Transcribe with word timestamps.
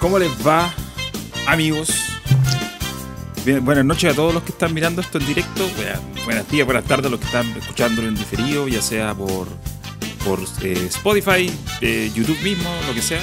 ¿Cómo 0.00 0.18
les 0.18 0.30
va, 0.46 0.72
amigos? 1.46 1.88
Bien, 3.44 3.64
buenas 3.64 3.84
noches 3.84 4.12
a 4.12 4.16
todos 4.16 4.34
los 4.34 4.42
que 4.42 4.52
están 4.52 4.74
mirando 4.74 5.00
esto 5.00 5.18
en 5.18 5.26
directo. 5.26 5.68
Buenas, 5.76 6.00
buenas 6.24 6.48
días, 6.50 6.66
buenas 6.66 6.84
tardes 6.84 7.06
a 7.06 7.10
los 7.10 7.20
que 7.20 7.26
están 7.26 7.46
escuchándolo 7.56 8.08
en 8.08 8.14
diferido, 8.14 8.68
ya 8.68 8.82
sea 8.82 9.14
por, 9.14 9.46
por 10.24 10.40
eh, 10.62 10.86
Spotify, 10.88 11.50
eh, 11.80 12.10
YouTube 12.14 12.38
mismo, 12.42 12.68
lo 12.86 12.94
que 12.94 13.02
sea, 13.02 13.20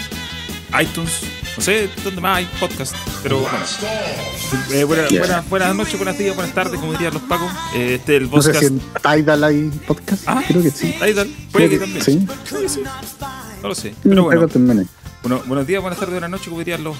iTunes, 0.81 1.11
no 1.57 1.63
sé 1.63 1.89
dónde 2.03 2.21
más 2.21 2.37
hay 2.37 2.49
podcast, 2.59 2.95
pero 3.21 3.39
bueno. 3.39 3.57
Eh, 4.71 4.83
buena- 4.85 5.07
buenas, 5.09 5.49
buenas 5.49 5.75
noches, 5.75 5.97
buenas 5.97 6.17
días, 6.17 6.35
buenas 6.35 6.53
tardes, 6.55 6.79
como 6.79 6.93
dirían 6.93 7.13
los 7.13 7.23
pacos. 7.23 7.51
Eh, 7.75 7.95
este 7.95 8.15
es 8.17 8.21
el 8.23 8.29
No 8.31 8.41
sé 8.41 8.53
podcast. 8.53 8.59
si 8.59 8.73
en 8.73 8.81
Tidal 9.23 9.43
hay 9.43 9.71
podcast. 9.85 10.23
Ah, 10.25 10.41
Creo 10.47 10.63
que 10.63 10.71
sí. 10.71 10.95
Tidal, 11.03 11.27
puede 11.51 11.69
que 11.69 11.77
Creo 11.77 11.79
también. 11.81 12.03
Sí. 12.05 12.27
Sí, 12.49 12.69
sí. 12.69 12.83
No 13.61 13.67
lo 13.69 13.75
sé. 13.75 13.91
Mm, 13.91 13.95
Pero 14.09 14.23
bueno. 14.23 14.47
Bueno, 15.23 15.41
buenos 15.47 15.65
días, 15.65 15.81
buenas 15.81 15.97
tardes, 15.97 16.13
buenas 16.13 16.29
noches, 16.29 16.47
como 16.47 16.59
dirían 16.59 16.83
los, 16.83 16.97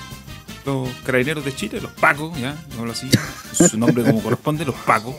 los 0.66 0.90
carabineros 1.06 1.44
de 1.46 1.54
Chile, 1.54 1.82
los 1.82 1.92
pacos, 1.92 2.36
ya, 2.40 2.56
digámoslo 2.70 2.94
así, 2.94 3.10
su 3.70 3.78
nombre 3.78 4.04
como 4.04 4.24
corresponde, 4.24 4.66
los 4.66 4.76
pacos. 4.76 5.14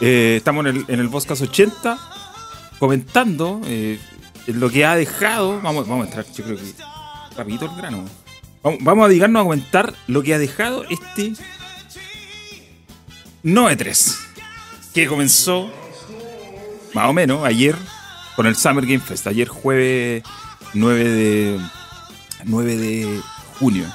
Eh, 0.00 0.34
estamos 0.36 0.66
en 0.66 0.76
el, 0.76 0.84
en 0.88 1.00
el 1.00 1.08
Podcast 1.08 1.42
80 1.42 1.98
comentando 2.78 3.62
eh, 3.64 3.98
lo 4.46 4.68
que 4.70 4.84
ha 4.84 4.94
dejado. 4.94 5.60
Vamos, 5.62 5.88
vamos 5.88 6.04
a 6.04 6.08
entrar, 6.08 6.26
yo 6.32 6.44
creo 6.44 6.56
que 6.56 6.74
rapidito 7.34 7.64
el 7.64 7.74
grano. 7.74 8.04
Vamos, 8.62 8.78
vamos 8.82 9.06
a 9.06 9.08
dedicarnos 9.08 9.40
a 9.40 9.44
comentar 9.44 9.94
lo 10.06 10.22
que 10.22 10.34
ha 10.34 10.38
dejado 10.38 10.84
este 10.84 11.32
Noe 13.42 13.76
3 13.76 14.18
que 14.92 15.06
comenzó 15.06 15.70
más 16.92 17.08
o 17.08 17.12
menos 17.12 17.44
ayer 17.44 17.76
con 18.34 18.46
el 18.46 18.56
Summer 18.56 18.84
Game 18.84 19.00
Fest. 19.00 19.26
Ayer 19.26 19.48
jueves 19.48 20.22
9 20.74 21.04
de 21.04 21.60
9 22.46 22.76
de 22.76 23.20
junio. 23.58 23.86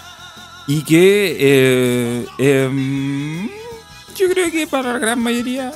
Y 0.67 0.83
que 0.83 1.35
eh, 1.39 2.25
em, 2.37 3.47
yo 4.15 4.29
creo 4.29 4.51
que 4.51 4.67
para 4.67 4.93
la 4.93 4.99
gran 4.99 5.19
mayoría 5.19 5.71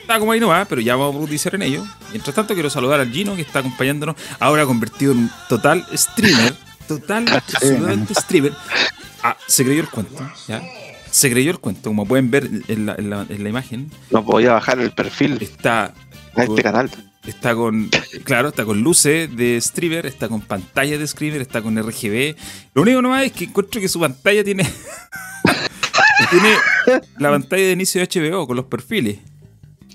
está 0.00 0.18
como 0.18 0.32
ahí 0.32 0.40
no 0.40 0.48
va, 0.48 0.64
pero 0.66 0.80
ya 0.80 0.94
vamos 0.96 1.10
a 1.14 1.18
profundizar 1.18 1.54
en 1.56 1.62
ello. 1.62 1.84
Mientras 2.10 2.34
tanto, 2.34 2.54
quiero 2.54 2.70
saludar 2.70 3.00
al 3.00 3.10
Gino 3.10 3.34
que 3.34 3.42
está 3.42 3.58
acompañándonos, 3.58 4.16
ahora 4.38 4.64
convertido 4.66 5.12
en 5.12 5.18
un 5.18 5.30
total 5.48 5.84
streamer. 5.94 6.54
Total, 6.86 7.24
absolutamente 7.54 8.14
streamer. 8.14 8.52
Ah, 9.22 9.36
se 9.46 9.64
creyó 9.64 9.80
el 9.80 9.88
cuento, 9.88 10.30
¿ya? 10.46 10.62
Se 11.10 11.30
creyó 11.30 11.50
el 11.50 11.58
cuento, 11.58 11.90
como 11.90 12.06
pueden 12.06 12.30
ver 12.30 12.48
en 12.68 12.86
la, 12.86 12.94
en 12.96 13.08
la- 13.10 13.26
en 13.28 13.42
la 13.42 13.48
imagen. 13.48 13.90
No 14.10 14.22
voy 14.22 14.46
a 14.46 14.52
bajar 14.54 14.78
el 14.80 14.90
perfil 14.90 15.38
Está 15.40 15.92
a 16.36 16.42
este 16.44 16.62
canal. 16.62 16.90
Está 17.26 17.54
con, 17.54 17.88
claro, 18.24 18.48
está 18.48 18.64
con 18.66 18.80
luces 18.82 19.34
de 19.34 19.58
streamer, 19.60 20.04
está 20.06 20.28
con 20.28 20.42
pantalla 20.42 20.98
de 20.98 21.06
streamer, 21.06 21.40
está 21.40 21.62
con 21.62 21.76
RGB. 21.76 22.36
Lo 22.74 22.82
único 22.82 23.00
nomás 23.00 23.24
es 23.24 23.32
que 23.32 23.44
encuentro 23.44 23.80
que 23.80 23.88
su 23.88 23.98
pantalla 23.98 24.44
tiene. 24.44 24.64
tiene 26.30 26.50
la 27.18 27.30
pantalla 27.30 27.62
de 27.64 27.72
inicio 27.72 28.00
de 28.06 28.08
HBO 28.30 28.46
con 28.46 28.56
los 28.56 28.66
perfiles. 28.66 29.18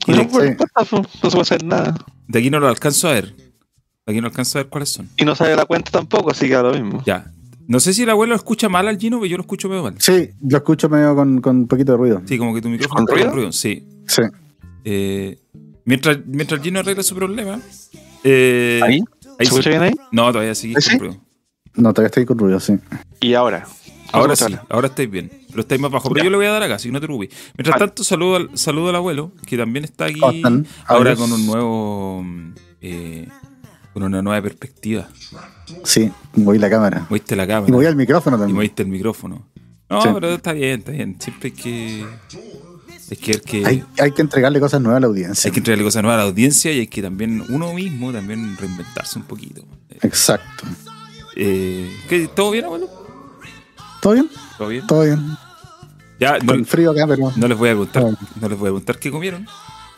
Y 0.07 0.11
No, 0.11 0.27
pues, 0.27 0.57
sí. 0.57 0.65
no 0.91 1.03
se 1.05 1.29
puede 1.29 1.41
hacer 1.41 1.63
nada. 1.63 1.95
de 2.27 2.39
aquí 2.39 2.49
no 2.49 2.59
lo 2.59 2.67
alcanzo 2.67 3.09
a 3.09 3.13
ver. 3.13 3.35
De 3.35 4.13
aquí 4.13 4.21
no 4.21 4.27
alcanzo 4.27 4.57
a 4.57 4.63
ver 4.63 4.69
cuáles 4.69 4.89
son. 4.89 5.07
Y 5.17 5.25
no 5.25 5.35
sale 5.35 5.55
la 5.55 5.65
cuenta 5.65 5.91
tampoco, 5.91 6.31
así 6.31 6.47
que 6.47 6.55
lo 6.55 6.71
mismo. 6.73 7.03
Ya. 7.05 7.31
No 7.67 7.79
sé 7.79 7.93
si 7.93 8.01
el 8.03 8.09
abuelo 8.09 8.33
escucha 8.33 8.67
mal 8.69 8.87
al 8.87 8.97
Gino, 8.97 9.17
pero 9.19 9.27
yo 9.29 9.37
lo 9.37 9.41
escucho 9.41 9.69
medio 9.69 9.83
mal. 9.83 9.93
Sí, 9.99 10.29
lo 10.47 10.57
escucho 10.57 10.89
medio 10.89 11.15
con, 11.15 11.39
con 11.41 11.57
un 11.57 11.67
poquito 11.67 11.91
de 11.91 11.97
ruido. 11.99 12.21
Sí, 12.25 12.39
como 12.39 12.55
que 12.55 12.61
tu 12.61 12.69
micrófono 12.69 13.05
¿Con 13.05 13.17
está 13.19 13.29
ruido? 13.31 13.51
Sí. 13.51 13.87
Sí. 14.07 14.23
Eh, 14.83 15.37
mientras, 15.89 16.19
mientras 16.25 16.61
Gino 16.61 16.79
arregla 16.79 17.03
su 17.03 17.15
problema. 17.15 17.59
eh, 18.23 18.79
¿Ahí? 18.83 18.93
ahí 18.93 19.01
¿Se 19.37 19.43
escucha 19.43 19.69
bien 19.71 19.81
ahí? 19.81 19.91
No, 20.11 20.31
todavía 20.31 20.55
sigue 20.55 20.75
con 20.75 20.99
ruido. 20.99 21.17
No, 21.75 21.93
todavía 21.93 22.07
estoy 22.07 22.25
con 22.25 22.37
ruido, 22.37 22.59
sí. 22.59 22.73
Y 23.21 23.33
ahora. 23.33 23.67
Ahora 24.11 24.33
¿Cómo 24.35 24.49
sí, 24.49 24.55
ahora 24.69 24.87
estáis 24.87 25.09
bien. 25.11 25.29
Pero 25.49 25.61
estáis 25.61 25.79
más 25.79 25.91
bajo. 25.91 26.09
Pero 26.09 26.19
Ya. 26.19 26.23
yo 26.25 26.29
le 26.31 26.37
voy 26.37 26.45
a 26.47 26.51
dar 26.51 26.63
acá, 26.63 26.75
así 26.75 26.87
que 26.89 26.93
no 26.93 26.99
te 26.99 27.05
preocupes. 27.05 27.29
Mientras 27.57 27.75
Vale. 27.75 27.87
tanto, 27.87 28.03
saludo 28.03 28.35
al, 28.37 28.57
saludo 28.57 28.89
al 28.89 28.95
abuelo, 28.95 29.31
que 29.45 29.55
también 29.57 29.83
está 29.85 30.05
aquí 30.05 30.19
ahora 30.87 31.15
con 31.15 31.31
un 31.31 31.45
nuevo. 31.45 32.25
eh, 32.81 33.27
con 33.93 34.03
una 34.03 34.21
nueva 34.21 34.41
perspectiva. 34.41 35.09
Sí, 35.83 36.11
moví 36.35 36.57
la 36.59 36.69
cámara. 36.69 37.05
Moviste 37.09 37.35
la 37.35 37.43
Y 37.43 37.47
cámara 37.47 37.71
moví 37.73 37.85
el 37.85 37.95
micrófono 37.95 38.37
y 38.37 38.39
también. 38.39 38.55
moviste 38.55 38.83
el 38.83 38.89
micrófono. 38.89 39.47
No, 39.89 40.01
Sí. 40.01 40.09
pero 40.13 40.29
está 40.33 40.53
bien, 40.53 40.79
está 40.79 40.91
bien. 40.91 41.15
Siempre 41.19 41.49
hay 41.49 41.61
que. 41.63 42.05
Hay 43.11 43.17
que 43.17 43.31
ver 43.31 43.41
que. 43.41 43.65
Hay, 43.65 43.83
hay 43.97 44.11
que 44.11 44.21
entregarle 44.21 44.59
cosas 44.59 44.81
nuevas 44.81 44.97
a 44.97 45.01
la 45.01 45.07
audiencia. 45.07 45.47
hay 45.47 45.51
que 45.51 45.59
entregarle 45.59 45.83
cosas 45.83 46.03
nuevas 46.03 46.19
a 46.19 46.23
la 46.23 46.29
audiencia 46.29 46.71
y 46.71 46.79
hay 46.79 46.87
que 46.87 47.01
también 47.01 47.43
uno 47.49 47.73
mismo 47.73 48.11
también 48.11 48.55
reinventarse 48.57 49.17
un 49.17 49.25
poquito. 49.25 49.63
Exacto. 50.01 50.65
Eh, 51.35 51.89
¿qué, 52.07 52.27
¿Todo 52.27 52.51
bien, 52.51 52.65
abuelo? 52.65 52.89
¿Todo 54.01 54.13
bien? 54.13 54.29
¿Todo 54.57 54.67
bien? 54.67 54.87
Todo 54.87 55.03
bien. 55.03 55.37
Ya, 56.19 56.37
no, 56.39 56.53
Con 56.53 56.65
frío 56.65 56.91
acá, 56.91 57.07
pero. 57.07 57.31
No 57.35 57.47
les 57.47 57.57
voy 57.57 57.69
a 57.69 57.71
preguntar, 57.71 58.03
no 58.03 58.49
les 58.49 58.57
voy 58.57 58.67
a 58.67 58.71
preguntar 58.71 58.99
qué 58.99 59.09
comieron, 59.09 59.47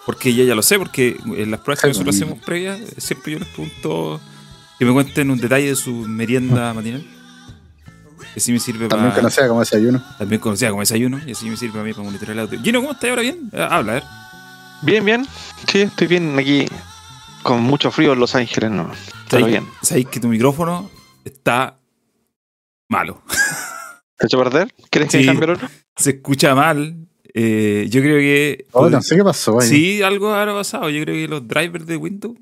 porque 0.06 0.34
ya 0.34 0.44
ya 0.44 0.56
lo 0.56 0.62
sé, 0.62 0.78
porque 0.78 1.18
en 1.26 1.52
las 1.52 1.60
pruebas 1.62 1.82
que 1.82 1.88
nosotros 1.88 2.16
hacemos 2.16 2.40
previas, 2.40 2.80
siempre 2.98 3.34
yo 3.34 3.40
les 3.40 3.48
pregunto 3.50 4.22
que 4.78 4.86
me 4.86 4.94
cuenten 4.94 5.32
un 5.32 5.40
detalle 5.40 5.70
de 5.70 5.76
su 5.76 5.94
merienda 5.94 6.74
matinal. 6.74 7.06
Que 8.34 8.40
sí 8.40 8.52
me 8.54 8.60
sirve 8.60 8.88
También 8.88 9.10
para. 9.12 9.22
conocida 9.22 9.48
como 9.48 9.60
desayuno. 9.60 10.02
También 10.18 10.40
conocida 10.42 10.70
como 10.70 10.82
desayuno, 10.82 11.20
y 11.26 11.32
así 11.32 11.50
me 11.50 11.58
sirve 11.58 11.80
a 11.80 11.84
mí 11.84 11.92
para 11.94 12.04
monitorear 12.06 12.38
el 12.38 12.40
audio. 12.46 12.62
Gino, 12.62 12.80
¿cómo 12.82 12.94
estás 12.94 13.10
ahora 13.10 13.22
bien? 13.24 13.50
Eh, 13.52 13.68
Habla, 13.70 13.92
a 13.92 13.96
ver. 13.96 14.04
Bien, 14.84 15.04
bien. 15.06 15.28
Sí, 15.72 15.82
estoy 15.82 16.08
bien 16.08 16.38
aquí. 16.40 16.66
Con 17.44 17.62
mucho 17.62 17.92
frío 17.92 18.14
en 18.14 18.20
Los 18.20 18.36
Ángeles, 18.36 18.72
no. 18.72 18.90
Pero 19.30 19.46
¿Sabéis- 19.46 19.48
bien. 19.48 19.68
Sabéis 19.82 20.08
que 20.08 20.20
tu 20.20 20.28
micrófono 20.28 20.90
está 21.26 21.78
malo. 22.88 23.22
¿Te 24.18 24.36
a 24.36 24.40
perder? 24.40 24.74
¿Quieres 24.90 25.10
que 25.12 25.20
Sí. 25.20 25.26
cambie 25.26 25.46
el 25.46 25.52
otro? 25.52 25.68
Se 25.96 26.12
escucha 26.12 26.54
mal. 26.56 26.96
eh, 27.34 27.88
yo 27.90 28.02
creo 28.02 28.18
que. 28.20 28.66
Oh, 28.74 28.90
no 28.90 29.02
sé 29.02 29.16
qué 29.16 29.24
pasó. 29.24 29.60
ahí. 29.62 29.68
Sí, 29.68 30.02
algo 30.04 30.34
habrá 30.34 30.54
pasado. 30.54 30.90
Yo 30.90 31.02
creo 31.04 31.16
que 31.16 31.28
los 31.30 31.48
drivers 31.48 31.86
de 31.86 31.96
Windows 31.96 32.36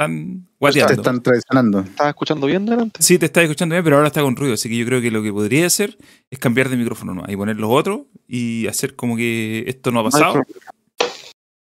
están 0.00 0.44
Te 0.44 0.56
guateando. 0.58 0.94
están 0.94 1.22
traicionando. 1.22 1.80
¿Estás 1.80 2.08
escuchando 2.08 2.46
bien 2.46 2.64
delante? 2.64 3.02
Sí, 3.02 3.18
te 3.18 3.26
estás 3.26 3.44
escuchando 3.44 3.74
bien, 3.74 3.84
pero 3.84 3.96
ahora 3.96 4.08
está 4.08 4.22
con 4.22 4.34
ruido. 4.34 4.54
Así 4.54 4.68
que 4.68 4.76
yo 4.76 4.86
creo 4.86 5.00
que 5.00 5.10
lo 5.10 5.22
que 5.22 5.32
podría 5.32 5.66
hacer 5.66 5.98
es 6.30 6.38
cambiar 6.38 6.68
de 6.68 6.76
micrófono 6.76 7.14
¿no? 7.14 7.24
y 7.28 7.36
poner 7.36 7.56
los 7.56 7.70
otros 7.70 8.02
y 8.26 8.66
hacer 8.66 8.96
como 8.96 9.16
que 9.16 9.64
esto 9.66 9.90
no 9.90 10.00
ha 10.00 10.04
pasado. 10.04 10.42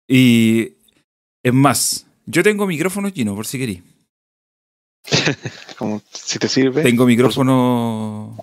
Y 0.08 0.74
es 1.44 1.54
más, 1.54 2.08
yo 2.26 2.44
tengo 2.44 2.66
micrófonos 2.66 3.12
Gino, 3.12 3.36
por 3.36 3.46
si 3.46 3.58
querís. 3.60 3.84
Como 5.78 6.02
si 6.14 6.40
te 6.40 6.48
sirve. 6.48 6.82
Tengo 6.82 7.06
micrófonos 7.06 8.38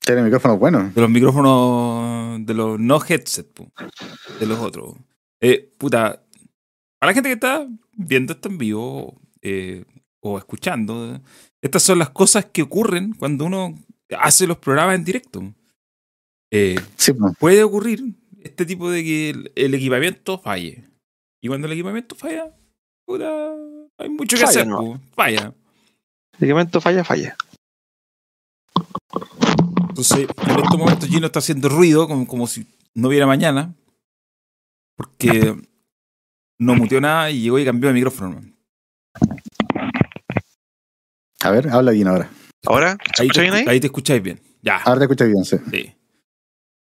Tiene 0.00 0.22
micrófono 0.22 0.56
bueno. 0.56 0.90
de 0.94 1.00
los 1.02 1.10
micrófonos 1.10 2.46
de 2.46 2.54
los 2.54 2.80
no 2.80 2.98
headset, 3.06 3.52
pu, 3.52 3.70
de 4.40 4.46
los 4.46 4.58
otros. 4.58 4.94
Eh, 5.38 5.70
puta, 5.76 6.22
para 7.02 7.10
la 7.10 7.14
gente 7.14 7.30
que 7.30 7.34
está 7.34 7.66
viendo 7.96 8.32
esto 8.32 8.48
en 8.48 8.58
vivo 8.58 9.20
eh, 9.40 9.84
o 10.20 10.38
escuchando, 10.38 11.20
estas 11.60 11.82
son 11.82 11.98
las 11.98 12.10
cosas 12.10 12.44
que 12.44 12.62
ocurren 12.62 13.12
cuando 13.14 13.44
uno 13.44 13.76
hace 14.16 14.46
los 14.46 14.58
programas 14.58 14.94
en 14.94 15.04
directo. 15.04 15.52
Eh, 16.52 16.78
Sí, 16.94 17.12
pues. 17.12 17.34
puede 17.40 17.64
ocurrir 17.64 18.04
este 18.44 18.64
tipo 18.64 18.88
de 18.88 19.02
que 19.02 19.30
el, 19.30 19.52
el 19.56 19.74
equipamiento 19.74 20.38
falle. 20.38 20.84
Y 21.42 21.48
cuando 21.48 21.66
el 21.66 21.72
equipamiento 21.72 22.14
falla, 22.14 22.54
puta, 23.04 23.52
hay 23.98 24.08
mucho 24.08 24.36
que 24.36 24.46
Falla, 24.46 24.60
hacer, 24.60 25.00
falla. 25.16 25.54
El 26.38 26.48
momento 26.50 26.80
falla, 26.80 27.02
falla. 27.02 27.36
Entonces, 29.88 30.28
en 30.46 30.50
estos 30.50 30.78
momentos 30.78 31.08
Gino 31.08 31.26
está 31.26 31.40
haciendo 31.40 31.68
ruido 31.68 32.06
como, 32.06 32.28
como 32.28 32.46
si 32.46 32.64
no 32.94 33.08
hubiera 33.08 33.26
mañana. 33.26 33.74
Porque 34.96 35.56
no 36.62 36.74
muteó 36.74 37.00
nada 37.00 37.30
y 37.30 37.40
llegó 37.42 37.58
y 37.58 37.64
cambió 37.64 37.88
de 37.88 37.94
micrófono. 37.94 38.30
man. 38.30 38.54
A 41.42 41.50
ver, 41.50 41.68
habla 41.70 41.92
bien 41.92 42.08
ahora. 42.08 42.30
¿Ahora? 42.66 42.96
¿Se 43.16 43.22
Ahí 43.24 43.28
te, 43.28 43.40
bien 43.40 43.54
ahí? 43.54 43.64
ahí 43.66 43.80
te 43.80 43.86
escucháis 43.88 44.22
bien. 44.22 44.40
Ya. 44.62 44.76
Ahora 44.78 45.00
te 45.00 45.04
escuchas 45.06 45.28
bien, 45.28 45.44
sí. 45.44 45.56
Sí. 45.70 45.92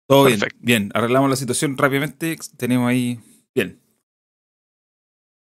Todo 0.07 0.25
bien. 0.25 0.39
Perfecto. 0.39 0.59
Bien, 0.63 0.91
arreglamos 0.93 1.29
la 1.29 1.35
situación 1.35 1.75
rápidamente. 1.77 2.37
Tenemos 2.57 2.87
ahí. 2.87 3.19
Bien. 3.55 3.79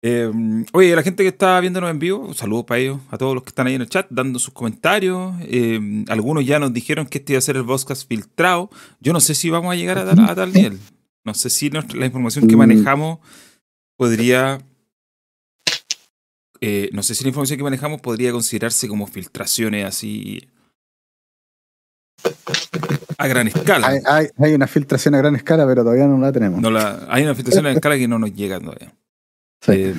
Eh, 0.01 0.31
oye, 0.73 0.95
la 0.95 1.03
gente 1.03 1.23
que 1.23 1.29
está 1.29 1.59
viéndonos 1.59 1.89
en 1.89 1.99
vivo, 1.99 2.33
saludos 2.33 2.65
para 2.65 2.79
ellos, 2.79 2.99
a 3.09 3.17
todos 3.17 3.33
los 3.35 3.43
que 3.43 3.49
están 3.49 3.67
ahí 3.67 3.75
en 3.75 3.81
el 3.81 3.89
chat, 3.89 4.07
dando 4.09 4.39
sus 4.39 4.53
comentarios. 4.53 5.33
Eh, 5.41 6.03
algunos 6.09 6.45
ya 6.45 6.59
nos 6.59 6.73
dijeron 6.73 7.05
que 7.05 7.19
este 7.19 7.33
iba 7.33 7.37
a 7.37 7.41
ser 7.41 7.55
el 7.57 7.65
podcast 7.65 8.07
filtrado. 8.07 8.69
Yo 8.99 9.13
no 9.13 9.19
sé 9.21 9.33
si 9.35 9.49
vamos 9.49 9.71
a 9.71 9.75
llegar 9.75 9.97
a, 9.97 10.05
tal- 10.05 10.29
a 10.29 10.35
tal 10.35 10.51
nivel. 10.53 10.79
No 11.23 11.33
sé 11.33 11.49
si 11.49 11.69
nuestra- 11.69 11.97
la 11.99 12.05
información 12.05 12.47
que 12.47 12.55
Mm. 12.55 12.59
Podría. 13.99 14.61
eh, 16.61 16.89
no 16.93 17.03
sé 17.03 17.15
si 17.15 17.25
la 17.25 17.29
información 17.29 17.57
que 17.57 17.63
manejamos 17.63 17.99
podría 17.99 18.31
considerarse 18.31 18.87
como 18.87 19.07
filtraciones 19.07 19.85
así. 19.85 20.47
a 23.17 23.27
gran 23.27 23.47
escala. 23.47 23.87
Hay, 23.87 23.99
hay, 24.05 24.27
hay 24.37 24.53
una 24.53 24.67
filtración 24.67 25.15
a 25.15 25.17
gran 25.17 25.35
escala, 25.35 25.67
pero 25.67 25.83
todavía 25.83 26.07
no 26.07 26.17
la 26.17 26.31
tenemos. 26.31 26.61
No 26.61 26.71
la, 26.71 27.05
hay 27.09 27.23
una 27.23 27.35
filtración 27.35 27.67
en 27.67 27.75
escala 27.75 27.97
que 27.97 28.07
no 28.07 28.17
nos 28.17 28.33
llega 28.33 28.61
todavía. 28.61 28.95
Sí. 29.61 29.71
Eh, 29.73 29.95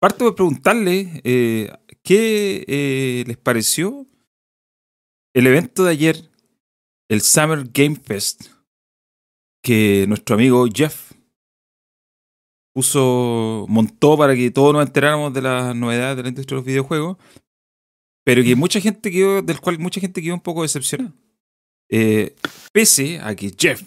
parto 0.00 0.24
de 0.24 0.32
preguntarle 0.32 1.20
eh, 1.22 1.72
qué 2.02 2.64
eh, 2.66 3.24
les 3.24 3.36
pareció 3.36 4.04
el 5.32 5.46
evento 5.46 5.84
de 5.84 5.92
ayer, 5.92 6.28
el 7.08 7.20
Summer 7.22 7.68
Game 7.72 7.94
Fest, 7.94 8.46
que 9.62 10.06
nuestro 10.08 10.34
amigo 10.34 10.66
Jeff 10.72 11.07
puso, 12.78 13.66
montó 13.68 14.16
para 14.16 14.36
que 14.36 14.52
todos 14.52 14.72
nos 14.72 14.86
enteráramos 14.86 15.34
de 15.34 15.42
las 15.42 15.74
novedades 15.74 16.16
de 16.16 16.22
la 16.22 16.28
industria 16.28 16.54
de 16.54 16.60
los 16.60 16.64
videojuegos, 16.66 17.16
pero 18.24 18.44
que 18.44 18.54
mucha 18.54 18.78
gente 18.80 19.10
quedó, 19.10 19.42
del 19.42 19.58
cual 19.60 19.80
mucha 19.80 20.00
gente 20.00 20.22
quedó 20.22 20.34
un 20.34 20.40
poco 20.40 20.62
decepcionada. 20.62 21.12
Eh, 21.90 22.36
pese 22.72 23.18
a 23.20 23.34
que 23.34 23.52
Jeff 23.58 23.82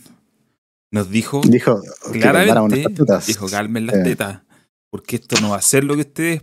nos 0.92 1.10
dijo 1.10 1.40
Dijo 1.46 1.80
claramente, 2.12 2.86
dijo 3.28 3.48
calmen 3.48 3.86
las 3.86 3.96
Eh. 3.96 4.04
tetas, 4.04 4.42
porque 4.92 5.16
esto 5.16 5.40
no 5.40 5.52
va 5.52 5.56
a 5.58 5.62
ser 5.62 5.86
lo 5.86 5.96
que 5.96 6.02
ustedes 6.02 6.42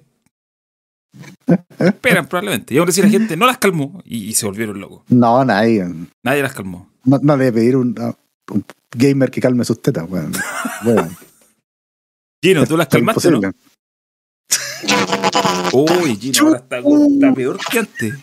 esperan 1.79 2.27
probablemente. 2.29 2.73
Y 2.73 2.79
aún 2.79 2.89
así 2.89 3.03
la 3.03 3.11
gente 3.11 3.37
no 3.37 3.45
las 3.47 3.59
calmó 3.59 4.01
y, 4.07 4.25
y 4.25 4.33
se 4.33 4.47
volvieron 4.47 4.81
locos. 4.81 5.03
No, 5.09 5.45
nadie. 5.45 5.85
Nadie 6.25 6.43
las 6.43 6.55
calmó. 6.55 6.89
No, 7.05 7.19
no 7.23 7.37
le 7.37 7.45
voy 7.45 7.51
a 7.51 7.53
pedir 7.53 7.77
un, 7.77 7.95
un 8.51 8.65
gamer 8.97 9.31
que 9.31 9.43
calme 9.43 9.67
sus 9.67 9.83
tetas, 9.83 10.09
weón. 10.09 10.33
Weón, 10.87 11.15
Gino, 12.43 12.67
tú 12.67 12.77
las 12.77 12.87
es 12.87 12.93
calmaste, 12.93 13.31
¿no? 13.31 13.41
Uy, 15.73 16.17
Gino, 16.17 16.47
ahora 16.47 16.59
está, 16.59 16.79
está 16.79 17.35
peor 17.35 17.59
que 17.71 17.79
antes. 17.79 18.15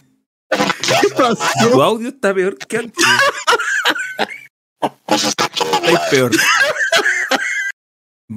¿Qué 0.50 1.10
pasó? 1.18 1.70
Tu 1.72 1.82
audio 1.82 2.10
está 2.10 2.34
peor 2.34 2.58
que 2.58 2.78
antes. 2.78 3.06
Está 5.84 6.10
peor. 6.10 6.32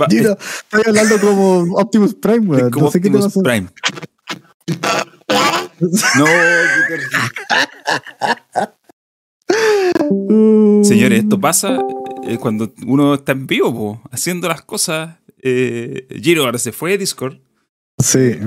Va- 0.01 0.07
Gino, 0.11 0.33
estoy 0.33 0.83
hablando 0.87 1.21
como 1.21 1.77
Optimus 1.79 2.15
Prime, 2.15 2.45
es 2.45 2.49
weón. 2.49 2.71
como 2.71 2.87
No 2.87 2.93
sé 2.93 3.01
qué 3.01 3.11
te 3.11 3.17
Optimus. 3.19 3.45
Prime. 3.45 3.69
No. 6.17 6.27
Señores, 10.85 11.21
esto 11.23 11.41
pasa 11.41 11.79
eh, 12.27 12.37
cuando 12.39 12.73
uno 12.87 13.15
está 13.15 13.33
en 13.33 13.47
vivo, 13.47 13.73
po, 13.75 14.03
haciendo 14.11 14.49
las 14.49 14.63
cosas. 14.63 15.17
Eh, 15.43 16.07
Giro 16.21 16.45
ahora 16.45 16.59
se 16.59 16.73
fue 16.73 16.93
de 16.93 16.99
Discord. 16.99 17.39
Sí. 17.99 18.39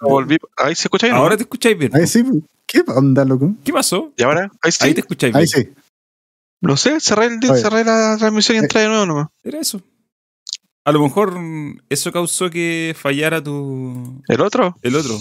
Volví. 0.00 0.36
Ahí 0.56 0.74
se 0.74 0.82
escucha 0.82 1.06
bien. 1.06 1.16
¿no? 1.16 1.22
Ahora 1.22 1.36
te 1.36 1.44
escucháis 1.44 1.78
bien. 1.78 1.94
Ahí 1.94 2.06
sí. 2.06 2.24
¿Qué 2.66 2.82
onda, 2.86 3.24
loco? 3.24 3.54
¿Qué 3.64 3.72
pasó? 3.72 4.12
¿Y 4.16 4.22
ahora? 4.22 4.50
Ahí 4.60 4.72
sí. 4.72 4.78
Ahí 4.84 4.94
te 4.94 5.00
escucháis 5.00 5.32
bien. 5.32 5.40
Ahí 5.40 5.46
sí. 5.46 5.68
No 6.60 6.76
sé, 6.76 7.00
cerré, 7.00 7.26
el, 7.26 7.40
cerré 7.40 7.84
la 7.84 8.16
transmisión 8.18 8.56
y 8.56 8.60
entré 8.60 8.80
de 8.80 8.88
nuevo 8.88 9.06
nomás. 9.06 9.28
Era 9.44 9.60
eso. 9.60 9.80
A 10.84 10.92
lo 10.92 11.02
mejor 11.02 11.34
eso 11.88 12.12
causó 12.12 12.48
que 12.50 12.94
fallara 12.98 13.42
tu. 13.42 14.22
¿El 14.28 14.40
otro? 14.40 14.76
el 14.82 14.96
otro. 14.96 15.18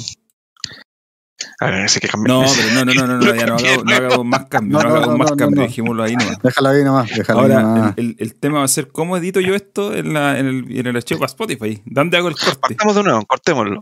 A 1.60 1.66
ver, 1.68 1.86
ese 1.86 2.00
que 2.00 2.08
cambió. 2.08 2.42
No, 2.42 2.46
pero 2.56 2.74
no, 2.74 2.86
no, 2.86 2.94
no, 2.94 3.08
no, 3.08 3.18
no, 3.18 3.36
ya 3.36 3.46
no 3.46 3.56
hagamos, 3.56 3.84
no 3.86 3.96
hagamos 3.96 4.26
más 4.26 4.46
cambios. 4.46 4.84
No, 4.84 4.90
No, 4.90 4.96
no, 4.96 4.96
hagamos 4.98 5.14
no, 5.14 5.18
más 5.24 5.32
no, 5.32 5.38
cambios, 5.38 5.58
no. 5.60 5.68
dejémoslo 5.68 6.04
ahí 6.04 6.16
nomás. 6.16 6.40
Déjalo 6.42 6.70
ahí 6.70 6.84
nomás. 6.84 7.10
Déjalo 7.16 7.40
ahí 7.40 7.52
Ahora, 7.52 7.62
nomás. 7.62 7.94
el, 7.98 8.06
el- 8.10 8.16
el 8.20 8.36
tema 8.36 8.60
va 8.60 8.66
a 8.66 8.68
ser 8.68 8.88
cómo 8.90 9.18
edito 9.18 9.40
yo 9.40 9.56
esto 9.56 9.94
en, 9.94 10.14
la, 10.14 10.38
en, 10.40 10.48
el, 10.48 10.78
en 10.80 10.88
el 10.88 10.96
archivo 10.96 11.20
para 11.20 11.28
Spotify. 11.32 11.82
¿Dónde 11.86 12.18
hago 12.18 12.28
el 12.30 12.36
corte? 12.36 12.60
Partamos 12.60 12.96
de 12.96 13.04
nuevo, 13.04 13.26
cortémoslo. 13.26 13.80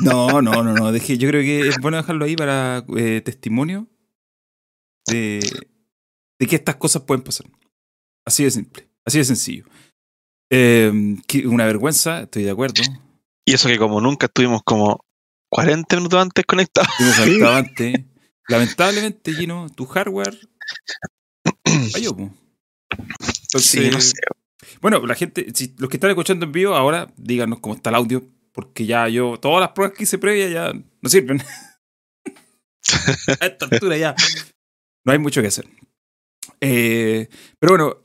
No, 0.00 0.40
no, 0.42 0.62
no, 0.62 0.72
no. 0.74 0.92
Deje, 0.92 1.18
yo 1.18 1.28
creo 1.28 1.42
que 1.42 1.68
es 1.68 1.76
bueno 1.80 1.96
dejarlo 1.96 2.24
ahí 2.24 2.36
para 2.36 2.84
eh, 2.96 3.20
testimonio 3.24 3.88
de, 5.06 5.40
de 6.38 6.46
que 6.46 6.56
estas 6.56 6.76
cosas 6.76 7.02
pueden 7.02 7.22
pasar. 7.24 7.46
Así 8.24 8.44
de 8.44 8.50
simple, 8.50 8.88
así 9.04 9.18
de 9.18 9.24
sencillo. 9.24 9.64
Eh, 10.50 11.16
que 11.26 11.46
una 11.48 11.66
vergüenza, 11.66 12.20
estoy 12.22 12.44
de 12.44 12.50
acuerdo. 12.50 12.82
Y 13.44 13.54
eso 13.54 13.68
que 13.68 13.78
como 13.78 14.00
nunca 14.00 14.26
estuvimos 14.26 14.62
como 14.64 15.04
40 15.48 15.96
minutos 15.96 16.20
antes 16.20 16.44
antes. 17.56 18.00
Lamentablemente, 18.48 19.34
Gino, 19.34 19.66
tu 19.74 19.86
hardware 19.86 20.38
falló. 21.92 22.16
Entonces, 22.90 23.70
Sí, 23.70 23.90
no 23.90 24.00
sé. 24.00 24.14
Bueno, 24.80 25.04
la 25.06 25.14
gente, 25.14 25.46
si 25.54 25.74
los 25.78 25.88
que 25.88 25.96
están 25.96 26.10
escuchando 26.10 26.46
en 26.46 26.52
vivo, 26.52 26.74
ahora 26.74 27.12
díganos 27.16 27.60
cómo 27.60 27.74
está 27.74 27.90
el 27.90 27.96
audio, 27.96 28.24
porque 28.52 28.86
ya 28.86 29.08
yo, 29.08 29.38
todas 29.40 29.60
las 29.60 29.70
pruebas 29.70 29.96
que 29.96 30.04
hice 30.04 30.18
previa 30.18 30.48
ya 30.48 30.72
no 30.72 31.08
sirven. 31.08 31.42
A 33.40 33.46
esta 33.46 33.66
altura 33.66 33.96
ya 33.96 34.14
no 35.04 35.12
hay 35.12 35.18
mucho 35.18 35.42
que 35.42 35.48
hacer. 35.48 35.66
Eh, 36.60 37.28
pero 37.58 37.72
bueno, 37.72 37.98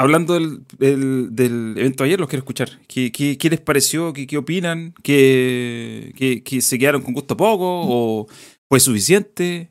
hablando 0.00 0.34
del, 0.34 0.62
del- 0.78 1.28
del 1.32 1.74
evento 1.76 2.02
de 2.04 2.08
ayer, 2.08 2.20
los 2.20 2.28
quiero 2.28 2.40
escuchar. 2.40 2.70
¿Qué, 2.88 3.12
qué- 3.12 3.36
qué 3.36 3.50
les 3.50 3.60
pareció? 3.60 4.12
¿Qué, 4.12 4.26
qué 4.26 4.38
opinan? 4.38 4.94
¿Qué, 5.02 6.12
qué- 6.16 6.42
qué 6.42 6.60
se 6.62 6.78
quedaron 6.78 7.02
con 7.02 7.12
gusto 7.14 7.36
poco? 7.36 7.64
¿O 7.86 8.26
fue 8.68 8.80
suficiente? 8.80 9.70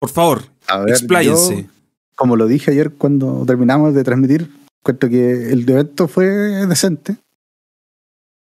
Por 0.00 0.10
favor, 0.10 0.42
A 0.68 0.78
ver, 0.78 0.90
expláyense. 0.90 1.62
yo, 1.64 1.68
como 2.16 2.36
lo 2.36 2.46
dije 2.46 2.70
ayer 2.70 2.90
cuando 2.92 3.44
terminamos 3.46 3.94
de 3.94 4.04
transmitir, 4.04 4.48
cuento 4.82 5.08
que 5.08 5.50
el 5.52 5.68
evento 5.68 6.06
fue 6.08 6.26
decente. 6.26 7.16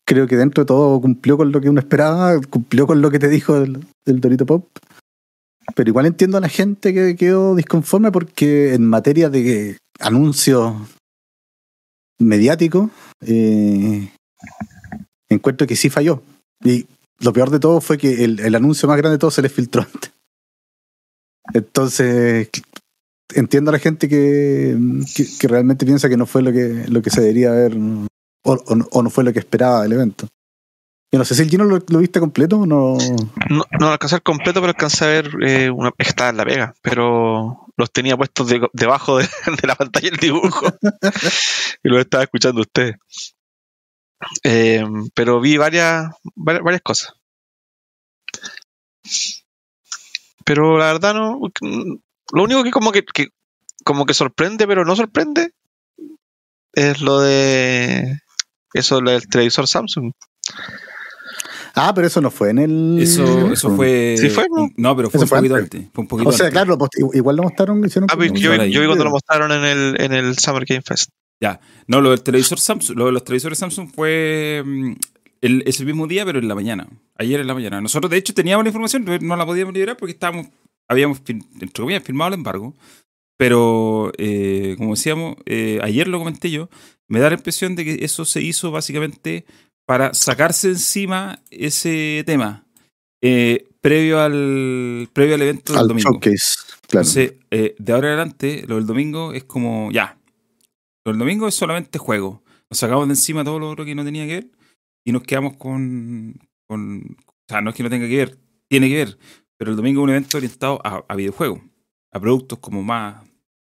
Creo 0.08 0.28
que 0.28 0.36
dentro 0.38 0.64
de 0.64 0.68
todo 0.68 1.02
cumplió 1.02 1.36
con 1.38 1.52
lo 1.52 1.60
que 1.62 1.70
uno 1.70 1.80
esperaba, 1.80 2.40
cumplió 2.50 2.86
con 2.86 3.02
lo 3.02 3.10
que 3.10 3.18
te 3.18 3.28
dijo 3.28 3.58
el, 3.58 3.80
el 4.06 4.22
Dorito 4.22 4.46
Pop. 4.46 4.68
Pero 5.74 5.90
igual 5.90 6.06
entiendo 6.06 6.38
a 6.38 6.42
la 6.42 6.50
gente 6.50 6.94
que 6.94 7.16
quedó 7.16 7.56
disconforme 7.56 8.12
porque 8.12 8.74
en 8.74 8.86
materia 8.86 9.30
de 9.30 9.78
anuncios 10.00 10.76
mediáticos, 12.20 12.90
eh, 13.22 14.10
encuentro 15.30 15.68
que 15.68 15.76
sí 15.76 15.90
falló. 15.90 16.22
Y 16.64 16.86
lo 17.20 17.34
peor 17.34 17.50
de 17.50 17.60
todo 17.60 17.82
fue 17.82 17.98
que 17.98 18.24
el, 18.24 18.56
anuncio 18.56 18.88
más 18.88 18.98
grande 18.98 19.16
de 19.16 19.20
todos 19.20 19.34
se 19.34 19.42
les 19.42 19.52
filtró 19.52 19.82
antes. 19.82 20.12
Entonces, 21.54 22.50
entiendo 23.34 23.70
a 23.70 23.74
la 23.74 23.80
gente 23.80 24.10
que, 24.10 24.78
que, 25.40 25.48
realmente 25.48 25.86
piensa 25.86 26.10
que 26.10 26.18
no 26.18 26.26
fue 26.26 26.42
lo 26.42 26.52
que, 26.52 26.86
lo 26.88 27.02
que 27.02 27.10
se 27.10 27.22
debería 27.22 27.52
haber, 27.52 27.78
o, 27.78 28.54
o 28.54 28.88
o 28.92 29.04
no 29.04 29.10
fue 29.10 29.24
lo 29.24 29.34
que 29.34 29.40
esperaba 29.40 29.84
del 29.84 29.94
evento. 29.94 30.28
No 31.18 31.26
sé 31.26 31.36
si 31.36 31.44
el 31.44 31.50
Gino 31.50 31.64
lo, 31.64 31.80
lo 31.88 32.00
viste 32.00 32.20
completo 32.20 32.66
no. 32.66 32.98
No, 33.50 33.64
no 33.80 33.88
alcancé 33.90 34.16
al 34.16 34.24
completo, 34.24 34.60
pero 34.62 34.70
alcancé 34.72 35.06
a 35.06 35.08
ver 35.08 35.30
eh, 35.46 35.70
una 35.70 35.92
estaba 35.98 36.30
en 36.30 36.38
la 36.38 36.46
pega, 36.46 36.74
pero 36.82 37.68
los 37.78 37.92
tenía 37.92 38.18
puestos 38.18 38.48
de- 38.48 38.68
debajo 38.74 39.18
de, 39.18 39.28
la 39.64 39.76
pantalla 39.76 40.10
el 40.10 40.18
dibujo 40.18 40.66
y 41.84 41.90
los 41.90 42.00
estaba 42.00 42.24
escuchando 42.24 42.62
ustedes. 42.62 42.96
Eh, 44.44 44.84
pero 45.14 45.40
vi 45.40 45.58
varias, 45.58 46.10
varias, 46.36 46.64
varias 46.64 46.82
cosas. 46.82 47.14
Pero 50.46 50.78
la 50.78 50.86
verdad 50.88 51.14
no. 51.14 51.40
Lo 52.34 52.44
único 52.44 52.64
que 52.64 52.72
como 52.72 52.92
que, 52.92 53.04
que- 53.06 53.30
como 53.84 54.06
que 54.06 54.14
sorprende, 54.14 54.68
pero 54.68 54.84
no 54.86 54.96
sorprende, 54.96 55.52
es 56.74 57.02
lo 57.02 57.20
de 57.20 58.20
eso 58.74 59.00
lo 59.02 59.12
del 59.12 59.28
televisor 59.28 59.68
Samsung. 59.68 60.12
Ah, 61.74 61.92
pero 61.94 62.08
eso 62.08 62.22
no 62.22 62.32
fue 62.32 62.50
en 62.52 62.60
el. 62.60 63.00
Eso, 63.02 63.52
eso 63.52 63.76
fue. 63.76 64.16
¿Sí 64.18 64.30
fue, 64.30 64.48
no? 64.50 64.70
No, 64.78 64.96
pero 64.96 65.10
fue 65.10 65.22
un 65.22 65.28
fue 65.28 65.38
poquito 65.40 65.56
antes. 65.56 65.80
antes. 65.82 65.92
Fue 65.94 66.02
un 66.04 66.08
poquito 66.08 66.30
O 66.30 66.32
sea, 66.32 66.48
antes. 66.48 66.54
claro, 66.64 66.78
igual 67.14 67.36
lo 67.36 67.44
mostraron. 67.44 67.84
Hicieron 67.86 68.10
Ah, 68.12 68.16
pero 68.18 68.34
yo, 68.34 68.52
vi- 68.52 68.72
yo 68.72 68.82
vi 68.82 68.88
cuando 68.88 69.04
lo 69.06 69.12
mostraron 69.12 69.52
en 69.52 69.64
el, 69.64 70.02
en 70.02 70.14
el 70.14 70.38
Summer 70.38 70.66
Game 70.66 70.82
Fest. 70.82 71.10
No, 71.88 72.02
lo 72.02 72.10
del 72.10 72.24
televisor 72.24 72.60
Samsung, 72.60 72.98
lo 72.98 73.06
de 73.06 73.12
los 73.12 73.24
televisores 73.24 73.60
Samsung 73.60 73.90
fue 73.94 74.64
mm, 74.66 74.94
el, 75.42 75.64
ese 75.68 75.86
mismo 75.86 76.08
día, 76.08 76.26
pero 76.26 76.40
en 76.40 76.48
la 76.48 76.56
mañana. 76.56 76.88
Ayer 77.18 77.40
en 77.40 77.48
la 77.48 77.54
mañana. 77.54 77.80
Nosotros, 77.82 78.10
de 78.10 78.18
hecho, 78.18 78.34
teníamos 78.34 78.64
la 78.64 78.70
información, 78.70 79.04
pero 79.06 79.24
no 79.24 79.36
la 79.36 79.46
podíamos 79.46 79.74
liberar 79.74 79.96
porque 79.98 80.14
estábamos, 80.14 80.48
habíamos, 80.88 81.22
entre 81.28 81.70
comillas, 81.70 82.04
firmado 82.04 82.30
el 82.30 82.34
embargo. 82.36 82.74
Pero, 83.38 84.12
eh, 84.18 84.76
como 84.78 84.96
decíamos, 84.96 85.36
eh, 85.46 85.80
ayer 85.84 86.08
lo 86.08 86.20
comenté 86.20 86.50
yo, 86.50 86.70
me 87.08 87.20
da 87.20 87.30
la 87.30 87.36
impresión 87.36 87.76
de 87.76 87.84
que 87.86 88.06
eso 88.06 88.24
se 88.26 88.42
hizo 88.42 88.72
básicamente 88.72 89.46
para 89.86 90.14
sacarse 90.14 90.70
encima 90.70 91.42
ese 91.52 92.24
tema 92.26 92.66
eh, 93.22 93.68
previo, 93.82 94.20
al, 94.20 95.10
previo 95.14 95.36
al 95.36 95.42
evento 95.42 95.74
del 95.74 95.82
al 95.82 95.88
domingo. 95.88 96.12
showcase. 96.12 96.56
Claro. 96.88 97.08
Entonces, 97.08 97.34
eh, 97.52 97.76
de 97.78 97.94
ahora 97.94 98.08
en 98.10 98.14
adelante, 98.20 98.66
lo 98.68 98.76
del 98.76 98.86
domingo 98.86 99.34
es 99.34 99.44
como, 99.44 99.92
ya. 99.92 100.18
Lo 101.06 101.12
del 101.12 101.20
domingo 101.20 101.48
es 101.48 101.56
solamente 101.56 101.98
juego. 102.00 102.44
Nos 102.70 102.80
sacamos 102.80 103.08
de 103.08 103.14
encima 103.14 103.44
todo 103.44 103.60
lo 103.60 103.70
otro 103.70 103.86
que 103.86 103.96
no 103.96 104.04
tenía 104.04 104.26
que 104.26 104.34
ver 104.34 104.52
y 105.06 105.12
nos 105.12 105.24
quedamos 105.24 105.56
con, 105.58 106.36
con- 106.68 107.18
O 107.20 107.46
sea, 107.48 107.62
no 107.62 107.70
es 107.70 107.76
que 107.76 107.84
no 107.84 107.90
tenga 107.90 108.08
que 108.08 108.18
ver, 108.18 108.38
tiene 108.70 108.90
que 108.90 108.96
ver. 108.96 109.18
Pero 109.58 109.72
el 109.72 109.78
domingo 109.78 110.02
es 110.02 110.04
un 110.06 110.10
evento 110.10 110.38
orientado 110.38 110.82
a, 110.84 111.06
a 111.08 111.16
videojuegos, 111.16 111.62
a 112.12 112.20
productos 112.20 112.60
como 112.60 112.82
más 112.84 113.24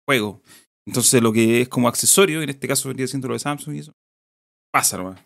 juegos. 0.07 0.39
Entonces, 0.85 1.21
lo 1.21 1.33
que 1.33 1.61
es 1.61 1.69
como 1.69 1.87
accesorio, 1.89 2.41
en 2.41 2.49
este 2.49 2.67
caso 2.67 2.87
vendría 2.87 3.07
siendo 3.07 3.27
lo 3.27 3.33
de 3.33 3.39
Samsung 3.39 3.75
y 3.75 3.79
eso, 3.79 3.91
pasa 4.71 4.97
nomás. 4.97 5.19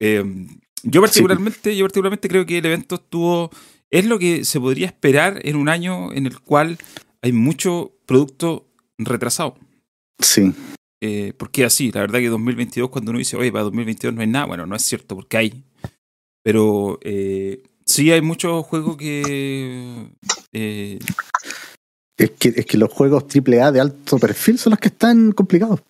Eh, 0.00 0.46
yo 0.82 1.00
particularmente, 1.00 1.76
yo 1.76 1.84
particularmente 1.84 2.28
creo 2.28 2.44
que 2.44 2.58
el 2.58 2.66
evento 2.66 2.96
estuvo 2.96 3.50
es 3.90 4.04
lo 4.06 4.18
que 4.18 4.44
se 4.44 4.60
podría 4.60 4.86
esperar 4.86 5.40
en 5.44 5.56
un 5.56 5.68
año 5.68 6.12
en 6.12 6.26
el 6.26 6.40
cual 6.40 6.78
hay 7.22 7.32
mucho 7.32 7.92
producto 8.06 8.66
retrasado. 8.98 9.56
Sí. 10.18 10.52
Eh, 11.00 11.32
porque 11.36 11.64
así, 11.64 11.90
la 11.92 12.00
verdad 12.00 12.18
que 12.18 12.28
2022, 12.28 12.90
cuando 12.90 13.10
uno 13.10 13.18
dice, 13.18 13.36
oye, 13.36 13.52
para 13.52 13.64
2022 13.64 14.14
no 14.14 14.20
hay 14.20 14.26
nada, 14.26 14.46
bueno, 14.46 14.66
no 14.66 14.76
es 14.76 14.82
cierto, 14.82 15.14
porque 15.14 15.36
hay. 15.36 15.64
Pero 16.42 16.98
eh, 17.02 17.62
Sí, 17.86 18.10
hay 18.10 18.22
muchos 18.22 18.64
juegos 18.66 18.96
que. 18.96 20.08
eh, 20.52 20.98
Es 22.16 22.30
que, 22.30 22.48
es 22.48 22.66
que 22.66 22.78
los 22.78 22.92
juegos 22.92 23.24
AAA 23.24 23.72
de 23.72 23.80
alto 23.80 24.18
perfil 24.18 24.58
son 24.58 24.70
los 24.70 24.80
que 24.80 24.88
están 24.88 25.32
complicados. 25.32 25.82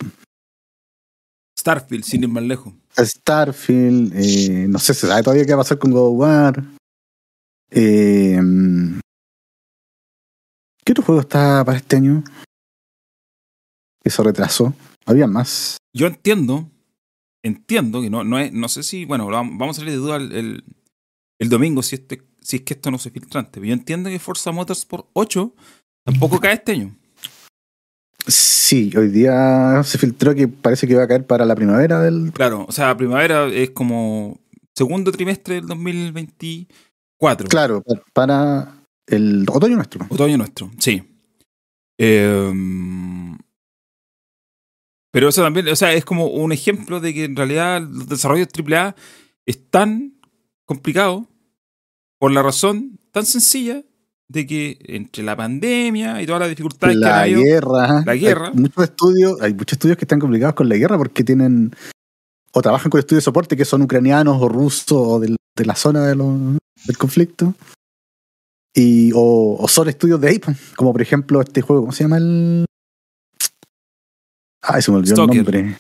Starfield, 1.59 2.05
sin 2.05 2.25
ir 2.25 2.29
más 2.29 2.43
lejos. 2.43 2.75
Starfield, 2.97 4.13
eh, 4.15 4.67
no 4.69 4.79
sé, 4.79 4.95
se 4.95 5.07
sabe 5.07 5.23
todavía 5.23 5.45
qué 5.45 5.53
va 5.53 5.61
a 5.61 5.65
pasar 5.65 5.79
con 5.79 5.91
God 5.91 6.13
of 6.13 6.19
War. 6.19 6.65
Eh, 7.71 8.41
¿Qué 10.85 10.93
otro 10.93 11.05
juego 11.05 11.21
está 11.21 11.65
para 11.65 11.79
este 11.79 11.97
año? 11.97 12.23
Se 14.05 14.23
retrasó. 14.23 14.75
Había 15.07 15.27
más. 15.27 15.79
Yo 15.95 16.07
entiendo, 16.07 16.71
entiendo 17.43 18.03
que 18.03 18.11
no, 18.11 18.23
no 18.23 18.39
es, 18.39 18.53
no 18.53 18.69
sé 18.69 18.83
si, 18.83 19.05
bueno, 19.07 19.27
vamos 19.29 19.77
a 19.77 19.81
salir 19.81 19.93
de 19.93 19.99
duda 19.99 20.17
el, 20.17 20.33
el, 20.33 20.65
el 21.39 21.49
domingo 21.49 21.83
si 21.83 21.97
este, 21.97 22.23
si 22.41 22.57
es 22.57 22.63
que 22.63 22.75
esto 22.75 22.91
no 22.91 22.99
se 22.99 23.11
filtra 23.11 23.41
antes. 23.41 23.55
Pero 23.55 23.67
yo 23.67 23.73
entiendo 23.73 24.11
que 24.11 24.19
Forza 24.19 24.53
Motorsport 24.53 25.09
8 25.15 25.55
tampoco 26.05 26.39
cae 26.39 26.55
este 26.55 26.73
año. 26.73 26.95
Sí, 28.27 28.91
hoy 28.97 29.09
día 29.09 29.83
se 29.85 29.99
filtró 29.99 30.35
que 30.35 30.49
parece 30.49 30.87
que 30.87 30.95
va 30.95 31.03
a 31.05 31.09
caer 31.09 31.27
para 31.27 31.45
la 31.45 31.55
primavera 31.55 32.01
del. 32.01 32.33
Claro, 32.33 32.65
o 32.69 32.73
sea, 32.73 32.97
primavera 32.97 33.47
es 33.49 33.71
como 33.71 34.41
segundo 34.75 35.13
trimestre 35.13 35.57
del 35.57 35.67
2024. 35.67 37.49
Claro, 37.49 37.83
pa- 37.83 38.03
para 38.15 38.75
el 39.07 39.45
otoño 39.51 39.77
nuestro. 39.77 40.07
Otoño 40.09 40.39
nuestro, 40.39 40.71
sí. 40.79 41.03
Em, 41.99 43.37
pero 45.13 45.29
eso 45.29 45.43
también, 45.43 45.69
o 45.69 45.77
sea, 45.77 45.93
es 45.93 46.05
como 46.05 46.27
un 46.27 46.51
ejemplo 46.53 47.01
de 47.01 47.13
que 47.15 47.25
en 47.25 47.37
realidad 47.37 47.83
los 47.83 48.09
desarrollos 48.09 48.49
AAA 48.53 48.97
están 49.47 50.19
complicados 50.65 51.25
por 52.19 52.33
la 52.33 52.43
razón 52.43 52.99
tan 53.13 53.27
sencilla 53.27 53.83
de 54.29 54.47
que 54.47 54.79
entre 54.87 55.23
la 55.23 55.37
pandemia 55.37 56.21
y 56.23 56.27
todas 56.27 56.41
las 56.41 56.49
dificultades 56.49 56.97
que 56.97 57.01
La 57.01 57.21
habido, 57.23 57.43
guerra. 57.43 58.03
La 58.07 58.15
guerra. 58.15 58.49
Hay 58.49 58.55
muchos 58.55 58.85
estudios, 58.85 59.41
hay 59.41 59.53
muchos 59.55 59.73
estudios 59.75 59.99
que 59.99 60.05
están 60.05 60.19
complicados 60.21 60.55
con 60.55 60.69
la 60.69 60.77
guerra 60.77 60.97
porque 60.99 61.23
tienen 61.25 61.73
o 62.53 62.63
trabajan 62.63 62.91
con 62.91 62.99
estudios 63.01 63.23
de 63.23 63.25
soporte 63.25 63.57
que 63.57 63.65
son 63.65 63.83
ucranianos 63.83 64.41
o 64.41 64.49
rusos 64.49 64.93
o 64.93 65.21
del- 65.21 65.37
de 65.57 65.65
la 65.67 65.75
zona 65.77 66.07
de 66.07 66.15
lo- 66.15 66.59
del 66.87 66.99
conflicto. 66.99 67.55
Y, 68.77 69.13
o, 69.15 69.57
o 69.61 69.69
son 69.69 69.89
estudios 69.89 70.21
de 70.21 70.29
ahí, 70.29 70.39
pues, 70.41 70.57
como 70.75 70.93
por 70.93 71.01
ejemplo 71.03 71.41
este 71.41 71.61
juego, 71.63 71.83
¿cómo 71.83 71.93
se 71.93 72.05
llama 72.05 72.17
el? 72.19 72.65
Ay, 74.63 74.83
se 74.83 74.91
me 74.91 74.97
olvidó 74.99 75.15
Stalker. 75.17 75.37
el 75.37 75.45
nombre. 75.45 75.79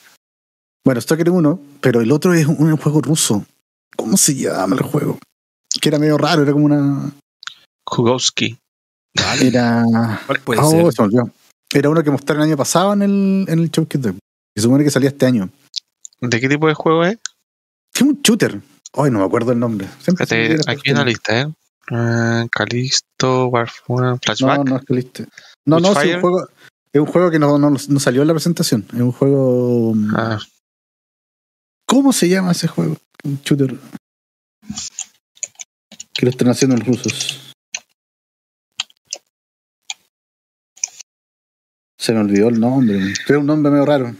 Bueno, 0.84 1.00
Stalker 1.00 1.30
uno, 1.30 1.60
pero 1.80 2.00
el 2.02 2.12
otro 2.12 2.34
es 2.34 2.46
un, 2.46 2.56
un 2.70 2.76
juego 2.76 3.00
ruso. 3.00 3.44
¿Cómo 3.96 4.16
se 4.16 4.34
llama 4.34 4.76
el 4.76 4.82
juego? 4.82 5.18
Que 5.80 5.88
era 5.88 5.98
medio 5.98 6.18
raro, 6.18 6.42
era 6.42 6.52
como 6.52 6.66
una. 6.66 7.10
Kugowski. 7.84 8.58
Vale, 9.16 9.48
Era. 9.48 9.84
¿cuál 10.26 10.40
puede 10.40 10.60
Oh, 10.62 10.90
ser? 10.90 11.10
se. 11.10 11.78
Era 11.78 11.88
uno 11.88 12.02
que 12.02 12.10
mostraron 12.10 12.42
el 12.42 12.48
año 12.50 12.56
pasado 12.56 12.92
en 12.92 13.02
el, 13.02 13.44
en 13.48 13.58
el 13.58 13.70
Showcase 13.70 13.98
Dev. 14.02 14.18
Se 14.56 14.62
supone 14.62 14.84
que 14.84 14.90
salía 14.90 15.08
este 15.10 15.26
año. 15.26 15.50
¿De 16.20 16.40
qué 16.40 16.48
tipo 16.48 16.66
de 16.68 16.74
juego 16.74 17.04
es? 17.04 17.18
Es 17.94 18.02
un 18.02 18.20
shooter. 18.22 18.60
Ay, 18.92 19.10
no 19.10 19.18
me 19.18 19.24
acuerdo 19.24 19.52
el 19.52 19.58
nombre. 19.58 19.88
Siempre 20.00 20.24
aquí 20.66 20.90
en 20.90 20.96
la 20.96 21.04
lista, 21.04 21.40
¿eh? 21.40 21.46
Uh, 21.90 22.48
Callisto, 22.48 23.46
Warframe, 23.48 24.18
Flashback. 24.22 24.58
No, 24.58 24.64
no 24.64 24.76
es 24.76 24.84
que 24.84 24.94
listo. 24.94 25.24
No, 25.66 25.80
no, 25.80 25.88
sí, 25.88 25.94
Witchfire. 25.98 26.14
un 26.16 26.20
juego, 26.22 26.48
es 26.92 27.00
un 27.00 27.06
juego 27.06 27.30
que 27.30 27.38
no, 27.38 27.58
no, 27.58 27.70
no 27.70 28.00
salió 28.00 28.22
en 28.22 28.28
la 28.28 28.34
presentación. 28.34 28.86
Es 28.94 29.00
un 29.00 29.12
juego. 29.12 29.94
Ah, 30.16 30.38
¿Cómo 31.86 32.12
se 32.12 32.28
llama 32.28 32.52
ese 32.52 32.68
juego? 32.68 32.96
Un 33.24 33.40
shooter. 33.42 33.76
Que 36.14 36.26
lo 36.26 36.30
están 36.30 36.48
haciendo 36.48 36.76
los 36.76 36.86
rusos. 36.86 37.40
Se 42.04 42.12
me 42.12 42.20
olvidó 42.20 42.48
el 42.50 42.60
nombre. 42.60 43.12
Es 43.12 43.30
un 43.30 43.46
nombre 43.46 43.72
medio 43.72 43.86
raro. 43.86 44.14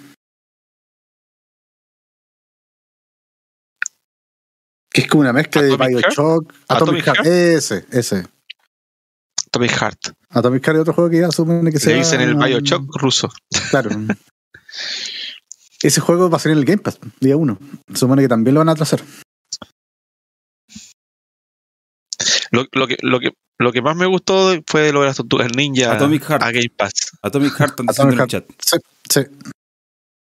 Que 4.90 5.02
es 5.02 5.06
como 5.06 5.20
una 5.20 5.34
mezcla 5.34 5.60
de 5.60 5.74
Atomic 5.74 5.90
Heart? 5.90 6.02
Bioshock. 6.02 6.54
Atomic, 6.66 7.02
Atomic 7.02 7.04
Heart. 7.04 7.26
Ese, 7.26 7.84
ese. 7.90 8.24
Atomic 9.48 9.70
Heart. 9.72 9.98
Atomic 10.30 10.64
Heart 10.64 10.76
es 10.76 10.80
otro 10.80 10.94
juego 10.94 11.10
que 11.10 11.20
ya 11.20 11.30
supone 11.30 11.70
que 11.70 11.78
se 11.78 11.90
Le 11.90 11.96
dicen 11.96 12.22
el 12.22 12.36
Bioshock 12.36 12.96
ruso. 12.96 13.30
Claro. 13.68 13.90
Ese 15.82 16.00
juego 16.00 16.30
va 16.30 16.38
a 16.38 16.40
salir 16.40 16.54
en 16.56 16.60
el 16.60 16.64
Game 16.64 16.78
Pass, 16.78 16.98
día 17.20 17.36
uno. 17.36 17.58
Se 17.88 17.98
supone 17.98 18.22
que 18.22 18.28
también 18.28 18.54
lo 18.54 18.60
van 18.60 18.70
a 18.70 18.72
atrasar. 18.72 19.02
Lo, 22.54 22.66
lo 22.72 22.86
que, 22.86 22.96
lo, 23.02 23.20
que, 23.20 23.32
lo 23.58 23.72
que 23.72 23.82
más 23.82 23.96
me 23.96 24.06
gustó 24.06 24.52
fue 24.66 24.92
lo 24.92 25.00
de 25.00 25.06
las 25.06 25.16
tortugas 25.16 25.48
ninja 25.56 25.92
Atomic 25.92 26.22
Heart. 26.24 26.42
a 26.42 26.50
Game 26.52 26.70
Pass. 26.76 26.92
Atomic 27.22 27.52
Heart 27.54 27.70
están 27.70 27.86
diciendo 27.86 28.14
en 28.14 28.20
el 28.20 28.26
chat. 28.26 28.44
Sí, 28.64 28.76
sí. 29.10 29.20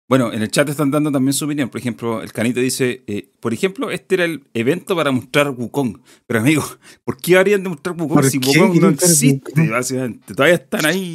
Bueno, 0.06 0.32
en 0.34 0.42
el 0.42 0.50
chat 0.50 0.68
están 0.68 0.90
dando 0.90 1.10
también 1.10 1.32
su 1.32 1.46
opinión. 1.46 1.70
Por 1.70 1.80
ejemplo, 1.80 2.22
el 2.22 2.30
Canito 2.30 2.60
dice, 2.60 3.02
eh, 3.06 3.30
por 3.40 3.54
ejemplo, 3.54 3.90
este 3.90 4.16
era 4.16 4.24
el 4.26 4.44
evento 4.52 4.94
para 4.94 5.10
mostrar 5.10 5.48
Wukong. 5.50 5.98
Pero 6.26 6.40
amigo, 6.40 6.62
¿por 7.04 7.16
qué 7.16 7.38
habrían 7.38 7.62
de 7.62 7.70
mostrar 7.70 7.96
Wukong 7.96 8.14
¿Por 8.20 8.30
si 8.30 8.38
Wukong 8.38 8.80
no 8.80 8.88
existe? 8.90 9.50
Wukong? 9.50 9.70
Básicamente, 9.70 10.34
todavía 10.34 10.56
están 10.56 10.84
ahí. 10.84 11.14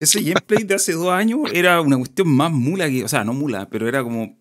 Ese 0.00 0.22
gameplay 0.22 0.62
de 0.62 0.74
hace 0.76 0.92
dos 0.92 1.08
años 1.10 1.40
era 1.52 1.80
una 1.80 1.96
cuestión 1.96 2.28
más 2.28 2.52
mula 2.52 2.88
que, 2.88 3.02
o 3.04 3.08
sea, 3.08 3.24
no 3.24 3.32
mula, 3.34 3.68
pero 3.68 3.88
era 3.88 4.04
como, 4.04 4.38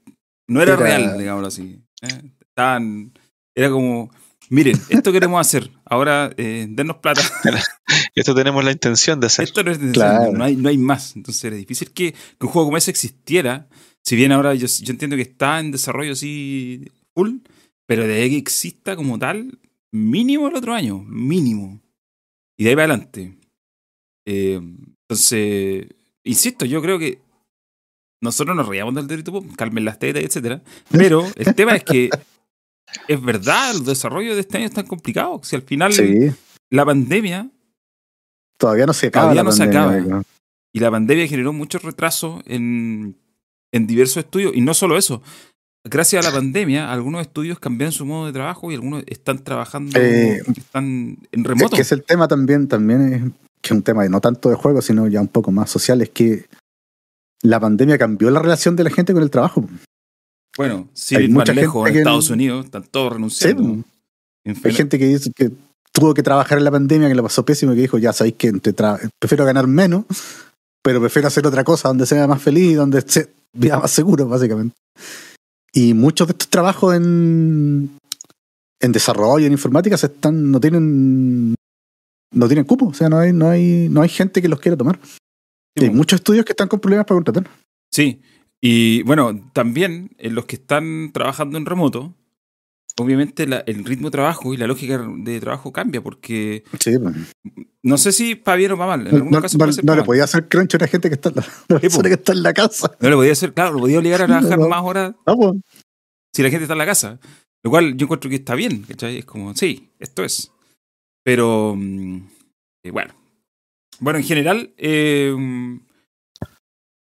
no 0.48 0.62
era, 0.62 0.74
Era- 0.74 0.84
real, 0.84 1.18
digámoslo 1.18 1.48
así. 1.48 1.82
¿eh? 2.04 2.32
Estaban, 2.40 3.12
era 3.56 3.72
como, 3.72 4.12
miren, 4.50 4.80
esto 4.89 5.12
queremos 5.12 5.39
hacer, 5.39 5.72
ahora 5.86 6.32
eh, 6.38 6.66
dennos 6.70 6.98
plata. 6.98 7.22
Esto 8.16 8.34
tenemos 8.36 8.63
la 8.66 8.72
intención 8.72 9.20
de 9.20 9.27
hacer. 9.27 9.46
Esto 9.46 9.63
no 9.63 9.72
es 9.72 9.80
necesario, 9.80 10.18
Claro. 10.20 10.38
no, 10.38 10.44
hay, 10.44 10.56
no 10.56 10.70
hay 10.70 10.77
más. 10.77 11.16
Entonces 11.16 11.44
era 11.46 11.56
difícil 11.56 11.92
que, 11.92 12.12
que 12.13 12.46
un 12.46 12.51
juego 12.51 12.68
como 12.68 12.77
ese 12.77 12.92
existiera. 12.92 13.68
Si 14.04 14.16
bien 14.16 14.32
ahora 14.32 14.54
yo, 14.56 14.68
yo 14.68 14.92
entiendo 14.92 15.16
que 15.16 15.22
está 15.22 15.60
en 15.60 15.72
desarrollo 15.72 16.13
así 16.13 16.92
full, 17.13 17.38
pero 17.86 18.08
de 18.08 18.16
ahí 18.22 18.30
que 18.32 18.38
exista 18.38 18.96
como 18.96 19.18
tal, 19.20 19.60
mínimo 19.92 20.48
el 20.48 20.56
otro 20.56 20.74
año, 20.74 21.00
mínimo. 21.08 21.80
Y 22.58 22.63
de 22.63 22.70
ahí 22.72 22.75
para 22.75 22.94
adelante. 22.94 23.38
Eh, 24.25 24.60
entonces, 25.08 25.88
insisto, 26.24 26.66
yo 26.66 26.82
creo 26.82 26.98
que 27.00 27.22
nosotros 28.22 28.56
nos 28.56 28.68
reíamos 28.68 29.08
del 29.08 29.24
Pop, 29.24 29.46
calmen 29.56 29.86
las 29.86 30.00
tetas, 30.00 30.24
etcétera. 30.24 30.62
Pero 30.92 31.25
el 31.36 31.54
tema 31.56 31.75
es 31.75 31.84
que 31.84 32.10
es 33.08 33.22
verdad, 33.22 33.74
los 33.74 33.86
desarrollos 33.86 34.36
de 34.36 34.41
este 34.41 34.58
año 34.58 34.65
están 34.67 34.86
complicados. 34.88 35.48
Si 35.48 35.56
al 35.56 35.62
final 35.63 35.94
Sí. 35.94 36.32
la 36.70 36.86
pandemia 36.86 37.50
Todavía 38.60 38.86
no 38.88 38.94
se 38.94 39.08
acaba. 39.08 39.25
Todavía 39.25 39.44
no 39.44 39.51
se 39.51 39.63
acaba. 39.63 40.24
Y 40.74 40.79
la 40.79 40.89
pandemia 40.91 41.27
generó 41.27 41.53
muchos 41.53 41.84
retrasos 41.84 42.41
en, 42.48 43.15
en 43.72 43.86
diversos 43.88 44.17
estudios. 44.17 44.51
Y 44.56 44.62
no 44.62 44.74
solo 44.74 44.98
eso. 44.98 45.22
Gracias 45.84 46.25
a 46.25 46.29
la 46.29 46.36
pandemia, 46.36 46.91
algunos 46.91 47.22
estudios 47.22 47.60
cambiaron 47.60 47.91
su 47.94 48.06
modo 48.06 48.25
de 48.25 48.34
trabajo 48.34 48.72
y 48.72 48.75
algunos 48.75 49.03
están 49.06 49.44
trabajando, 49.44 49.98
Eh, 50.00 50.41
están 50.58 50.86
en 51.32 51.41
Es 51.41 51.44
remoto. 51.44 51.75
que 51.75 51.84
es 51.84 51.91
el 51.91 52.03
tema 52.03 52.27
también, 52.27 52.67
también 52.67 53.13
es 53.13 53.22
que 53.62 53.67
es 53.67 53.72
un 53.72 53.84
tema 53.84 54.03
de 54.03 54.10
no 54.10 54.20
tanto 54.20 54.50
de 54.50 54.56
juego, 54.56 54.82
sino 54.82 55.08
ya 55.08 55.22
un 55.22 55.27
poco 55.29 55.51
más 55.51 55.70
social, 55.70 56.01
es 56.01 56.10
que 56.10 56.46
la 57.44 57.60
pandemia 57.60 57.98
cambió 57.98 58.29
la 58.32 58.41
relación 58.41 58.75
de 58.75 58.84
la 58.86 58.89
gente 58.89 59.13
con 59.13 59.22
el 59.24 59.29
trabajo. 59.29 59.65
Bueno, 60.58 60.88
sin 60.94 61.18
hay 61.20 61.28
mucha 61.30 61.54
lejos, 61.54 61.86
gente 61.86 61.90
en 61.90 61.94
que- 61.94 62.00
Estados 62.00 62.30
Unidos 62.30 62.66
están 62.66 62.84
todos 62.84 63.10
Sí, 63.10 63.14
renunciando. 63.14 63.64
En 64.44 64.56
hay 64.64 64.74
gente 64.74 64.98
que 64.98 65.06
dice 65.06 65.32
que 65.36 65.52
tuvo 65.92 66.14
que 66.14 66.24
trabajar 66.24 66.58
en 66.58 66.64
la 66.64 66.72
pandemia, 66.72 67.08
que 67.08 67.16
le 67.16 67.24
pasó 67.24 67.46
pésimo, 67.46 67.74
y 67.74 67.76
que 67.76 67.82
dijo, 67.82 67.98
ya 67.98 68.14
sabéis 68.14 68.36
que 68.38 68.52
prefiero 69.20 69.46
ganar 69.46 69.68
menos, 69.68 70.06
pero 70.84 71.00
prefiero 71.00 71.28
hacer 71.28 71.46
otra 71.46 71.64
cosa 71.64 71.90
donde 71.90 72.06
sea 72.06 72.28
más 72.28 72.42
feliz, 72.42 72.76
donde 72.78 73.02
se 73.02 73.30
viva 73.54 73.80
más 73.80 73.92
seguro, 73.92 74.28
básicamente. 74.28 74.76
Y 75.74 75.94
muchos 75.94 76.28
de 76.28 76.32
estos 76.32 76.48
trabajos 76.50 76.96
en, 76.96 77.98
en 78.82 78.92
desarrollo, 78.92 79.46
en 79.46 79.52
informática, 79.52 79.98
se 79.98 80.08
están, 80.08 80.50
no 80.52 80.60
tienen 80.60 81.56
no 82.34 82.48
tienen 82.48 82.66
cupo, 82.66 82.88
o 82.88 82.94
sea, 82.94 83.10
no 83.10 83.20
hay, 83.20 83.32
no 83.34 83.50
hay, 83.50 83.88
no 83.90 84.02
hay 84.02 84.10
gente 84.10 84.42
que 84.42 84.50
los 84.50 84.60
quiera 84.60 84.78
tomar. 84.78 85.00
Y 85.76 85.84
hay 85.86 85.90
muchos 85.92 86.20
estudios 86.20 86.46
que 86.46 86.52
están 86.54 86.68
con 86.68 86.80
problemas 86.80 87.06
para 87.06 87.18
contratar. 87.18 87.48
Sí, 87.92 88.20
y 88.62 89.04
bueno, 89.04 89.50
también 89.54 90.12
en 90.18 90.36
los 90.36 90.46
que 90.46 90.56
están 90.58 91.12
trabajando 91.14 91.58
en 91.58 91.66
remoto, 91.66 92.16
obviamente 93.00 93.46
la- 93.46 93.64
el 93.68 93.86
ritmo 93.86 94.08
de 94.08 94.12
trabajo 94.12 94.54
y 94.54 94.58
la 94.58 94.66
lógica 94.68 94.98
de 95.18 95.40
trabajo 95.40 95.72
cambia, 95.72 96.02
porque 96.02 96.64
Sí, 96.80 96.98
pues. 96.98 97.16
no 97.84 97.98
sé 97.98 98.12
si 98.12 98.34
para 98.36 98.58
bien 98.58 98.72
o 98.72 98.78
para 98.78 98.98
mal. 98.98 99.08
En 99.08 99.30
no, 99.30 99.40
casos 99.42 99.54
no- 99.60 99.60
puede 99.66 99.74
ser 99.74 99.84
no 99.86 99.90
para 99.90 99.96
le 99.98 100.02
mal. 100.02 100.06
podía 100.08 100.24
hacer 100.24 100.48
crunch 100.48 100.74
a 100.74 100.78
una 100.78 100.88
gente 100.88 101.10
que 101.10 101.16
está, 101.16 101.30
en 101.30 101.36
la- 101.36 101.42
persona 101.82 102.04
po. 102.04 102.10
que 102.10 102.14
está 102.16 102.32
en 102.34 102.44
la 102.44 102.54
casa. 102.54 102.92
No 103.00 103.10
le 103.10 103.16
podía 103.16 103.32
hacer, 103.34 103.54
claro, 103.54 103.74
lo 103.74 103.80
podía 103.82 104.00
obligar 104.00 104.22
a 104.24 104.26
trabajar 104.28 104.58
No. 104.60 104.68
más 104.70 104.82
horas 104.84 105.14
No, 105.28 105.36
pues. 105.36 105.54
si 106.34 106.42
la 106.44 106.50
gente 106.50 106.64
está 106.64 106.74
en 106.74 106.80
la 106.80 106.86
casa. 106.88 107.20
Lo 107.64 107.72
cual 107.72 107.98
yo 107.98 108.06
encuentro 108.06 108.30
que 108.30 108.38
está 108.38 108.56
bien, 108.56 108.84
¿cachai? 108.84 109.18
Es 109.18 109.26
como, 109.26 109.54
sí, 109.56 109.90
esto 110.00 110.24
es. 110.24 110.52
Pero, 111.24 111.76
mm, 111.78 112.18
eh, 112.84 112.92
bueno. 112.92 113.14
Bueno, 114.00 114.20
en 114.20 114.26
general, 114.26 114.74
eh, 114.78 115.36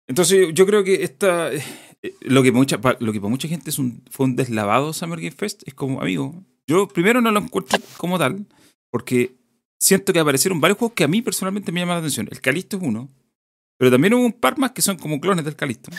entonces 0.08 0.48
yo 0.54 0.66
creo 0.66 0.84
que 0.84 1.02
esta, 1.04 1.52
eh, 1.52 1.62
lo 2.22 2.42
que, 2.42 2.52
mucha, 2.52 2.78
lo 3.00 3.12
que 3.12 3.20
para 3.20 3.30
mucha 3.30 3.48
gente 3.48 3.70
es 3.70 3.78
un, 3.78 4.02
fue 4.10 4.26
un 4.26 4.36
deslavado 4.36 4.92
Summer 4.92 5.18
Game 5.18 5.30
Fest, 5.36 5.62
es 5.66 5.74
como, 5.74 6.00
amigo, 6.00 6.42
Yo 6.66 6.88
primero 6.88 7.20
no 7.20 7.30
lo 7.30 7.40
encuentro 7.40 7.78
como 7.96 8.18
tal, 8.18 8.46
porque 8.90 9.34
siento 9.80 10.12
que 10.12 10.18
aparecieron 10.20 10.60
varios 10.60 10.78
juegos 10.78 10.94
que 10.94 11.04
a 11.04 11.08
mí 11.08 11.20
personalmente 11.22 11.72
me 11.72 11.80
llaman 11.80 11.96
la 11.96 11.98
atención. 12.00 12.28
El 12.30 12.40
Calisto 12.40 12.76
es 12.78 12.82
uno, 12.82 13.10
pero 13.78 13.90
también 13.90 14.14
hubo 14.14 14.24
un 14.24 14.32
par 14.32 14.56
más 14.58 14.70
que 14.72 14.80
son 14.82 14.96
como 14.96 15.20
clones 15.20 15.44
del 15.44 15.56
Calisto. 15.56 15.90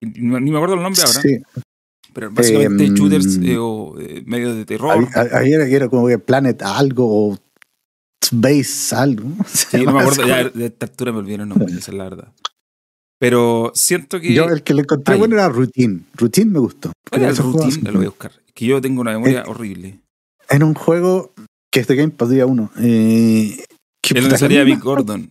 Ni, 0.00 0.50
me 0.50 0.56
acuerdo 0.56 0.76
el 0.76 0.82
nombre 0.82 1.02
ahora, 1.02 1.20
Sí. 1.20 1.38
pero 2.14 2.30
básicamente 2.30 2.84
Em, 2.84 2.94
shooters 2.94 3.38
eh, 3.42 3.56
o 3.58 3.96
eh, 4.00 4.22
medio 4.24 4.54
de 4.54 4.64
terror. 4.64 5.08
Había- 5.32 5.64
era 5.66 5.88
como 5.88 6.06
que 6.08 6.18
Planet 6.18 6.62
algo 6.62 7.04
o 7.32 7.38
Space 8.22 8.94
algo. 8.94 9.28
Sí, 9.46 9.84
no 9.84 9.92
me 9.92 10.00
acuerdo, 10.00 10.26
ya 10.26 10.48
de 10.48 10.66
esta 10.66 10.86
altura 10.86 11.12
me 11.12 11.18
olvidé 11.18 11.42
el 11.42 11.48
nombre, 11.48 11.66
esa 11.74 11.90
es 11.90 11.96
la 11.98 12.04
verdad. 12.04 12.32
Pero 13.18 13.72
siento 13.74 14.20
que. 14.20 14.34
Yo 14.34 14.44
el 14.48 14.62
que 14.62 14.74
le 14.74 14.82
encontré 14.82 15.16
bueno 15.16 15.34
era 15.34 15.48
Routine. 15.48 16.00
Routine 16.14 16.50
me 16.50 16.58
gustó. 16.58 16.92
¿Cuál 17.10 17.22
era 17.22 17.30
el 17.30 17.36
routine? 17.36 17.90
Lo 17.90 17.98
voy 17.98 18.06
a 18.06 18.10
buscar. 18.10 18.32
Que 18.54 18.66
yo 18.66 18.80
tengo 18.80 19.00
una 19.00 19.12
memoria 19.12 19.44
horrible. 19.46 20.00
Era 20.48 20.64
un 20.64 20.74
juego 20.74 21.32
que 21.70 21.80
este 21.80 21.94
game 21.94 22.10
Pass 22.10 22.30
día 22.30 22.46
uno. 22.46 22.70
Eh, 22.78 23.64
que 24.02 24.18
Es 24.18 24.24
puta, 24.24 24.38
salía 24.38 24.64
Big 24.64 24.80
Gordon. 24.80 25.30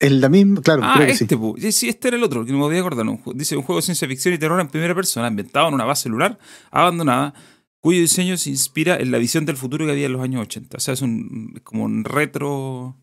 En 0.00 0.20
la 0.20 0.28
misma, 0.28 0.60
claro, 0.60 0.82
Ah, 0.84 0.94
creo 0.96 1.06
que 1.06 1.12
este, 1.12 1.28
sí. 1.28 1.72
Sí, 1.72 1.88
este 1.88 2.08
era 2.08 2.16
el 2.16 2.24
otro, 2.24 2.44
que 2.44 2.52
no 2.52 2.58
me 2.58 2.64
voy 2.64 2.76
a 2.76 2.80
acordar. 2.80 3.06
un 3.06 3.20
dice 3.34 3.56
un 3.56 3.62
juego 3.62 3.78
de 3.78 3.84
ciencia 3.84 4.08
ficción 4.08 4.34
y 4.34 4.38
terror 4.38 4.60
en 4.60 4.68
primera 4.68 4.94
persona, 4.94 5.28
ambientado 5.28 5.68
en 5.68 5.74
una 5.74 5.84
base 5.84 6.02
celular 6.02 6.38
abandonada, 6.70 7.32
cuyo 7.80 8.00
diseño 8.00 8.36
se 8.36 8.50
inspira 8.50 8.96
en 8.96 9.10
la 9.10 9.18
visión 9.18 9.46
del 9.46 9.56
futuro 9.56 9.86
que 9.86 9.92
había 9.92 10.06
en 10.06 10.12
los 10.12 10.22
años 10.22 10.42
80. 10.42 10.76
O 10.76 10.80
sea, 10.80 10.94
es 10.94 11.00
un 11.02 11.52
es 11.56 11.62
como 11.62 11.84
un 11.84 12.04
retro. 12.04 12.96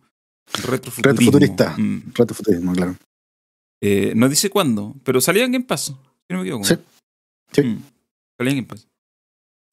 Retrofuturismo. 0.53 1.12
Retrofuturista. 1.12 1.75
Mm. 1.77 2.12
Reto 2.13 2.34
futurismo, 2.34 2.74
claro. 2.74 2.96
Eh, 3.81 4.13
no 4.15 4.29
dice 4.29 4.50
cuándo, 4.50 4.95
pero 5.03 5.19
salía 5.21 5.43
en 5.45 5.51
Game 5.53 5.65
Pass. 5.65 5.85
Si 5.85 5.93
no 6.29 6.38
me 6.38 6.41
equivoco. 6.43 6.65
Sí. 6.65 6.75
Sí. 7.51 7.61
Mm. 7.63 7.81
Salía 8.38 8.51
en 8.51 8.57
Game 8.57 8.67
Pass. 8.67 8.88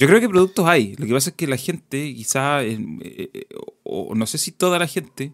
Yo 0.00 0.06
creo 0.06 0.20
que 0.20 0.28
productos 0.28 0.66
hay. 0.66 0.94
Lo 0.96 1.06
que 1.06 1.12
pasa 1.12 1.30
es 1.30 1.36
que 1.36 1.46
la 1.46 1.56
gente, 1.56 2.14
quizá, 2.14 2.62
eh, 2.62 2.78
eh, 3.02 3.46
o, 3.82 4.14
no 4.14 4.26
sé 4.26 4.38
si 4.38 4.52
toda 4.52 4.78
la 4.78 4.86
gente, 4.86 5.32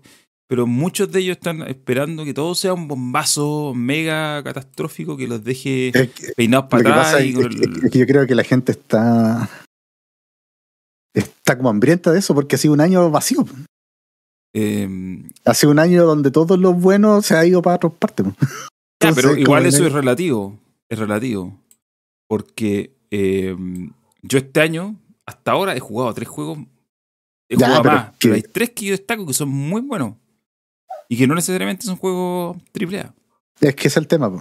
pero 0.49 0.67
muchos 0.67 1.13
de 1.13 1.21
ellos 1.21 1.37
están 1.37 1.63
esperando 1.63 2.25
que 2.25 2.33
todo 2.35 2.55
sea 2.55 2.73
un 2.73 2.89
bombazo 2.89 3.75
mega 3.75 4.43
catastrófico 4.43 5.17
que 5.17 5.29
los 5.29 5.45
deje 5.45 5.89
Es 5.89 6.11
que- 6.13 6.33
peinados 6.35 6.67
para 6.71 7.03
atrás. 7.05 7.21
es 7.23 7.91
que 7.93 7.99
yo 7.99 8.07
creo 8.07 8.27
que 8.27 8.35
la 8.35 8.45
gente 8.45 8.73
está 8.73 9.49
está 11.15 11.57
como 11.57 11.69
hambrienta 11.69 12.11
de 12.11 12.19
eso 12.19 12.35
porque 12.35 12.57
ha 12.57 12.59
sido 12.59 12.75
un 12.75 12.81
año 12.81 13.11
vacío. 13.11 13.45
Eh, 14.55 14.89
Ha 15.45 15.55
sido 15.55 15.73
un 15.73 15.79
año 15.79 16.05
donde 16.05 16.31
todo 16.31 16.57
lo 16.57 16.73
bueno 16.73 17.21
se 17.23 17.37
ha 17.37 17.45
ido 17.45 17.61
para 17.63 17.77
otras 17.77 17.93
partes. 17.93 18.27
Ya, 19.03 19.13
pero 19.13 19.37
igual 19.37 19.67
eso 19.67 19.87
es 19.87 19.93
relativo. 19.93 20.59
Es 20.89 20.99
relativo. 20.99 21.61
Porque 22.27 22.97
eh, 23.11 23.55
yo 24.23 24.39
este 24.39 24.63
año, 24.63 24.97
hasta 25.27 25.53
ahora, 25.53 25.77
he 25.77 25.81
jugado 25.81 26.15
tres 26.15 26.29
juegos. 26.29 26.61
He 27.51 27.57
Ya, 27.59 27.67
jugado 27.67 27.83
pero 27.83 27.95
más. 27.97 28.15
Pero 28.19 28.35
hay 28.35 28.43
tres 28.43 28.71
que 28.71 28.87
yo 28.87 28.93
destaco 28.93 29.27
que 29.27 29.35
son 29.35 29.51
muy 29.51 29.83
buenos. 29.83 30.15
Y 31.11 31.19
que 31.19 31.27
no 31.27 31.35
necesariamente 31.35 31.85
son 31.85 31.97
juegos 31.97 32.57
AAA. 32.73 33.13
Es 33.61 33.75
que 33.75 33.89
es 33.89 33.97
el 33.99 34.07
tema. 34.07 34.33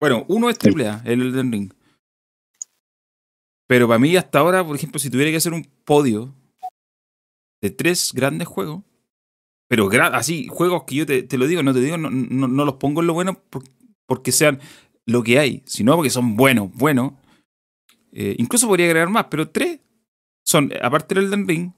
Bueno, 0.00 0.24
uno 0.28 0.48
es. 0.48 0.56
AAA, 0.64 1.02
el 1.04 1.20
Elden 1.20 1.52
Ring. 1.52 1.72
Pero 3.66 3.86
para 3.86 3.98
mí, 3.98 4.16
hasta 4.16 4.38
ahora, 4.38 4.64
por 4.64 4.76
ejemplo, 4.76 4.98
si 4.98 5.10
tuviera 5.10 5.30
que 5.30 5.36
hacer 5.36 5.52
un 5.52 5.68
podio 5.84 6.34
de 7.60 7.70
tres 7.70 8.12
grandes 8.14 8.48
juegos, 8.48 8.82
pero 9.68 9.88
así, 10.14 10.46
juegos 10.48 10.84
que 10.84 10.94
yo 10.96 11.06
te, 11.06 11.22
te 11.22 11.38
lo 11.38 11.46
digo, 11.46 11.62
no 11.62 11.72
te 11.74 11.80
digo, 11.80 11.96
no, 11.98 12.10
no- 12.10 12.48
no 12.48 12.64
los 12.64 12.74
pongo 12.76 13.00
en 13.00 13.06
lo 13.06 13.14
bueno 13.14 13.34
por- 13.50 13.64
porque 14.06 14.32
sean 14.32 14.60
lo 15.06 15.22
que 15.22 15.38
hay, 15.38 15.62
sino 15.66 15.94
porque 15.94 16.10
son 16.10 16.36
buenos, 16.36 16.72
buenos. 16.74 17.12
Eh, 18.12 18.34
incluso 18.38 18.66
podría 18.66 18.86
agregar 18.86 19.10
más, 19.10 19.26
pero 19.30 19.50
tres 19.50 19.80
son, 20.46 20.72
aparte 20.82 21.14
del 21.14 21.24
Elden 21.24 21.46
Ring, 21.46 21.72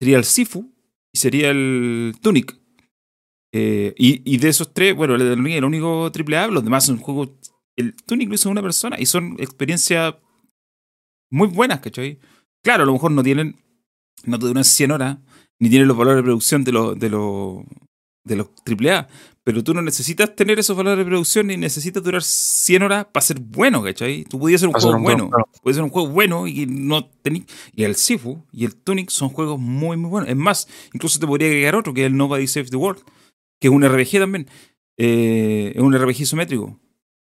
sería 0.00 0.16
el 0.16 0.24
Sifu 0.24 0.72
y 1.12 1.18
sería 1.18 1.50
el 1.50 2.14
Tunic. 2.22 2.58
Eh, 3.52 3.94
y, 3.98 4.22
y 4.32 4.38
de 4.38 4.48
esos 4.48 4.72
tres, 4.72 4.94
bueno, 4.94 5.14
el 5.14 5.20
Elden 5.22 5.44
Ring 5.44 5.52
es 5.54 5.58
el 5.58 5.64
único 5.64 6.10
AAA, 6.10 6.48
los 6.48 6.64
demás 6.64 6.86
son 6.86 6.96
juegos. 6.98 7.30
El 7.76 7.94
Tunic 7.94 8.28
lo 8.28 8.34
hizo 8.34 8.48
una 8.50 8.62
persona 8.62 8.96
y 8.98 9.06
son 9.06 9.36
experiencias 9.38 10.14
muy 11.30 11.48
buenas, 11.48 11.80
¿cachai? 11.80 12.18
Claro, 12.62 12.82
a 12.82 12.86
lo 12.86 12.92
mejor 12.92 13.10
no 13.12 13.22
tienen, 13.22 13.56
no 14.24 14.38
te 14.38 14.46
duran 14.46 14.64
100 14.64 14.90
horas, 14.90 15.18
ni 15.60 15.68
tienen 15.68 15.86
los 15.86 15.96
valores 15.96 16.16
de 16.16 16.22
producción 16.24 16.64
de 16.64 16.72
los, 16.72 16.98
de 16.98 17.10
los, 17.10 17.62
de 18.24 18.36
los 18.36 18.48
AAA, 18.66 19.06
pero 19.44 19.62
tú 19.62 19.74
no 19.74 19.82
necesitas 19.82 20.34
tener 20.34 20.58
esos 20.58 20.76
valores 20.76 20.98
de 20.98 21.04
producción 21.04 21.46
ni 21.46 21.56
necesitas 21.56 22.02
durar 22.02 22.22
100 22.22 22.82
horas 22.82 23.06
para 23.12 23.24
ser 23.24 23.38
bueno, 23.40 23.82
¿cachai? 23.82 24.24
Tú 24.24 24.38
podías 24.38 24.60
ser 24.60 24.68
un 24.68 24.74
juego 24.74 24.96
un 24.96 25.02
bueno, 25.02 25.28
juego. 25.28 25.48
puede 25.62 25.74
ser 25.74 25.84
un 25.84 25.90
juego 25.90 26.08
bueno 26.08 26.46
y 26.46 26.66
no 26.66 27.06
tení, 27.06 27.44
y 27.74 27.84
el 27.84 27.94
Sifu 27.94 28.44
y 28.52 28.64
el 28.64 28.74
Tunic 28.74 29.10
son 29.10 29.28
juegos 29.28 29.58
muy, 29.60 29.96
muy 29.96 30.10
buenos. 30.10 30.30
Es 30.30 30.36
más, 30.36 30.68
incluso 30.92 31.20
te 31.20 31.26
podría 31.26 31.48
agregar 31.48 31.76
otro, 31.76 31.94
que 31.94 32.02
es 32.02 32.06
el 32.06 32.16
Nobody 32.16 32.46
Saves 32.46 32.70
the 32.70 32.76
World, 32.76 33.02
que 33.60 33.68
es 33.68 33.74
un 33.74 33.86
RPG 33.86 34.18
también. 34.18 34.48
Eh, 34.96 35.72
es 35.74 35.82
un 35.82 35.96
RPG 35.96 36.22
isométrico. 36.22 36.78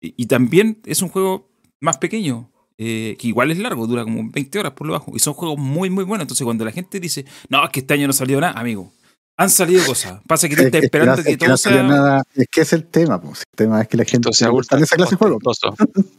Y, 0.01 0.15
y 0.17 0.27
también 0.27 0.81
es 0.87 1.03
un 1.03 1.09
juego 1.09 1.51
más 1.81 1.99
pequeño, 1.99 2.51
eh, 2.83 3.17
que 3.19 3.29
igual 3.29 3.51
es 3.51 3.59
largo, 3.59 3.87
dura 3.87 4.05
como 4.05 4.31
20 4.31 4.59
horas 4.59 4.73
por 4.73 4.87
lo 4.87 4.95
bajo. 4.95 5.13
Y 5.15 5.19
son 5.19 5.35
juegos 5.35 5.59
muy, 5.59 5.91
muy 5.91 6.05
buenos. 6.05 6.25
Entonces, 6.25 6.45
cuando 6.45 6.65
la 6.65 6.73
gente 6.73 6.99
dice, 6.99 7.27
no, 7.51 7.63
es 7.63 7.71
que 7.71 7.81
este 7.81 7.93
año 7.95 8.07
no 8.07 8.13
salió 8.15 8.41
nada, 8.41 8.59
amigo, 8.59 8.91
han 9.37 9.51
salido 9.51 9.85
cosas. 9.85 10.21
Pasa 10.27 10.49
que 10.49 10.55
tú 10.57 10.63
Es 10.63 10.67
estás 10.67 10.85
esperando 10.85 11.15
es 11.17 11.25
que, 11.27 11.33
que 11.33 11.37
todo 11.37 11.51
no 11.51 11.57
salió 11.59 11.79
sea. 11.81 11.89
nada. 11.89 12.23
Es 12.35 12.47
que 12.51 12.61
es 12.63 12.73
el 12.73 12.85
tema. 12.87 13.21
Pues. 13.21 13.41
El 13.53 13.57
tema 13.57 13.83
es 13.83 13.89
que 13.89 13.97
la 13.99 14.05
gente 14.05 14.17
Entonces, 14.17 14.47
le 14.47 14.51
gustan 14.51 14.83
esa 14.83 14.97
clase 14.97 15.11
de 15.11 15.17
juegos. 15.17 15.43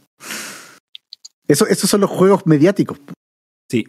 Eso, 1.48 1.66
esos 1.66 1.90
son 1.90 2.00
los 2.00 2.10
juegos 2.10 2.46
mediáticos. 2.46 2.98
Sí. 3.70 3.86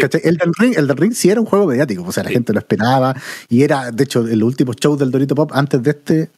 ¿Cachai? 0.00 0.20
Elden 0.24 0.52
Ring, 0.56 0.74
Elden 0.78 0.96
Ring 0.96 1.12
sí 1.12 1.28
era 1.28 1.40
un 1.40 1.46
juego 1.46 1.66
mediático, 1.66 2.02
o 2.04 2.12
sea, 2.12 2.22
la 2.22 2.28
Sí. 2.30 2.34
gente 2.34 2.52
lo 2.52 2.60
esperaba 2.60 3.14
y 3.48 3.62
era, 3.62 3.90
de 3.90 4.04
hecho, 4.04 4.20
el 4.26 4.42
último 4.42 4.72
show 4.72 4.96
del 4.96 5.10
Dorito 5.10 5.34
Pop 5.34 5.50
antes 5.52 5.82
de 5.82 5.90
este, 5.90 6.30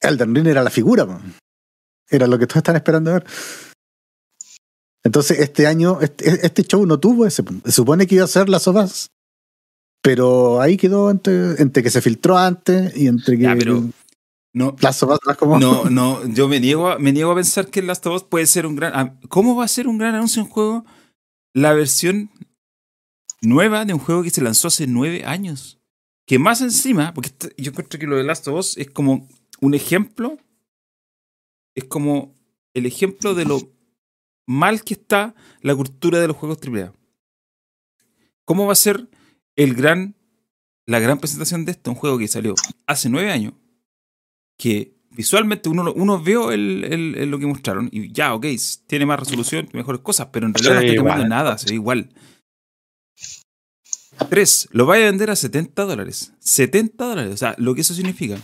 Elden 0.00 0.34
Ring 0.34 0.46
era 0.48 0.62
la 0.64 0.70
figura, 0.70 1.06
po. 1.06 1.20
era 2.10 2.26
lo 2.26 2.38
que 2.38 2.46
todos 2.46 2.56
están 2.58 2.76
esperando 2.76 3.12
ver. 3.12 3.24
Entonces, 5.12 5.40
este 5.40 5.66
año, 5.66 5.98
este, 6.00 6.46
este 6.46 6.62
show 6.64 6.86
no 6.86 6.98
tuvo 6.98 7.26
ese. 7.26 7.44
Se 7.66 7.72
supone 7.72 8.06
que 8.06 8.14
iba 8.14 8.24
a 8.24 8.28
ser 8.28 8.48
las 8.48 8.66
Us, 8.66 9.10
pero 10.02 10.58
ahí 10.62 10.78
quedó 10.78 11.10
entre, 11.10 11.60
entre 11.60 11.82
que 11.82 11.90
se 11.90 12.00
filtró 12.00 12.38
antes 12.38 12.96
y 12.96 13.08
entre 13.08 13.36
que 13.36 13.42
Ya, 13.42 13.54
pero- 13.54 13.90
no, 14.54 14.74
Last 14.80 15.02
of 15.02 15.10
Us 15.10 15.36
como. 15.36 15.58
No, 15.58 15.90
no, 15.90 16.26
yo 16.28 16.48
me 16.48 16.60
niego, 16.60 16.88
a, 16.88 16.98
me 16.98 17.12
niego 17.12 17.30
a 17.32 17.34
pensar 17.34 17.66
que 17.68 17.82
Last 17.82 18.06
of 18.06 18.16
Us 18.16 18.22
puede 18.24 18.46
ser 18.46 18.64
un 18.66 18.74
gran. 18.74 18.92
ah, 18.94 19.14
¿Cómo 19.28 19.54
va 19.54 19.64
a 19.66 19.68
ser 19.68 19.86
un 19.86 19.98
gran 19.98 20.14
anuncio 20.14 20.42
de 20.42 20.48
un 20.48 20.52
juego? 20.54 20.84
La 21.52 21.74
versión 21.74 22.30
nueva 23.42 23.84
de 23.84 23.92
un 23.92 24.00
juego 24.00 24.22
que 24.22 24.30
se 24.30 24.40
lanzó 24.40 24.68
hace 24.68 24.86
nueve 24.86 25.24
años. 25.26 25.78
Que 26.26 26.38
más 26.38 26.62
encima, 26.62 27.12
porque 27.12 27.28
esto- 27.28 27.48
yo 27.58 27.70
encuentro 27.72 28.00
que 28.00 28.06
lo 28.06 28.16
de 28.16 28.24
Last 28.24 28.48
of 28.48 28.58
Us 28.58 28.78
es 28.78 28.88
como 28.90 29.28
un 29.60 29.74
ejemplo. 29.74 30.38
Es 31.74 31.84
como 31.84 32.34
el 32.72 32.86
ejemplo 32.86 33.34
de 33.34 33.44
lo 33.44 33.60
mal 34.46 34.82
que 34.84 34.94
está 34.94 35.34
la 35.60 35.74
cultura 35.74 36.18
de 36.20 36.28
los 36.28 36.36
juegos 36.36 36.58
AAA. 36.66 36.92
¿Cómo 38.44 38.66
va 38.66 38.72
a 38.72 38.76
ser 38.76 39.08
el 39.56 39.74
gran, 39.74 40.14
la 40.86 40.98
gran 40.98 41.18
presentación 41.18 41.64
de 41.64 41.72
esto? 41.72 41.90
Un 41.90 41.96
juego 41.96 42.18
que 42.18 42.28
salió 42.28 42.54
hace 42.86 43.08
nueve 43.08 43.30
años 43.30 43.54
que 44.58 44.94
visualmente 45.10 45.68
uno, 45.68 45.92
uno 45.94 46.20
vio 46.20 46.52
el, 46.52 46.84
el- 46.84 47.14
el 47.16 47.30
lo 47.30 47.38
que 47.38 47.46
mostraron 47.46 47.88
y 47.92 48.12
ya, 48.12 48.34
ok, 48.34 48.46
tiene 48.86 49.06
más 49.06 49.18
resolución, 49.20 49.68
mejores 49.72 50.00
cosas, 50.00 50.28
pero 50.32 50.46
en 50.46 50.54
realidad 50.54 50.74
no 50.74 50.80
está 50.80 50.96
cambiando 50.96 51.28
nada, 51.28 51.58
se 51.58 51.68
ve 51.68 51.74
igual. 51.74 52.08
Tres, 54.28 54.68
lo 54.72 54.86
vaya 54.86 55.04
a 55.04 55.10
vender 55.10 55.30
a 55.30 55.36
70 55.36 55.84
dólares. 55.84 56.32
70 56.40 57.04
dólares, 57.04 57.32
o 57.32 57.36
sea, 57.36 57.54
lo 57.58 57.74
que 57.74 57.80
eso 57.80 57.94
significa. 57.94 58.38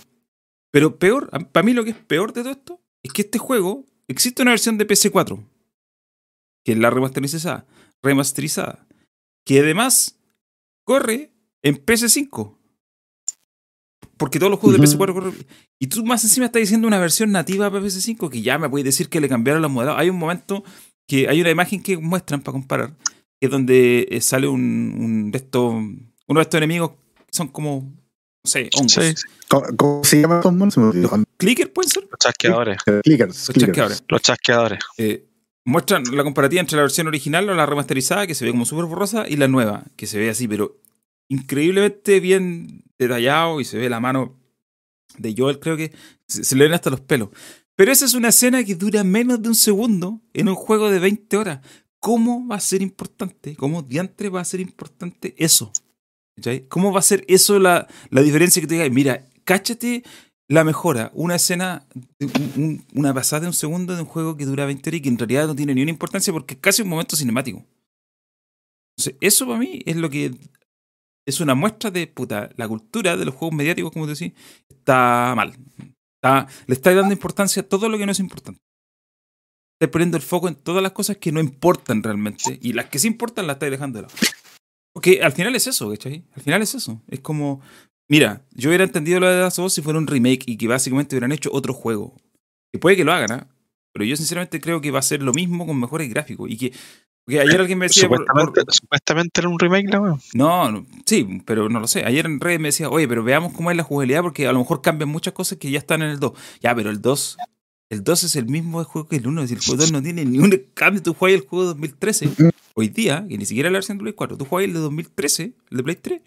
Pero 0.70 0.98
peor, 0.98 1.30
para 1.52 1.64
mí 1.64 1.72
lo 1.72 1.84
que 1.84 1.90
es 1.90 1.96
peor 1.96 2.32
de 2.32 2.42
todo 2.42 2.52
esto 2.52 2.80
es 3.02 3.12
que 3.12 3.22
este 3.22 3.38
juego 3.38 3.84
existe 4.08 4.42
una 4.42 4.50
versión 4.52 4.76
de 4.78 4.86
PC4, 4.86 5.42
que 6.68 6.72
es 6.72 6.78
la 6.78 6.90
remasterizada, 6.90 7.64
remasterizada, 8.02 8.86
que 9.46 9.60
además 9.60 10.18
corre 10.84 11.32
en 11.62 11.82
PC5. 11.82 12.58
Porque 14.18 14.38
todos 14.38 14.50
los 14.50 14.60
juegos 14.60 14.78
de 14.78 14.86
Ujú. 14.86 15.02
PS4 15.02 15.12
corren. 15.14 15.46
Y 15.78 15.86
tú 15.86 16.04
más 16.04 16.22
encima 16.24 16.44
estás 16.44 16.60
diciendo 16.60 16.86
una 16.86 16.98
versión 16.98 17.32
nativa 17.32 17.70
para 17.70 17.82
PS5 17.82 18.28
que 18.28 18.42
ya 18.42 18.58
me 18.58 18.68
puedes 18.68 18.84
decir 18.84 19.08
que 19.08 19.18
le 19.18 19.30
cambiaron 19.30 19.62
los 19.62 19.70
modelos. 19.70 19.94
Hay 19.96 20.10
un 20.10 20.18
momento 20.18 20.62
que 21.08 21.26
hay 21.26 21.40
una 21.40 21.48
imagen 21.48 21.82
que 21.82 21.96
muestran 21.96 22.42
para 22.42 22.52
comparar, 22.52 22.94
que 23.40 23.46
es 23.46 23.50
donde 23.50 24.06
eh, 24.10 24.20
sale 24.20 24.46
un, 24.46 24.60
un 24.98 25.30
de 25.30 25.38
estos, 25.38 25.72
uno 25.72 26.38
de 26.38 26.42
estos 26.42 26.58
enemigos 26.58 26.90
que 26.90 27.32
son 27.32 27.48
como, 27.48 27.94
no 28.44 28.50
sé, 28.50 28.68
hongos. 28.76 28.92
Sí, 28.92 29.14
¿Cómo, 29.48 29.64
cómo 29.74 30.04
se 30.04 30.20
llama 30.20 30.36
estos 30.36 30.52
monos? 30.52 30.74
¿Clicker 31.38 31.72
pueden 31.72 31.88
ser? 31.88 32.02
los 32.10 32.18
chasqueadores. 32.18 32.76
Clickers. 33.04 33.28
Los 33.28 33.46
clickers. 33.46 33.66
chasqueadores. 33.66 34.04
Los 34.06 34.20
chasqueadores. 34.20 34.78
Eh, 34.98 35.24
muestran 35.68 36.02
la 36.12 36.24
comparativa 36.24 36.60
entre 36.60 36.76
la 36.76 36.82
versión 36.82 37.06
original 37.06 37.48
o 37.48 37.54
la 37.54 37.66
remasterizada, 37.66 38.26
que 38.26 38.34
se 38.34 38.44
ve 38.44 38.50
como 38.50 38.64
súper 38.64 38.86
borrosa, 38.86 39.28
y 39.28 39.36
la 39.36 39.48
nueva, 39.48 39.84
que 39.96 40.06
se 40.06 40.18
ve 40.18 40.30
así, 40.30 40.48
pero 40.48 40.80
increíblemente 41.28 42.20
bien 42.20 42.84
detallado 42.98 43.60
y 43.60 43.64
se 43.64 43.78
ve 43.78 43.88
la 43.88 44.00
mano 44.00 44.38
de 45.16 45.34
Joel, 45.36 45.60
creo 45.60 45.76
que 45.76 45.92
se, 46.26 46.44
se 46.44 46.56
le 46.56 46.64
ven 46.64 46.74
hasta 46.74 46.90
los 46.90 47.00
pelos. 47.00 47.30
Pero 47.76 47.92
esa 47.92 48.06
es 48.06 48.14
una 48.14 48.28
escena 48.28 48.64
que 48.64 48.74
dura 48.74 49.04
menos 49.04 49.40
de 49.40 49.48
un 49.48 49.54
segundo 49.54 50.20
en 50.32 50.48
un 50.48 50.54
juego 50.54 50.90
de 50.90 50.98
20 50.98 51.36
horas. 51.36 51.60
¿cómo 52.00 52.46
va 52.46 52.56
a 52.56 52.60
ser 52.60 52.82
importante? 52.82 53.56
¿Cómo 53.56 53.82
diantre 53.82 54.28
va 54.28 54.40
a 54.40 54.44
ser 54.44 54.60
importante 54.60 55.34
eso? 55.38 55.72
¿Cómo 56.68 56.92
va 56.92 57.00
a 57.00 57.02
ser 57.02 57.24
eso 57.28 57.58
la, 57.58 57.88
la 58.10 58.22
diferencia 58.22 58.62
que 58.62 58.68
te 58.68 58.74
diga, 58.74 58.88
mira, 58.90 59.26
cáchate 59.44 60.04
la 60.50 60.64
mejora, 60.64 61.10
una 61.14 61.34
escena, 61.36 61.86
un- 62.20 62.62
un- 62.62 62.84
una 62.94 63.12
pasada 63.14 63.40
de 63.40 63.46
un 63.48 63.52
segundo 63.52 63.94
de 63.94 64.00
un 64.02 64.08
juego 64.08 64.36
que 64.36 64.46
dura 64.46 64.64
20 64.66 64.88
horas 64.90 64.98
y 64.98 65.02
que 65.02 65.08
en 65.10 65.18
realidad 65.18 65.46
no 65.46 65.54
tiene 65.54 65.74
ni 65.74 65.82
una 65.82 65.90
importancia 65.90 66.32
porque 66.32 66.54
es 66.54 66.60
casi 66.60 66.82
un 66.82 66.88
momento 66.88 67.16
cinemático. 67.16 67.64
Entonces, 68.96 69.16
eso 69.20 69.46
para 69.46 69.58
mí 69.58 69.82
es 69.86 69.96
lo 69.96 70.10
que 70.10 70.34
es 71.26 71.40
una 71.40 71.54
muestra 71.54 71.90
de 71.90 72.06
puta, 72.06 72.50
la 72.56 72.66
cultura 72.66 73.16
de 73.16 73.24
los 73.26 73.34
juegos 73.34 73.54
mediáticos, 73.56 73.92
como 73.92 74.06
te 74.06 74.10
decía, 74.10 74.32
está 74.70 75.34
mal. 75.36 75.54
Le 76.66 76.74
está 76.74 76.92
dando 76.94 77.12
importancia 77.12 77.62
a 77.62 77.68
todo 77.68 77.88
lo 77.88 77.98
que 77.98 78.06
no 78.06 78.12
es 78.12 78.18
importante. 78.18 78.60
Está 79.80 79.90
poniendo 79.92 80.16
el 80.16 80.22
foco 80.22 80.48
en 80.48 80.56
todas 80.56 80.82
las 80.82 80.92
cosas 80.92 81.18
que 81.18 81.30
no 81.30 81.38
importan 81.40 82.02
realmente 82.02 82.58
y 82.60 82.72
las 82.72 82.86
que 82.86 82.98
sí 82.98 83.06
importan 83.06 83.46
las 83.46 83.56
está 83.56 83.70
dejando 83.70 83.98
de 83.98 84.02
lado. 84.02 84.14
Porque 84.92 85.22
al 85.22 85.30
final 85.32 85.54
es 85.54 85.66
eso, 85.68 85.88
¿cachai? 85.90 86.24
Al 86.34 86.42
final 86.42 86.62
es 86.62 86.74
eso. 86.74 87.00
Es 87.06 87.20
como, 87.20 87.60
mira, 88.08 88.42
yo 88.54 88.70
hubiera 88.70 88.84
entendido 88.84 89.20
lo 89.20 89.28
de 89.28 89.40
Last 89.40 89.58
of 89.58 89.66
Us 89.66 89.74
si 89.74 89.82
fuera 89.82 89.98
un 89.98 90.06
remake 90.06 90.44
y 90.46 90.56
que 90.56 90.68
básicamente 90.68 91.14
hubieran 91.16 91.32
hecho 91.32 91.50
otro 91.52 91.72
juego. 91.74 92.14
Que 92.72 92.78
puede 92.78 92.96
que 92.96 93.04
lo 93.04 93.12
hagan, 93.12 93.32
¿ah? 93.32 93.46
Pero 93.92 94.04
yo 94.04 94.16
sinceramente 94.16 94.60
creo 94.60 94.80
que 94.80 94.90
va 94.90 94.98
a 94.98 95.02
ser 95.02 95.22
lo 95.22 95.32
mismo 95.32 95.66
con 95.66 95.78
mejores 95.80 96.08
gráficos. 96.10 96.50
Y 96.50 96.56
que, 96.56 96.72
porque 97.24 97.40
ayer 97.40 97.60
alguien 97.60 97.78
me 97.78 97.86
decía... 97.86 98.08
por- 98.08 98.24
por- 98.26 98.52
Supuestamente, 98.74 99.40
era 99.40 99.48
un 99.48 99.58
remake, 99.58 99.88
la 99.90 100.00
weón. 100.00 100.20
no, 100.34 100.70
no, 100.70 100.86
sí, 101.06 101.42
pero 101.46 101.68
no 101.68 101.80
lo 101.80 101.86
sé. 101.88 102.04
Ayer 102.04 102.26
en 102.26 102.38
redes 102.40 102.60
me 102.60 102.68
decía, 102.68 102.90
oye, 102.90 103.08
pero 103.08 103.24
veamos 103.24 103.52
cómo 103.54 103.70
es 103.70 103.76
la 103.76 103.82
jugabilidad 103.82 104.22
porque 104.22 104.46
a 104.46 104.52
lo 104.52 104.58
mejor 104.60 104.82
cambian 104.82 105.08
muchas 105.08 105.32
cosas 105.32 105.58
que 105.58 105.70
ya 105.70 105.78
están 105.78 106.02
en 106.02 106.10
el 106.10 106.20
2. 106.20 106.32
Ya, 106.60 106.74
pero 106.74 106.90
el 106.90 107.00
2, 107.00 107.38
el 107.90 108.04
2 108.04 108.24
es 108.24 108.36
el 108.36 108.46
mismo 108.46 108.84
juego 108.84 109.08
que 109.08 109.16
el 109.16 109.26
1. 109.26 109.42
Es 109.42 109.50
decir, 109.50 109.58
el 109.58 109.64
juego 109.64 109.80
2 109.82 109.92
no 109.92 110.02
tiene 110.02 110.24
ni 110.24 110.38
un 110.38 110.50
cambio. 110.74 111.02
Tú 111.02 111.14
juegas 111.14 111.40
el 111.42 111.48
juego 111.48 111.62
de 111.64 111.68
2013, 111.68 112.28
hoy 112.74 112.88
día, 112.88 113.24
que 113.28 113.38
ni 113.38 113.46
siquiera 113.46 113.70
la 113.70 113.78
versión 113.78 113.98
de 113.98 114.02
Play 114.02 114.12
4, 114.14 114.36
tú 114.36 114.44
juegas 114.44 114.68
el 114.68 114.74
de 114.74 114.80
2013, 114.80 115.52
el 115.70 115.76
de 115.76 115.82
Play 115.82 115.96
3, 115.96 116.20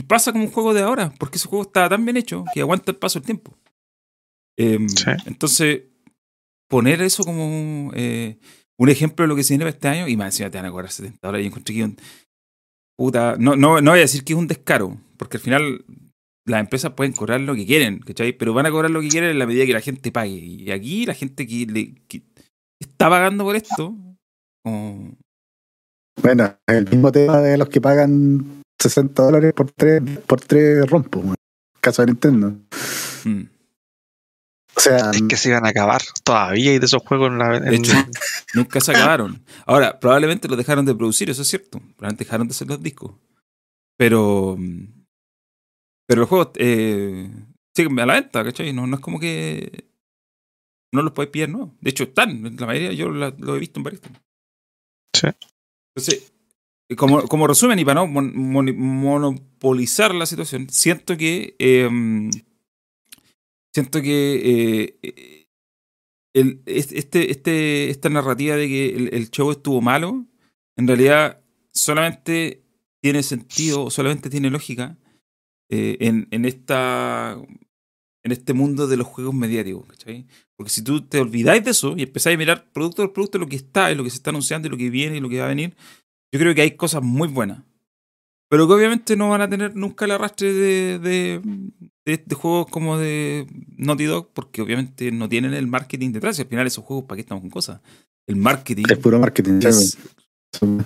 y 0.00 0.02
pasa 0.04 0.32
como 0.32 0.44
un 0.44 0.50
juego 0.50 0.72
de 0.72 0.80
ahora, 0.82 1.12
porque 1.18 1.36
ese 1.36 1.46
juego 1.48 1.64
está 1.64 1.88
tan 1.88 2.04
bien 2.04 2.16
hecho 2.16 2.44
que 2.54 2.60
aguanta 2.60 2.90
el 2.90 2.96
paso 2.96 3.18
del 3.18 3.26
tiempo. 3.26 3.54
Em, 4.58 4.88
Sí. 4.88 5.10
Entonces, 5.26 5.82
poner 6.68 7.02
eso 7.02 7.24
como 7.24 7.90
eh, 7.94 8.38
un 8.78 8.88
ejemplo 8.88 9.24
de 9.24 9.28
lo 9.28 9.36
que 9.36 9.42
se 9.42 9.52
viene 9.54 9.64
para 9.64 9.74
este 9.76 9.88
año, 9.88 10.08
y 10.08 10.16
más 10.16 10.28
encima 10.34 10.50
te 10.50 10.58
van 10.58 10.66
a 10.66 10.70
cobrar 10.70 10.90
70 10.90 11.18
dólares. 11.28 11.44
Y 11.44 11.48
encontré 11.48 11.74
que 11.74 11.84
un, 11.84 11.96
puta, 12.98 13.36
no, 13.38 13.56
no, 13.56 13.80
no 13.80 13.90
voy 13.90 13.98
a 14.00 14.02
decir 14.02 14.24
que 14.24 14.32
es 14.32 14.38
un 14.38 14.46
descaro, 14.46 14.96
porque 15.16 15.36
al 15.36 15.42
final 15.42 15.84
las 16.46 16.60
empresas 16.60 16.92
pueden 16.92 17.12
cobrar 17.12 17.40
lo 17.42 17.54
que 17.54 17.66
quieren, 17.66 17.98
¿cachai? 18.00 18.32
Pero 18.32 18.54
van 18.54 18.66
a 18.66 18.70
cobrar 18.70 18.90
lo 18.90 19.00
que 19.00 19.08
quieren 19.08 19.30
en 19.30 19.38
la 19.38 19.46
medida 19.46 19.66
que 19.66 19.72
la 19.74 19.80
gente 19.82 20.10
pague. 20.12 20.30
Y 20.30 20.70
aquí 20.70 21.04
la 21.06 21.14
gente 21.14 21.46
que, 21.46 21.66
le, 21.66 21.94
que 22.08 22.22
está 22.80 23.08
pagando 23.10 23.44
por 23.44 23.56
esto, 23.56 23.94
como- 24.64 25.16
Bueno, 26.22 26.56
el 26.66 26.88
mismo 26.88 27.12
tema 27.12 27.40
de 27.40 27.56
los 27.58 27.68
que 27.68 27.80
pagan 27.80 28.59
60 28.80 29.22
dólares 29.22 29.52
por 29.54 29.70
tres, 29.70 30.02
por 30.26 30.40
tres 30.40 30.88
rompos, 30.88 31.22
weón. 31.24 31.36
Caso 31.80 32.02
de 32.02 32.06
Nintendo. 32.06 32.56
mm. 33.24 33.42
O 34.76 34.80
sea, 34.80 35.10
Es 35.10 35.22
que 35.28 35.36
se 35.36 35.50
iban 35.50 35.66
a 35.66 35.70
acabar 35.70 36.00
todavía 36.24 36.72
y 36.72 36.78
de 36.78 36.86
esos 36.86 37.02
juegos 37.02 37.28
en 37.30 37.38
la. 37.38 37.56
en- 37.56 37.64
De 37.64 37.76
hecho, 37.76 37.92
nunca 38.54 38.80
se 38.80 38.92
acabaron. 38.92 39.44
Ahora, 39.66 39.98
probablemente 40.00 40.48
los 40.48 40.56
dejaron 40.56 40.86
de 40.86 40.94
producir, 40.94 41.28
eso 41.28 41.42
es 41.42 41.48
cierto. 41.48 41.78
Probablemente 41.96 42.24
dejaron 42.24 42.48
de 42.48 42.52
hacer 42.52 42.68
los 42.68 42.82
discos. 42.82 43.12
Pero. 43.98 44.56
mm, 44.58 44.84
Pero 46.06 46.20
los 46.20 46.28
juegos 46.28 46.50
eh, 46.56 47.30
siguen 47.76 47.98
a 48.00 48.06
la 48.06 48.14
venta, 48.14 48.42
¿cachai? 48.44 48.72
No, 48.72 48.86
no 48.86 48.96
es 48.96 49.00
como 49.02 49.18
que. 49.20 49.84
No 50.94 51.02
los 51.02 51.12
puedes 51.12 51.30
pillar, 51.30 51.48
no. 51.50 51.76
De 51.80 51.90
hecho, 51.90 52.04
están. 52.04 52.42
La 52.56 52.66
mayoría 52.66 52.92
yo 52.92 53.10
la- 53.10 53.34
lo 53.38 53.56
he 53.56 53.60
visto 53.60 53.80
en 53.80 53.84
varios. 53.84 54.02
Sí. 55.14 55.28
Entonces, 55.94 56.32
como, 56.96 57.22
como 57.28 57.46
resumen 57.46 57.78
y 57.78 57.84
para 57.84 58.00
no 58.00 58.06
mon- 58.06 58.36
mon- 58.36 58.76
monopolizar 58.78 60.14
la 60.14 60.26
situación, 60.26 60.68
siento 60.70 61.16
que. 61.16 61.54
eh, 61.58 61.88
siento 63.74 64.02
que. 64.02 64.96
eh, 65.02 65.46
este, 66.66 67.30
este, 67.32 67.90
esta 67.90 68.08
narrativa 68.08 68.54
de 68.56 68.68
que 68.68 68.90
el, 68.90 69.14
el 69.14 69.30
show 69.30 69.50
estuvo 69.50 69.80
malo, 69.80 70.26
en 70.76 70.86
realidad 70.86 71.42
solamente 71.72 72.62
tiene 73.02 73.22
sentido, 73.22 73.90
solamente 73.90 74.30
tiene 74.30 74.50
lógica 74.50 74.96
eh, 75.70 75.96
en, 76.00 76.44
esta 76.44 77.36
en 78.22 78.32
este 78.32 78.52
mundo 78.52 78.86
de 78.86 78.96
los 78.96 79.06
juegos 79.06 79.34
mediáticos. 79.34 79.86
Porque 80.56 80.70
si 80.70 80.82
tú 80.84 81.00
te 81.06 81.18
olvidáis 81.18 81.64
de 81.64 81.70
eso 81.70 81.94
y 81.96 82.02
empezáis 82.02 82.34
a 82.36 82.38
mirar 82.38 82.70
producto 82.70 83.02
por 83.02 83.12
producto 83.12 83.38
lo 83.38 83.48
que 83.48 83.56
está 83.56 83.90
y 83.90 83.94
lo 83.94 84.04
que 84.04 84.10
se 84.10 84.16
está 84.16 84.30
anunciando 84.30 84.68
y 84.68 84.70
lo 84.70 84.76
que 84.76 84.90
viene 84.90 85.16
y 85.16 85.20
lo 85.20 85.28
que 85.28 85.38
va 85.38 85.46
a 85.46 85.48
venir, 85.48 85.74
yo 86.32 86.40
creo 86.40 86.54
que 86.54 86.62
hay 86.62 86.72
cosas 86.76 87.02
muy 87.02 87.28
buenas. 87.28 87.62
Pero 88.48 88.66
que 88.66 88.74
obviamente 88.74 89.16
no 89.16 89.28
van 89.30 89.42
a 89.42 89.48
tener 89.48 89.76
nunca 89.76 90.04
el 90.06 90.10
arrastre 90.10 90.52
de, 90.52 90.98
de, 90.98 91.40
de- 92.04 92.24
de 92.26 92.34
juegos 92.34 92.66
como 92.68 92.98
de 92.98 93.46
Naughty 93.76 94.04
Dog, 94.04 94.30
porque 94.32 94.60
obviamente 94.60 95.12
no 95.12 95.28
tienen 95.28 95.54
el 95.54 95.68
marketing 95.68 96.10
detrás. 96.10 96.36
Y 96.38 96.42
al 96.42 96.48
final 96.48 96.66
esos 96.66 96.84
juegos, 96.84 97.04
¿para 97.04 97.16
qué 97.16 97.20
estamos 97.22 97.42
con 97.42 97.50
cosas? 97.50 97.80
El 98.26 98.36
marketing 98.36 98.84
es 98.90 98.98
puro 98.98 99.20
marketing. 99.20 99.60
es- 99.64 99.96
Son, 100.58 100.84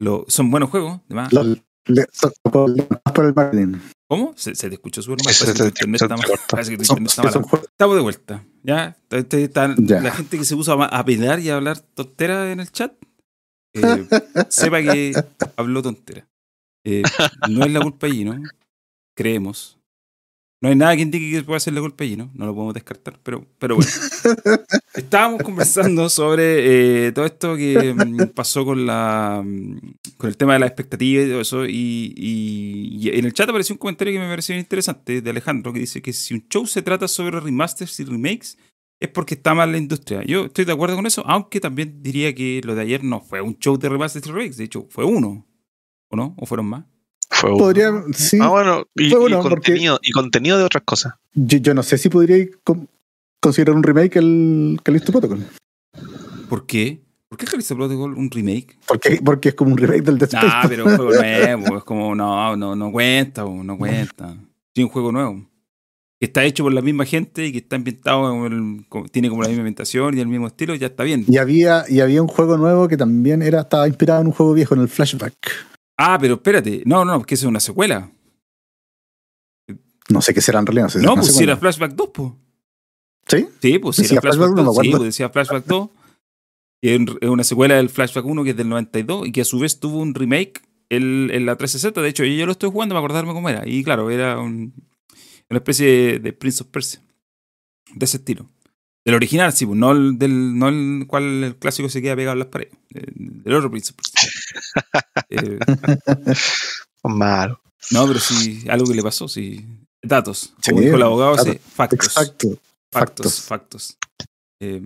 lo- 0.00 0.24
son 0.28 0.50
buenos 0.52 0.70
juegos, 0.70 1.00
además. 1.06 1.32
lo- 1.32 1.42
le- 1.86 2.06
son 2.12 2.32
por, 2.42 2.70
más 2.76 3.12
por 3.12 3.24
el 3.24 3.34
marketing. 3.34 3.78
¿Cómo? 4.08 4.32
Se, 4.36 4.54
se 4.54 4.68
te 4.68 4.74
escuchó 4.74 5.02
súper 5.02 5.18
mal. 5.24 5.34
Parece 5.34 5.46
que 5.46 5.52
tu 5.52 5.58
te- 5.64 5.68
internet 5.68 6.02
está 6.02 6.16
mal. 6.16 6.26
Parece 6.48 6.70
que 6.70 6.78
tu 6.78 6.84
Son, 6.84 6.98
internet 6.98 7.26
está 7.34 7.40
mal. 7.40 7.62
Estamos 7.64 7.96
de 7.96 8.02
vuelta. 8.02 8.44
¿Ya? 8.62 8.96
Este- 9.10 9.42
está- 9.44 9.74
Ya. 9.78 10.00
La 10.00 10.12
gente 10.12 10.38
que 10.38 10.44
se 10.44 10.54
usa 10.54 10.74
a, 10.74 10.84
a 11.00 11.04
pelear 11.04 11.40
y 11.40 11.50
a 11.50 11.56
hablar 11.56 11.80
tontera 11.80 12.52
en 12.52 12.60
el 12.60 12.70
chat, 12.70 12.92
eh, 13.74 14.06
sepa 14.48 14.82
que 14.82 15.12
habló 15.56 15.82
tontera. 15.82 16.26
Eh, 16.84 17.02
no 17.48 17.64
es 17.64 17.72
la 17.72 17.80
culpa 17.80 18.08
¿no? 18.08 18.42
Creemos. 19.16 19.76
No 20.62 20.68
hay 20.68 20.76
nada 20.76 20.94
que 20.94 21.02
indique 21.02 21.30
que 21.30 21.42
pueda 21.42 21.58
ser 21.58 21.72
la 21.72 21.80
culpa 21.80 22.04
allí, 22.04 22.16
¿no? 22.16 22.30
No 22.34 22.44
lo 22.46 22.54
podemos 22.54 22.74
descartar, 22.74 23.18
pero, 23.22 23.46
pero 23.58 23.76
bueno. 23.76 23.90
Estábamos 24.94 25.42
conversando 25.42 26.10
sobre 26.10 27.06
eh, 27.06 27.12
todo 27.12 27.24
esto 27.24 27.56
que 27.56 27.94
mm, 27.94 28.28
pasó 28.34 28.64
con 28.66 28.84
la 28.84 29.42
mm, 29.42 29.78
con 30.18 30.28
el 30.28 30.36
tema 30.36 30.52
de 30.54 30.58
la 30.58 30.66
expectativa 30.66 31.22
y 31.22 31.28
todo 31.30 31.40
eso. 31.40 31.64
Y, 31.66 32.12
y- 32.16 32.98
y 33.00 33.08
en 33.18 33.24
el 33.24 33.32
chat 33.32 33.48
apareció 33.48 33.74
un 33.74 33.78
comentario 33.78 34.12
que 34.12 34.18
me 34.18 34.28
pareció 34.28 34.54
interesante 34.56 35.22
de 35.22 35.30
Alejandro 35.30 35.72
que 35.72 35.80
dice 35.80 36.02
que 36.02 36.12
si 36.12 36.34
un 36.34 36.46
show 36.48 36.66
se 36.66 36.82
trata 36.82 37.08
sobre 37.08 37.40
remasters 37.40 37.98
y 38.00 38.04
remakes 38.04 38.58
es 39.00 39.08
porque 39.08 39.34
está 39.34 39.54
mal 39.54 39.72
la 39.72 39.78
industria. 39.78 40.22
Yo 40.24 40.44
estoy 40.44 40.64
de 40.66 40.72
acuerdo 40.72 40.94
con 40.96 41.06
eso, 41.06 41.22
aunque 41.26 41.58
también 41.60 42.02
diría 42.02 42.34
que 42.34 42.60
lo 42.64 42.74
de 42.74 42.82
ayer 42.82 43.02
no 43.02 43.20
fue 43.20 43.40
un 43.40 43.58
show 43.58 43.76
de 43.78 43.88
remasters 43.88 44.26
y 44.26 44.30
remakes. 44.30 44.56
De 44.58 44.64
hecho, 44.64 44.86
fue 44.90 45.04
uno. 45.04 45.46
¿O 46.10 46.16
no? 46.16 46.34
¿O 46.38 46.44
fueron 46.46 46.66
más? 46.66 46.84
Fue 47.30 47.50
uno. 47.50 47.58
Podría, 47.58 47.90
sí. 48.12 48.38
Ah, 48.40 48.48
bueno, 48.48 48.84
y, 48.94 49.08
Fue 49.10 49.20
y 49.20 49.24
uno, 49.24 49.40
porque- 49.42 49.54
contenido, 49.72 49.98
y 50.02 50.10
contenido 50.12 50.58
de 50.58 50.64
otras 50.64 50.82
cosas. 50.84 51.14
Yo, 51.34 51.58
yo 51.58 51.72
no 51.74 51.82
sé 51.82 51.96
si 51.98 52.08
podría 52.08 52.46
con- 52.64 52.88
considerar 53.40 53.74
un 53.76 53.82
remake 53.82 54.16
el 54.18 54.78
Callisto 54.82 55.12
Protocol. 55.12 55.46
¿Por 56.48 56.66
qué? 56.66 57.00
¿Por 57.28 57.38
qué 57.38 57.46
Callisto 57.46 57.76
Protocol 57.76 58.14
un 58.14 58.30
remake? 58.30 58.76
Porque, 58.86 59.20
porque 59.24 59.50
es 59.50 59.54
como 59.54 59.70
un 59.72 59.78
remake 59.78 60.02
del 60.02 60.20
Space. 60.20 60.46
Ah, 60.50 60.64
pero 60.68 60.84
un 60.84 60.96
juego 60.96 61.12
nuevo, 61.22 61.78
es 61.78 61.84
como, 61.84 62.14
no, 62.14 62.56
no, 62.56 62.74
no 62.74 62.90
cuenta, 62.90 63.44
no 63.44 63.78
cuenta. 63.78 64.36
Sí, 64.74 64.82
un 64.82 64.88
juego 64.88 65.12
nuevo. 65.12 65.46
Que 66.20 66.26
está 66.26 66.44
hecho 66.44 66.64
por 66.64 66.72
la 66.74 66.82
misma 66.82 67.06
gente 67.06 67.46
y 67.46 67.52
que 67.52 67.58
está 67.58 67.76
ambientado, 67.76 68.46
el- 68.46 68.84
tiene 69.10 69.30
como 69.30 69.40
la 69.42 69.48
misma 69.48 69.62
ambientación 69.62 70.16
y 70.18 70.20
el 70.20 70.26
mismo 70.28 70.48
estilo, 70.48 70.74
ya 70.74 70.88
está 70.88 71.02
bien. 71.02 71.24
Y 71.26 71.38
había, 71.38 71.84
y 71.88 72.00
había 72.00 72.20
un 72.20 72.28
juego 72.28 72.58
nuevo 72.58 72.88
que 72.88 72.98
también 72.98 73.40
era, 73.40 73.62
estaba 73.62 73.88
inspirado 73.88 74.20
en 74.20 74.26
un 74.26 74.32
juego 74.34 74.52
viejo, 74.52 74.74
en 74.74 74.82
el 74.82 74.88
flashback. 74.88 75.34
Ah, 75.98 76.18
pero 76.20 76.34
espérate, 76.34 76.82
no, 76.84 77.06
no, 77.06 77.16
porque 77.18 77.34
eso 77.36 77.46
es 77.46 77.48
una 77.48 77.60
secuela. 77.60 78.10
No 80.10 80.20
sé 80.20 80.34
qué 80.34 80.40
será 80.42 80.58
en 80.58 80.66
realidad. 80.66 80.84
No, 80.86 80.90
sé 80.90 81.00
si 81.00 81.06
No, 81.06 81.14
pues 81.14 81.34
si 81.34 81.42
era 81.44 81.56
Flashback 81.56 81.92
2, 81.92 82.10
pues. 82.12 82.32
¿Sí? 83.28 83.46
Sí, 83.62 83.78
pues 83.78 83.96
si 83.96 84.02
era 84.12 84.20
Flashback 84.20 84.48
Flashback 84.50 84.56
2, 84.56 84.60
uno, 84.60 84.72
me 84.74 84.84
sí, 84.84 84.90
pues 84.90 85.02
decía 85.04 85.28
Flashback 85.30 85.64
2. 85.66 85.88
que 86.82 86.94
es 87.20 87.28
una 87.28 87.44
secuela 87.44 87.76
del 87.76 87.88
Flashback 87.90 88.24
1 88.26 88.42
que 88.44 88.50
es 88.50 88.56
del 88.56 88.68
92 88.68 89.26
y 89.28 89.32
que 89.32 89.42
a 89.42 89.44
su 89.44 89.58
vez 89.58 89.78
tuvo 89.80 89.98
un 89.98 90.14
remake 90.14 90.60
el- 90.88 91.30
en 91.32 91.46
la 91.46 91.56
360. 91.56 92.02
De 92.02 92.08
hecho, 92.08 92.24
yo 92.24 92.44
lo 92.46 92.52
estoy 92.52 92.70
jugando 92.70 92.94
para 92.94 93.00
acordarme 93.04 93.32
cómo 93.32 93.48
era. 93.48 93.62
Y 93.66 93.84
claro, 93.84 94.10
era 94.10 94.38
un- 94.40 94.72
una 95.50 95.58
especie 95.58 95.86
de, 95.86 96.18
de 96.20 96.32
Prince 96.32 96.62
of 96.62 96.68
Persia. 96.70 97.00
De 97.94 98.04
ese 98.04 98.18
estilo. 98.18 98.48
Del 99.04 99.14
original, 99.14 99.52
sí, 99.52 99.66
pues, 99.66 99.78
no 99.78 99.92
el 99.92 100.18
del 100.18 100.56
no 100.58 100.68
el 100.68 101.04
cual 101.06 101.42
el 101.44 101.56
clásico 101.56 101.88
se 101.88 102.00
queda 102.02 102.14
pegado 102.16 102.34
en 102.34 102.38
las 102.40 102.48
paredes. 102.48 102.72
Del 102.90 103.54
otro 103.54 103.70
Prince 103.70 103.92
of 103.92 103.96
Persia. 103.96 104.30
Eh, 105.30 105.58
Malo. 107.04 107.60
no, 107.92 108.06
pero 108.06 108.18
sí, 108.20 108.64
algo 108.68 108.86
que 108.86 108.94
le 108.94 109.02
pasó, 109.02 109.28
sí. 109.28 109.64
Datos. 110.02 110.54
Sí, 110.62 110.70
Como 110.70 110.82
dijo 110.82 110.96
el 110.96 111.02
abogado, 111.02 111.38
sí, 111.38 111.58
factos. 111.74 112.06
Exacto. 112.08 112.48
Factos, 112.92 113.40
Factos. 113.42 113.44
factos. 113.44 113.98
Eh, 114.60 114.80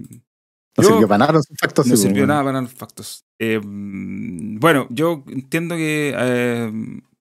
No 0.77 0.83
Yo- 0.83 0.89
sirvió 0.91 1.09
para 1.09 1.19
nada 1.19 1.33
los 1.35 1.47
factos. 1.59 1.87
no 1.87 1.97
sirvió 1.97 2.13
bueno. 2.23 2.27
nada 2.35 2.45
para 2.45 2.61
los 2.61 2.73
factos. 2.75 3.25
Eh, 3.41 3.61
bueno, 3.63 4.87
yo 4.91 5.25
entiendo 5.29 5.77
que 5.77 6.13
eh, 6.17 6.73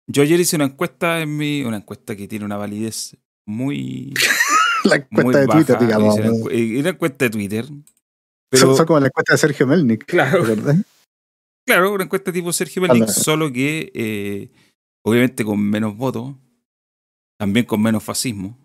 yo 0.08 0.24
ayer 0.24 0.40
hice 0.40 0.56
una 0.58 0.66
encuesta 0.66 1.22
en 1.22 1.38
mi. 1.38 1.64
Una 1.64 1.78
encuesta 1.78 2.16
que 2.16 2.28
tiene 2.28 2.46
una 2.46 2.58
validez 2.58 3.16
muy. 3.46 4.14
La 4.84 4.98
muy 5.10 5.22
encuesta 5.22 5.40
de 5.40 5.46
baja. 5.48 5.60
Twitter, 5.60 5.80
digamos. 5.80 6.20
Una 6.20 6.90
encuesta 6.90 7.26
de 7.26 7.30
Twitter. 7.30 7.66
Pero. 8.50 8.68
son, 8.68 8.76
son 8.76 8.86
como 8.86 9.00
la 9.00 9.08
encuesta 9.08 9.34
de 9.34 9.38
Sergio 9.38 9.66
Melnik. 9.66 10.06
claro. 10.06 10.44
¿verdad? 10.44 10.76
Claro, 11.66 11.94
una 11.94 12.04
encuesta 12.04 12.34
tipo 12.34 12.52
Sergio 12.52 12.82
Berlín, 12.82 13.08
solo 13.08 13.52
que 13.52 13.90
eh, 13.96 14.52
obviamente 15.02 15.46
con 15.46 15.62
menos 15.62 15.96
votos, 15.96 16.36
también 17.40 17.66
con 17.66 17.82
menos 17.82 18.04
fascismo. 18.04 18.58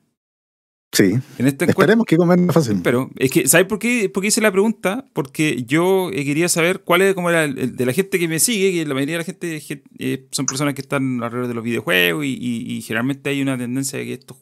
Sí. 0.92 1.14
En 1.38 1.46
esta 1.46 1.66
Esperemos 1.66 2.06
que 2.06 2.16
con 2.16 2.28
menos 2.28 2.54
fascismo. 2.54 2.82
Pero 2.82 3.10
es 3.16 3.30
que, 3.30 3.46
¿sabes 3.46 3.66
por 3.66 3.78
qué, 3.78 4.08
por 4.08 4.22
qué 4.22 4.28
hice 4.28 4.40
la 4.40 4.50
pregunta? 4.50 5.04
Porque 5.12 5.62
yo 5.64 6.10
eh, 6.12 6.24
quería 6.24 6.48
saber 6.48 6.80
cuál 6.80 7.02
es 7.02 7.14
como 7.14 7.30
era 7.30 7.44
el, 7.44 7.76
de 7.76 7.86
la 7.86 7.92
gente 7.92 8.18
que 8.18 8.26
me 8.26 8.40
sigue, 8.40 8.72
que 8.72 8.86
la 8.86 8.94
mayoría 8.94 9.14
de 9.14 9.18
la 9.18 9.24
gente 9.24 9.62
eh, 9.98 10.28
son 10.32 10.46
personas 10.46 10.74
que 10.74 10.80
están 10.80 11.22
alrededor 11.22 11.48
de 11.48 11.54
los 11.54 11.64
videojuegos 11.64 12.24
y, 12.24 12.82
generalmente 12.82 13.30
hay 13.30 13.42
una 13.42 13.58
tendencia 13.58 13.98
de 13.98 14.06
que 14.06 14.12
estos 14.14 14.38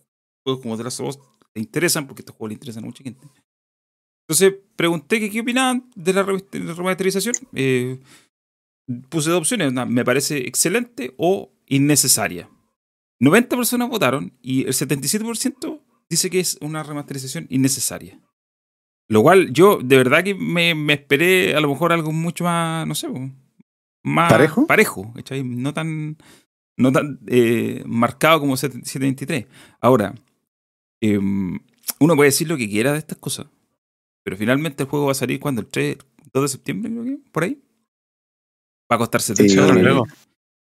juegos 0.47 0.63
como 0.63 0.77
The 0.77 0.85
Last 0.85 1.01
of 1.01 1.09
Us 1.09 1.19
te 1.53 1.61
interesan, 1.61 2.07
porque 2.07 2.23
estos 2.23 2.37
juegos 2.37 2.51
le 2.51 2.55
interesan 2.55 2.85
a 2.85 2.87
mucha 2.87 3.03
gente. 3.03 3.27
Entonces 4.29 4.55
pregunté 4.77 5.19
que 5.21 5.31
qué 5.31 5.41
opinaban 5.41 5.91
de 5.97 6.13
la, 6.13 6.23
remasterización. 6.23 7.35
Eh, 7.55 8.01
puse 9.09 9.31
dos 9.31 9.41
opciones. 9.41 9.73
me 9.73 10.05
parece 10.05 10.39
excelente 10.47 11.15
o 11.17 11.53
innecesaria. 11.67 12.49
90 13.21 13.57
personas 13.57 13.89
votaron 13.89 14.33
y 14.43 14.65
el 14.65 14.73
77% 14.75 15.81
dice 16.09 16.31
que 16.31 16.41
es 16.41 16.59
una 16.61 16.83
remasterización 16.83 17.47
innecesaria. 17.51 18.21
Lo 19.09 19.23
cual 19.23 19.53
yo 19.53 19.79
de 19.83 19.97
verdad 19.97 20.25
que 20.25 20.35
me, 20.35 20.93
esperé 20.93 21.55
a 21.55 21.61
lo 21.61 21.69
mejor 21.69 21.93
algo 21.93 22.13
mucho 22.13 22.45
más, 22.45 22.87
no 22.87 22.95
sé, 22.95 23.09
más 24.03 24.31
parejo, 24.31 24.67
parejo 24.67 25.13
no 25.45 25.73
tan, 25.73 26.17
no 26.77 26.93
tan 26.93 27.21
eh, 27.27 27.83
marcado 27.87 28.41
como 28.41 28.57
723. 28.57 29.47
Ahora, 29.81 30.15
em, 31.01 31.59
uno 32.01 32.17
puede 32.17 32.29
decir 32.29 32.49
lo 32.49 32.57
que 32.57 32.69
quiera 32.69 32.93
de 32.93 32.99
estas 32.99 33.19
cosas, 33.19 33.47
pero 34.25 34.37
finalmente 34.37 34.83
el 34.83 34.89
juego 34.89 35.07
va 35.07 35.13
a 35.13 35.17
salir 35.17 35.41
cuando 35.41 35.61
el 35.61 35.69
3, 35.69 35.99
2 36.33 36.43
de 36.43 36.49
septiembre, 36.49 36.91
creo 36.91 37.05
que, 37.05 37.19
por 37.31 37.45
ahí. 37.45 37.63
Va 38.91 38.97
a 38.97 38.99
costar 38.99 39.21
70 39.21 39.67
dólares. 39.67 39.97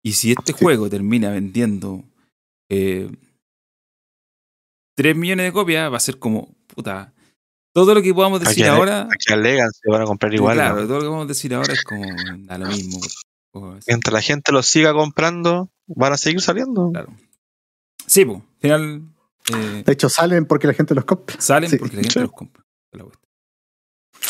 Y 0.03 0.12
si 0.12 0.33
este 0.33 0.53
juego 0.53 0.88
termina 0.88 1.31
vendiendo 1.31 2.05
eh, 2.70 3.11
3 4.97 5.16
millones 5.16 5.47
de 5.47 5.53
copias, 5.53 5.92
va 5.92 5.97
a 5.97 6.01
ser 6.01 6.18
como, 6.18 6.55
puta. 6.66 7.12
Todo 7.75 7.94
lo 7.94 8.03
que 8.03 8.14
podamos 8.14 8.40
decir 8.40 8.66
ahora. 8.66 9.09
Aquí 9.11 9.33
alegan, 9.33 9.68
se 9.73 9.90
van 9.90 10.03
a 10.03 10.05
comprar 10.05 10.33
igual. 10.33 10.57
Claro, 10.57 10.87
todo 10.87 10.94
lo 10.94 11.01
que 11.01 11.07
podemos 11.07 11.29
decir 11.29 11.55
ahora 11.55 11.73
es 11.73 11.83
como 11.83 12.05
a 12.49 12.59
lo 12.59 12.66
mismo. 12.66 13.01
Mientras 13.87 14.12
la 14.12 14.20
gente 14.20 14.53
lo 14.53 14.62
siga 14.62 14.92
comprando, 14.92 15.70
van 15.87 16.12
a 16.12 16.16
seguir 16.16 16.40
saliendo. 16.40 16.90
Claro. 16.92 17.12
Sí, 18.07 18.25
pues, 18.25 18.42
final. 18.61 19.03
Eh, 19.52 19.83
de 19.85 19.92
hecho, 19.92 20.09
salen 20.09 20.46
porque 20.46 20.66
la 20.66 20.74
gente 20.74 20.94
los 20.94 21.04
compra. 21.04 21.37
Salen 21.38 21.70
porque 21.78 21.96
la 21.96 22.02
gente 22.02 22.20
los 22.20 22.33
compra. 22.33 22.64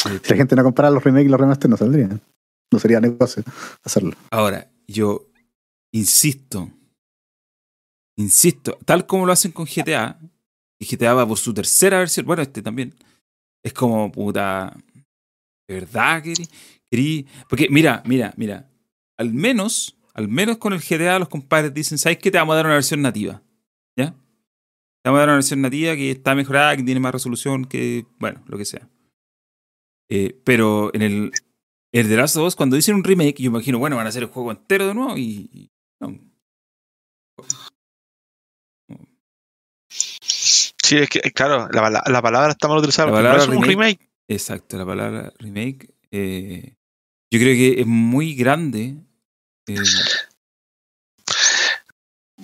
si 0.00 0.30
la 0.30 0.36
gente 0.36 0.56
no 0.56 0.64
comprara 0.64 0.90
los 0.90 1.02
remakes 1.02 1.26
y 1.26 1.28
los 1.28 1.40
remasters, 1.40 1.70
no 1.70 1.76
saldrían. 1.76 2.20
No 2.72 2.78
sería 2.78 3.00
negocio 3.00 3.42
hacerlo. 3.84 4.12
Ahora, 4.30 4.70
yo 4.88 5.28
insisto, 5.92 6.70
insisto, 8.16 8.78
tal 8.84 9.06
como 9.06 9.26
lo 9.26 9.32
hacen 9.32 9.52
con 9.52 9.66
GTA, 9.66 10.18
y 10.80 10.84
GTA 10.86 11.14
va 11.14 11.26
por 11.26 11.38
su 11.38 11.54
tercera 11.54 11.98
versión, 11.98 12.26
bueno, 12.26 12.42
este 12.42 12.62
también, 12.62 12.94
es 13.62 13.72
como 13.72 14.10
puta, 14.10 14.76
¿de 15.68 15.74
verdad 15.74 16.22
querí? 16.90 17.26
Porque 17.48 17.68
mira, 17.70 18.02
mira, 18.04 18.34
mira, 18.36 18.68
al 19.16 19.32
menos, 19.32 19.96
al 20.14 20.28
menos 20.28 20.58
con 20.58 20.72
el 20.72 20.80
GTA 20.80 21.18
los 21.18 21.28
compadres 21.28 21.72
dicen, 21.72 21.98
¿sabes 21.98 22.18
qué? 22.18 22.30
Te 22.30 22.38
vamos 22.38 22.54
a 22.54 22.56
dar 22.56 22.66
una 22.66 22.74
versión 22.74 23.02
nativa, 23.02 23.42
¿ya? 23.96 24.14
Vamos 25.04 25.18
a 25.18 25.20
dar 25.20 25.28
una 25.28 25.36
versión 25.36 25.60
nativa 25.60 25.94
que 25.96 26.10
está 26.10 26.34
mejorada, 26.34 26.76
que 26.76 26.82
tiene 26.82 27.00
más 27.00 27.12
resolución, 27.12 27.66
que, 27.66 28.06
bueno, 28.18 28.42
lo 28.46 28.56
que 28.56 28.64
sea. 28.64 28.88
Eh, 30.08 30.40
pero 30.44 30.94
en 30.94 31.02
el, 31.02 31.32
el 31.92 32.08
de 32.08 32.16
Last 32.16 32.36
of 32.36 32.46
Us, 32.46 32.56
cuando 32.56 32.76
dicen 32.76 32.94
un 32.94 33.04
remake, 33.04 33.42
yo 33.42 33.50
imagino, 33.50 33.78
bueno, 33.78 33.96
van 33.96 34.06
a 34.06 34.08
hacer 34.08 34.22
el 34.22 34.30
juego 34.30 34.50
entero 34.50 34.86
de 34.86 34.94
nuevo 34.94 35.16
y. 35.18 35.70
no. 36.00 36.18
Sí, 39.90 40.98
es 40.98 41.08
que, 41.08 41.20
claro, 41.32 41.68
la, 41.70 42.02
la 42.06 42.22
palabra 42.22 42.52
está 42.52 42.68
mal 42.68 42.78
utilizada. 42.78 43.08
La 43.08 43.16
palabra 43.16 43.42
es 43.42 43.48
un 43.48 43.62
remake, 43.62 44.10
Exacto, 44.28 44.76
la 44.76 44.86
palabra 44.86 45.32
remake. 45.38 45.94
Eh, 46.10 46.76
yo 47.30 47.40
creo 47.40 47.54
que 47.54 47.80
es 47.80 47.86
muy 47.86 48.34
grande. 48.34 48.96
Eh, 49.66 49.76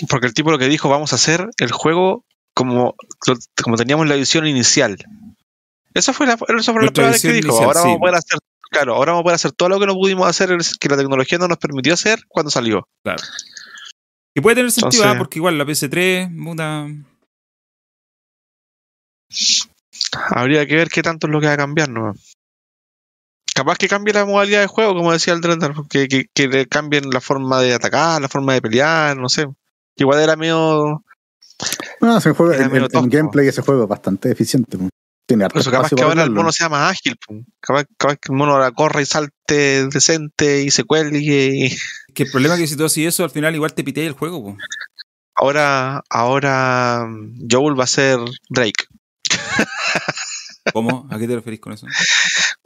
porque 0.09 0.27
el 0.27 0.35
tipo 0.35 0.51
lo 0.51 0.59
que 0.59 0.68
dijo, 0.68 0.88
vamos 0.88 1.12
a 1.12 1.16
hacer 1.16 1.51
el 1.59 1.70
juego 1.73 2.25
como, 2.54 2.94
como 3.62 3.76
teníamos 3.76 4.08
la 4.08 4.16
visión 4.16 4.46
inicial. 4.46 4.96
Esa 5.94 6.12
fue 6.12 6.26
la, 6.26 6.34
esa 6.34 6.72
fue 6.72 6.84
la 6.84 6.92
palabra 6.92 7.18
que 7.18 7.32
dijo. 7.32 7.58
ahora 7.62 7.80
vamos 7.80 7.96
a 7.96 7.98
poder 7.98 8.14
hacer 8.14 8.38
Claro, 8.70 8.94
ahora 8.94 9.12
vamos 9.12 9.22
a 9.22 9.24
poder 9.24 9.34
hacer 9.34 9.52
todo 9.52 9.68
lo 9.68 9.80
que 9.80 9.86
no 9.86 9.94
pudimos 9.94 10.28
hacer, 10.28 10.56
que 10.78 10.88
la 10.88 10.96
tecnología 10.96 11.38
no 11.38 11.48
nos 11.48 11.58
permitió 11.58 11.92
hacer 11.92 12.20
cuando 12.28 12.50
salió. 12.50 12.88
Claro. 13.02 13.22
Que 14.32 14.40
puede 14.40 14.56
tener 14.56 14.70
sentido, 14.70 15.04
¿ah? 15.04 15.16
porque 15.18 15.40
igual 15.40 15.58
la 15.58 15.64
PS3, 15.64 16.30
muda. 16.30 16.86
Habría 20.30 20.66
que 20.66 20.76
ver 20.76 20.88
qué 20.88 21.02
tanto 21.02 21.26
es 21.26 21.32
lo 21.32 21.40
que 21.40 21.48
va 21.48 21.54
a 21.54 21.56
cambiar, 21.56 21.88
¿no? 21.88 22.14
Capaz 23.52 23.76
que 23.76 23.88
cambie 23.88 24.14
la 24.14 24.24
modalidad 24.24 24.60
de 24.60 24.68
juego, 24.68 24.94
como 24.94 25.12
decía 25.12 25.34
el 25.34 25.40
Drender, 25.40 25.72
que, 25.90 26.06
que, 26.06 26.26
que 26.32 26.66
cambien 26.68 27.10
la 27.10 27.20
forma 27.20 27.60
de 27.60 27.74
atacar, 27.74 28.22
la 28.22 28.28
forma 28.28 28.54
de 28.54 28.62
pelear, 28.62 29.16
no 29.16 29.28
sé. 29.28 29.46
Igual 29.96 30.20
era 30.20 30.36
medio. 30.36 31.04
No, 32.00 32.16
ese 32.16 32.32
juego, 32.32 32.52
el, 32.52 32.88
gameplay 33.08 33.48
ese 33.48 33.62
juego 33.62 33.82
es 33.84 33.88
bastante 33.88 34.30
eficiente. 34.30 34.78
Tiene 35.26 35.46
eso, 35.54 35.70
capaz 35.70 35.90
que 35.90 36.02
ahora 36.02 36.24
el 36.24 36.30
mono 36.30 36.50
sea 36.50 36.68
más 36.68 36.90
ágil. 36.92 37.16
Capaz, 37.60 37.84
que 37.86 38.32
el 38.32 38.36
mono 38.36 38.52
ahora 38.52 38.72
corra 38.72 39.00
y 39.00 39.06
salte 39.06 39.86
decente 39.86 40.62
y 40.62 40.70
se 40.70 40.84
cuelgue. 40.84 41.70
Que 42.14 42.24
el 42.24 42.30
problema 42.30 42.54
es 42.54 42.60
que 42.60 42.66
si 42.66 42.76
tú 42.76 42.84
haces 42.84 43.06
eso, 43.06 43.22
al 43.22 43.30
final 43.30 43.54
igual 43.54 43.72
te 43.72 43.84
piteas 43.84 44.08
el 44.08 44.14
juego. 44.14 44.56
Ahora, 45.36 46.02
ahora 46.10 47.06
Joel 47.48 47.78
va 47.78 47.84
a 47.84 47.86
ser 47.86 48.18
Drake. 48.48 48.86
¿Cómo? 50.72 51.06
¿A 51.10 51.18
qué 51.18 51.28
te 51.28 51.36
referís 51.36 51.60
con 51.60 51.72
eso? 51.72 51.86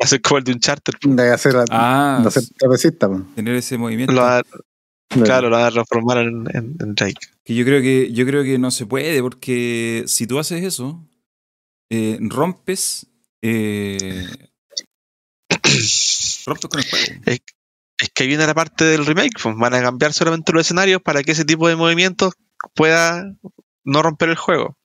Va 0.00 0.06
a 0.06 0.08
ser 0.08 0.20
como 0.20 0.38
el 0.38 0.44
de 0.44 0.52
un 0.52 0.58
charter. 0.58 0.96
De 1.00 1.32
hacer, 1.32 1.54
ah, 1.70 2.18
de 2.20 2.28
hacer 2.28 2.94
Tener 3.36 3.54
ese 3.54 3.78
movimiento. 3.78 4.12
Claro, 5.08 5.48
lo 5.48 5.56
va 5.56 5.66
a 5.66 5.70
transformar 5.70 6.18
en, 6.18 6.46
en, 6.52 6.94
Drake. 6.94 7.28
Que 7.44 7.54
yo 7.54 7.64
creo 7.64 7.80
que, 7.80 8.12
yo 8.12 8.26
creo 8.26 8.42
que 8.42 8.58
no 8.58 8.70
se 8.70 8.86
puede, 8.86 9.20
porque 9.20 10.04
si 10.06 10.26
tú 10.26 10.38
haces 10.38 10.62
eso, 10.62 11.06
eh, 11.90 12.18
rompes. 12.20 13.06
Eh, 13.42 14.26
rompes 16.46 16.70
con 16.70 16.80
el 16.80 16.88
juego. 16.88 17.22
Es, 17.26 17.40
que 18.12 18.22
ahí 18.22 18.28
viene 18.28 18.46
la 18.46 18.54
parte 18.54 18.84
del 18.84 19.06
remake. 19.06 19.40
Pues 19.42 19.54
van 19.56 19.74
a 19.74 19.82
cambiar 19.82 20.12
solamente 20.12 20.52
los 20.52 20.62
escenarios 20.62 21.00
para 21.02 21.22
que 21.22 21.32
ese 21.32 21.44
tipo 21.44 21.68
de 21.68 21.76
movimientos 21.76 22.34
pueda 22.74 23.24
no 23.84 24.02
romper 24.02 24.30
el 24.30 24.36
juego. 24.36 24.76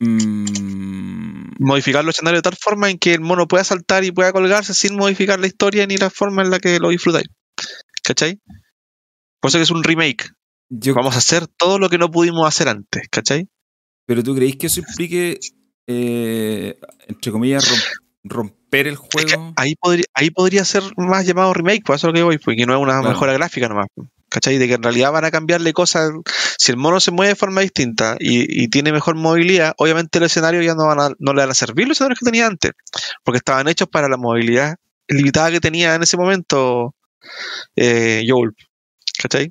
Mm. 0.00 1.54
Modificar 1.60 2.04
los 2.04 2.14
escenarios 2.14 2.42
de 2.42 2.50
tal 2.50 2.56
forma 2.56 2.90
en 2.90 2.98
que 2.98 3.14
el 3.14 3.20
mono 3.20 3.48
pueda 3.48 3.64
saltar 3.64 4.04
y 4.04 4.12
pueda 4.12 4.32
colgarse 4.32 4.74
sin 4.74 4.96
modificar 4.96 5.40
la 5.40 5.46
historia 5.46 5.86
ni 5.86 5.96
la 5.96 6.10
forma 6.10 6.42
en 6.42 6.50
la 6.50 6.60
que 6.60 6.78
lo 6.78 6.90
disfrutáis. 6.90 7.26
¿Cachai? 8.08 8.40
Por 9.38 9.50
eso 9.50 9.58
que 9.58 9.64
es 9.64 9.70
un 9.70 9.84
remake. 9.84 10.30
Vamos 10.94 11.14
a 11.14 11.18
hacer 11.18 11.46
todo 11.46 11.78
lo 11.78 11.90
que 11.90 11.98
no 11.98 12.10
pudimos 12.10 12.48
hacer 12.48 12.66
antes, 12.68 13.06
¿cachai? 13.10 13.48
Pero 14.06 14.22
tú 14.22 14.34
creéis 14.34 14.56
que 14.56 14.68
eso 14.68 14.80
implique, 14.80 15.38
eh, 15.86 16.78
entre 17.06 17.32
comillas, 17.32 17.66
romper 18.24 18.86
el 18.86 18.96
juego. 18.96 19.52
ahí, 19.56 19.74
podría, 19.76 20.06
ahí 20.14 20.30
podría 20.30 20.64
ser 20.64 20.82
más 20.96 21.26
llamado 21.26 21.52
remake, 21.52 21.84
por 21.84 21.96
eso 21.96 22.06
es 22.06 22.14
lo 22.14 22.16
que 22.16 22.22
voy, 22.22 22.38
porque 22.38 22.64
no 22.64 22.74
es 22.74 22.80
una 22.80 23.02
mejora 23.02 23.34
gráfica 23.34 23.68
nomás. 23.68 23.88
¿Cachai? 24.30 24.56
De 24.56 24.68
que 24.68 24.74
en 24.74 24.82
realidad 24.82 25.12
van 25.12 25.26
a 25.26 25.30
cambiarle 25.30 25.74
cosas. 25.74 26.10
Si 26.56 26.72
el 26.72 26.78
mono 26.78 27.00
se 27.00 27.10
mueve 27.10 27.32
de 27.32 27.36
forma 27.36 27.60
distinta 27.60 28.16
y, 28.18 28.68
tiene 28.68 28.90
mejor 28.90 29.16
movilidad, 29.16 29.74
obviamente 29.76 30.16
el 30.16 30.24
escenario 30.24 30.62
ya 30.62 30.74
no, 30.74 30.86
van 30.86 31.00
a, 31.00 31.10
no 31.18 31.34
le 31.34 31.42
van 31.42 31.50
a 31.50 31.54
servir 31.54 31.86
los 31.86 31.98
escenarios 31.98 32.20
que 32.20 32.24
tenía 32.24 32.46
antes, 32.46 32.72
porque 33.22 33.36
estaban 33.36 33.68
hechos 33.68 33.88
para 33.88 34.08
la 34.08 34.16
movilidad 34.16 34.76
limitada 35.08 35.50
que 35.50 35.60
tenía 35.60 35.94
en 35.94 36.02
ese 36.02 36.16
momento 36.16 36.94
eh, 37.76 38.24
Joel. 38.26 38.52
¿Cachai? 39.20 39.50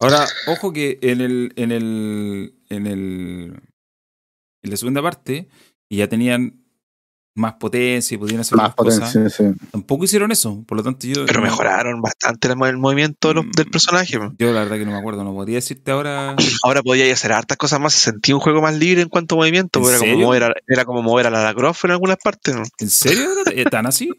Ahora, 0.00 0.26
ojo 0.46 0.72
que 0.72 0.98
en 1.00 1.20
el, 1.20 1.52
en 1.56 1.72
el, 1.72 2.54
en 2.68 2.86
el, 2.86 3.60
en 4.62 4.70
la 4.70 4.76
segunda 4.76 5.02
parte, 5.02 5.48
y 5.88 5.98
ya 5.98 6.08
tenían 6.08 6.66
más 7.36 7.54
potencia 7.54 8.14
y 8.14 8.18
podían 8.18 8.40
hacer 8.40 8.56
más, 8.56 8.74
cosas. 8.74 9.16
Tampoco 9.70 10.04
hicieron 10.04 10.32
eso, 10.32 10.64
por 10.66 10.78
lo 10.78 10.82
tanto 10.82 11.06
yo... 11.06 11.26
Pero 11.26 11.42
mejoraron 11.42 12.00
bastante 12.00 12.48
el, 12.48 12.56
movimiento 12.78 13.28
del 13.28 13.46
mm, 13.46 13.70
personaje. 13.70 14.18
Yo 14.38 14.52
la 14.52 14.60
verdad 14.60 14.76
que 14.76 14.86
no 14.86 14.92
me 14.92 14.98
acuerdo, 14.98 15.22
no 15.22 15.34
podría 15.34 15.56
decirte 15.56 15.90
ahora... 15.90 16.34
Ahora 16.62 16.82
podía 16.82 17.12
hacer 17.12 17.32
hartas 17.32 17.58
cosas 17.58 17.78
más, 17.78 17.92
se 17.92 18.10
sentía 18.10 18.34
un 18.34 18.40
juego 18.40 18.62
más 18.62 18.74
libre 18.74 19.02
en 19.02 19.08
cuanto 19.08 19.34
a 19.34 19.38
movimiento, 19.38 19.88
era 19.88 19.98
como, 19.98 20.16
mover 20.16 20.54
era 20.66 20.84
como 20.84 21.02
mover 21.02 21.26
a 21.26 21.30
la 21.30 21.54
Croft 21.54 21.84
en 21.84 21.90
algunas 21.92 22.16
partes. 22.16 22.56
¿En 22.78 22.90
serio? 22.90 23.28
¿Tan 23.70 23.86
así? 23.86 24.10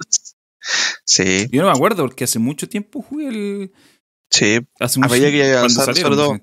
Sí. 1.08 1.48
Yo 1.52 1.62
no 1.64 1.70
me 1.70 1.74
acuerdo 1.74 2.04
porque 2.04 2.26
hace 2.26 2.38
mucho 2.40 2.70
tiempo 2.70 3.02
jugué 3.02 3.28
el... 3.30 3.72
Sí, 4.30 4.60
hace 4.80 5.00
mucho 5.00 5.10
tiempo. 5.32 5.64
que 5.64 5.70
sobre 6.02 6.16
todo. 6.18 6.38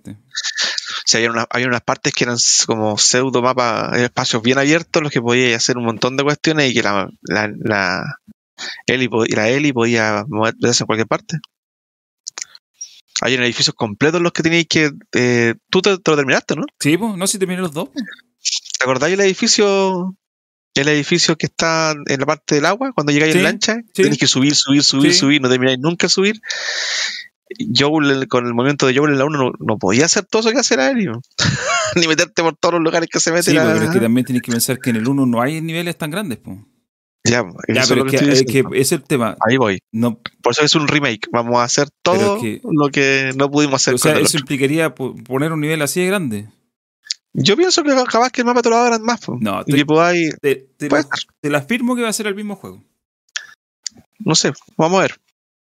Sí, 1.06 1.18
había, 1.18 1.68
unas 1.68 1.80
partes 1.82 2.12
que 2.14 2.24
eran 2.24 2.38
como 2.66 2.96
pseudo 2.96 3.42
mapas, 3.42 3.96
espacios 3.98 4.42
bien 4.42 4.56
abiertos, 4.58 5.02
los 5.02 5.12
que 5.12 5.20
podías 5.20 5.56
hacer 5.62 5.76
un 5.76 5.84
montón 5.84 6.16
de 6.16 6.24
cuestiones 6.24 6.70
y 6.70 6.74
que 6.74 6.82
la, 6.82 7.08
la, 7.22 8.18
Eli, 8.86 9.08
po- 9.08 9.26
la 9.26 9.50
Eli 9.50 9.72
podía 9.72 10.24
moverse 10.26 10.82
en 10.82 10.86
cualquier 10.86 11.08
parte. 11.08 11.36
Hay 13.20 13.34
edificios 13.34 13.74
completos 13.76 14.18
en 14.18 14.24
los 14.24 14.32
que 14.32 14.42
teníais 14.42 14.66
que. 14.68 14.90
eh, 15.14 15.54
tú 15.70 15.82
te, 15.82 15.98
te 15.98 16.10
lo 16.10 16.16
terminaste, 16.16 16.56
¿no? 16.56 16.64
Sí, 16.80 16.96
pues, 16.96 17.16
no 17.16 17.26
si 17.26 17.38
terminé 17.38 17.60
los 17.60 17.72
dos. 17.72 17.90
¿Te 17.92 18.84
acordáis 18.84 19.14
el 19.14 19.20
edificio? 19.20 20.16
El 20.74 20.88
edificio 20.88 21.36
que 21.36 21.46
está 21.46 21.92
en 22.06 22.20
la 22.20 22.26
parte 22.26 22.56
del 22.56 22.66
agua, 22.66 22.92
cuando 22.92 23.12
llegáis 23.12 23.32
Sí, 23.32 23.38
en 23.38 23.44
lancha, 23.44 23.76
sí. 23.92 24.02
tenéis 24.02 24.18
que 24.18 24.26
subir, 24.26 24.54
subir, 24.56 24.82
subir, 24.82 25.12
Sí. 25.12 25.18
subir, 25.20 25.40
no 25.40 25.48
termináis 25.48 25.78
nunca 25.78 26.06
de 26.06 26.10
subir. 26.10 26.40
Joel, 27.76 28.26
con 28.26 28.46
el 28.46 28.54
movimiento 28.54 28.86
de 28.86 28.96
Joel 28.96 29.12
en 29.12 29.18
la 29.18 29.24
1 29.26 29.38
no, 29.38 29.52
no 29.60 29.78
podía 29.78 30.06
hacer 30.06 30.24
todo 30.24 30.40
eso 30.40 30.50
que 30.50 30.58
hace 30.58 30.76
¿no? 31.04 31.20
ni 31.94 32.08
meterte 32.08 32.42
por 32.42 32.56
todos 32.56 32.74
los 32.74 32.82
lugares 32.82 33.08
que 33.12 33.20
se 33.20 33.30
mete 33.30 33.44
Sí, 33.50 33.52
la- 33.52 33.64
po, 33.64 33.72
pero 33.74 33.84
es 33.84 33.90
que 33.92 34.00
también 34.00 34.24
tienes 34.24 34.42
que 34.42 34.50
pensar 34.50 34.78
que 34.80 34.90
en 34.90 34.96
el 34.96 35.06
1 35.06 35.26
no 35.26 35.40
hay 35.40 35.60
niveles 35.60 35.96
tan 35.96 36.10
grandes. 36.10 36.38
Po. 36.38 36.66
Ya, 37.26 37.42
Ya, 37.68 37.84
pero 37.88 38.04
es 38.06 38.10
que, 38.44 38.62
es 38.80 38.88
que 38.88 38.94
el 38.96 39.02
tema. 39.04 39.36
Ahí 39.48 39.56
voy. 39.56 39.78
No, 39.92 40.20
Por 40.42 40.52
eso 40.52 40.62
es 40.62 40.74
un 40.74 40.88
remake. 40.88 41.28
Vamos 41.32 41.56
a 41.56 41.64
hacer 41.64 41.88
todo 42.02 42.36
es 42.36 42.42
que- 42.42 42.60
lo 42.64 42.90
que 42.90 43.30
no 43.36 43.50
pudimos 43.50 43.80
hacer 43.80 43.94
o 43.94 43.98
sea, 43.98 44.12
con 44.12 44.18
el 44.20 44.26
eso 44.26 44.36
otro. 44.36 44.40
implicaría 44.40 44.94
po- 44.94 45.14
poner 45.14 45.52
un 45.52 45.60
nivel 45.60 45.80
así 45.82 46.00
de 46.00 46.06
grande. 46.06 46.48
Yo 47.36 47.56
pienso 47.56 47.82
que 47.82 47.90
capaz 48.10 48.30
que 48.30 48.42
el 48.42 48.46
mapa 48.46 48.62
te 48.62 48.70
lo 48.70 48.76
abran 48.76 49.02
más. 49.02 49.20
po. 49.20 49.36
No, 49.40 49.60
y 49.66 49.72
te- 49.72 49.76
que 49.78 49.84
podáis. 49.86 50.36
Te, 50.40 50.54
te, 50.76 50.88
la, 50.88 51.02
ser. 51.02 51.10
te 51.40 51.50
la 51.50 51.58
afirmo 51.58 51.96
que 51.96 52.02
va 52.02 52.08
a 52.08 52.12
ser 52.12 52.28
el 52.28 52.34
mismo 52.36 52.54
juego. 52.56 52.82
No 54.20 54.34
sé, 54.34 54.52
vamos 54.76 54.98
a 54.98 55.02
ver. 55.02 55.16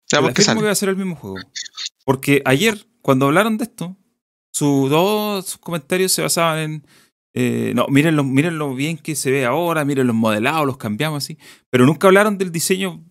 Te 0.07 0.19
la 0.19 0.27
afirmo 0.29 0.43
sale. 0.43 0.59
que 0.59 0.65
va 0.65 0.71
a 0.71 0.75
ser 0.75 0.89
el 0.89 0.97
mismo 0.97 1.15
juego. 1.15 1.37
Porque 2.05 2.41
ayer, 2.45 2.87
cuando 3.01 3.27
hablaron 3.27 3.57
de 3.57 3.65
esto, 3.65 3.95
sus 4.51 5.57
comentarios 5.59 6.11
se 6.11 6.21
basaban 6.23 6.59
en. 6.59 6.87
eh, 7.33 7.71
no, 7.75 7.85
mírenlo, 7.87 8.23
mírenlo 8.23 8.73
bien 8.73 8.97
que 8.97 9.15
se 9.15 9.29
ve 9.31 9.45
ahora, 9.45 9.85
miren 9.85 10.07
los 10.07 10.15
modelados, 10.15 10.65
los 10.65 10.77
cambiamos 10.77 11.23
así. 11.23 11.37
Pero 11.69 11.85
nunca 11.85 12.07
hablaron 12.07 12.37
del 12.37 12.51
diseño, 12.51 13.03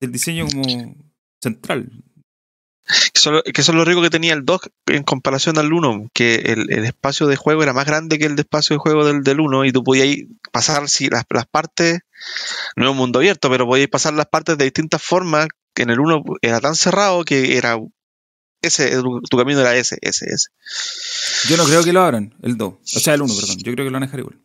del 0.00 0.12
diseño 0.12 0.46
como 0.48 0.96
central. 1.42 1.92
Que 3.18 3.30
eso, 3.30 3.42
que 3.42 3.60
eso 3.60 3.72
es 3.72 3.76
lo 3.76 3.84
rico 3.84 4.00
que 4.00 4.10
tenía 4.10 4.32
el 4.32 4.44
2 4.44 4.60
en 4.86 5.02
comparación 5.02 5.58
al 5.58 5.72
1, 5.72 6.10
que 6.14 6.36
el, 6.36 6.72
el 6.72 6.84
espacio 6.84 7.26
de 7.26 7.34
juego 7.34 7.64
era 7.64 7.72
más 7.72 7.84
grande 7.84 8.18
que 8.18 8.26
el 8.26 8.36
de 8.36 8.42
espacio 8.42 8.74
de 8.74 8.78
juego 8.78 9.04
del, 9.04 9.22
del 9.22 9.40
1 9.40 9.64
y 9.64 9.72
tú 9.72 9.82
podías 9.82 10.16
pasar 10.52 10.88
si 10.88 11.08
las, 11.08 11.24
las 11.30 11.46
partes, 11.46 12.00
no 12.76 12.84
es 12.84 12.90
un 12.92 12.96
mundo 12.96 13.18
abierto, 13.18 13.50
pero 13.50 13.66
podías 13.66 13.88
pasar 13.88 14.14
las 14.14 14.26
partes 14.26 14.56
de 14.56 14.64
distintas 14.64 15.02
formas, 15.02 15.48
que 15.74 15.82
en 15.82 15.90
el 15.90 15.98
1 15.98 16.22
era 16.42 16.60
tan 16.60 16.76
cerrado 16.76 17.24
que 17.24 17.56
era 17.56 17.76
ese, 18.62 19.00
tu, 19.02 19.36
camino 19.36 19.60
era 19.60 19.74
ese, 19.76 19.98
ese, 20.00 20.26
ese. 20.26 20.48
Yo 21.48 21.56
no 21.56 21.64
creo 21.64 21.82
que 21.82 21.92
lo 21.92 22.02
abran, 22.02 22.34
el 22.42 22.56
2. 22.56 22.72
O 22.72 23.00
sea, 23.00 23.14
el 23.14 23.22
1, 23.22 23.34
perdón. 23.34 23.56
Yo 23.58 23.72
creo 23.72 23.84
que 23.84 23.90
lo 23.90 23.92
van 23.92 24.02
a 24.04 24.06
dejar 24.06 24.20
igual. 24.20 24.38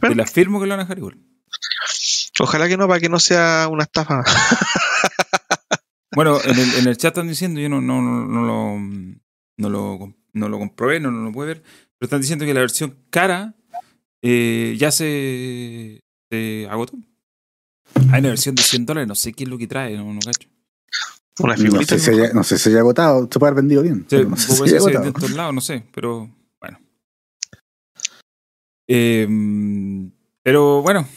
Te 0.00 0.14
la 0.14 0.24
afirmo 0.24 0.60
que 0.60 0.66
lo 0.66 0.72
van 0.72 0.80
a 0.80 0.84
dejar 0.84 0.98
igual. 0.98 1.18
Ojalá 2.40 2.68
que 2.68 2.76
no, 2.76 2.88
para 2.88 3.00
que 3.00 3.08
no 3.08 3.20
sea 3.20 3.68
una 3.70 3.84
estafa. 3.84 4.22
Bueno, 6.14 6.38
en 6.44 6.58
el, 6.58 6.74
en 6.74 6.86
el 6.88 6.96
chat 6.96 7.12
están 7.12 7.28
diciendo, 7.28 7.60
yo 7.60 7.68
no, 7.68 7.80
no, 7.80 8.00
no, 8.02 8.26
no 8.26 8.42
lo, 8.46 8.78
no, 9.58 9.68
lo, 9.68 10.14
no 10.32 10.48
lo 10.48 10.58
comprobé, 10.58 11.00
no, 11.00 11.10
no 11.10 11.24
lo 11.24 11.32
pude 11.32 11.46
ver, 11.48 11.62
pero 11.62 12.06
están 12.06 12.20
diciendo 12.20 12.44
que 12.44 12.54
la 12.54 12.60
versión 12.60 12.96
cara 13.10 13.54
eh, 14.22 14.76
ya 14.78 14.90
se, 14.90 16.00
se 16.30 16.66
agotó. 16.70 16.96
Hay 18.10 18.20
una 18.20 18.28
versión 18.30 18.54
de 18.54 18.62
100 18.62 18.86
dólares, 18.86 19.08
no 19.08 19.14
sé 19.14 19.32
qué 19.32 19.44
es 19.44 19.50
lo 19.50 19.58
que 19.58 19.66
trae, 19.66 19.96
no, 19.96 20.12
no 20.12 20.20
cacho. 20.20 20.48
Una 21.40 21.56
No 21.56 21.82
sé, 21.82 21.98
si 21.98 22.10
haya, 22.10 22.32
no 22.32 22.44
sé 22.44 22.58
si 22.58 22.68
haya 22.70 22.78
agotado, 22.80 23.28
se 23.30 23.38
puede 23.40 23.50
haber 23.50 23.62
vendido 23.62 23.82
bien. 23.82 24.00
Sí, 24.02 24.06
pero 24.16 24.28
no 24.30 24.36
sé 24.36 24.46
puede 24.56 24.70
si 24.70 24.76
haya 24.76 24.76
agotado. 24.86 25.06
en 25.06 25.12
todos 25.14 25.30
lados, 25.32 25.54
no 25.54 25.60
sé, 25.60 25.84
pero 25.92 26.30
bueno. 26.60 26.78
Eh, 28.88 29.26
pero 30.42 30.82
bueno, 30.82 31.08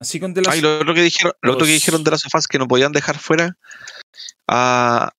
así 0.00 0.20
con 0.20 0.34
de 0.34 0.42
las... 0.42 0.54
Ah, 0.54 0.56
y 0.56 0.60
lo 0.60 0.76
otro 0.80 0.94
que 0.94 1.02
dijeron, 1.02 1.32
lo 1.42 1.52
otro 1.54 1.64
que 1.66 1.72
los- 1.72 1.80
dijeron 1.80 2.04
de 2.04 2.10
las 2.10 2.20
sofás 2.20 2.46
que 2.46 2.58
no 2.58 2.68
podían 2.68 2.92
dejar 2.92 3.18
fuera 3.18 3.56
a, 4.46 5.10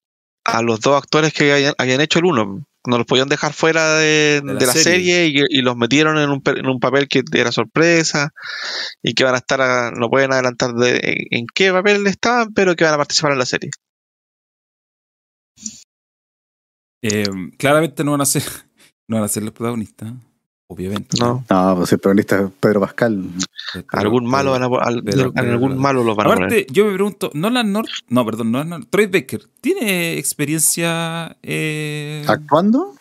a 0.46 0.62
los 0.62 0.80
dos 0.82 0.98
actores 1.02 1.34
que 1.34 1.52
habían, 1.54 1.74
habían 1.78 2.02
hecho 2.02 2.20
el 2.20 2.26
uno. 2.26 2.66
No 2.88 2.98
los 2.98 3.06
podían 3.06 3.28
dejar 3.30 3.54
fuera 3.54 3.96
de, 3.96 4.42
De 4.44 4.54
la 4.54 4.60
de 4.60 4.66
la 4.66 4.74
serie. 4.74 4.84
serie, 4.84 5.28
y, 5.28 5.60
y 5.60 5.62
los 5.62 5.76
metieron 5.76 6.18
en 6.18 6.30
un, 6.30 6.42
en 6.46 6.66
un 6.66 6.80
papel 6.80 7.08
que 7.10 7.24
era 7.34 7.52
sorpresa 7.52 8.30
y 9.04 9.14
que 9.14 9.26
van 9.26 9.36
a 9.36 9.40
estar, 9.40 9.62
a- 9.62 9.92
no 9.92 10.10
pueden 10.10 10.32
adelantar 10.34 10.74
de, 10.74 10.98
en, 11.04 11.40
en 11.42 11.46
qué 11.54 11.72
papel 11.74 12.08
estaban, 12.08 12.54
pero 12.54 12.76
que 12.76 12.86
van 12.86 12.94
a 12.94 12.98
participar 12.98 13.34
en 13.34 13.40
la 13.40 13.46
serie. 13.46 13.70
eh, 17.02 17.24
claramente 17.58 18.04
no 18.04 18.12
van 18.12 18.22
a 18.22 18.26
ser, 18.26 18.44
no 19.08 19.18
van 19.18 19.26
a 19.26 19.30
ser 19.30 19.44
los 19.44 19.54
protagonistas, 19.54 20.14
obviamente. 20.72 21.18
No, 21.20 21.44
No, 21.50 21.76
pues 21.78 21.92
el 21.92 22.00
protagonista 22.00 22.40
es 22.44 22.52
Pedro 22.60 22.80
Pascal. 22.82 23.26
Algún 23.90 24.26
malo 24.26 24.52
van 24.52 24.64
a, 24.64 24.68
al- 24.82 25.04
pero- 25.04 25.34
pero- 25.34 25.52
algún 25.52 25.78
malo 25.78 26.04
los 26.04 26.16
van 26.16 26.28
a 26.32 26.34
poner. 26.36 26.66
Yo 26.72 26.86
me 26.86 26.94
pregunto, 26.94 27.32
Nolan 27.34 27.72
North, 27.72 27.90
no, 28.08 28.26
perdón, 28.26 28.52
no, 28.52 28.64
no, 28.64 28.80
Troy 28.86 29.08
Baker, 29.08 29.42
¿tiene 29.62 30.18
experiencia 30.18 31.38
eh, 31.44 32.24
¿Actuando? 32.28 32.96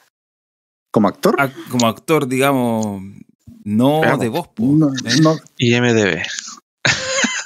¿Como 0.91 1.09
actor? 1.09 1.37
ac- 1.37 1.53
como 1.71 1.87
actor, 1.87 2.27
digamos, 2.27 3.03
no 3.65 4.01
Veamos. 4.01 4.21
de 4.21 4.29
voz? 4.31 4.49
No, 4.59 4.89
¿eh? 4.89 5.21
no, 5.23 5.37
IMDB. 5.59 6.23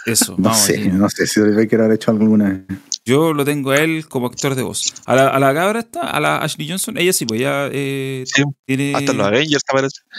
Eso, 0.07 0.33
no 0.37 0.45
vamos 0.45 0.59
sé, 0.59 0.89
no 0.89 1.09
sé 1.11 1.27
si 1.27 1.41
Troy 1.41 1.55
Baker 1.55 1.81
habrá 1.83 1.95
hecho 1.95 2.11
alguna. 2.11 2.65
Yo 3.05 3.33
lo 3.33 3.45
tengo 3.45 3.73
a 3.73 3.79
él 3.79 4.07
como 4.09 4.27
actor 4.29 4.55
de 4.55 4.63
voz. 4.63 4.95
A 5.07 5.17
la, 5.17 5.29
a 5.29 5.39
la 5.41 5.53
cabra 5.53 5.81
esta, 5.81 6.03
a 6.09 6.21
la 6.21 6.37
Ashley 6.39 6.69
Johnson, 6.69 6.97
ella 6.99 7.13
sí, 7.13 7.27
pues 7.27 7.41
ya 7.41 7.69
eh, 7.73 8.25
Sí, 8.27 8.43
tiene 8.65 8.95
Hasta 8.95 9.13
los 9.13 9.27
Avengers 9.27 9.63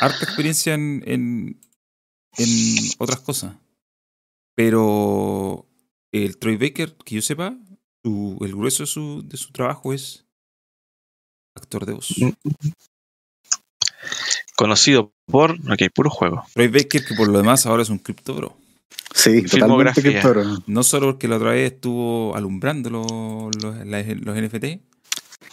harta 0.01 0.25
experiencia 0.25 0.73
en, 0.73 1.01
en, 1.05 1.61
en 2.37 2.45
otras 2.99 3.21
cosas. 3.21 3.55
Pero 4.55 5.65
el 6.11 6.37
Troy 6.37 6.57
Baker, 6.57 6.95
que 7.05 7.15
yo 7.15 7.21
sepa, 7.21 7.55
su- 8.03 8.37
el 8.41 8.51
grueso 8.53 8.83
de 8.83 8.87
su, 8.87 9.23
de 9.27 9.37
su 9.37 9.51
trabajo 9.53 9.93
es 9.93 10.25
actor 11.55 11.85
de 11.85 11.93
voz. 11.93 12.13
Mm. 12.17 12.29
Conocido 14.55 15.13
por. 15.25 15.51
Ok, 15.53 15.81
puro 15.95 16.09
juego. 16.09 16.43
Troy 16.53 16.67
Baker, 16.67 17.03
que 17.05 17.15
por 17.15 17.27
lo 17.29 17.37
demás 17.37 17.65
ahora 17.65 17.81
es 17.83 17.89
un 17.89 17.97
cripto 17.97 18.35
bro. 18.35 18.57
Sí, 19.15 19.43
totalmente 19.43 19.49
Filmografía. 19.49 20.03
criptoro. 20.03 20.43
No 20.67 20.83
solo 20.83 21.07
porque 21.07 21.27
la 21.27 21.37
otra 21.37 21.51
vez 21.51 21.71
estuvo 21.73 22.35
alumbrando 22.35 22.89
los, 22.89 23.05
los, 23.61 23.75
NFT, 24.37 24.65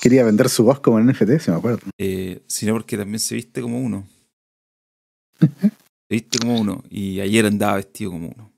Quería 0.00 0.24
vender 0.24 0.48
su 0.48 0.64
voz 0.64 0.80
como 0.80 0.98
en 0.98 1.06
NFT, 1.08 1.38
si 1.40 1.50
me 1.50 1.56
acuerdo. 1.58 1.80
eh, 1.98 2.42
sino 2.46 2.72
porque 2.72 2.96
también 2.96 3.18
se 3.20 3.34
viste 3.34 3.60
como 3.60 3.78
uno. 3.78 4.06
Se 5.40 5.48
viste 6.08 6.38
como 6.38 6.58
uno. 6.58 6.82
Y 6.90 7.20
ayer 7.20 7.46
andaba 7.46 7.76
vestido 7.76 8.10
como 8.12 8.28
uno. 8.28 8.50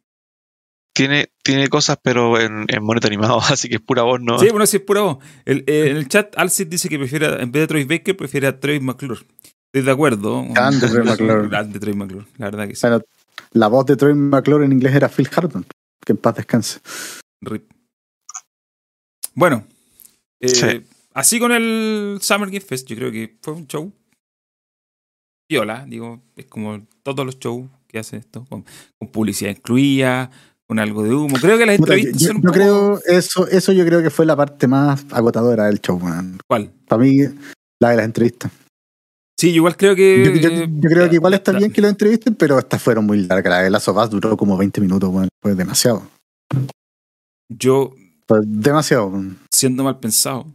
Tiene, 0.94 1.30
tiene 1.42 1.68
cosas, 1.68 1.98
pero 2.02 2.38
en, 2.38 2.66
en 2.68 2.82
monito 2.84 3.06
animado, 3.06 3.38
así 3.48 3.68
que 3.68 3.76
es 3.76 3.80
pura 3.80 4.02
voz, 4.02 4.20
¿no? 4.20 4.38
Sí, 4.38 4.48
bueno, 4.50 4.66
sí 4.66 4.76
es 4.76 4.82
pura 4.82 5.00
voz. 5.02 5.18
El- 5.44 5.64
eh, 5.66 5.88
en 5.90 5.96
el 5.96 6.06
chat, 6.08 6.36
Alcid 6.36 6.66
dice 6.68 6.88
que 6.88 6.98
prefiere, 6.98 7.42
en 7.42 7.50
vez 7.50 7.62
de 7.62 7.66
Troy 7.66 7.84
Baker, 7.84 8.16
prefiere 8.16 8.46
a 8.46 8.60
Troy 8.60 8.78
McClure. 8.78 9.20
Estoy 9.72 9.82
de 9.86 9.90
acuerdo. 9.90 10.44
Grande 10.50 10.86
Troy 10.88 11.04
McClure. 11.06 11.48
Grande 11.48 11.80
Troy 11.80 11.94
McClure, 11.94 12.26
la 12.36 12.44
verdad 12.46 12.68
que 12.68 12.74
sí. 12.76 12.82
Bueno, 12.82 13.02
la 13.52 13.68
voz 13.68 13.86
de 13.86 13.96
Troy 13.96 14.14
McClure 14.14 14.64
en 14.64 14.72
inglés 14.72 14.94
era 14.94 15.08
Phil 15.08 15.28
Hartman. 15.34 15.64
Que 16.04 16.12
en 16.12 16.18
paz 16.18 16.36
descanse. 16.36 16.80
Rip. 17.42 17.70
Bueno, 19.34 19.64
eh, 20.40 20.48
Sí. 20.48 20.84
así 21.14 21.38
con 21.38 21.52
el 21.52 22.18
Summer 22.20 22.48
Game 22.48 22.60
Fest, 22.60 22.86
yo 22.88 22.96
creo 22.96 23.10
que 23.12 23.38
fue 23.42 23.54
un 23.54 23.66
show 23.66 23.92
viola, 25.50 25.84
digo, 25.86 26.22
es 26.36 26.46
como 26.46 26.86
todos 27.02 27.24
los 27.26 27.38
shows 27.38 27.68
que 27.86 27.98
hace 27.98 28.16
esto, 28.18 28.44
con, 28.48 28.64
con 28.98 29.08
publicidad 29.10 29.50
incluida, 29.50 30.30
con 30.66 30.78
algo 30.78 31.02
de 31.02 31.14
humo. 31.14 31.36
Creo 31.40 31.58
que 31.58 31.66
las 31.66 31.78
entrevistas 31.78 32.20
yo- 32.20 32.26
son 32.28 32.36
un 32.36 32.42
yo 32.42 32.46
poco- 32.48 32.54
creo, 32.54 33.00
eso, 33.06 33.46
eso 33.48 33.72
yo 33.72 33.84
creo 33.84 34.02
que 34.02 34.10
fue 34.10 34.24
la 34.26 34.34
parte 34.36 34.66
más 34.66 35.04
agotadora 35.10 35.66
del 35.66 35.80
show, 35.80 35.98
man. 35.98 36.38
¿Cuál? 36.48 36.70
Para 36.88 37.02
mí, 37.02 37.18
la 37.80 37.90
de 37.90 37.96
las 37.96 38.04
entrevistas. 38.06 38.50
Sí, 39.42 39.50
igual 39.50 39.76
creo 39.76 39.96
que... 39.96 40.24
Yo, 40.40 40.50
yo- 40.50 40.66
yo 40.66 40.88
creo 40.88 41.08
que 41.10 41.16
igual 41.16 41.34
está 41.34 41.52
la- 41.52 41.58
bien 41.58 41.72
que 41.72 41.80
lo 41.80 41.88
entrevisten, 41.88 42.36
pero 42.36 42.60
estas 42.60 42.80
fueron 42.80 43.06
muy 43.06 43.26
largas. 43.26 43.50
La 43.50 43.62
de 43.62 43.70
Last 43.70 43.88
of 43.88 43.96
Us 43.96 44.08
duró 44.10 44.36
como 44.36 44.56
20 44.56 44.80
minutos, 44.80 45.10
weón. 45.12 45.28
Fue 45.42 45.56
demasiado. 45.56 46.06
Yo, 47.48 47.92
Fue 48.28 48.38
demasiado. 48.46 49.12
siendo 49.52 49.82
mal 49.82 49.98
pensado, 49.98 50.46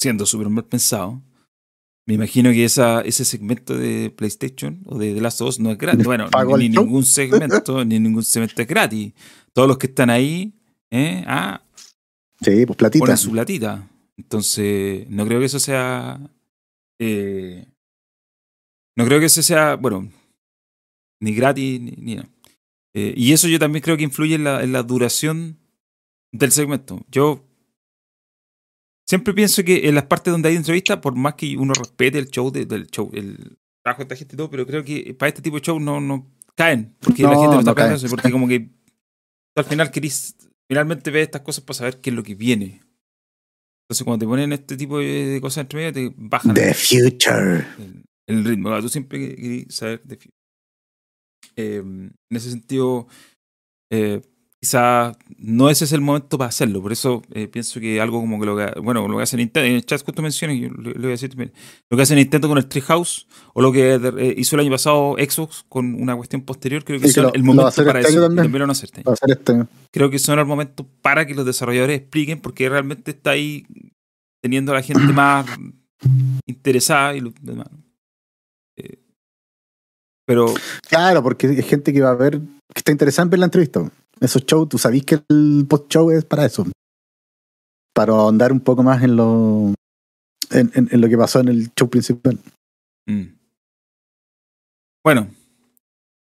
siendo 0.00 0.24
súper 0.24 0.48
mal 0.48 0.64
pensado, 0.64 1.20
me 2.06 2.14
imagino 2.14 2.50
que 2.52 2.64
esa, 2.64 3.02
ese 3.02 3.26
segmento 3.26 3.76
de 3.76 4.10
PlayStation 4.16 4.80
o 4.86 4.96
de 4.98 5.12
The 5.14 5.20
Last 5.20 5.40
of 5.42 5.48
Us 5.50 5.60
no 5.60 5.70
es 5.70 5.76
gratis. 5.76 6.04
Bueno, 6.06 6.30
¿Pago 6.30 6.56
ni 6.56 6.70
ningún 6.70 7.04
segmento, 7.04 7.84
ni 7.84 8.00
ningún 8.00 8.24
segmento 8.24 8.62
es 8.62 8.66
gratis. 8.68 9.12
Todos 9.52 9.68
los 9.68 9.76
que 9.76 9.88
están 9.88 10.08
ahí, 10.08 10.54
¿eh? 10.90 11.22
ah, 11.26 11.62
Sí, 12.40 12.64
pues 12.64 12.78
platita. 12.78 13.02
ponen 13.04 13.18
su 13.18 13.30
platita. 13.30 13.86
Entonces, 14.16 15.06
no 15.10 15.26
creo 15.26 15.38
que 15.38 15.46
eso 15.46 15.60
sea. 15.60 16.18
eh, 16.98 17.66
no 18.96 19.04
creo 19.06 19.20
que 19.20 19.26
eso 19.26 19.42
sea, 19.42 19.76
bueno, 19.76 20.10
ni 21.20 21.34
gratis, 21.34 21.80
ni, 21.80 21.90
ni 21.92 22.14
nada. 22.16 22.28
Eh, 22.94 23.14
y 23.16 23.32
eso 23.32 23.48
yo 23.48 23.58
también 23.58 23.82
creo 23.82 23.96
que 23.96 24.02
influye 24.02 24.34
en 24.34 24.44
la, 24.44 24.62
en 24.62 24.72
la 24.72 24.82
duración 24.82 25.58
del 26.32 26.52
segmento. 26.52 27.00
Yo 27.10 27.44
siempre 29.08 29.34
pienso 29.34 29.62
que 29.64 29.88
en 29.88 29.94
las 29.94 30.06
partes 30.06 30.32
donde 30.32 30.48
hay 30.48 30.56
entrevista, 30.56 31.00
por 31.00 31.14
más 31.16 31.34
que 31.34 31.56
uno 31.56 31.72
respete 31.74 32.18
el 32.18 32.28
show 32.28 32.50
de- 32.50 32.66
del 32.66 32.86
show, 32.88 33.10
el 33.14 33.58
trabajo 33.82 34.00
de 34.00 34.04
esta 34.04 34.16
gente 34.16 34.34
y 34.34 34.36
todo, 34.36 34.50
pero 34.50 34.66
creo 34.66 34.84
que 34.84 35.14
para 35.14 35.28
este 35.28 35.42
tipo 35.42 35.56
de 35.56 35.62
show 35.62 35.78
no, 35.80 36.00
no 36.00 36.30
caen. 36.54 36.94
Porque 37.00 37.22
la 37.22 37.30
No, 37.30 37.40
gente 37.40 37.54
no 37.54 37.60
está 37.60 37.88
no 38.04 38.08
porque 38.10 38.30
como 38.30 38.46
que 38.48 38.70
al 39.56 39.64
final 39.64 39.90
querís 39.90 40.36
finalmente 40.68 41.10
ves 41.10 41.22
estas 41.24 41.42
cosas 41.42 41.64
para 41.64 41.76
saber 41.78 42.00
qué 42.00 42.10
es 42.10 42.16
lo 42.16 42.22
que 42.22 42.34
viene. 42.34 42.82
Entonces, 43.84 44.04
cuando 44.04 44.24
te 44.24 44.28
ponen 44.28 44.52
este 44.52 44.76
tipo 44.76 44.98
de, 44.98 45.06
de 45.26 45.40
cosas 45.40 45.62
entre 45.62 45.78
medio, 45.80 45.92
te 45.92 46.14
bajan 46.16 46.54
The 46.54 46.72
Future. 46.72 47.66
el, 47.78 48.04
el 48.28 48.44
ritmo. 48.44 48.78
Tú 48.80 48.88
siempre 48.88 49.34
querías 49.36 49.74
saber 49.74 50.02
de. 50.04 50.18
Eh, 51.56 51.76
en 51.78 52.14
ese 52.30 52.50
sentido, 52.50 53.06
eh, 53.92 54.22
quizá 54.60 55.12
no 55.36 55.68
ese 55.68 55.84
es 55.84 55.92
el 55.92 56.00
momento 56.00 56.38
para 56.38 56.48
hacerlo. 56.48 56.80
Por 56.80 56.92
eso 56.92 57.22
eh, 57.34 57.48
pienso 57.48 57.78
que 57.80 58.00
algo 58.00 58.20
como 58.20 58.38
que 58.40 58.46
lo 58.46 58.56
que, 58.56 58.80
bueno, 58.80 59.06
lo 59.08 59.16
que 59.18 59.24
hace 59.24 59.36
Nintendo, 59.36 59.68
en 59.68 59.74
el 59.74 59.84
chat 59.84 60.02
justo 60.04 60.22
mencioné, 60.22 60.58
yo 60.58 60.70
le, 60.70 60.92
le 60.92 60.98
voy 60.98 61.06
a 61.08 61.10
decir 61.10 61.28
también, 61.30 61.52
lo 61.90 61.96
que 61.96 62.02
hace 62.04 62.14
Nintendo 62.14 62.48
con 62.48 62.56
el 62.58 62.68
Treehouse, 62.68 63.26
o 63.54 63.60
lo 63.60 63.70
que 63.72 63.94
eh, 63.94 64.34
hizo 64.38 64.56
el 64.56 64.60
año 64.60 64.70
pasado 64.70 65.16
Xbox 65.18 65.64
con 65.68 66.00
una 66.00 66.16
cuestión 66.16 66.42
posterior, 66.42 66.84
creo 66.84 67.00
que 67.00 67.08
Sí, 67.08 67.14
que 67.14 67.20
son 67.20 67.24
lo- 67.24 67.34
el 67.34 67.42
momento 67.42 67.66
hacer 67.66 67.84
para 67.84 68.00
este 68.00 68.12
eso. 68.12 68.22
también. 68.22 68.52
lo 68.52 68.70
hacer 68.70 68.88
este 68.94 69.00
año. 69.04 69.16
Este. 69.26 69.66
Creo 69.92 70.08
que 70.10 70.18
son 70.18 70.38
el 70.38 70.46
momento 70.46 70.86
para 71.02 71.26
que 71.26 71.34
los 71.34 71.44
desarrolladores 71.44 71.98
expliquen 72.00 72.40
porque 72.40 72.68
realmente 72.68 73.10
está 73.10 73.30
ahí 73.32 73.66
teniendo 74.42 74.72
a 74.72 74.76
la 74.76 74.82
gente 74.82 75.12
más 75.12 75.44
interesada 76.46 77.14
y 77.16 77.20
lo 77.20 77.32
demás. 77.42 77.68
Pero 80.32 80.54
Claro, 80.88 81.22
porque 81.22 81.46
hay 81.46 81.62
gente 81.62 81.92
que 81.92 82.00
va 82.00 82.10
a 82.10 82.14
ver, 82.14 82.38
que 82.40 82.78
está 82.78 82.90
interesada 82.90 83.24
en 83.24 83.30
ver 83.30 83.40
la 83.40 83.46
entrevista. 83.46 83.90
Esos 84.18 84.46
shows, 84.46 84.68
tú 84.68 84.78
sabís 84.78 85.04
que 85.04 85.20
el 85.28 85.66
post-show 85.68 86.10
es 86.10 86.24
para 86.24 86.46
eso. 86.46 86.64
Para 87.94 88.12
ahondar 88.14 88.50
un 88.52 88.60
poco 88.60 88.82
más 88.82 89.02
en 89.02 89.16
lo, 89.16 89.74
en, 90.50 90.70
en- 90.74 90.88
en 90.90 91.00
lo 91.00 91.08
que 91.08 91.18
pasó 91.18 91.40
en 91.40 91.48
el 91.48 91.70
show 91.74 91.90
principal. 91.90 92.38
Mm. 93.06 93.24
Bueno, 95.04 95.28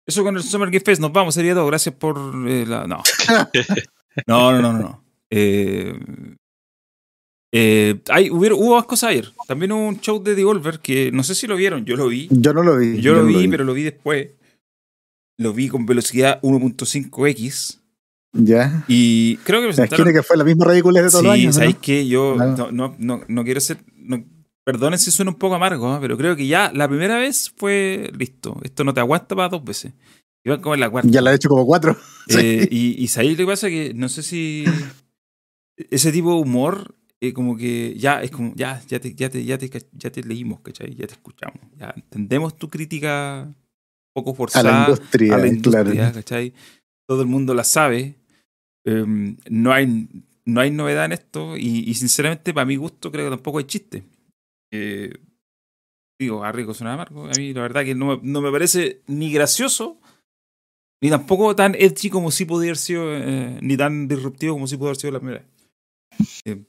eso 0.05 0.23
con 0.23 0.35
el 0.35 0.43
Summer 0.43 0.69
Game 0.69 0.83
Fest. 0.83 0.99
Nos 1.01 1.13
vamos, 1.13 1.35
sería 1.35 1.53
todo. 1.53 1.67
Gracias 1.67 1.95
por 1.95 2.17
eh, 2.47 2.65
la. 2.67 2.85
No. 2.87 3.01
No, 4.27 4.51
no, 4.51 4.61
no, 4.61 4.73
no. 4.73 4.79
no. 4.79 5.03
Eh, 5.31 5.99
eh, 7.55 8.01
hay, 8.09 8.29
hubieron- 8.31 8.59
hubo 8.59 8.75
más 8.75 8.85
cosas 8.85 9.11
ayer. 9.11 9.31
También 9.47 9.71
hubo 9.71 9.87
un 9.87 9.99
show 10.01 10.21
de 10.21 10.33
Devolver 10.35 10.79
que 10.79 11.11
no 11.11 11.23
sé 11.23 11.35
si 11.35 11.45
lo 11.47 11.55
vieron. 11.55 11.85
Yo 11.85 11.95
lo 11.95 12.07
vi. 12.07 12.27
Yo 12.31 12.51
no 12.53 12.63
lo 12.63 12.75
vi. 12.77 12.99
Yo 12.99 13.13
lo 13.13 13.21
no 13.21 13.27
vi, 13.27 13.47
pero 13.47 13.63
lo 13.63 13.73
vi 13.73 13.83
después. 13.83 14.31
Lo 15.37 15.53
vi 15.53 15.67
con 15.69 15.85
velocidad 15.85 16.39
1.5x. 16.41 17.79
Ya. 18.35 18.83
Y 18.87 19.37
creo 19.37 19.61
que 19.61 19.67
presentaron. 19.67 20.11
Que 20.13 20.23
fue 20.23 20.37
la 20.37 20.43
misma 20.43 20.65
ridiculez 20.65 21.03
de 21.03 21.09
todos 21.09 21.21
sí, 21.21 21.25
los 21.27 21.33
años. 21.35 21.45
¿no? 21.55 21.59
¿sabéis 21.59 21.77
qué? 21.81 22.07
Yo 22.07 22.33
Claro. 22.35 22.55
no, 22.57 22.71
no, 22.71 22.95
no, 22.97 23.21
no 23.27 23.43
quiero 23.43 23.59
ser. 23.61 23.77
No, 23.95 24.23
perdonen 24.65 24.97
si 24.97 25.11
suena 25.11 25.31
un 25.31 25.37
poco 25.37 25.55
amargo, 25.55 25.91
¿ah? 25.91 25.99
pero 26.01 26.17
creo 26.17 26.35
que 26.35 26.47
ya 26.47 26.71
la 26.73 26.87
primera 26.87 27.17
vez 27.17 27.53
fue 27.55 28.11
listo. 28.17 28.57
Esto 28.63 28.83
no 28.83 28.93
te 28.93 28.99
aguanta 29.01 29.35
para 29.35 29.49
dos 29.49 29.63
veces. 29.63 29.93
Iban 30.45 30.61
como 30.61 30.73
en 30.73 30.79
la 30.81 30.89
cuarta. 30.89 31.09
Ya 31.11 31.21
la 31.21 31.31
he 31.31 31.35
hecho 31.35 31.49
como 31.49 31.65
cuatro. 31.65 31.95
Eh, 32.29 32.67
y, 32.71 33.03
y 33.03 33.07
¿sabéis 33.09 33.33
lo 33.33 33.45
que 33.45 33.51
pasa? 33.51 33.67
Que 33.67 33.93
no 33.93 34.07
sé 34.09 34.23
si. 34.23 34.63
Ese 35.89 36.11
tipo 36.13 36.33
de 36.35 36.41
humor, 36.41 36.95
eh, 37.25 37.33
como 37.33 37.55
que 37.55 37.95
ya 37.97 38.21
es 38.21 38.31
como. 38.31 38.53
Ya, 38.55 38.81
ya, 38.87 38.99
te, 38.99 39.13
ya, 39.15 39.29
te, 39.29 39.43
ya, 39.45 39.57
te, 39.57 39.69
ya 39.93 40.11
te 40.11 40.23
leímos, 40.23 40.59
¿cachai? 40.59 40.93
Ya 40.95 41.07
te 41.07 41.13
escuchamos. 41.13 41.59
Ya 41.77 41.93
entendemos 41.95 42.57
tu 42.57 42.69
crítica 42.69 43.47
poco 44.13 44.31
A 44.31 44.35
forzada 44.35 44.71
la 44.71 44.79
industria, 44.89 45.33
a 45.33 45.37
la 45.37 45.47
industria, 45.47 45.83
claro. 45.93 46.13
¿cachai? 46.13 46.53
Todo 47.07 47.21
el 47.21 47.27
mundo 47.27 47.53
la 47.53 47.63
sabe. 47.63 48.15
Em, 48.85 49.37
no, 49.49 49.71
hay, 49.71 50.07
no 50.45 50.59
hay 50.59 50.69
novedad 50.71 51.05
en 51.05 51.13
esto 51.13 51.55
y, 51.57 51.89
y 51.89 51.93
sinceramente, 51.93 52.53
para 52.53 52.65
mi 52.65 52.75
gusto, 52.75 53.11
creo 53.11 53.25
que 53.29 53.35
tampoco 53.37 53.59
hay 53.59 53.63
chiste. 53.65 54.03
Eh, 54.73 55.13
digo, 56.19 56.43
a 56.43 56.51
rico 56.51 56.73
suena 56.73 56.93
amargo. 56.93 57.25
A 57.27 57.31
mí 57.37 57.53
la 57.53 57.61
verdad 57.61 57.83
que 57.85 57.95
no, 57.95 58.17
me- 58.17 58.19
no 58.21 58.41
me 58.41 58.51
parece 58.51 59.01
ni 59.07 59.31
gracioso, 59.31 59.99
ni 61.01 61.09
tampoco 61.09 61.55
tan 61.55 61.75
edgy 61.75 62.09
como 62.09 62.31
si 62.31 62.45
pudo 62.45 62.61
haber 62.61 62.77
sido, 62.77 63.03
eh, 63.15 63.57
ni 63.61 63.77
tan 63.77 64.07
disruptivo 64.07 64.53
como 64.55 64.67
si 64.67 64.75
pudo 64.77 64.89
haber 64.89 64.97
sido 64.97 65.13
la 65.13 65.19
primera. 65.19 65.45
Eh, 66.45 66.63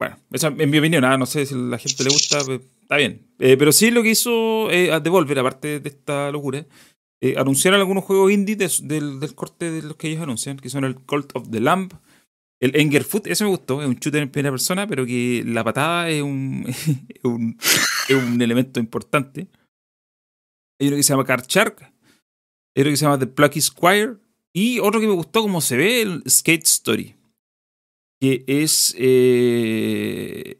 bueno, 0.00 0.18
esa 0.32 0.48
es 0.48 0.68
mi 0.68 0.78
opinión. 0.78 1.04
ah, 1.04 1.16
No 1.16 1.26
sé 1.26 1.46
si 1.46 1.54
la 1.54 1.78
gente 1.78 2.02
le 2.02 2.10
gusta, 2.10 2.38
pues, 2.44 2.60
está 2.82 2.96
bien. 2.96 3.28
Eh, 3.38 3.56
pero 3.58 3.70
sí 3.70 3.90
lo 3.92 4.02
que 4.02 4.10
hizo 4.10 4.70
eh, 4.70 4.90
a 4.92 4.98
Devolver, 4.98 5.38
aparte 5.38 5.78
de 5.78 5.88
esta 5.88 6.32
locura, 6.32 6.66
eh, 7.22 7.34
anunciaron 7.36 7.78
algunos 7.78 8.02
juegos 8.04 8.32
indie 8.32 8.56
de- 8.56 8.70
del, 8.82 9.20
del 9.20 9.34
corte 9.34 9.70
de 9.70 9.82
los 9.82 9.96
que 9.96 10.08
ellos 10.08 10.22
anuncian, 10.22 10.56
que 10.56 10.70
son 10.70 10.84
el 10.84 10.96
Cult 10.96 11.36
of 11.36 11.50
the 11.50 11.60
Lamb, 11.60 11.92
el 12.62 12.74
Enger 12.76 13.04
Foot, 13.04 13.26
ese 13.26 13.44
me 13.44 13.50
gustó, 13.50 13.80
es 13.82 13.88
un 13.88 13.94
shooter 13.96 14.22
en 14.22 14.30
primera 14.30 14.50
persona, 14.52 14.86
pero 14.86 15.04
que 15.06 15.42
la 15.46 15.62
patada 15.64 16.08
es 16.10 16.22
un, 16.22 16.64
es 17.08 17.24
un, 17.24 17.58
es 18.08 18.16
un 18.16 18.40
elemento 18.42 18.80
importante. 18.80 19.48
Hay 20.80 20.88
uno 20.88 20.96
que 20.96 21.02
se 21.02 21.12
llama 21.12 21.24
Card 21.24 21.44
Shark, 21.46 21.76
hay 21.82 22.80
otro 22.80 22.90
que 22.90 22.96
se 22.96 23.04
llama 23.04 23.18
The 23.18 23.26
Plucky 23.26 23.60
Squire, 23.60 24.16
y 24.54 24.78
otro 24.80 24.98
que 25.00 25.06
me 25.06 25.12
gustó 25.14 25.42
como 25.42 25.60
se 25.60 25.76
ve, 25.76 26.00
el 26.02 26.22
Skate 26.28 26.64
Story, 26.66 27.14
que 28.20 28.44
es... 28.46 28.94
eh, 28.98 30.58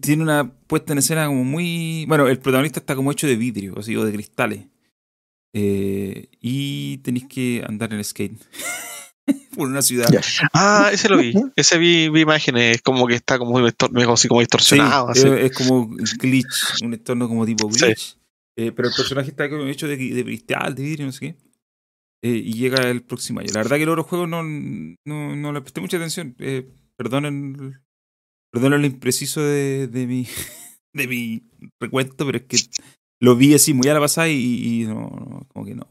tiene 0.00 0.22
una 0.22 0.50
puesta 0.66 0.92
en 0.92 0.98
escena 1.00 1.26
como 1.26 1.44
muy... 1.44 2.06
Bueno, 2.06 2.28
el 2.28 2.38
protagonista 2.38 2.80
está 2.80 2.94
como 2.96 3.12
hecho 3.12 3.26
de 3.26 3.36
vidrio, 3.36 3.78
así, 3.78 3.94
o 3.96 4.04
de 4.04 4.12
cristales. 4.12 4.66
Eh, 5.54 6.28
y 6.40 6.98
tenéis 6.98 7.26
que 7.28 7.62
andar 7.68 7.92
en 7.92 8.02
skate 8.02 8.40
por 9.54 9.68
una 9.68 9.82
ciudad. 9.82 10.08
Ah, 10.54 10.88
ese 10.92 11.10
lo 11.10 11.18
vi. 11.18 11.34
Ese 11.56 11.76
vi, 11.76 12.08
vi 12.08 12.20
imágenes, 12.22 12.80
como 12.80 13.06
que 13.06 13.14
está 13.16 13.38
como, 13.38 13.58
así 13.58 14.28
como 14.28 14.40
Sí, 14.40 14.44
distorsionado. 14.44 15.10
así. 15.10 15.26
es, 15.28 15.50
es 15.50 15.52
como 15.52 15.80
un 15.80 15.96
glitch, 15.96 16.82
un 16.82 16.94
entorno 16.94 17.28
como 17.28 17.44
tipo 17.44 17.68
glitch. 17.68 18.16
Eh, 18.56 18.72
pero 18.72 18.88
el 18.88 18.94
personaje 18.94 19.30
está 19.30 19.50
como 19.50 19.64
hecho 19.64 19.88
de, 19.88 19.96
de 19.96 20.24
cristal, 20.24 20.74
de 20.74 20.82
vidrio, 20.82 21.06
no 21.06 21.12
sé 21.12 21.20
qué. 21.20 21.36
Eh, 22.24 22.40
y 22.44 22.52
llega 22.52 22.88
el 22.88 23.02
próximo 23.02 23.40
año. 23.40 23.50
La 23.52 23.60
verdad 23.62 23.76
que 23.76 23.82
el 23.82 23.88
otro 23.88 24.04
juego 24.04 24.26
no, 24.26 24.42
no, 24.44 25.36
no 25.36 25.52
le 25.52 25.60
presté 25.60 25.80
mucha 25.80 25.96
atención. 25.96 26.36
Eh, 26.38 26.68
perdonen, 26.96 27.80
perdonen 28.52 28.80
lo 28.80 28.86
impreciso 28.86 29.40
de, 29.42 29.88
de, 29.88 30.06
mi, 30.06 30.26
de 30.94 31.06
mi 31.08 31.42
recuento, 31.80 32.24
pero 32.24 32.38
es 32.38 32.44
que 32.44 32.56
lo 33.20 33.36
vi 33.36 33.54
así 33.54 33.74
muy 33.74 33.88
a 33.88 33.94
la 33.94 34.00
pasada 34.00 34.28
y, 34.28 34.82
y 34.82 34.86
no, 34.86 34.94
no, 34.94 35.46
como 35.48 35.64
que 35.66 35.74
no. 35.74 35.88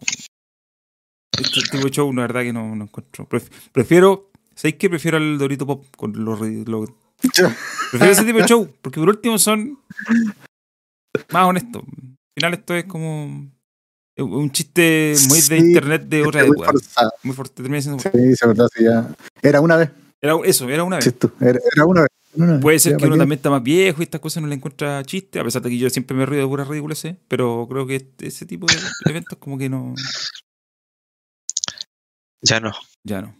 Este 1.37 1.61
tipo 1.71 1.85
de 1.85 1.91
show, 1.91 2.13
la 2.13 2.21
verdad 2.23 2.43
que 2.43 2.53
no, 2.53 2.75
no 2.75 2.83
encuentro. 2.85 3.27
Pref- 3.27 3.49
Prefiero, 3.71 4.31
¿sabéis 4.55 4.75
qué? 4.75 4.89
Prefiero 4.89 5.17
al 5.17 5.37
Dorito 5.37 5.65
Pop 5.65 5.85
con 5.97 6.13
los, 6.23 6.39
los 6.39 6.89
Prefiero 7.91 8.11
ese 8.13 8.25
tipo 8.25 8.37
de 8.39 8.45
show, 8.47 8.73
porque 8.81 8.99
por 8.99 9.09
último 9.09 9.37
son 9.37 9.79
más 11.31 11.47
honestos. 11.47 11.83
Al 11.83 12.17
final 12.35 12.53
esto 12.53 12.75
es 12.75 12.85
como 12.85 13.51
un 14.17 14.51
chiste 14.51 15.13
muy 15.29 15.37
de 15.41 15.43
Sí, 15.43 15.55
internet 15.55 16.03
de 16.03 16.23
otra 16.25 16.41
Muy 16.45 16.51
época. 16.51 16.71
forzado. 16.71 17.11
Muy 17.23 17.35
fuerte. 17.35 17.61
Termina 17.63 17.81
siendo- 17.81 18.01
Sí, 18.03 18.09
es 18.13 18.39
verdad, 18.41 18.67
sí, 18.75 18.83
ya. 18.83 19.15
Era 19.41 19.61
una 19.61 19.77
vez. 19.77 19.89
Era 20.21 20.35
eso, 20.45 20.69
era 20.69 20.83
una 20.83 20.97
vez. 20.97 21.05
sí, 21.05 21.11
tú, 21.13 21.31
Era, 21.39 21.59
era 21.75 21.85
una 21.85 22.01
vez. 22.01 22.09
una 22.35 22.53
vez. 22.53 22.61
Puede 22.61 22.79
ser 22.79 22.91
Ya, 22.91 22.97
que 22.97 23.01
¿para 23.01 23.13
uno 23.15 23.21
también 23.21 23.37
está 23.37 23.49
más 23.49 23.63
viejo 23.63 24.01
y 24.01 24.03
estas 24.03 24.21
cosas 24.21 24.43
no 24.43 24.49
le 24.49 24.55
encuentra 24.55 25.03
chiste, 25.03 25.39
a 25.39 25.43
pesar 25.43 25.61
de 25.63 25.69
que 25.69 25.77
yo 25.77 25.89
siempre 25.89 26.15
me 26.15 26.25
río 26.25 26.39
de 26.41 26.47
puras 26.47 26.67
ridículas, 26.67 27.03
pero 27.27 27.65
creo 27.69 27.87
que 27.87 27.95
este- 27.95 28.27
ese 28.27 28.45
tipo 28.45 28.67
de 28.67 28.73
eventos 29.09 29.37
como 29.39 29.57
que 29.57 29.69
no, 29.69 29.95
Ya 32.43 32.59
no. 32.59 32.71
ya 33.03 33.21
no. 33.21 33.35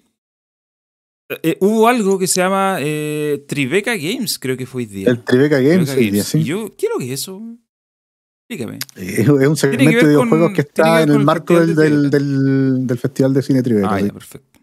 Eh, 1.44 1.58
hubo 1.62 1.88
algo 1.88 2.20
que 2.20 2.28
se 2.28 2.42
llama 2.42 2.78
eh, 2.82 3.46
Tribeca 3.48 3.96
Games, 3.96 4.38
creo 4.38 4.58
que 4.58 4.66
fue 4.66 4.82
hoy 4.82 4.86
día. 4.88 5.10
El 5.10 5.24
Tribeca 5.24 5.60
Games, 5.60 5.86
Tribeca 5.90 5.94
hoy 5.94 6.04
día, 6.06 6.12
Games. 6.12 6.28
sí. 6.28 6.40
Y 6.40 6.44
yo, 6.44 6.76
¿qué 6.76 6.88
es 6.88 6.92
lo 6.92 7.00
que 7.00 7.06
es 7.14 7.22
eso? 7.22 7.42
Explícame. 8.52 8.80
Es 8.98 9.28
un 9.30 9.56
segmento 9.56 10.06
de 10.06 10.08
videojuegos 10.12 10.52
que 10.54 10.62
está 10.62 11.02
en 11.04 11.10
el 11.10 11.16
el 11.18 11.24
marco 11.24 11.54
del, 11.58 11.68
Festival 11.68 12.10
de 12.12 12.20
del, 12.20 12.36
del, 12.76 12.88
del 12.88 12.98
Festival 12.98 13.34
de 13.34 13.42
Cine 13.42 13.64
Tribeca. 13.64 13.90
Ah, 13.94 14.00
sí. 14.00 14.08
ya, 14.08 14.14
perfecto. 14.14 14.60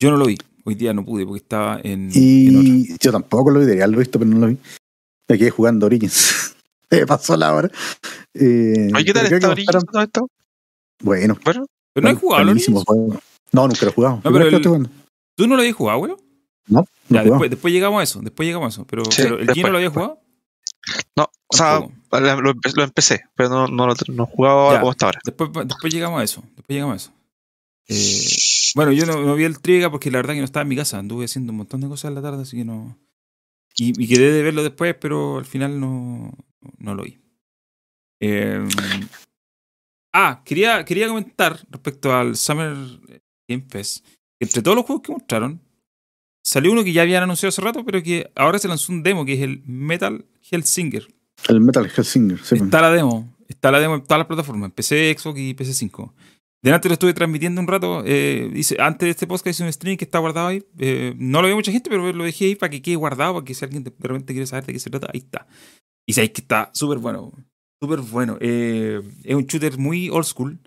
Yo 0.00 0.10
no 0.10 0.18
lo 0.18 0.26
vi. 0.26 0.36
Hoy 0.64 0.74
día 0.74 0.92
no 0.92 1.04
pude 1.04 1.24
porque 1.24 1.38
estaba 1.42 1.80
en, 1.82 2.10
en 2.14 2.56
otra. 2.56 2.68
Y 2.68 2.98
yo 2.98 3.12
tampoco 3.12 3.50
lo 3.50 3.60
vi, 3.60 3.64
debería 3.64 3.84
haberlo 3.84 4.00
visto, 4.00 4.18
pero 4.18 4.30
no 4.30 4.38
lo 4.40 4.46
vi. 4.48 4.58
Me 5.28 5.38
quedé 5.38 5.50
jugando 5.50 5.86
Origins. 5.86 6.54
Me 6.90 7.06
pasó 7.06 7.34
la 7.36 7.54
hora. 7.54 7.70
Eh, 8.34 8.90
¿qué 9.04 9.12
tal 9.14 9.24
está 9.26 9.48
Origins? 9.50 9.74
mostraron- 9.74 9.84
¿Todo 9.90 10.02
esto? 10.02 10.28
Bueno, 11.02 11.38
Bueno, 11.44 11.66
Pero 11.94 12.04
no 12.04 12.10
he 12.10 12.14
jugado, 12.14 12.42
¿lo 12.44 12.50
buenísimo 12.50 12.84
juego. 12.84 13.18
No, 13.52 13.68
nunca 13.68 13.80
lo 13.86 13.90
he 13.90 13.94
jugado. 13.94 14.20
No, 14.22 14.32
pero 14.32 14.48
el- 14.48 14.62
jugando. 14.64 14.90
¿Tú 15.34 15.46
no 15.46 15.54
lo 15.56 15.62
habías 15.62 15.76
jugado, 15.76 15.98
güey? 16.00 16.12
No, 16.12 16.80
no 16.80 16.86
Ya, 17.08 17.22
después, 17.22 17.50
después 17.50 17.72
llegamos 17.72 18.00
a 18.00 18.02
eso. 18.02 18.20
Después 18.20 18.46
llegamos 18.46 18.66
a 18.66 18.80
eso. 18.80 18.86
Pero, 18.86 19.04
Sí, 19.06 19.22
pero 19.22 19.38
¿el 19.38 19.50
Gino 19.52 19.68
lo 19.70 19.76
había 19.76 19.88
después. 19.88 20.06
jugado? 20.06 20.25
No, 21.16 21.28
o 21.48 21.56
sea, 21.56 21.80
lo, 21.80 22.52
lo 22.74 22.82
empecé, 22.84 23.24
pero 23.34 23.48
no, 23.48 23.66
no, 23.68 23.86
lo- 23.86 23.94
no 24.08 24.26
jugaba 24.26 24.72
Ya. 24.74 24.80
como 24.80 24.90
hasta 24.90 25.06
ahora. 25.06 25.20
Después, 25.24 25.50
después 25.66 25.92
llegamos 25.92 26.20
a 26.20 26.24
eso. 26.24 26.42
Después 26.56 26.74
llegamos 26.74 26.92
a 26.94 26.96
eso. 26.96 27.12
Eh, 27.88 28.72
bueno, 28.74 28.92
yo 28.92 29.06
no, 29.06 29.22
no 29.24 29.34
vi 29.34 29.44
el 29.44 29.60
Triga 29.60 29.90
porque 29.90 30.10
la 30.10 30.18
verdad 30.18 30.34
que 30.34 30.40
no 30.40 30.44
estaba 30.44 30.62
en 30.62 30.68
mi 30.68 30.76
casa. 30.76 30.98
Anduve 30.98 31.24
haciendo 31.26 31.52
un 31.52 31.58
montón 31.58 31.80
de 31.80 31.88
cosas 31.88 32.08
en 32.08 32.14
la 32.16 32.22
tarde, 32.22 32.42
así 32.42 32.56
que 32.56 32.64
no. 32.64 32.98
Y, 33.76 33.92
y 34.02 34.08
quedé 34.08 34.32
de 34.32 34.42
verlo 34.42 34.62
después, 34.62 34.94
pero 35.00 35.38
al 35.38 35.44
final 35.44 35.78
no, 35.78 36.32
no 36.78 36.94
lo 36.94 37.02
vi. 37.04 37.18
Eh, 38.20 38.66
ah, 40.12 40.42
quería, 40.44 40.84
quería 40.84 41.08
comentar 41.08 41.60
respecto 41.70 42.14
al 42.14 42.36
Summer 42.36 42.74
Game 43.48 43.64
Fest. 43.68 44.04
Entre 44.40 44.62
todos 44.62 44.76
los 44.76 44.84
juegos 44.86 45.02
que 45.02 45.12
mostraron, 45.12 45.60
salió 46.46 46.70
uno 46.70 46.84
que 46.84 46.92
ya 46.92 47.02
habían 47.02 47.24
anunciado 47.24 47.48
hace 47.48 47.60
rato, 47.60 47.84
pero 47.84 48.00
que 48.02 48.30
ahora 48.36 48.58
se 48.60 48.68
lanzó 48.68 48.92
un 48.92 49.02
demo, 49.02 49.24
que 49.24 49.32
es 49.32 49.40
el 49.40 49.62
Metal 49.66 50.24
Hellsinger. 50.48 51.08
El 51.48 51.60
Metal 51.60 51.90
Hellsinger. 51.94 52.38
Sí, 52.38 52.54
Está 52.54 52.80
la 52.80 52.90
demo. 52.90 53.36
Está 53.48 53.72
la 53.72 53.80
demo 53.80 53.96
en 53.96 54.02
todas 54.04 54.18
las 54.18 54.26
plataformas. 54.28 54.70
PC, 54.72 55.16
Xbox 55.18 55.40
y 55.40 55.54
PC5. 55.54 56.12
Delante 56.62 56.88
lo 56.88 56.94
estuve 56.94 57.14
transmitiendo 57.14 57.60
un 57.60 57.66
rato. 57.66 58.02
eh, 58.06 58.50
antes 58.78 59.06
de 59.06 59.10
este 59.10 59.26
podcast 59.26 59.48
hice 59.48 59.64
un 59.64 59.72
stream 59.72 59.96
que 59.96 60.04
está 60.04 60.20
guardado 60.20 60.46
ahí. 60.48 60.64
Eh, 60.78 61.14
no 61.18 61.42
lo 61.42 61.48
veo 61.48 61.56
mucha 61.56 61.72
gente, 61.72 61.90
pero 61.90 62.12
lo 62.12 62.24
dejé 62.24 62.46
ahí 62.46 62.54
para 62.54 62.70
que 62.70 62.80
quede 62.80 62.94
guardado, 62.96 63.34
para 63.34 63.44
que 63.44 63.54
si 63.54 63.64
alguien 63.64 63.82
de 63.82 63.92
repente 63.98 64.32
quiere 64.32 64.46
saber 64.46 64.66
de 64.66 64.72
qué 64.72 64.78
se 64.78 64.90
trata, 64.90 65.08
ahí 65.12 65.18
está. 65.20 65.48
Y 66.06 66.12
sabéis 66.12 66.30
que 66.30 66.42
está 66.42 66.70
súper 66.72 66.98
bueno. 66.98 67.32
Súper 67.82 68.00
bueno. 68.00 68.38
Eh, 68.40 69.00
es 69.24 69.34
un 69.34 69.46
shooter 69.46 69.78
muy 69.78 70.10
old 70.10 70.24
school, 70.24 70.60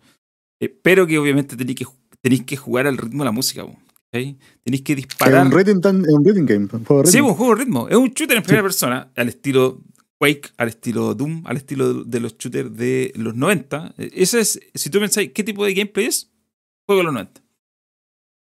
pero 0.84 1.08
que 1.08 1.18
obviamente 1.18 1.56
tenéis 1.56 1.78
que, 1.78 1.86
tenéis 2.22 2.44
que 2.44 2.58
jugar 2.58 2.86
al 2.86 2.98
ritmo 2.98 3.24
de 3.24 3.26
la 3.26 3.32
música. 3.32 3.66
¿Cachai? 4.12 4.38
Tenéis 4.64 4.82
que 4.84 4.94
Es 4.94 4.98
disparar. 4.98 5.46
un 5.46 5.52
rating, 5.52 5.82
tan- 5.82 6.04
es 6.06 6.12
un 6.14 6.26
rating 6.26 6.46
game. 6.46 6.68
un 6.72 6.86
juego 6.86 7.04
de 7.04 7.12
Sí, 7.12 7.18
ritmo. 7.18 7.30
un 7.30 7.36
juego 7.36 7.56
de 7.56 7.64
ritmo. 7.64 7.90
Es 7.90 7.96
un 7.98 8.10
shooter 8.10 8.38
en 8.38 8.44
primera 8.44 8.64
persona, 8.64 9.12
al 9.16 9.30
estilo 9.30 9.82
Quake, 10.18 10.50
al 10.58 10.68
estilo 10.70 11.16
Doom, 11.16 11.44
al 11.46 11.58
estilo 11.58 12.04
de 12.04 12.20
los 12.20 12.38
shooters 12.38 12.76
de 12.76 13.14
los 13.16 13.36
90. 13.36 13.94
Eh, 13.98 14.10
Ese 14.14 14.40
es, 14.42 14.60
si 14.74 14.90
tú 14.90 15.00
pensáis 15.00 15.32
qué 15.34 15.44
tipo 15.44 15.64
de 15.66 15.74
gameplay 15.74 16.08
es, 16.08 16.30
juego 16.86 17.00
de 17.02 17.04
los 17.06 17.14
90. 17.14 17.42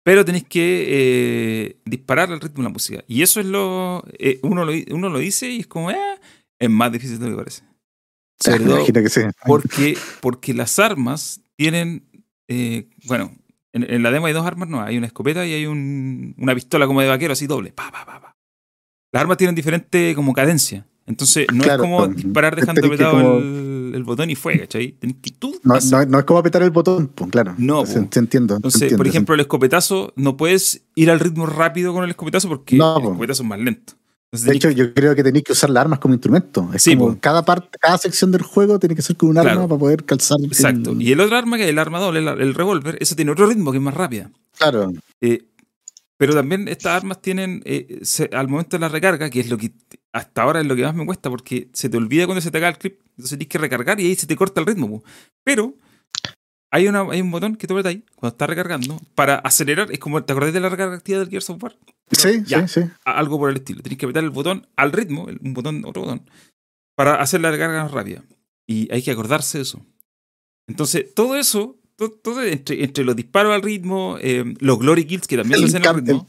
Pero 0.04 0.26
tenéis 0.26 0.46
que 0.46 0.86
eh, 0.88 1.78
disparar 1.86 2.32
al 2.32 2.42
ritmo 2.42 2.58
de 2.58 2.64
la 2.64 2.70
música. 2.74 3.04
Y 3.08 3.22
eso 3.22 3.40
es 3.40 3.46
lo. 3.46 4.04
eh, 4.18 4.40
uno, 4.44 4.66
lo 4.66 4.72
uno 4.92 5.10
lo 5.10 5.20
dice 5.20 5.50
y 5.50 5.60
es 5.60 5.68
como, 5.68 5.92
eh, 5.92 5.98
es 6.58 6.70
más 6.70 6.92
difícil 6.92 7.20
de 7.20 7.26
lo 7.26 7.32
que 7.32 7.44
parece. 7.44 7.64
Sí, 8.42 8.52
Sobre 8.52 8.64
todo 8.64 8.86
que 9.04 9.10
sí. 9.10 9.22
porque, 9.46 9.98
porque 10.22 10.54
las 10.54 10.80
armas 10.80 11.42
tienen. 11.58 12.04
eh, 12.48 12.88
bueno, 13.06 13.36
en, 13.74 13.84
en 13.92 14.04
la 14.04 14.12
demo 14.12 14.26
hay 14.28 14.34
dos 14.34 14.46
armas, 14.46 14.70
no, 14.70 14.82
hay 14.82 14.98
una 14.98 15.08
escopeta 15.08 15.46
y 15.46 15.54
hay 15.54 15.66
un- 15.66 16.34
una 16.38 16.56
pistola 16.56 16.88
como 16.88 17.02
de 17.02 17.08
vaquero, 17.08 17.34
así 17.34 17.48
doble. 17.48 17.72
Pa, 17.72 17.92
pa, 17.92 18.06
pa. 18.06 18.36
Las 19.12 19.22
armas 19.22 19.38
tienen 19.38 19.56
diferente 19.56 20.14
como 20.16 20.34
cadencia. 20.34 20.86
Entonces, 21.08 21.48
no 21.52 21.64
Claro, 21.64 21.84
es 21.84 21.90
como 21.90 22.06
pues, 22.06 22.16
disparar 22.18 22.56
dejando 22.56 22.86
apretado 22.86 23.12
como- 23.14 23.38
el, 23.38 23.92
el 23.96 24.04
botón 24.04 24.30
y 24.30 24.36
fue, 24.36 24.60
¿cachai? 24.60 24.92
Tenés 24.92 25.16
que 25.20 25.32
tú. 25.32 25.60
No, 25.64 25.74
no, 25.92 26.06
no 26.06 26.20
es 26.20 26.26
como 26.26 26.40
apretar 26.40 26.62
el 26.62 26.70
botón, 26.70 27.08
pues, 27.08 27.32
claro. 27.32 27.56
No, 27.58 27.80
po. 27.80 27.88
sí, 27.88 27.98
entiendo. 27.98 28.56
Entonces, 28.58 28.82
entiendo, 28.84 28.98
por 28.98 29.08
ejemplo, 29.08 29.34
el 29.34 29.42
escopetazo, 29.42 30.14
no 30.16 30.38
puedes 30.38 30.84
ir 30.94 31.10
al 31.10 31.20
ritmo 31.20 31.48
rápido 31.48 31.92
con 31.94 32.04
el 32.04 32.12
escopetazo 32.12 32.48
porque 32.50 32.76
No, 32.78 32.98
el 32.98 33.04
escopetazo 33.06 33.42
es 33.44 33.50
más 33.50 33.60
lento. 33.60 33.94
Entonces, 34.32 34.48
De 34.52 34.56
hecho, 34.58 34.70
yo 34.72 34.94
creo 34.94 35.16
que 35.16 35.24
tenéis 35.24 35.44
que 35.44 35.54
usar 35.54 35.72
las 35.72 35.82
armas 35.82 35.98
como 36.00 36.14
instrumento. 36.14 36.70
Es 36.74 36.84
Sí, 36.84 36.96
como 36.96 37.20
cada 37.20 37.44
parte, 37.44 37.78
cada 37.80 37.98
sección 37.98 38.32
del 38.32 38.44
juego 38.44 38.78
tiene 38.78 38.96
que 38.96 39.02
ser 39.02 39.18
con 39.18 39.30
un 39.30 39.38
arma 39.40 39.68
para 39.68 39.80
poder 39.80 40.06
calzar. 40.06 40.38
el- 40.40 40.46
Exacto. 40.46 40.96
Y 41.00 41.12
el 41.12 41.20
otro 41.20 41.36
arma, 41.36 41.58
que 41.58 41.64
es 41.64 41.70
el 41.70 41.80
arma 41.80 42.00
doble, 42.00 42.20
el, 42.20 42.28
el 42.28 42.54
revólver, 42.54 42.98
eso 43.02 43.16
tiene 43.16 43.32
otro 43.32 43.48
ritmo 43.48 43.72
que 43.72 43.78
es 43.80 43.84
más 43.84 43.94
rápida. 43.96 44.30
Claro, 44.58 44.92
Eh, 45.22 45.46
pero 46.18 46.34
también 46.36 46.68
estas 46.68 46.92
armas 46.98 47.22
tienen, 47.22 47.62
eh, 47.66 48.00
se- 48.04 48.30
al 48.34 48.48
momento 48.50 48.78
de 48.78 48.82
la 48.82 48.90
recarga, 48.90 49.30
que 49.32 49.40
es 49.40 49.50
lo 49.50 49.58
que 49.58 49.72
hasta 50.14 50.42
ahora 50.44 50.60
es 50.62 50.68
lo 50.68 50.76
que 50.76 50.84
más 50.84 50.94
me 50.94 51.06
cuesta, 51.06 51.30
porque 51.30 51.70
se 51.74 51.90
te 51.90 51.98
olvida 51.98 52.26
cuando 52.26 52.42
se 52.42 52.52
te 52.52 52.58
acaba 52.60 52.72
el 52.72 52.78
clip, 52.78 53.00
entonces 53.12 53.30
tienes 53.38 53.48
que 53.48 53.58
recargar 53.58 54.00
y 54.00 54.06
ahí 54.08 54.16
se 54.16 54.28
te 54.28 54.36
corta 54.36 54.60
el 54.60 54.68
ritmo. 54.68 55.02
Pero 55.44 55.74
hay, 56.72 56.88
una, 56.88 57.02
hay 57.10 57.22
un 57.22 57.32
botón 57.32 57.56
que 57.56 57.66
tú 57.66 57.74
apretas 57.74 57.92
ahí, 57.92 58.04
cuando 58.16 58.34
estás 58.36 58.50
recargando, 58.50 59.00
para 59.16 59.36
acelerar, 59.36 59.92
es 59.92 59.98
como, 60.00 60.24
¿te 60.24 60.34
acordás 60.34 60.54
de 60.54 60.60
la 60.60 60.70
recarga 60.70 60.96
activa 60.96 61.18
del 61.20 61.30
Gears 61.30 61.50
of 61.50 61.64
War? 61.64 61.76
Sí, 62.12 62.43
Ya. 62.45 62.68
sí, 62.68 62.82
Algo 63.05 63.38
por 63.38 63.49
el 63.49 63.57
estilo. 63.57 63.82
Tienes 63.82 63.97
que 63.97 64.05
apretar 64.05 64.24
el 64.24 64.30
botón 64.30 64.68
al 64.76 64.91
ritmo, 64.91 65.26
un 65.26 65.53
botón, 65.53 65.84
otro 65.86 66.01
botón, 66.03 66.30
para 66.95 67.16
hacer 67.22 67.41
la 67.41 67.51
recarga 67.51 67.84
más 67.84 67.91
rápida. 67.91 68.24
Y 68.68 68.91
hay 68.93 69.01
que 69.01 69.12
acordarse 69.12 69.57
de 69.57 69.64
eso. 69.64 69.86
Entonces, 70.68 71.14
todo 71.16 71.36
eso, 71.36 71.78
to- 71.95 72.12
todo, 72.12 72.43
entre, 72.43 72.84
entre 72.84 73.03
los 73.03 73.16
disparos 73.16 73.53
al 73.53 73.62
ritmo, 73.62 74.18
eh, 74.22 74.53
los 74.60 74.80
glory 74.80 75.05
kills 75.05 75.28
que 75.28 75.38
también 75.38 75.62
El 75.64 75.70
se 75.70 75.78
hacen 75.78 75.88
al 75.88 75.95
ritmo, 75.95 76.28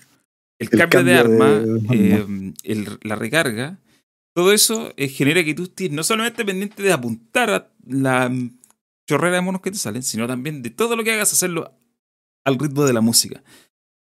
el, 0.59 0.69
el 0.73 0.79
cambio, 0.79 1.05
de 1.05 1.15
arma, 1.15 1.61
de 1.61 2.15
eh, 2.17 2.53
el- 2.65 2.99
la 3.03 3.17
recarga, 3.17 3.79
todo 4.35 4.53
eso 4.53 4.93
eh, 4.97 5.09
genera 5.09 5.45
que 5.45 5.55
tú 5.55 5.65
estés 5.65 5.91
no 5.91 6.03
solamente 6.05 6.45
pendiente 6.45 6.83
de 6.83 6.93
apuntar 6.93 7.51
a 7.51 7.73
la 7.87 8.33
chorrera 9.09 9.37
de 9.37 9.43
monos 9.43 9.61
que 9.61 9.71
te 9.73 9.79
salen, 9.79 10.03
sino 10.03 10.27
también 10.27 10.63
de 10.63 10.71
todo 10.71 10.97
lo 10.97 11.03
que 11.05 11.13
hagas 11.13 11.33
hacerlo 11.33 11.75
al 12.45 12.59
ritmo 12.59 12.85
de 12.85 12.93
la 12.93 13.01
música. 13.01 13.43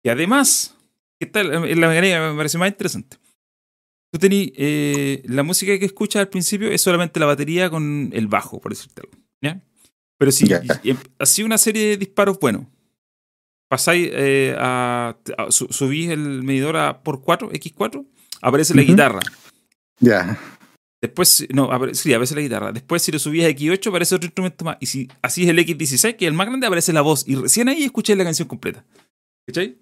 Y 0.04 0.08
además, 0.08 0.76
esta 1.20 1.40
es 1.40 1.46
la 1.46 1.66
es 1.66 1.76
la 1.78 1.88
mecánica 1.88 2.14
que 2.24 2.30
me 2.30 2.36
parece 2.36 2.58
más 2.58 2.68
interesante. 2.68 3.16
Tú 4.12 4.18
tenés 4.18 4.50
eh, 4.56 5.22
la 5.26 5.42
música 5.44 5.78
que 5.78 5.84
escuchas 5.84 6.20
al 6.20 6.28
principio 6.28 6.68
es 6.70 6.82
solamente 6.82 7.20
la 7.20 7.26
batería 7.26 7.70
con 7.70 8.10
el 8.12 8.26
bajo, 8.26 8.60
por 8.60 8.72
decirte 8.72 9.02
algo. 9.02 9.12
¿ya? 9.40 9.62
Pero 10.18 10.32
si 10.32 10.46
así 11.18 11.42
una 11.42 11.58
serie 11.58 11.88
de 11.90 11.96
disparos 11.96 12.38
buenos, 12.40 12.66
pasáis 13.68 14.08
eh, 14.12 14.54
a, 14.58 15.16
a- 15.38 15.50
su- 15.52 15.68
subís 15.70 16.10
el 16.10 16.42
medidor 16.42 16.76
a 16.76 17.02
por 17.02 17.22
4, 17.22 17.50
X4, 17.52 18.04
aparece 18.42 18.74
la 18.74 18.82
guitarra. 18.82 19.20
Ya. 20.00 20.38
Después, 21.00 21.46
no, 21.54 21.70
aparece, 21.72 22.02
sí, 22.02 22.12
aparece 22.12 22.34
la 22.34 22.40
guitarra. 22.42 22.72
Después, 22.72 23.00
si 23.02 23.12
lo 23.12 23.18
subías 23.18 23.46
a 23.46 23.50
X8, 23.56 23.86
aparece 23.88 24.14
otro 24.16 24.26
instrumento 24.26 24.64
más. 24.64 24.76
Y 24.80 24.86
si 24.86 25.08
así 25.22 25.44
es 25.44 25.48
el 25.48 25.58
X16, 25.58 26.16
que 26.16 26.24
es 26.26 26.28
el 26.30 26.34
más 26.34 26.46
grande, 26.48 26.66
aparece 26.66 26.92
la 26.92 27.00
voz. 27.00 27.24
Y 27.26 27.36
recién 27.36 27.68
ahí 27.68 27.84
escuché 27.84 28.14
la 28.16 28.24
canción 28.24 28.48
completa. 28.48 28.84
¿Cachai? 29.46 29.78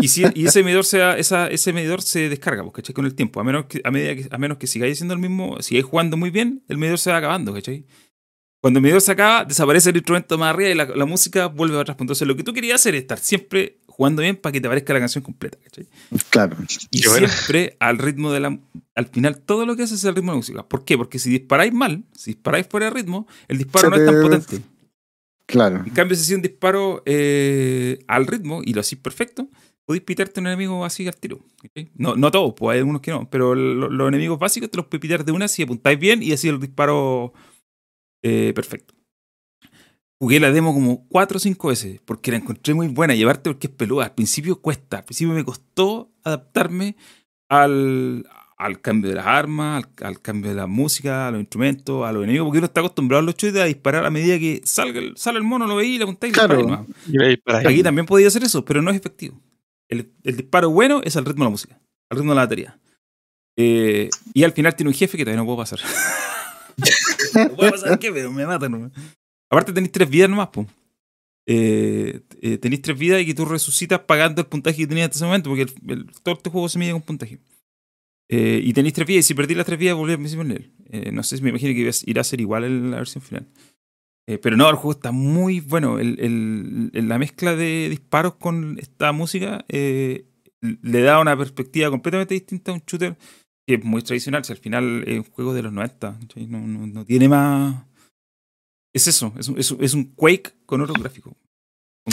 Y, 0.00 0.08
si, 0.08 0.24
y 0.34 0.46
ese 0.46 0.62
medidor 0.62 0.84
se, 0.84 1.18
esa, 1.18 1.48
ese 1.48 1.72
medidor 1.72 2.02
se 2.02 2.28
descarga, 2.28 2.62
pues, 2.62 2.74
¿cachai? 2.74 2.94
Con 2.94 3.04
el 3.06 3.14
tiempo. 3.14 3.40
A 3.40 3.44
menos 3.44 3.64
que, 3.66 3.80
a 3.82 3.90
medida 3.90 4.14
que, 4.14 4.28
a 4.30 4.38
menos 4.38 4.58
que 4.58 4.66
sigáis 4.66 4.92
haciendo 4.98 5.14
el 5.14 5.20
mismo, 5.20 5.60
sigáis 5.62 5.84
jugando 5.86 6.16
muy 6.16 6.30
bien, 6.30 6.62
el 6.68 6.78
medidor 6.78 6.98
se 6.98 7.10
va 7.10 7.16
acabando, 7.16 7.52
¿cachai? 7.52 7.84
Cuando 8.60 8.78
el 8.78 8.82
medidor 8.82 9.00
se 9.00 9.12
acaba, 9.12 9.44
desaparece 9.44 9.90
el 9.90 9.96
instrumento 9.96 10.38
más 10.38 10.50
arriba 10.50 10.70
y 10.70 10.74
la, 10.74 10.84
la 10.86 11.04
música 11.06 11.46
vuelve 11.46 11.76
a 11.78 11.80
atrás. 11.80 11.96
Entonces, 12.00 12.26
lo 12.26 12.36
que 12.36 12.42
tú 12.42 12.52
querías 12.52 12.76
hacer 12.80 12.94
es 12.94 13.02
estar 13.02 13.18
siempre 13.18 13.78
jugando 13.86 14.22
bien 14.22 14.36
para 14.36 14.52
que 14.52 14.60
te 14.60 14.66
aparezca 14.66 14.92
la 14.92 15.00
canción 15.00 15.22
completa, 15.24 15.58
¿cachai? 15.62 15.86
Claro. 16.30 16.56
Y 16.90 17.00
Qué 17.02 17.08
bueno. 17.08 17.28
siempre 17.28 17.76
al 17.80 17.98
ritmo 17.98 18.32
de 18.32 18.40
la. 18.40 18.58
Al 18.94 19.06
final, 19.06 19.38
todo 19.40 19.66
lo 19.66 19.76
que 19.76 19.82
haces 19.84 19.98
es 20.00 20.04
al 20.04 20.14
ritmo 20.14 20.32
de 20.32 20.34
la 20.34 20.38
música. 20.38 20.62
¿Por 20.68 20.84
qué? 20.84 20.96
Porque 20.96 21.18
si 21.18 21.30
disparáis 21.30 21.72
mal, 21.72 22.04
si 22.14 22.32
disparáis 22.32 22.66
fuera 22.68 22.86
de 22.86 22.90
ritmo, 22.94 23.26
el 23.48 23.58
disparo 23.58 23.90
Se 23.90 23.90
no 23.90 23.96
es 23.96 24.06
tan 24.06 24.14
te- 24.14 24.22
potente. 24.22 24.68
Claro. 25.46 25.82
En 25.86 25.92
cambio, 25.92 26.16
si 26.16 26.22
haces 26.22 26.36
un 26.36 26.42
disparo 26.42 27.02
eh, 27.06 27.98
al 28.08 28.26
ritmo 28.26 28.62
y 28.64 28.74
lo 28.74 28.80
hacís 28.80 28.98
perfecto, 28.98 29.48
podéis 29.84 30.02
pitarte 30.04 30.40
a 30.40 30.42
un 30.42 30.48
enemigo 30.48 30.84
así 30.84 31.06
al 31.06 31.16
tiro. 31.16 31.38
No, 31.94 32.16
no 32.16 32.30
todos, 32.32 32.54
pues 32.56 32.74
hay 32.74 32.78
algunos 32.80 33.00
que 33.00 33.12
no. 33.12 33.30
Pero 33.30 33.54
lo- 33.54 33.88
los 33.88 34.08
enemigos 34.08 34.38
básicos 34.38 34.70
te 34.70 34.76
los 34.76 34.86
podéis 34.86 35.02
pitar 35.02 35.24
de 35.24 35.32
una 35.32 35.46
si 35.48 35.62
apuntáis 35.62 35.98
bien 35.98 36.22
y 36.22 36.32
así 36.32 36.48
el 36.48 36.58
disparo 36.58 37.32
eh, 38.24 38.52
perfecto. 38.54 38.94
Jugué 40.20 40.40
la 40.40 40.50
demo 40.50 40.72
como 40.72 41.06
4 41.08 41.36
o 41.36 41.40
5 41.40 41.68
veces 41.68 42.00
porque 42.04 42.30
la 42.30 42.38
encontré 42.38 42.74
muy 42.74 42.88
buena. 42.88 43.14
Llevarte 43.14 43.50
porque 43.50 43.66
es 43.68 43.72
peluda. 43.72 44.04
Al 44.06 44.14
principio 44.14 44.60
cuesta. 44.60 44.98
Al 44.98 45.04
principio 45.04 45.34
me 45.34 45.44
costó 45.44 46.10
adaptarme 46.24 46.96
al, 47.50 48.26
al 48.58 48.80
cambio 48.80 49.10
de 49.10 49.16
las 49.16 49.26
armas, 49.26 49.84
al, 50.00 50.06
al 50.06 50.20
cambio 50.22 50.50
de 50.50 50.56
la 50.56 50.66
música, 50.66 51.28
a 51.28 51.30
los 51.30 51.40
instrumentos, 51.40 52.06
a 52.06 52.12
los 52.12 52.24
enemigos. 52.24 52.46
Porque 52.46 52.58
uno 52.58 52.66
está 52.66 52.80
acostumbrado 52.80 53.20
a 53.20 53.24
los 53.26 53.36
shooters 53.36 53.62
a 53.62 53.66
disparar 53.66 54.04
a 54.06 54.10
medida 54.10 54.38
que 54.38 54.62
salga 54.64 54.98
el, 54.98 55.16
sale 55.16 55.38
el 55.38 55.44
mono, 55.44 55.66
lo 55.66 55.82
y 55.82 55.98
le 55.98 56.04
apuntáis 56.04 56.32
Claro. 56.32 56.86
Y. 57.06 57.38
Aquí 57.66 57.82
también 57.82 58.06
podía 58.06 58.28
hacer 58.28 58.42
eso, 58.44 58.64
pero 58.64 58.80
no 58.82 58.90
es 58.90 58.96
efectivo. 58.96 59.38
El, 59.88 60.10
el 60.24 60.36
disparo 60.36 60.70
bueno 60.70 61.00
es 61.04 61.16
al 61.16 61.24
ritmo 61.24 61.44
de 61.44 61.46
la 61.46 61.50
música, 61.50 61.78
al 62.10 62.18
ritmo 62.18 62.32
de 62.32 62.36
la 62.36 62.42
batería. 62.42 62.78
Eh, 63.58 64.10
y 64.34 64.44
al 64.44 64.52
final 64.52 64.74
tiene 64.74 64.90
un 64.90 64.94
jefe 64.94 65.16
que 65.16 65.24
todavía 65.24 65.40
no 65.40 65.46
puedo 65.46 65.58
pasar. 65.58 65.78
no 67.34 67.56
puedo 67.56 67.70
pasar, 67.70 67.98
¿qué? 67.98 68.12
Pero 68.12 68.32
me 68.32 68.46
matan. 68.46 68.72
¿no? 68.72 68.90
Aparte 69.50 69.72
tenéis 69.72 69.92
tres 69.92 70.08
vidas 70.10 70.28
nomás, 70.30 70.48
po. 70.48 70.66
Eh, 71.48 72.20
eh, 72.42 72.58
tenéis 72.58 72.82
tres 72.82 72.98
vidas 72.98 73.20
y 73.22 73.26
que 73.26 73.34
tú 73.34 73.44
resucitas 73.44 74.00
pagando 74.00 74.40
el 74.42 74.48
puntaje 74.48 74.78
que 74.78 74.86
tenías 74.86 75.06
hasta 75.06 75.18
ese 75.18 75.24
momento, 75.26 75.50
porque 75.50 75.62
el- 75.62 75.90
el- 75.90 76.06
todo 76.22 76.34
este 76.34 76.50
juego 76.50 76.68
se 76.68 76.78
mide 76.78 76.92
con 76.92 77.02
puntaje. 77.02 77.38
Eh, 78.28 78.60
y 78.62 78.72
tenéis 78.72 78.94
tres 78.94 79.06
vidas, 79.06 79.24
y 79.24 79.28
si 79.28 79.34
perdí 79.34 79.54
las 79.54 79.66
tres 79.66 79.78
vidas, 79.78 79.94
volví 79.96 80.12
al 80.12 80.18
principio 80.18 80.44
del 80.44 80.48
nivel. 80.48 80.72
Eh, 80.90 81.12
no 81.12 81.22
sé 81.22 81.36
si 81.36 81.42
me 81.42 81.50
imagino 81.50 81.72
que 81.74 81.88
a- 81.88 82.10
irá 82.10 82.20
a 82.22 82.24
ser 82.24 82.40
igual 82.40 82.64
en 82.64 82.90
la 82.90 82.96
versión 82.98 83.22
final. 83.22 83.46
Eh, 84.28 84.38
pero 84.38 84.56
no, 84.56 84.68
el 84.68 84.74
juego 84.74 84.92
está 84.92 85.12
muy 85.12 85.60
bueno. 85.60 86.00
El, 86.00 86.18
el- 86.92 87.08
la 87.08 87.18
mezcla 87.18 87.54
de 87.54 87.88
disparos 87.88 88.34
con 88.34 88.78
esta 88.80 89.12
música 89.12 89.64
eh, 89.68 90.26
le 90.60 91.00
da 91.02 91.20
una 91.20 91.36
perspectiva 91.36 91.90
completamente 91.90 92.34
distinta 92.34 92.72
a 92.72 92.74
un 92.74 92.82
shooter 92.84 93.16
que 93.68 93.74
es 93.74 93.84
muy 93.84 94.02
tradicional. 94.02 94.44
Si 94.44 94.52
al 94.52 94.58
final 94.58 95.04
es 95.06 95.18
un 95.18 95.24
juego 95.30 95.54
de 95.54 95.62
los 95.62 95.72
90, 95.72 96.18
¿cachai? 96.20 96.46
no, 96.48 96.58
no- 96.66 96.86
no 96.88 97.04
tiene 97.04 97.28
más. 97.28 97.84
Es 98.92 99.06
eso, 99.06 99.32
es 99.38 99.48
un, 99.48 99.58
es 99.58 99.94
un- 99.94 100.04
Quake 100.16 100.52
con 100.66 100.80
otro 100.80 100.94
gráfico. 101.00 101.36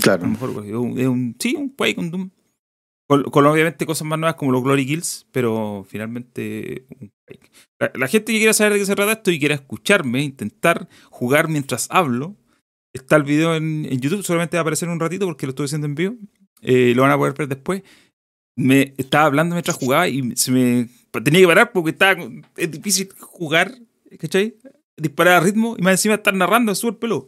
Claro. 0.01 0.21
con 0.21 0.31
mejor 0.33 0.53
gráfico. 0.53 0.93
Es 0.97 1.07
un, 1.07 1.35
sí, 1.39 1.55
un 1.55 1.69
Quake, 1.69 1.99
un 1.99 2.11
Doom. 2.11 2.29
Con, 3.13 3.23
con 3.25 3.45
obviamente 3.45 3.85
cosas 3.85 4.07
más 4.07 4.17
nuevas 4.17 4.37
como 4.37 4.51
los 4.51 4.63
Glory 4.63 4.87
Kills, 4.87 5.27
pero 5.31 5.85
finalmente. 5.87 6.87
La, 7.79 7.91
la 7.93 8.07
gente 8.07 8.31
que 8.31 8.39
quiera 8.39 8.53
saber 8.53 8.73
de 8.73 8.79
qué 8.79 8.85
se 8.87 8.95
trata 8.95 9.11
esto 9.11 9.29
y 9.29 9.37
quiera 9.37 9.53
escucharme, 9.53 10.23
intentar 10.23 10.87
jugar 11.11 11.47
mientras 11.47 11.87
hablo, 11.91 12.35
está 12.91 13.15
el 13.15 13.23
video 13.23 13.55
en, 13.55 13.85
en 13.85 13.99
YouTube, 13.99 14.23
solamente 14.23 14.57
va 14.57 14.61
a 14.61 14.63
aparecer 14.63 14.89
un 14.89 14.99
ratito 14.99 15.27
porque 15.27 15.45
lo 15.45 15.51
estoy 15.51 15.65
haciendo 15.65 15.85
en 15.85 15.93
vivo. 15.93 16.15
Eh, 16.63 16.93
lo 16.95 17.03
van 17.03 17.11
a 17.11 17.17
poder 17.17 17.35
ver 17.35 17.49
después. 17.49 17.83
Me 18.57 18.95
estaba 18.97 19.25
hablando 19.25 19.53
mientras 19.53 19.77
jugaba 19.77 20.07
y 20.07 20.35
se 20.35 20.51
me 20.51 20.89
tenía 21.23 21.41
que 21.41 21.47
parar 21.47 21.71
porque 21.71 21.91
estaba, 21.91 22.19
es 22.57 22.71
difícil 22.71 23.09
jugar, 23.19 23.75
¿cachai? 24.17 24.57
Disparar 24.97 25.35
a 25.35 25.39
ritmo 25.41 25.75
y 25.77 25.83
más 25.83 25.93
encima 25.93 26.15
estar 26.15 26.33
narrando 26.33 26.71
es 26.71 26.79
súper 26.79 26.97
peludo. 26.97 27.27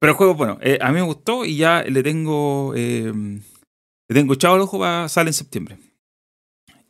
Pero 0.00 0.12
el 0.12 0.16
juego, 0.16 0.34
bueno, 0.34 0.58
eh, 0.62 0.78
a 0.80 0.88
mí 0.88 0.94
me 0.94 1.02
gustó 1.02 1.44
y 1.44 1.58
ya 1.58 1.82
le 1.82 2.02
tengo 2.02 2.72
eh, 2.74 3.12
le 4.14 4.20
tengo 4.20 4.34
echado 4.34 4.54
el 4.56 4.62
ojo 4.62 4.78
para 4.78 5.08
sale 5.08 5.30
en 5.30 5.34
septiembre. 5.34 5.78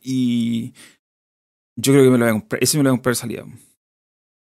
Y 0.01 0.73
yo 1.75 1.91
creo 1.91 2.03
que 2.05 2.11
me 2.11 2.17
lo 2.17 2.25
voy 2.25 2.29
a 2.29 2.33
comprar. 2.33 2.63
Ese 2.63 2.77
me 2.77 2.83
lo 2.83 2.89
voy 2.91 2.93
a 2.95 2.97
comprar 2.97 3.15
salida. 3.15 3.45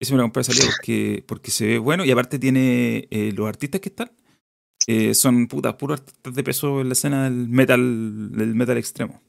Ese 0.00 0.12
me 0.12 0.16
lo 0.16 0.22
voy 0.22 0.26
a 0.26 0.28
comprar 0.28 0.44
salida 0.44 0.64
porque, 0.66 1.24
porque 1.26 1.50
se 1.50 1.66
ve 1.66 1.78
bueno 1.78 2.04
y 2.04 2.10
aparte 2.10 2.38
tiene 2.38 3.08
eh, 3.10 3.32
los 3.36 3.46
artistas 3.48 3.80
que 3.80 3.90
están. 3.90 4.10
eh, 4.86 5.14
son 5.14 5.46
putas, 5.48 5.74
puros 5.74 6.00
artistas 6.00 6.34
de 6.34 6.42
peso 6.44 6.80
en 6.80 6.88
la 6.88 6.94
escena 6.94 7.24
del 7.24 7.48
metal, 7.48 8.32
del 8.32 8.54
metal 8.54 8.78
extremo. 8.78 9.22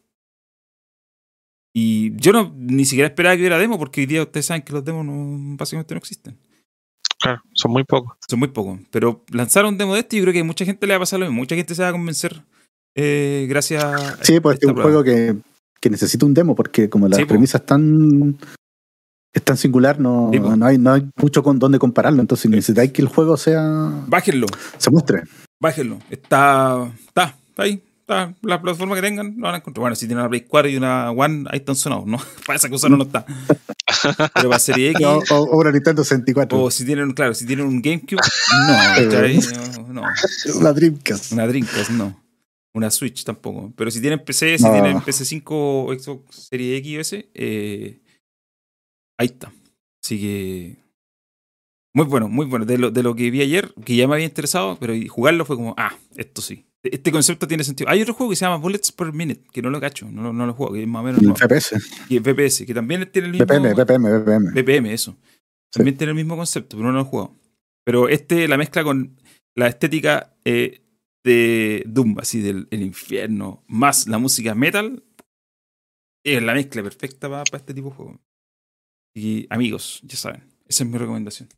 Y 1.75 2.15
yo 2.15 2.31
no 2.33 2.53
ni 2.55 2.85
siquiera 2.85 3.07
esperaba 3.09 3.35
que 3.35 3.41
hubiera 3.41 3.57
demo, 3.57 3.77
porque 3.77 4.01
hoy 4.01 4.07
día 4.07 4.23
ustedes 4.23 4.45
saben 4.45 4.61
que 4.63 4.73
los 4.73 4.85
demos 4.85 5.05
no, 5.05 5.57
básicamente 5.57 5.93
no 5.95 5.99
existen. 5.99 6.39
Claro, 7.19 7.41
son 7.53 7.71
muy 7.71 7.83
pocos. 7.83 8.17
Son 8.29 8.39
muy 8.39 8.49
pocos. 8.49 8.79
Pero 8.91 9.23
lanzaron 9.31 9.77
demo 9.77 9.93
de 9.95 10.01
este 10.01 10.15
y 10.15 10.19
yo 10.19 10.25
creo 10.25 10.33
que 10.33 10.43
mucha 10.43 10.65
gente 10.65 10.87
le 10.87 10.93
va 10.93 10.97
a 10.97 10.99
pasar 10.99 11.19
lo 11.19 11.25
mismo. 11.25 11.41
Mucha 11.41 11.55
gente 11.55 11.75
se 11.75 11.81
va 11.83 11.89
a 11.89 11.93
convencer 11.93 12.43
eh, 12.95 13.45
gracias 13.49 13.83
a. 13.83 14.17
Sí, 14.23 14.39
pues 14.39 14.57
es 14.61 14.65
un 14.67 14.73
prueba. 14.75 14.83
juego 14.91 15.03
que, 15.03 15.35
que 15.79 15.89
necesita 15.89 16.25
un 16.25 16.33
demo, 16.33 16.55
porque 16.55 16.89
como 16.89 17.07
la 17.07 17.17
Sí, 17.17 17.23
po. 17.23 17.29
premisa 17.29 17.57
es 17.57 17.65
tan, 17.65 18.37
es 19.33 19.43
tan 19.43 19.57
singular, 19.57 19.99
no, 19.99 20.29
Sí, 20.33 20.39
po. 20.39 20.55
no, 20.55 20.65
hay, 20.65 20.77
no 20.77 20.93
hay 20.93 21.09
mucho 21.21 21.43
con 21.43 21.59
dónde 21.59 21.79
compararlo. 21.79 22.21
Entonces 22.21 22.49
necesitáis 22.51 22.91
que 22.91 23.01
el 23.01 23.07
juego 23.07 23.35
sea 23.37 23.91
Bájenlo, 24.07 24.47
se 24.77 24.89
muestre. 24.91 25.23
bájenlo. 25.61 25.99
Está, 26.09 26.91
está, 27.07 27.35
está 27.49 27.63
ahí. 27.63 27.83
Está. 28.03 28.33
La 28.41 28.61
plataforma 28.61 28.95
que 28.95 29.01
tengan 29.01 29.33
lo 29.37 29.43
van 29.43 29.55
a 29.55 29.57
encontrar. 29.59 29.79
Bueno, 29.81 29.95
si 29.95 30.07
tienen 30.07 30.19
una 30.23 30.29
Play 30.29 30.41
4 30.41 30.69
y 30.69 30.75
una 30.75 31.09
One, 31.11 31.45
ahí 31.49 31.59
están 31.59 31.75
sonados, 31.77 32.05
¿no? 32.05 32.17
Para 32.45 32.57
esa 32.57 32.69
cosa 32.69 32.89
no, 32.89 32.97
no 32.97 33.03
está. 33.03 33.25
Pero 34.35 34.49
para 34.49 34.59
Serie 34.59 34.89
X. 34.91 35.05
O, 35.05 35.19
o- 35.35 35.43
o 35.51 35.57
una 35.61 35.71
Nintendo 35.71 36.03
64. 36.03 36.61
O 36.61 36.69
si 36.69 36.83
tienen, 36.85 37.13
claro, 37.13 37.33
si 37.33 37.45
tienen 37.45 37.65
un 37.65 37.81
GameCube, 37.81 38.19
no, 38.67 39.93
no. 39.93 40.01
Una 40.55 40.73
Dreamcast. 40.73 41.31
Una 41.31 41.47
Dreamcast, 41.47 41.91
no. 41.91 42.21
Una 42.75 42.89
Switch 42.89 43.23
tampoco. 43.23 43.71
Pero 43.75 43.91
si 43.91 44.01
tienen 44.01 44.23
PC, 44.23 44.57
si 44.57 44.63
No. 44.63 44.71
tienen 44.73 44.97
PC5 44.97 45.43
o 45.51 45.93
Xbox 45.97 46.47
Series 46.49 46.79
X 46.79 46.97
o 46.97 47.01
S, 47.01 47.29
eh, 47.33 47.99
ahí 49.19 49.27
está. 49.27 49.51
Así 50.03 50.19
que. 50.19 50.77
Muy 51.95 52.05
bueno, 52.07 52.27
muy 52.27 52.45
bueno. 52.47 52.65
De 52.65 52.77
lo, 52.79 52.89
de 52.89 53.03
lo 53.03 53.15
que 53.15 53.29
vi 53.29 53.41
ayer, 53.41 53.73
que 53.85 53.95
ya 53.95 54.07
me 54.07 54.15
había 54.15 54.25
interesado, 54.25 54.77
pero 54.79 54.93
jugarlo 55.07 55.45
fue 55.45 55.55
como, 55.55 55.75
ah, 55.77 55.95
esto 56.15 56.41
sí. 56.41 56.65
Este 56.81 57.11
concepto 57.11 57.47
tiene 57.47 57.63
sentido. 57.63 57.89
Hay 57.89 58.01
otro 58.01 58.13
juego 58.15 58.31
que 58.31 58.35
se 58.35 58.43
llama 58.45 58.57
Bullets 58.57 58.91
per 58.91 59.13
Minute, 59.13 59.43
que 59.53 59.61
no 59.61 59.69
lo 59.69 59.79
cacho, 59.79 60.09
no, 60.11 60.33
no 60.33 60.45
lo 60.45 60.53
juego, 60.53 60.73
que 60.73 60.81
es 60.81 60.87
más 60.87 61.01
o 61.01 61.03
menos 61.05 61.21
nuevo. 61.21 61.37
FPS. 61.37 61.75
Y 62.09 62.17
es 62.17 62.23
VPS, 62.23 62.65
que 62.65 62.73
también 62.73 63.09
tiene 63.11 63.27
el 63.27 63.31
mismo. 63.33 63.45
BPM, 63.45 63.73
BPM, 63.73 64.19
BPM. 64.19 64.53
BPM, 64.53 64.85
eso. 64.91 65.15
También 65.71 65.95
tiene 65.95 66.11
el 66.11 66.15
mismo 66.15 66.35
concepto, 66.35 66.75
pero 66.75 66.89
no 66.91 66.95
lo 66.97 67.01
he 67.01 67.05
jugado. 67.05 67.35
Pero 67.85 68.09
este, 68.09 68.47
la 68.47 68.57
mezcla 68.57 68.83
con 68.83 69.15
la 69.55 69.67
estética 69.67 70.35
eh, 70.43 70.81
de 71.23 71.83
Doom, 71.87 72.19
así 72.19 72.41
del 72.41 72.67
el 72.71 72.81
infierno, 72.81 73.63
más 73.67 74.07
la 74.07 74.17
música 74.17 74.55
metal, 74.55 75.03
es 76.25 76.41
la 76.41 76.53
mezcla 76.53 76.83
perfecta 76.83 77.29
para 77.29 77.43
este 77.53 77.73
tipo 77.73 77.89
de 77.89 77.95
juego. 77.95 78.21
Y 79.15 79.47
amigos, 79.49 80.01
ya 80.03 80.17
saben, 80.17 80.43
esa 80.67 80.83
es 80.83 80.89
mi 80.89 80.97
recomendación. 80.97 81.49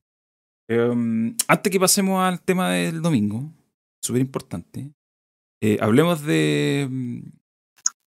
Em, 0.69 1.35
antes 1.47 1.71
que 1.71 1.79
pasemos 1.79 2.21
al 2.21 2.41
tema 2.41 2.71
del 2.71 3.01
domingo, 3.01 3.51
súper 4.03 4.21
importante, 4.21 4.91
eh, 5.61 5.77
hablemos 5.81 6.23
de. 6.23 6.87
mm, 6.89 7.19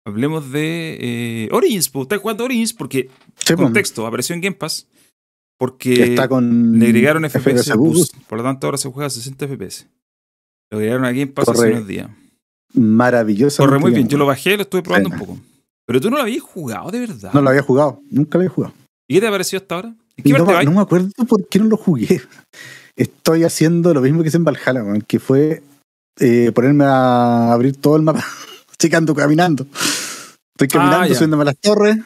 Hablemos 0.06 0.50
de 0.50 0.96
eh, 0.98 1.48
Origins. 1.52 1.90
¿estás 1.94 2.18
jugando 2.18 2.44
Origins? 2.44 2.72
Porque 2.72 3.10
Sí, 3.36 3.54
contexto, 3.54 4.06
apareció 4.06 4.34
en 4.34 4.40
Game 4.40 4.56
Pass 4.56 4.88
porque 5.60 5.94
Que 5.94 6.04
está 6.04 6.26
con 6.26 6.78
le 6.78 6.86
agregaron 6.86 7.28
FPS, 7.28 7.74
Boost. 7.76 8.12
Boost. 8.14 8.16
Por 8.26 8.38
lo 8.38 8.44
tanto, 8.44 8.66
ahora 8.66 8.78
se 8.78 8.90
juega 8.90 9.08
a 9.08 9.10
60 9.10 9.46
FPS. 9.46 9.86
Lo 10.70 10.78
agregaron 10.78 11.04
a 11.04 11.12
Game 11.12 11.26
Pass 11.28 11.48
hace 11.48 11.72
unos 11.72 11.86
días. 11.86 12.08
Maravilloso. 12.74 13.62
Corre 13.64 13.78
muy 13.78 13.90
bien. 13.92 14.08
Yo 14.08 14.16
lo 14.18 14.26
bajé, 14.26 14.56
lo 14.56 14.62
estuve 14.62 14.82
probando 14.82 15.08
Sí. 15.08 15.14
un 15.14 15.18
poco. 15.18 15.38
Pero 15.86 16.00
tú 16.00 16.10
no 16.10 16.16
lo 16.16 16.22
habías 16.22 16.42
jugado 16.42 16.90
de 16.90 17.00
verdad. 17.00 17.32
No 17.32 17.40
lo 17.42 17.50
había 17.50 17.62
jugado. 17.62 18.00
Nunca 18.10 18.38
lo 18.38 18.42
había 18.42 18.54
jugado. 18.54 18.74
¿Y 19.08 19.14
qué 19.14 19.20
te 19.20 19.26
ha 19.26 19.30
parecido 19.30 19.60
hasta 19.60 19.74
ahora? 19.74 19.88
¿En 20.16 20.24
qué 20.24 20.30
No, 20.32 20.62
no 20.62 20.70
me 20.70 20.80
acuerdo 20.80 21.08
por 21.26 21.48
qué 21.48 21.58
no 21.58 21.64
lo 21.66 21.76
jugué. 21.76 22.20
Estoy 22.96 23.44
haciendo 23.44 23.92
lo 23.92 24.00
mismo 24.00 24.22
que 24.22 24.28
hice 24.28 24.36
en 24.36 24.44
Valhalla, 24.44 24.84
que 25.06 25.18
fue 25.18 25.62
eh, 26.20 26.52
ponerme 26.54 26.84
a 26.84 27.52
abrir 27.52 27.76
todo 27.76 27.96
el 27.96 28.02
mapa, 28.02 28.22
ando 28.92 29.14
caminando. 29.14 29.66
Estoy 30.54 30.68
caminando, 30.68 31.12
Ah, 31.12 31.14
subiéndome 31.14 31.42
a 31.42 31.46
las 31.46 31.58
torres 31.58 31.96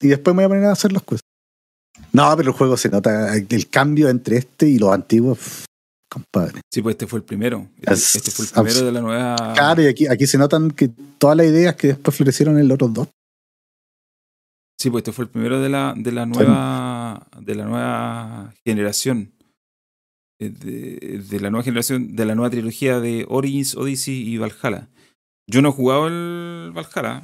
y 0.00 0.08
después 0.08 0.34
me 0.34 0.42
voy 0.42 0.44
a 0.44 0.48
poner 0.48 0.64
a 0.66 0.72
hacer 0.72 0.92
las 0.92 1.02
cosas. 1.02 1.22
No, 2.12 2.34
pero 2.36 2.50
el 2.50 2.56
juego 2.56 2.76
se 2.76 2.88
nota 2.88 3.34
el 3.36 3.68
cambio 3.68 4.08
entre 4.08 4.36
este 4.38 4.68
y 4.68 4.78
los 4.78 4.92
antiguos, 4.92 5.64
compadre. 6.08 6.60
Sí, 6.72 6.82
pues 6.82 6.94
este 6.94 7.06
fue 7.06 7.18
el 7.18 7.24
primero. 7.24 7.68
Este, 7.78 7.92
Es 7.92 8.16
este 8.16 8.30
fue 8.30 8.44
el 8.46 8.50
primero 8.52 8.84
de 8.86 8.92
la 8.92 9.00
nueva. 9.00 9.36
Claro, 9.54 9.82
y 9.82 9.86
aquí, 9.86 10.06
aquí 10.06 10.26
se 10.26 10.38
notan 10.38 10.70
que 10.70 10.88
todas 11.18 11.36
las 11.36 11.46
ideas 11.46 11.74
que 11.76 11.88
después 11.88 12.16
florecieron 12.16 12.58
en 12.58 12.68
los 12.68 12.74
otros 12.76 12.94
dos. 12.94 13.08
Sí, 14.78 14.90
pues 14.90 15.00
este 15.02 15.12
fue 15.12 15.24
el 15.24 15.30
primero 15.30 15.60
de 15.60 15.68
la, 15.70 15.94
de 15.96 16.12
la 16.12 16.26
nueva. 16.26 17.26
De 17.40 17.54
la 17.54 17.64
nueva 17.64 18.54
generación. 18.64 19.32
Eh, 20.38 20.50
De, 20.50 21.18
de 21.28 21.40
la 21.40 21.50
nueva 21.50 21.64
generación, 21.64 22.14
de 22.14 22.26
la 22.26 22.34
nueva 22.34 22.50
trilogía 22.50 23.00
de 23.00 23.24
Origins, 23.28 23.74
Odyssey 23.74 24.14
y 24.28 24.36
Valhalla. 24.38 24.88
Yo 25.48 25.62
no 25.62 25.70
he 25.70 25.72
jugado 25.72 26.08
el 26.08 26.72
Valhalla. 26.74 27.22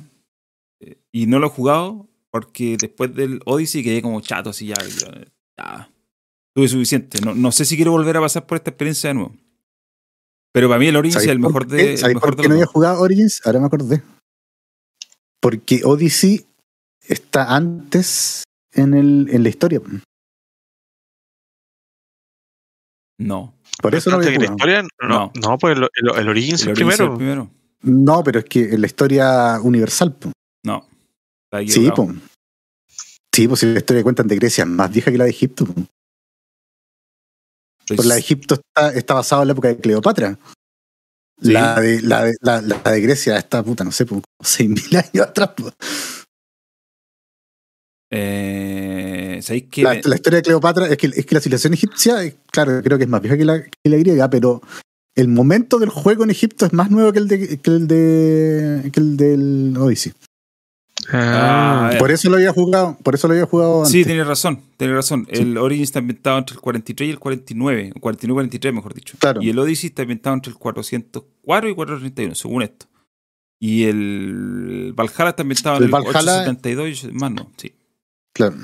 eh, 0.80 0.96
Y 1.12 1.26
no 1.26 1.38
lo 1.38 1.48
he 1.48 1.50
jugado 1.50 2.08
porque 2.30 2.78
después 2.80 3.14
del 3.14 3.40
Odyssey 3.44 3.82
quedé 3.84 4.00
como 4.00 4.20
chato, 4.22 4.50
así 4.50 4.68
ya. 4.68 4.76
Tuve 6.54 6.68
suficiente. 6.68 7.20
No, 7.22 7.34
no 7.34 7.50
sé 7.52 7.64
si 7.64 7.76
quiero 7.76 7.92
volver 7.92 8.16
a 8.16 8.20
pasar 8.20 8.46
por 8.46 8.56
esta 8.56 8.70
experiencia 8.70 9.08
de 9.08 9.14
nuevo. 9.14 9.34
Pero 10.52 10.68
para 10.68 10.78
mí 10.78 10.86
el 10.86 10.96
Origins 10.96 11.16
es 11.16 11.22
¿Sabéis 11.22 11.32
el 11.32 11.38
mejor 11.38 11.66
de. 11.66 11.92
El 11.92 11.98
¿Sabéis 11.98 12.16
mejor 12.16 12.34
por 12.36 12.42
qué 12.42 12.48
no 12.48 12.54
había 12.54 12.66
jugado 12.66 13.00
Origins? 13.00 13.40
Ahora 13.46 13.60
me 13.60 13.66
acordé. 13.66 14.02
Porque 15.40 15.80
Odyssey 15.84 16.46
está 17.08 17.54
antes 17.56 18.44
en, 18.72 18.94
el, 18.94 19.28
en 19.30 19.42
la 19.42 19.48
historia. 19.48 19.80
No. 23.18 23.54
Por 23.80 23.94
eso 23.94 24.10
no 24.10 24.16
había 24.16 24.34
jugado. 24.34 24.52
historia, 24.52 24.82
no, 25.00 25.08
No. 25.08 25.32
no, 25.34 25.58
pues 25.58 25.76
el, 25.76 25.82
el, 25.84 26.18
el 26.18 26.28
Origins 26.28 26.62
El 26.62 26.70
Origins 26.70 26.94
es 26.94 27.00
el 27.00 27.16
primero. 27.16 27.50
No, 27.82 28.22
pero 28.22 28.38
es 28.40 28.44
que 28.44 28.74
en 28.74 28.80
la 28.80 28.86
historia 28.86 29.58
universal. 29.62 30.14
po. 30.14 30.32
No. 30.64 30.86
Sí, 31.66 31.90
po. 31.90 32.12
Sí, 33.34 33.48
pues 33.48 33.60
si 33.60 33.66
la 33.66 33.78
historia 33.78 34.00
que 34.00 34.04
cuentan 34.04 34.28
de 34.28 34.36
Grecia 34.36 34.64
es 34.64 34.70
más 34.70 34.92
vieja 34.92 35.10
que 35.10 35.18
la 35.18 35.24
de 35.24 35.30
Egipto. 35.30 35.64
po. 35.66 35.74
Estoy 37.92 37.96
Pues 37.96 38.08
la 38.08 38.14
de 38.14 38.20
Egipto 38.20 38.54
está, 38.54 38.92
está 38.92 39.14
basada 39.14 39.42
en 39.42 39.48
la 39.48 39.52
época 39.52 39.68
de 39.68 39.76
Cleopatra. 39.78 40.38
Sí. 41.40 41.52
La, 41.52 41.80
de, 41.80 42.02
la, 42.02 42.24
de, 42.24 42.34
la, 42.40 42.60
la 42.60 42.90
de 42.90 43.00
Grecia 43.00 43.36
está, 43.36 43.62
puta, 43.62 43.84
no 43.84 43.92
sé, 43.92 44.06
como 44.06 44.22
6.000 44.42 44.96
años 44.96 45.26
atrás. 45.26 45.50
Eh, 48.14 49.40
¿Sabéis 49.42 49.64
que 49.70 49.82
La, 49.82 49.94
la 50.04 50.14
historia 50.16 50.36
de 50.36 50.42
Cleopatra 50.42 50.86
es 50.86 50.98
que, 50.98 51.06
es 51.06 51.24
que 51.26 51.34
la 51.34 51.40
civilización 51.40 51.72
egipcia, 51.72 52.22
eh, 52.22 52.36
claro, 52.50 52.82
creo 52.82 52.98
que 52.98 53.04
es 53.04 53.10
más 53.10 53.22
vieja 53.22 53.38
que 53.38 53.44
la, 53.44 53.62
que 53.62 53.90
la 53.90 53.96
griega, 53.96 54.28
pero 54.28 54.60
el 55.16 55.28
momento 55.28 55.78
del 55.78 55.88
juego 55.88 56.24
en 56.24 56.30
Egipto 56.30 56.66
es 56.66 56.72
más 56.72 56.90
nuevo 56.90 57.12
que 57.12 57.18
el 57.18 57.28
de 57.28 57.58
que 57.58 57.70
el 57.70 57.88
de 57.88 58.90
que 58.92 59.00
el 59.00 59.16
del 59.16 59.74
Odyssey. 59.78 60.12
Ah, 61.10 61.90
Ah, 61.94 61.98
Por 61.98 62.10
eso 62.10 62.28
lo 62.30 62.36
había 62.36 62.52
jugado, 62.52 62.96
por 63.02 63.14
eso 63.14 63.26
lo 63.28 63.34
había 63.34 63.46
jugado 63.46 63.78
antes. 63.78 63.92
Sí, 63.92 64.04
tienes 64.04 64.26
razón, 64.26 64.60
tienes 64.76 64.94
razón. 64.96 65.26
El 65.30 65.58
Origins 65.58 65.88
está 65.88 65.98
inventado 65.98 66.38
entre 66.38 66.54
el 66.54 66.60
43 66.60 67.08
y 67.08 67.10
el 67.10 67.18
49, 67.18 67.92
o 67.96 68.00
49 68.00 68.32
y 68.32 68.34
43 68.34 68.74
mejor 68.74 68.94
dicho. 68.94 69.16
Claro. 69.18 69.42
Y 69.42 69.50
el 69.50 69.58
Odyssey 69.58 69.88
está 69.88 70.02
inventado 70.02 70.34
entre 70.34 70.52
el 70.52 70.58
404 70.58 71.68
y 71.70 71.74
431, 71.74 72.34
según 72.34 72.62
esto. 72.62 72.86
Y 73.60 73.84
el 73.84 74.92
Valhalla 74.96 75.30
está 75.30 75.42
inventado 75.42 75.76
en 75.76 75.82
El 75.84 75.86
el, 75.88 75.92
Valhalla- 75.92 76.42
872 76.42 77.04
y 77.04 77.12
más 77.12 77.30
no, 77.30 77.50
sí. 77.56 77.72
Claro. 78.34 78.56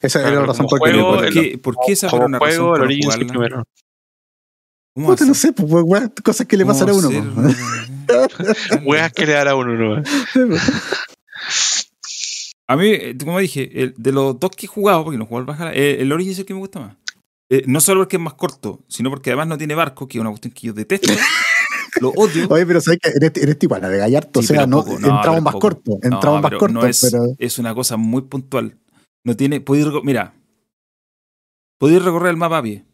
Esa 0.00 0.20
Claro, 0.20 0.32
era 0.34 0.40
la 0.42 0.46
razón 0.48 0.66
por 0.66 0.80
la 0.80 0.86
que 0.86 0.92
juego, 1.00 1.14
¿Por 1.16 1.24
el- 1.26 1.32
qué, 1.32 1.58
¿Por 1.58 1.76
qué 1.86 1.92
esa 1.92 2.08
como 2.08 2.26
una 2.26 2.38
razón 2.38 2.48
juego, 2.58 2.72
para 2.74 2.94
jugarla? 2.94 3.26
primero. 3.26 3.64
¿Cómo 4.94 5.08
Puta, 5.08 5.24
no 5.24 5.34
sé, 5.34 5.52
pues, 5.52 5.68
weón, 5.70 5.84
weón, 5.88 6.12
cosas 6.24 6.46
que 6.46 6.56
le 6.56 6.64
¿Cómo 6.64 6.72
pasan 6.74 6.88
a 6.90 6.92
uno. 6.94 7.08
Weas 8.84 9.12
que 9.12 9.26
le 9.26 9.32
dará 9.32 9.50
a 9.52 9.56
uno, 9.56 9.74
¿no? 9.74 10.02
A 12.66 12.76
mí, 12.76 12.88
eh, 12.88 13.16
como 13.22 13.38
dije, 13.40 13.82
el- 13.82 13.94
de 13.98 14.10
los 14.12 14.40
dos 14.40 14.50
que 14.56 14.64
he 14.64 14.68
jugado, 14.68 15.04
porque 15.04 15.18
no 15.18 15.26
jugado 15.26 15.40
el 15.40 15.46
Valhalla, 15.46 15.74
eh, 15.78 16.00
el 16.00 16.10
Origins 16.12 16.34
es 16.36 16.38
el 16.40 16.46
que 16.46 16.54
me 16.54 16.60
gusta 16.60 16.80
más. 16.80 16.96
Eh, 17.50 17.62
no 17.66 17.78
solo 17.80 18.00
porque 18.00 18.16
es 18.16 18.22
más 18.22 18.34
corto, 18.34 18.84
sino 18.88 19.10
porque 19.10 19.30
además 19.30 19.48
no 19.48 19.58
tiene 19.58 19.74
barco, 19.74 20.08
que 20.08 20.16
es 20.16 20.20
una 20.22 20.30
cuestión 20.30 20.54
que 20.54 20.68
yo 20.68 20.72
detesto. 20.72 21.12
lo 22.00 22.08
odio. 22.10 22.46
Oye, 22.48 22.64
pero 22.64 22.80
sabes 22.80 23.00
que 23.02 23.10
en 23.10 23.22
este, 23.22 23.42
en 23.44 23.48
este 23.50 23.66
igual 23.66 23.82
navegáis 23.82 24.16
harto, 24.16 24.40
Sí, 24.40 24.46
o 24.52 24.56
sea, 24.56 24.66
no, 24.66 24.78
poco, 24.82 24.98
no, 24.98 25.16
entramos 25.16 25.42
más 25.42 25.52
poco. 25.52 25.60
corto, 25.60 25.98
No, 26.08 26.40
más 26.40 26.42
pero 26.48 26.58
corto, 26.58 26.72
no 26.74 26.86
es, 26.86 27.00
pero 27.02 27.34
es 27.38 27.58
una 27.58 27.74
cosa 27.74 27.98
muy 27.98 28.22
puntual. 28.22 28.78
No 29.26 29.36
tiene. 29.36 29.60
Podéis, 29.60 29.86
mira. 30.02 30.34
Podéis 31.78 32.02
recorrer 32.02 32.30
el 32.30 32.36
mapa 32.38 32.58
a 32.58 32.62
pie. 32.62 32.84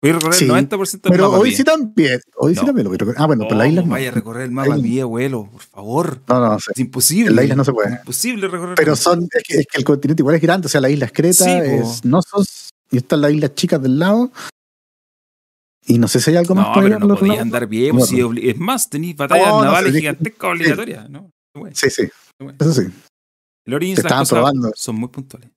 Podéis 0.00 0.14
recorrer 0.16 0.34
Sí, 0.38 0.44
el 0.44 0.50
90% 0.50 0.90
del 1.02 1.12
pero 1.12 1.24
mapa 1.24 1.36
a 1.36 1.40
hoy 1.40 1.48
pie. 1.50 1.56
sí 1.58 1.64
también, 1.64 2.20
hoy 2.36 2.54
sí 2.54 2.60
No. 2.60 2.66
también 2.66 2.84
lo 2.84 2.90
quiero. 2.96 3.14
Ah, 3.18 3.26
bueno, 3.26 3.44
por 3.46 3.56
la 3.56 3.64
No, 3.64 3.70
isla 3.70 3.82
no. 3.82 3.88
Vaya 3.90 4.08
a 4.08 4.12
recorrer 4.12 4.42
el 4.44 4.50
mapa 4.50 4.74
a 4.74 4.78
pie, 4.78 5.02
abuelo, 5.02 5.48
por 5.52 5.60
favor. 5.62 6.22
No, 6.26 6.40
no, 6.40 6.58
sé. 6.58 6.72
Es 6.74 6.80
imposible. 6.80 7.28
En 7.30 7.36
la 7.36 7.42
isla 7.42 7.54
no 7.56 7.64
se 7.64 7.72
puede. 7.72 7.90
Imposible 7.96 8.48
recorrer. 8.48 8.74
Pero 8.76 8.96
son, 8.96 9.28
es 9.30 9.42
que, 9.46 9.54
es 9.58 9.66
que 9.70 9.78
el 9.78 9.84
continente 9.84 10.22
igual 10.22 10.36
es 10.36 10.42
grande, 10.42 10.66
o 10.66 10.68
sea, 10.70 10.80
la 10.80 10.88
isla 10.88 11.04
es 11.06 11.12
Creta, 11.12 11.44
Sí, 11.44 11.50
es 11.50 12.04
Nosos, 12.04 12.70
y 12.90 12.96
están 12.96 13.20
las 13.20 13.32
islas 13.32 13.54
chicas 13.54 13.82
del 13.82 13.98
lado. 13.98 14.32
Y 15.86 15.98
no 15.98 16.08
sé 16.08 16.20
si 16.20 16.30
hay 16.30 16.36
algo 16.36 16.54
más 16.54 16.68
No, 16.76 16.82
pero 16.82 16.98
no 17.00 17.16
podías 17.16 17.40
andar 17.40 17.66
bien. 17.66 17.90
No, 17.92 17.98
pues, 17.98 18.10
si 18.10 18.20
no. 18.20 18.32
es 18.40 18.58
más, 18.58 18.88
tenéis 18.88 19.16
batallas 19.16 19.48
No, 19.48 19.58
no, 19.58 19.64
navales 19.64 19.94
gigantescas 19.94 20.50
obligatorias. 20.50 21.10
¿no? 21.10 21.30
Sí, 21.72 21.90
sí, 21.90 22.08
eso 22.58 22.72
sí. 22.72 22.82
El 23.66 23.74
Origins 23.74 24.02
las 24.02 24.12
cosas 24.12 24.28
probando. 24.30 24.72
son 24.76 24.96
muy 24.96 25.08
puntuales. 25.08 25.50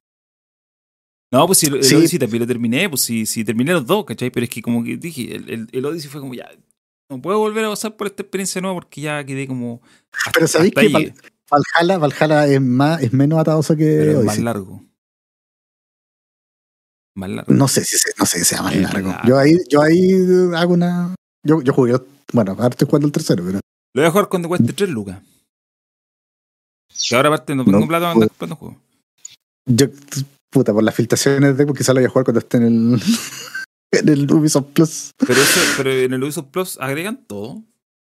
No, 1.34 1.46
pues 1.48 1.58
si 1.60 1.66
el, 1.68 1.76
el 1.78 1.84
Sí. 1.84 1.96
Odyssey 1.96 2.20
también 2.20 2.42
lo 2.42 2.48
terminé, 2.48 2.88
pues 2.90 3.02
si, 3.02 3.26
si 3.26 3.44
terminé 3.44 3.74
los 3.74 3.86
dos, 3.86 4.06
¿cachai? 4.06 4.30
Pero 4.30 4.44
es 4.44 4.50
que 4.50 4.62
como 4.62 4.84
que 4.84 4.96
dije, 4.98 5.36
el, 5.36 5.50
el, 5.50 5.68
el 5.72 5.86
Odyssey 5.86 6.10
fue 6.10 6.22
como 6.22 6.34
ya, 6.36 6.48
no 7.10 7.22
puedo 7.22 7.40
volver 7.40 7.66
a 7.66 7.70
pasar 7.70 7.98
por 7.98 8.08
esta 8.08 8.22
experiencia 8.22 8.62
nueva 8.62 8.76
porque 8.76 9.02
ya 9.02 9.24
quedé 9.26 9.48
como... 9.48 9.82
hasta- 10.14 10.32
Pero 10.32 10.48
sabéis 10.48 10.74
que 10.74 10.90
Val- 10.90 11.14
Valhalla, 11.50 11.98
Valhalla 11.98 12.48
es 12.48 12.62
más, 12.62 13.02
es 13.02 13.12
menos 13.14 13.40
atadoso 13.40 13.76
que 13.76 13.84
pero 13.84 14.12
es 14.12 14.16
más 14.18 14.26
Odyssey. 14.36 14.44
largo. 14.44 14.84
Más 17.16 17.30
largo. 17.30 17.54
No 17.54 17.68
sé 17.68 17.84
si 17.84 17.96
no 18.18 18.26
sé 18.26 18.40
si 18.40 18.46
sea 18.46 18.62
más 18.64 18.76
largo. 18.76 19.14
Yo 19.28 19.38
ahí, 19.38 19.58
yo 19.70 19.82
ahí 19.82 20.12
hago 20.56 20.74
una. 20.74 21.14
Yo, 21.46 21.62
yo 21.62 21.74
jugué, 21.74 22.00
bueno, 22.32 22.52
ahora 22.54 22.70
estoy 22.70 22.88
jugando 22.88 23.08
el 23.08 23.12
tercero, 23.12 23.44
pero 23.46 23.60
Lo 23.94 24.02
voy 24.02 24.08
a 24.08 24.12
jugar 24.12 24.30
cuando 24.30 24.48
cueste 24.48 24.74
3 24.74 24.90
lucas. 24.90 25.20
Que 27.10 27.16
ahora 27.16 27.30
aparte 27.30 27.54
no 27.56 27.66
tengo 27.66 27.80
No, 27.80 27.88
plata 27.88 28.06
para 28.06 28.12
andar 28.14 28.30
comprando 28.30 28.56
juegos. 28.56 28.78
yo, 29.66 29.88
puta, 30.54 30.74
por 30.74 30.84
las 30.84 30.96
filtraciones 30.96 31.58
de 31.58 31.66
quizá 31.74 31.94
lo 31.94 32.00
voy 32.00 32.06
a 32.06 32.10
jugar 32.10 32.26
cuando 32.26 32.40
esté 32.40 32.58
en 32.58 32.64
el, 32.64 33.02
en 33.92 34.10
el 34.10 34.32
Ubisoft 34.32 34.68
Plus. 34.74 35.12
Pero 35.18 35.42
eso, 35.42 35.60
pero 35.78 35.92
en 35.92 36.14
el 36.14 36.24
Ubisoft 36.24 36.48
Plus 36.48 36.78
agregan 36.80 37.26
todo. 37.26 37.64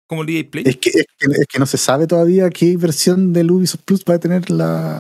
Como 0.07 0.22
el 0.22 0.30
EA 0.30 0.51
Play. 0.51 0.64
Es 0.66 0.78
que, 0.78 0.89
es, 0.89 1.07
que, 1.18 1.26
es 1.26 1.47
que 1.47 1.59
no 1.59 1.66
se 1.66 1.76
sabe 1.76 2.07
todavía 2.07 2.49
qué 2.49 2.78
versión 2.78 3.34
del 3.34 3.51
Ubisoft 3.51 3.82
Plus 3.84 4.05
va 4.09 4.14
a 4.14 4.18
tener 4.18 4.49
la. 4.49 4.99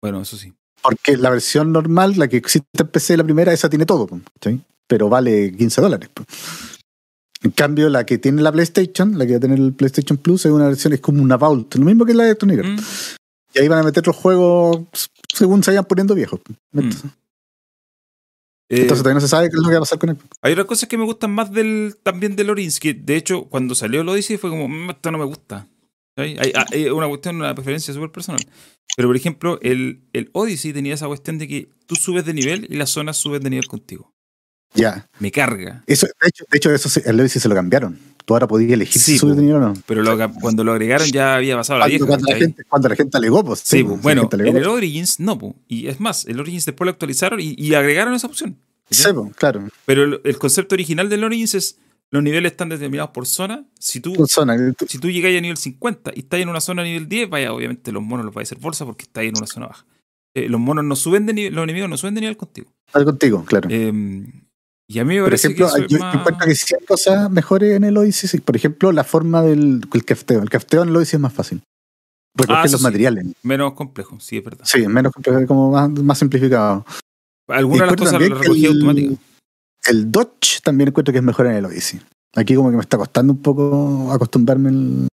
Bueno, 0.00 0.22
eso 0.22 0.36
sí. 0.36 0.52
Porque 0.80 1.16
la 1.16 1.30
versión 1.30 1.72
normal, 1.72 2.14
la 2.16 2.28
que 2.28 2.36
existe 2.36 2.68
en 2.78 2.86
PC, 2.86 3.16
la 3.16 3.24
primera, 3.24 3.52
esa 3.52 3.68
tiene 3.68 3.84
todo, 3.84 4.08
¿sí? 4.40 4.60
pero 4.88 5.08
vale 5.08 5.52
15 5.52 5.80
dólares. 5.80 6.08
En 7.42 7.52
cambio, 7.52 7.88
la 7.88 8.04
que 8.04 8.18
tiene 8.18 8.42
la 8.42 8.50
PlayStation, 8.50 9.16
la 9.16 9.26
que 9.26 9.32
va 9.32 9.36
a 9.36 9.40
tener 9.40 9.58
el 9.58 9.72
PlayStation 9.72 10.18
Plus, 10.18 10.46
es 10.46 10.50
una 10.50 10.66
versión, 10.66 10.92
es 10.92 11.00
como 11.00 11.22
una 11.22 11.36
Vault, 11.36 11.76
lo 11.76 11.84
mismo 11.84 12.04
que 12.04 12.14
la 12.14 12.24
de 12.24 12.34
Tony 12.34 12.56
Mm. 12.56 12.78
Y 13.54 13.60
ahí 13.60 13.68
van 13.68 13.78
a 13.78 13.82
meter 13.82 14.06
los 14.06 14.16
juegos 14.16 14.82
según 15.32 15.62
se 15.62 15.70
vayan 15.70 15.84
poniendo 15.84 16.14
viejos. 16.14 16.40
Entonces, 16.72 17.10
Eh, 18.70 18.82
entonces 18.82 19.02
todavía 19.02 19.14
no 19.14 19.20
se 19.22 19.28
sabe 19.28 19.48
qué 19.48 19.56
es 19.56 19.62
lo 19.62 19.68
que 19.68 19.72
va 19.74 19.78
a 19.78 19.80
pasar 19.80 19.98
con 19.98 20.10
él. 20.10 20.18
Hay 20.42 20.52
otras 20.52 20.66
cosas 20.66 20.88
que 20.88 20.98
me 20.98 21.04
gustan 21.04 21.30
más 21.30 21.50
del 21.52 21.96
también 22.02 22.36
del 22.36 22.50
Origins, 22.50 22.80
que 22.80 22.92
de 22.92 23.16
hecho 23.16 23.44
cuando 23.44 23.74
salió 23.74 24.02
el 24.02 24.08
Odyssey 24.08 24.36
fue 24.36 24.50
como, 24.50 24.68
"Mm, 24.68 24.90
esto 24.90 25.10
no 25.10 25.16
me 25.18 25.24
gusta. 25.24 25.66
¿Cachai? 26.14 26.36
Hay, 26.38 26.52
hay 26.72 26.90
una 26.90 27.08
cuestión, 27.08 27.36
una 27.36 27.54
preferencia 27.54 27.94
súper 27.94 28.10
personal. 28.12 28.40
Pero 28.96 29.08
por 29.08 29.16
ejemplo, 29.16 29.58
el, 29.62 30.02
el 30.12 30.28
Odyssey 30.32 30.72
tenía 30.74 30.94
esa 30.94 31.06
cuestión 31.06 31.38
de 31.38 31.48
que 31.48 31.70
tú 31.86 31.94
subes 31.94 32.24
de 32.26 32.34
nivel 32.34 32.66
y 32.68 32.76
las 32.76 32.90
zonas 32.90 33.16
suben 33.16 33.42
de 33.42 33.50
nivel 33.50 33.68
contigo. 33.68 34.12
Ya. 34.74 35.08
Me 35.18 35.30
carga. 35.32 35.82
Eso, 35.86 36.06
de 36.06 36.28
hecho, 36.28 36.44
de 36.50 36.56
hecho 36.58 36.72
eso 36.74 36.88
se- 36.88 37.08
el 37.08 37.18
Odyssey 37.20 37.40
se 37.40 37.48
lo 37.48 37.54
cambiaron. 37.54 37.98
Tú 38.24 38.34
ahora 38.34 38.46
podías 38.46 38.72
elegir 38.72 39.00
Sí, 39.00 39.12
si 39.12 39.18
subir 39.18 39.36
nivel 39.36 39.56
o 39.56 39.60
no. 39.60 39.74
Pero 39.86 40.02
lo 40.02 40.32
cuando 40.34 40.62
lo 40.62 40.72
agregaron 40.72 41.08
ya 41.08 41.36
había 41.36 41.56
pasado 41.56 41.78
la 41.78 41.86
Cuando, 41.86 42.04
vieja. 42.04 42.06
cuando 42.06 42.30
la 42.32 42.36
gente, 42.38 42.64
cuando 42.64 42.88
la 42.90 42.96
gente 42.96 43.16
alegó, 43.16 43.44
pues. 43.44 43.60
Sí, 43.64 43.82
pues, 43.82 44.02
bueno, 44.02 44.28
en 44.30 44.40
el 44.46 44.52
pues. 44.52 44.66
Origins 44.66 45.20
no, 45.20 45.38
po. 45.38 45.56
y 45.66 45.86
es 45.88 45.98
más, 45.98 46.26
el 46.26 46.38
Origins 46.38 46.66
después 46.66 46.84
lo 46.86 46.90
actualizaron 46.90 47.40
y, 47.40 47.54
y 47.56 47.74
agregaron 47.74 48.12
esa 48.14 48.26
opción. 48.26 48.58
Sí, 48.90 49.04
pues, 49.14 49.34
claro. 49.36 49.68
Pero 49.86 50.04
el, 50.04 50.20
el 50.24 50.38
concepto 50.38 50.74
original 50.74 51.08
del 51.08 51.24
Origins 51.24 51.54
es 51.54 51.78
los 52.10 52.22
niveles 52.22 52.52
están 52.52 52.68
determinados 52.68 53.10
por 53.12 53.26
zona. 53.26 53.64
Si 53.78 54.00
tú, 54.00 54.14
Zona, 54.26 54.56
tú- 54.76 54.86
si 54.88 54.98
tú 54.98 55.10
llegáis 55.10 55.38
a 55.38 55.40
nivel 55.40 55.56
50 55.56 56.12
y 56.14 56.20
estás 56.20 56.40
en 56.40 56.48
una 56.50 56.60
zona 56.60 56.82
a 56.82 56.84
nivel 56.84 57.08
10, 57.08 57.28
vaya, 57.30 57.52
obviamente 57.52 57.92
los 57.92 58.02
monos 58.02 58.24
los 58.26 58.34
vais 58.34 58.46
a 58.46 58.54
hacer 58.54 58.62
bolsa 58.62 58.84
porque 58.84 59.04
estáis 59.04 59.30
en 59.30 59.36
una 59.38 59.46
zona 59.46 59.66
baja. 59.68 59.86
Eh, 60.34 60.48
los 60.48 60.60
monos 60.60 60.84
no 60.84 60.96
suben 60.96 61.24
de 61.26 61.32
nivel, 61.34 61.54
los 61.54 61.64
enemigos 61.64 61.88
no 61.90 61.96
suben 61.96 62.14
de 62.14 62.20
nivel 62.22 62.36
contigo. 62.36 62.70
Algo 62.92 63.10
contigo, 63.12 63.44
claro. 63.46 63.68
Eh, 63.70 64.24
y 64.88 64.98
a 64.98 65.04
mí 65.04 65.14
me 65.16 65.20
Por 65.20 65.30
parece 65.30 65.48
ejemplo, 65.48 65.68
que 65.74 65.86
yo 65.88 65.98
más- 65.98 66.14
encuentro 66.14 66.46
que 66.46 66.54
sí 66.54 66.74
hay 66.78 66.84
cosas 66.86 67.30
mejores 67.30 67.76
en 67.76 67.84
el 67.84 67.96
Odyssey. 67.96 68.40
Por 68.40 68.56
ejemplo, 68.56 68.90
la 68.90 69.04
forma 69.04 69.42
del 69.42 69.82
el 69.92 70.04
cafteo. 70.04 70.42
El 70.42 70.48
cafteo 70.50 70.82
en 70.82 70.88
el 70.88 70.96
Odyssey 70.96 71.16
es 71.18 71.20
más 71.20 71.32
fácil. 71.32 71.62
Recoger 72.34 72.58
Ah, 72.60 72.62
los 72.64 72.80
sí. 72.80 72.82
materiales. 72.82 73.26
menos 73.42 73.72
complejo, 73.74 74.18
sí, 74.20 74.38
es 74.38 74.44
verdad. 74.44 74.64
Sí, 74.64 74.86
menos 74.88 75.12
complejo, 75.12 75.46
como 75.46 75.70
más, 75.72 75.90
más 75.90 76.18
simplificado. 76.18 76.86
Algunas 77.48 77.80
de 77.80 77.86
las 77.86 77.96
cosas 77.96 78.12
las 78.20 78.40
recogí 78.40 78.66
el- 79.86 80.10
Dodge 80.12 80.60
también 80.62 80.88
encuentro 80.88 81.12
que 81.12 81.18
es 81.18 81.24
mejor 81.24 81.46
en 81.46 81.52
el 81.54 81.64
Odyssey. 81.66 82.00
Aquí 82.36 82.54
como 82.54 82.70
que 82.70 82.76
me 82.76 82.82
está 82.82 82.96
costando 82.98 83.32
un 83.32 83.40
poco 83.42 84.12
acostumbrarme 84.12 85.08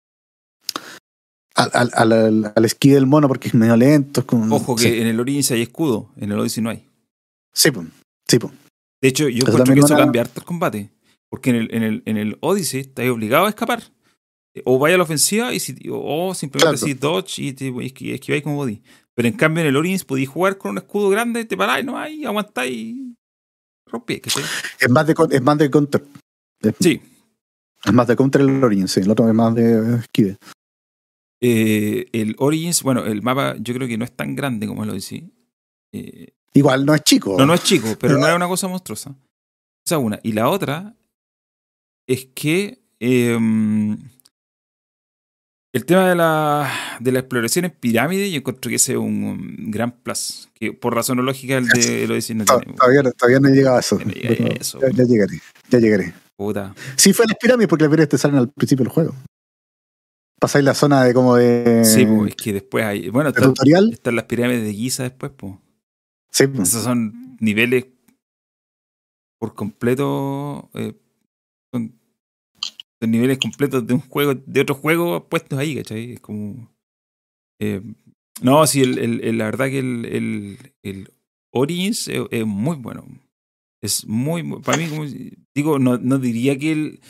al, 1.54 1.70
al, 1.72 1.90
al, 1.94 2.52
al, 2.54 2.64
esquí 2.64 2.90
del 2.90 3.06
mono 3.06 3.26
porque 3.28 3.48
es 3.48 3.54
medio 3.54 3.76
lento. 3.76 4.20
Es 4.20 4.26
como, 4.26 4.54
Ojo 4.54 4.76
que 4.76 4.82
sí, 4.82 5.00
en 5.00 5.06
el 5.06 5.18
Origins 5.18 5.50
hay 5.50 5.62
escudo, 5.62 6.10
en 6.16 6.30
el 6.32 6.38
Odyssey 6.38 6.62
no 6.62 6.70
hay. 6.70 6.86
sí, 7.54 7.70
po, 7.70 7.84
sí, 8.28 8.38
po. 8.38 8.52
De 9.06 9.10
hecho, 9.10 9.28
yo 9.28 9.44
encuentro 9.46 9.72
que 9.74 9.80
eso 9.80 9.94
una- 9.94 10.02
cambia 10.04 10.22
harto 10.22 10.40
el 10.40 10.46
combate. 10.46 10.90
Porque 11.28 11.50
en 11.50 11.56
el, 11.56 11.74
en 11.74 11.82
el, 11.82 12.02
en 12.06 12.16
el 12.16 12.38
Odyssey 12.40 12.80
estás 12.80 13.08
obligado 13.08 13.46
a 13.46 13.48
escapar. 13.48 13.82
Eh, 14.54 14.62
O 14.64 14.78
vaya 14.78 14.94
a 14.94 14.98
la 14.98 15.04
ofensiva 15.04 15.52
y 15.54 15.60
si, 15.60 15.76
o 15.90 16.34
simplemente 16.34 16.78
Claro. 16.78 16.86
si 16.86 16.94
dodge 16.94 17.38
y 17.42 17.52
te 17.52 17.70
esqui- 17.72 18.14
esquiváis 18.14 18.42
como 18.42 18.56
body. 18.56 18.82
Pero 19.14 19.28
en 19.28 19.34
cambio 19.34 19.62
en 19.62 19.68
el 19.68 19.76
Origins 19.76 20.04
podéis 20.04 20.28
jugar 20.28 20.58
con 20.58 20.72
un 20.72 20.78
escudo 20.78 21.08
grande, 21.08 21.44
te 21.44 21.56
paráis 21.56 21.84
nomás 21.84 22.10
y 22.10 22.24
aguantáis 22.24 22.72
y 22.76 23.16
rompí. 23.86 24.20
Es 24.80 24.90
más 24.90 25.06
de, 25.06 25.14
es 25.30 25.42
más 25.42 25.58
de 25.58 25.70
counter. 25.70 26.04
Sí. 26.80 27.00
es 27.84 27.92
más 27.92 28.06
de 28.06 28.16
counter 28.16 28.40
el 28.42 28.62
Origin, 28.64 28.88
sí. 28.88 29.00
El 29.00 29.10
otro 29.10 29.28
es 29.28 29.34
más 29.34 29.54
de 29.54 29.96
esquive. 30.00 30.36
Eh, 31.40 32.06
el 32.12 32.34
Origins, 32.38 32.82
bueno, 32.82 33.04
el 33.04 33.22
mapa 33.22 33.56
yo 33.58 33.74
creo 33.74 33.86
que 33.88 33.98
no 33.98 34.04
es 34.04 34.12
tan 34.16 34.34
grande 34.34 34.66
como 34.66 34.84
el 34.84 34.90
Odyssey. 34.90 35.30
Eh, 35.92 36.32
Igual 36.56 36.86
no 36.86 36.94
es 36.94 37.02
chico. 37.02 37.36
No, 37.38 37.44
no 37.44 37.52
es 37.52 37.62
chico, 37.62 37.96
pero 38.00 38.16
no 38.16 38.26
era 38.26 38.34
una 38.34 38.48
cosa 38.48 38.66
monstruosa. 38.66 39.14
Esa 39.84 39.96
es 39.96 40.02
una. 40.02 40.18
Y 40.22 40.32
la 40.32 40.48
otra 40.48 40.94
es 42.08 42.28
que 42.34 42.82
em, 42.98 43.98
el 45.74 45.84
tema 45.84 46.08
de 46.08 46.14
la, 46.14 46.72
de 46.98 47.12
la 47.12 47.18
exploración 47.18 47.66
en 47.66 47.72
pirámide, 47.72 48.30
yo 48.30 48.38
encuentro 48.38 48.70
que 48.70 48.76
ese 48.76 48.92
es 48.92 48.98
un, 48.98 49.70
gran 49.70 49.90
plus. 49.90 50.48
Que 50.54 50.72
por 50.72 50.94
razón 50.94 51.22
lógica 51.22 51.58
el 51.58 51.68
de 51.68 52.06
lo 52.08 52.14
decir 52.14 52.36
no 52.36 52.46
tiene. 52.46 52.72
Todavía, 52.74 53.02
no- 53.02 53.12
todavía 53.12 53.40
no 53.40 53.48
he 53.48 53.52
llegado 53.52 53.76
a 53.76 53.80
eso. 53.80 53.98
No 53.98 54.10
a 54.10 54.14
Pero 54.14 54.46
eso. 54.58 54.80
Ya, 54.80 54.88
ya 54.90 55.04
llegaré. 55.04 55.40
Ya 55.68 55.78
llegaré. 55.78 56.14
Puta. 56.36 56.74
Sí, 56.96 57.12
fue 57.12 57.26
las 57.26 57.36
pirámides 57.36 57.68
porque 57.68 57.84
las 57.84 57.90
pirámides 57.90 58.08
te 58.08 58.18
salen 58.18 58.38
al 58.38 58.48
principio 58.48 58.84
del 58.84 58.92
juego. 58.92 59.14
Pasáis 60.40 60.64
la 60.64 60.74
zona 60.74 61.04
de 61.04 61.12
como 61.12 61.36
de, 61.36 61.84
Sí, 61.84 62.06
pues, 62.06 62.30
es 62.30 62.36
que 62.36 62.54
después 62.54 62.82
hay. 62.82 63.10
Bueno, 63.10 63.30
de 63.30 63.38
están, 63.38 63.52
tutorial. 63.52 63.90
están 63.92 64.16
las 64.16 64.24
pirámides 64.24 64.64
de 64.64 64.72
Giza 64.72 65.02
después, 65.02 65.32
pues. 65.36 65.54
Sí, 66.36 66.46
pues. 66.48 66.68
Esos 66.68 66.84
son 66.84 67.36
niveles 67.40 67.86
por 69.38 69.54
completo. 69.54 70.68
eh, 70.74 70.94
son, 71.72 71.98
son 73.00 73.10
niveles 73.10 73.38
completos 73.38 73.86
de 73.86 73.94
un 73.94 74.00
juego, 74.00 74.34
de 74.34 74.60
otro 74.60 74.74
juego 74.74 75.28
puestos 75.28 75.58
ahí, 75.58 75.76
¿cachai? 75.76 76.12
Es 76.12 76.20
como. 76.20 76.70
eh, 77.60 77.80
no, 78.42 78.66
sí, 78.66 78.82
el, 78.82 78.98
el- 78.98 79.24
el- 79.24 79.38
la 79.38 79.46
verdad 79.46 79.66
que 79.68 79.78
el, 79.78 80.58
el, 80.82 81.10
Origins 81.54 82.08
es, 82.08 82.20
es 82.30 82.46
muy 82.46 82.76
bueno. 82.76 83.06
Es 83.82 84.06
muy. 84.06 84.42
Para 84.60 84.76
mí, 84.78 84.88
como 84.88 85.04
digo, 85.54 85.78
no, 85.78 85.96
no 85.98 86.18
diría 86.18 86.58
que 86.58 86.72
el. 86.72 87.00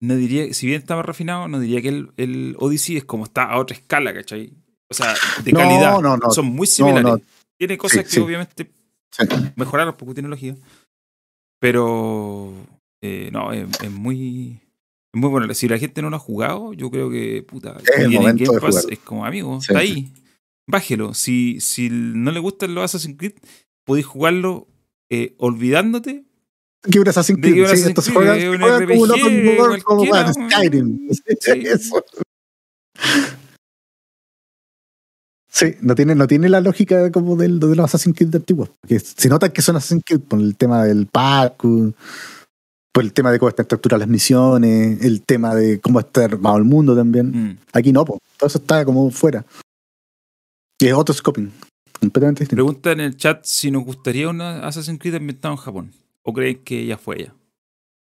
No 0.00 0.16
diría, 0.16 0.52
si 0.54 0.66
bien 0.66 0.80
está 0.80 0.96
más 0.96 1.04
refinado, 1.06 1.46
no 1.48 1.60
diría 1.60 1.80
que 1.82 1.88
el, 1.88 2.12
el 2.16 2.56
Odyssey 2.58 2.96
es 2.96 3.04
como 3.04 3.24
está 3.24 3.44
a 3.44 3.58
otra 3.60 3.76
escala, 3.76 4.12
¿cachai? 4.12 4.52
O 4.90 4.94
sea, 4.94 5.14
de 5.44 5.52
No, 5.52 5.58
calidad. 5.58 6.00
no, 6.00 6.16
no. 6.16 6.30
Son 6.30 6.46
muy 6.46 6.66
similares. 6.66 7.22
Tiene 7.62 7.78
cosas 7.78 7.98
Sí, 7.98 8.04
que 8.04 8.10
sí. 8.10 8.20
obviamente 8.20 8.72
Sí. 9.12 9.24
mejoraron 9.56 9.94
porque 9.96 10.14
tiene 10.14 10.28
lógica. 10.28 10.56
Pero 11.60 12.52
eh, 13.02 13.28
no, 13.32 13.52
es, 13.52 13.68
es 13.82 13.90
muy 13.90 14.58
es 15.14 15.20
muy 15.20 15.30
bueno. 15.30 15.52
Si 15.54 15.68
la 15.68 15.78
gente 15.78 16.02
no 16.02 16.10
lo 16.10 16.16
ha 16.16 16.18
jugado, 16.18 16.72
yo 16.72 16.90
creo 16.90 17.08
que 17.10 17.44
puta, 17.46 17.76
Es 17.84 18.00
el 18.00 18.10
momento 18.10 18.52
de 18.52 18.60
Pass 18.60 18.70
jugarlo. 18.70 18.90
es 18.90 18.98
como 19.00 19.24
amigo, 19.24 19.58
está 19.58 19.78
ahí. 19.78 20.12
Bájelo. 20.66 21.14
Si, 21.14 21.60
si 21.60 21.88
no 21.90 22.30
le 22.32 22.40
gustan 22.40 22.74
los 22.74 22.84
Assassin's 22.84 23.16
Creed, 23.18 23.34
podéis 23.84 24.06
jugarlo 24.06 24.66
eh, 25.10 25.34
olvidándote. 25.38 26.24
Que 26.90 26.98
un 26.98 27.08
Assassin's 27.08 27.40
De 27.40 27.48
Creed. 27.50 27.54
Sí, 27.58 27.64
Assassin's 27.64 27.88
estos 27.90 28.08
juegan, 28.10 28.38
juegan 28.58 28.88
como 28.88 29.02
un 29.02 29.10
open 29.12 29.58
world, 29.58 29.82
como 29.84 30.04
Skyrim. 30.04 31.08
Sí. 31.40 31.50
Eso. 31.64 32.04
Sí, 35.54 35.74
no 35.82 35.94
tiene, 35.94 36.14
no 36.14 36.26
tiene 36.26 36.48
la 36.48 36.62
lógica 36.62 37.12
como 37.12 37.36
del, 37.36 37.60
de 37.60 37.76
los 37.76 37.84
Assassin's 37.84 38.16
Creed 38.16 38.34
antiguos. 38.34 38.70
Que 38.88 38.98
se 38.98 39.28
nota 39.28 39.52
que 39.52 39.60
son 39.60 39.76
Assassin's 39.76 40.02
Creed 40.06 40.20
por 40.20 40.40
el 40.40 40.56
tema 40.56 40.82
del 40.84 41.06
parkour, 41.06 41.92
por 42.90 43.04
el 43.04 43.12
tema 43.12 43.30
de 43.30 43.38
cómo 43.38 43.50
están 43.50 43.64
estructuradas 43.64 44.00
las 44.00 44.08
misiones, 44.08 45.02
el 45.04 45.20
tema 45.22 45.54
de 45.54 45.78
cómo 45.78 46.00
está 46.00 46.24
armado 46.24 46.56
el 46.56 46.64
mundo 46.64 46.96
también. 46.96 47.26
Mm. 47.50 47.58
Aquí 47.74 47.92
no, 47.92 48.02
po. 48.06 48.18
todo 48.38 48.46
eso 48.46 48.58
está 48.58 48.82
como 48.86 49.10
fuera. 49.10 49.44
Y 50.80 50.86
es 50.86 50.94
otro 50.94 51.14
scoping, 51.14 51.52
completamente 52.00 52.40
distinto. 52.40 52.56
Pregunta 52.64 52.92
en 52.92 53.00
el 53.00 53.16
chat 53.18 53.44
si 53.44 53.70
nos 53.70 53.84
gustaría 53.84 54.30
una 54.30 54.66
Assassin's 54.66 54.98
Creed 54.98 55.16
ambientado 55.16 55.52
en 55.52 55.58
Japón. 55.60 55.92
¿O 56.22 56.32
creen 56.32 56.60
que 56.64 56.86
ya 56.86 56.96
fue 56.96 57.24
ya? 57.24 57.34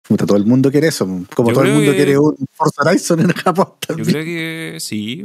Puta, 0.06 0.26
todo 0.26 0.36
el 0.36 0.44
mundo 0.44 0.70
quiere 0.70 0.88
eso, 0.88 1.06
como 1.34 1.50
Yo 1.50 1.54
todo 1.54 1.64
el 1.64 1.72
mundo 1.72 1.92
que- 1.92 1.96
quiere 1.96 2.18
un 2.18 2.36
Forza 2.52 2.82
Horizon 2.82 3.20
en 3.20 3.28
Japón 3.28 3.68
Yo 3.96 4.04
creo 4.04 4.24
que 4.24 4.76
sí. 4.80 5.24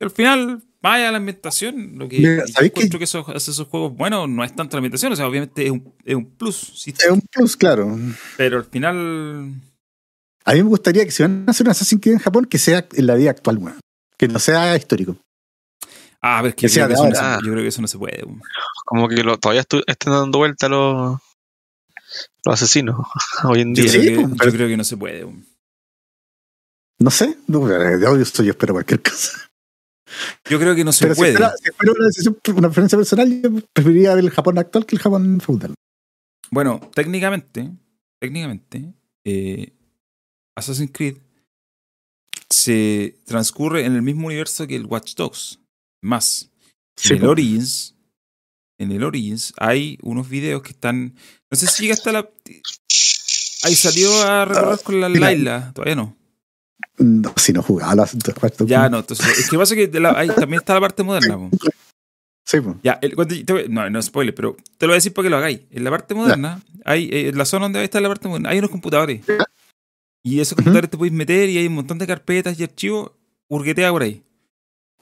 Al 0.00 0.10
final, 0.10 0.62
vaya 0.82 1.10
la 1.10 1.16
ambientación. 1.18 1.98
Lo 1.98 2.08
que 2.08 2.18
Mira, 2.18 2.44
yo 2.46 2.52
¿sabéis 2.52 2.72
encuentro 2.72 2.98
que, 2.98 3.04
eso 3.04 3.24
hace 3.34 3.50
esos 3.50 3.66
juegos 3.68 3.94
buenos 3.96 4.28
no 4.28 4.44
es 4.44 4.54
tanto 4.54 4.76
la 4.76 4.80
ambientación, 4.80 5.12
o 5.12 5.16
sea, 5.16 5.26
obviamente 5.26 5.64
es 5.64 5.70
un, 5.70 5.94
es 6.04 6.14
un 6.14 6.26
plus, 6.36 6.56
sí, 6.76 6.92
Es 6.98 7.10
un 7.10 7.20
plus, 7.22 7.56
claro. 7.56 7.98
pero 8.36 8.58
al 8.58 8.64
final. 8.64 9.54
A 10.44 10.52
mí 10.52 10.62
me 10.62 10.68
gustaría 10.68 11.04
que 11.04 11.10
si 11.10 11.22
van 11.22 11.44
a 11.46 11.50
hacer 11.50 11.66
un 11.66 11.70
Assassin's 11.72 12.00
Creed 12.00 12.14
en 12.14 12.20
Japón, 12.20 12.44
que 12.44 12.58
sea 12.58 12.86
en 12.92 13.06
la 13.06 13.14
vida 13.16 13.30
actual, 13.30 13.58
weón. 13.58 13.80
Que 14.18 14.28
no 14.28 14.38
sea 14.38 14.76
histórico. 14.76 15.16
Ah, 16.22 16.38
pero 16.40 16.48
es 16.50 16.54
que, 16.54 16.60
Que 16.62 16.68
sea 16.68 16.84
yo, 16.84 16.94
creo 16.94 16.96
que 17.02 17.02
de 17.04 17.10
eso 17.10 17.20
no 17.22 17.26
ahora. 17.26 17.38
se- 17.40 17.46
yo 17.46 17.52
creo 17.52 17.62
que 17.64 17.68
eso 17.68 17.82
no 17.82 17.88
se 17.88 17.98
puede. 17.98 18.24
weón. 18.24 18.42
Como 18.84 19.08
que 19.08 19.22
lo- 19.24 19.38
todavía 19.38 19.62
están 19.86 20.12
dando 20.12 20.38
vuelta 20.38 20.68
los, 20.68 21.18
los 22.44 22.54
asesinos 22.54 22.96
hoy 23.44 23.62
en 23.62 23.74
Yo, 23.74 23.82
día. 23.82 23.92
Sí, 23.92 23.98
creo, 24.00 24.20
que, 24.20 24.28
pues, 24.36 24.40
yo 24.52 24.52
creo 24.56 24.68
que 24.68 24.76
no 24.76 24.84
se 24.84 24.96
puede. 24.96 25.24
weón. 25.24 25.46
No 26.98 27.10
sé, 27.10 27.36
no, 27.48 27.60
pero 27.66 27.98
yo, 27.98 28.16
yo, 28.16 28.42
yo 28.42 28.50
espero 28.50 28.72
cualquier 28.74 29.02
cosa. 29.02 29.32
Yo 30.48 30.58
creo 30.58 30.74
que 30.74 30.84
no 30.84 30.92
se 30.92 31.04
Pero 31.04 31.14
si 31.14 31.18
puede. 31.20 31.32
fuera, 31.32 31.52
si 31.62 31.70
fuera 31.72 31.92
una 31.92 32.06
decisión, 32.06 32.38
una 32.56 32.68
preferencia 32.68 32.98
personal, 32.98 33.42
yo 33.42 33.50
preferiría 33.72 34.14
ver 34.14 34.24
el 34.24 34.30
Japón 34.30 34.58
actual 34.58 34.86
que 34.86 34.96
el 34.96 35.02
Japón 35.02 35.40
feudal. 35.40 35.74
Bueno, 36.50 36.80
técnicamente, 36.94 37.70
técnicamente, 38.20 38.92
eh, 39.24 39.72
Assassin's 40.56 40.90
Creed 40.92 41.16
se 42.48 43.18
transcurre 43.24 43.84
en 43.84 43.94
el 43.94 44.02
mismo 44.02 44.26
universo 44.28 44.66
que 44.66 44.76
el 44.76 44.86
Watch 44.86 45.14
Dogs. 45.16 45.58
Más, 46.02 46.50
Sí, 46.96 47.12
en 47.14 47.22
el. 47.22 47.26
Origins, 47.28 47.94
en 48.78 48.92
el 48.92 49.02
Origins 49.04 49.52
hay 49.58 49.98
unos 50.02 50.28
videos 50.28 50.62
que 50.62 50.70
están. 50.70 51.14
No 51.50 51.58
sé 51.58 51.66
si 51.66 51.82
llegaste 51.82 52.10
a 52.10 52.12
la. 52.12 52.30
Ahí 53.64 53.74
salió 53.74 54.22
a 54.22 54.44
recorrer 54.44 54.78
con 54.82 55.00
la. 55.00 55.08
Laila, 55.08 55.72
todavía 55.74 55.96
no. 55.96 56.16
No, 56.98 57.32
si 57.36 57.52
no 57.52 57.62
jugaba 57.62 57.94
las 57.94 58.16
Dogs. 58.18 58.56
Ya 58.66 58.88
no, 58.88 58.98
entonces. 59.00 59.26
Es 59.38 59.50
que 59.50 59.58
pasa 59.58 59.74
que 59.74 59.86
de 59.88 60.00
la- 60.00 60.18
ahí 60.18 60.28
también 60.28 60.60
está 60.60 60.74
la 60.74 60.80
parte 60.80 61.02
moderna. 61.02 61.36
po. 61.36 61.50
Sí, 62.46 62.60
po. 62.60 62.78
Ya, 62.82 62.98
el- 63.02 63.14
te 63.44 63.68
no, 63.68 63.90
no 63.90 64.00
spoiler, 64.02 64.34
pero 64.34 64.56
te 64.78 64.86
lo 64.86 64.90
voy 64.90 64.94
a 64.94 64.98
decir 64.98 65.12
para 65.12 65.26
que 65.26 65.30
lo 65.30 65.36
hagáis. 65.36 65.60
En 65.70 65.84
la 65.84 65.90
parte 65.90 66.14
moderna, 66.14 66.62
hay, 66.84 67.08
eh, 67.12 67.28
en 67.28 67.36
la 67.38 67.44
zona 67.44 67.64
donde 67.66 67.82
está 67.84 68.00
la 68.00 68.08
parte 68.08 68.28
moderna, 68.28 68.50
hay 68.50 68.58
unos 68.58 68.70
computadores. 68.70 69.22
Y 70.24 70.40
esos 70.40 70.54
computadores 70.56 70.90
te 70.90 70.96
podéis 70.96 71.12
meter 71.14 71.48
y 71.50 71.58
hay 71.58 71.66
un 71.66 71.74
montón 71.74 71.98
de 71.98 72.06
carpetas 72.06 72.58
y 72.58 72.62
archivos, 72.64 73.12
hurguetea 73.48 73.90
por 73.90 74.02
ahí. 74.02 74.22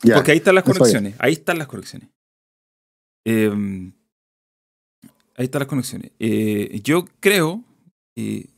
Ya. 0.02 0.16
Porque 0.16 0.32
ahí 0.32 0.38
están 0.38 0.54
las 0.56 0.64
conexiones. 0.64 1.14
Ahí 1.18 1.32
están 1.34 1.58
las 1.58 1.66
conexiones. 1.68 2.08
Eh, 3.26 3.50
ahí 5.36 5.44
están 5.44 5.60
las 5.60 5.68
conexiones. 5.68 6.10
Eh, 6.18 6.80
yo 6.82 7.06
creo 7.20 7.62
que 8.14 8.50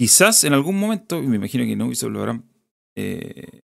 quizás 0.00 0.44
en 0.44 0.54
algún 0.54 0.80
momento, 0.80 1.22
y 1.22 1.26
me 1.26 1.36
imagino 1.36 1.62
que 1.66 1.76
no, 1.76 1.90
lo 2.08 2.18
habrán 2.20 2.42
eh, 2.96 3.60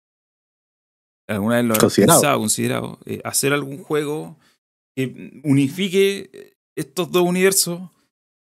alguna 1.28 1.54
vez 1.56 1.64
lo 1.64 1.74
habrán 1.74 1.80
Considerado. 1.80 2.20
pensado, 2.20 2.38
considerado, 2.40 2.98
eh, 3.06 3.20
hacer 3.22 3.52
algún 3.52 3.78
juego 3.78 4.36
que 4.96 5.40
unifique 5.44 6.56
estos 6.76 7.12
dos 7.12 7.22
universos, 7.22 7.88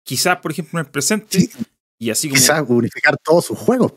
quizás, 0.06 0.40
por 0.42 0.52
ejemplo, 0.52 0.78
en 0.78 0.88
el 0.88 0.92
presente, 0.92 1.40
Sí. 1.40 1.50
y 1.98 2.10
así 2.10 2.28
como... 2.28 2.42
Quizás 2.42 2.66
unificar 2.68 3.16
todos 3.24 3.46
sus 3.46 3.58
juegos. 3.58 3.94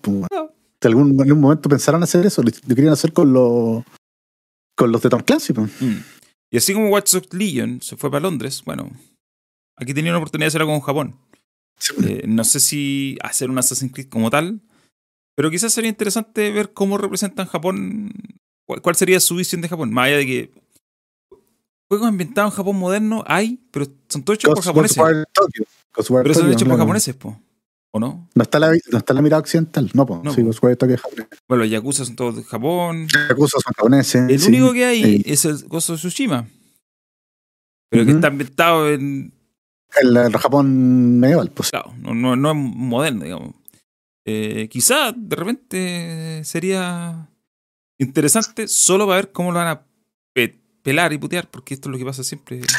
algún, 0.82 1.10
en 1.14 1.20
algún 1.20 1.40
momento 1.40 1.68
pensaron 1.68 2.04
hacer 2.04 2.24
eso. 2.24 2.40
Lo, 2.40 2.50
lo 2.68 2.74
querían 2.76 2.92
hacer 2.92 3.12
con 3.12 3.32
los 3.32 3.82
con 4.78 4.92
los 4.92 5.02
de 5.02 5.10
Tom 5.10 5.22
Clancy. 5.22 5.52
po. 5.54 5.62
Mm. 5.62 6.04
Y 6.52 6.56
así 6.56 6.72
como 6.72 6.88
Watch 6.88 7.14
Dogs 7.14 7.34
Legion 7.34 7.82
se 7.82 7.96
fue 7.96 8.12
para 8.12 8.22
Londres, 8.22 8.62
bueno, 8.64 8.92
aquí 9.76 9.92
tenía 9.92 10.12
una 10.12 10.18
oportunidad 10.18 10.46
de 10.46 10.48
hacer 10.48 10.60
algo 10.60 10.72
con 10.72 10.82
Japón. 10.82 11.16
Sí. 11.82 11.94
Eh, 12.04 12.24
no 12.28 12.44
sé 12.44 12.60
si 12.60 13.18
hacer 13.22 13.50
un 13.50 13.58
Assassin's 13.58 13.92
Creed 13.92 14.08
como 14.08 14.30
tal, 14.30 14.60
pero 15.34 15.50
quizás 15.50 15.72
sería 15.72 15.90
interesante 15.90 16.52
ver 16.52 16.72
cómo 16.72 16.96
representan 16.96 17.48
Japón, 17.48 18.12
cuál, 18.66 18.94
sería 18.94 19.18
su 19.18 19.34
visión 19.34 19.62
de 19.62 19.68
Japón, 19.68 19.92
más 19.92 20.06
allá 20.06 20.18
de 20.18 20.26
que 20.26 20.50
juegos 21.88 22.06
ambientados 22.06 22.52
en 22.52 22.56
Japón 22.56 22.76
moderno 22.76 23.24
hay, 23.26 23.58
pero 23.72 23.86
son 24.08 24.22
todos 24.22 24.38
hechos 24.38 24.54
por 24.54 24.62
japoneses. 24.62 24.96
Tokyo. 24.96 25.64
Pero 26.22 26.34
son 26.34 26.52
hechos 26.52 26.68
por 26.68 26.78
japoneses, 26.78 27.16
po. 27.16 27.40
¿o 27.94 27.98
no? 28.00 28.28
No 28.34 28.42
está, 28.42 28.58
la, 28.60 28.72
no 28.90 28.98
está 28.98 29.12
la 29.12 29.20
mirada 29.20 29.40
occidental. 29.40 29.90
No, 29.92 30.06
po. 30.06 30.22
No, 30.24 30.32
sí, 30.32 30.40
po. 30.40 30.46
Ghostwire 30.46 30.76
Tokyo 30.76 30.94
es 30.94 31.00
japonés. 31.00 31.26
Bueno, 31.48 31.64
los 31.64 31.70
Yakuza 31.70 32.04
son 32.04 32.16
todos 32.16 32.36
de 32.36 32.44
Japón. 32.44 33.08
Yakuza 33.28 33.58
son 33.60 33.72
japoneses. 33.76 34.30
El 34.30 34.38
sí. 34.38 34.48
único 34.48 34.72
que 34.72 34.84
hay 34.84 35.02
Sí. 35.02 35.22
es 35.26 35.44
el 35.44 35.58
Ghost 35.64 35.90
of 35.90 35.98
Tsushima, 35.98 36.46
pero 37.90 38.04
que 38.04 38.10
Ujú. 38.12 38.18
está 38.18 38.28
ambientado 38.28 38.88
en 38.88 39.34
El, 40.00 40.16
el 40.16 40.36
Japón 40.36 41.18
medieval, 41.20 41.50
pues. 41.50 41.70
Claro, 41.70 41.92
no, 41.98 42.14
no, 42.14 42.36
no 42.36 42.50
es 42.50 42.56
moderno, 42.56 43.24
digamos. 43.24 43.54
Eh, 44.24 44.68
quizá 44.70 45.12
de 45.12 45.36
repente 45.36 46.42
sería 46.44 47.28
interesante 48.00 48.68
solo 48.68 49.06
para 49.06 49.16
ver 49.16 49.32
cómo 49.32 49.50
lo 49.52 49.58
van 49.58 49.68
a 49.68 49.82
pe- 50.34 50.58
pelar 50.82 51.12
y 51.12 51.18
putear, 51.18 51.50
porque 51.50 51.74
esto 51.74 51.88
es 51.88 51.92
lo 51.92 51.98
que 51.98 52.04
pasa 52.04 52.22
siempre. 52.24 52.60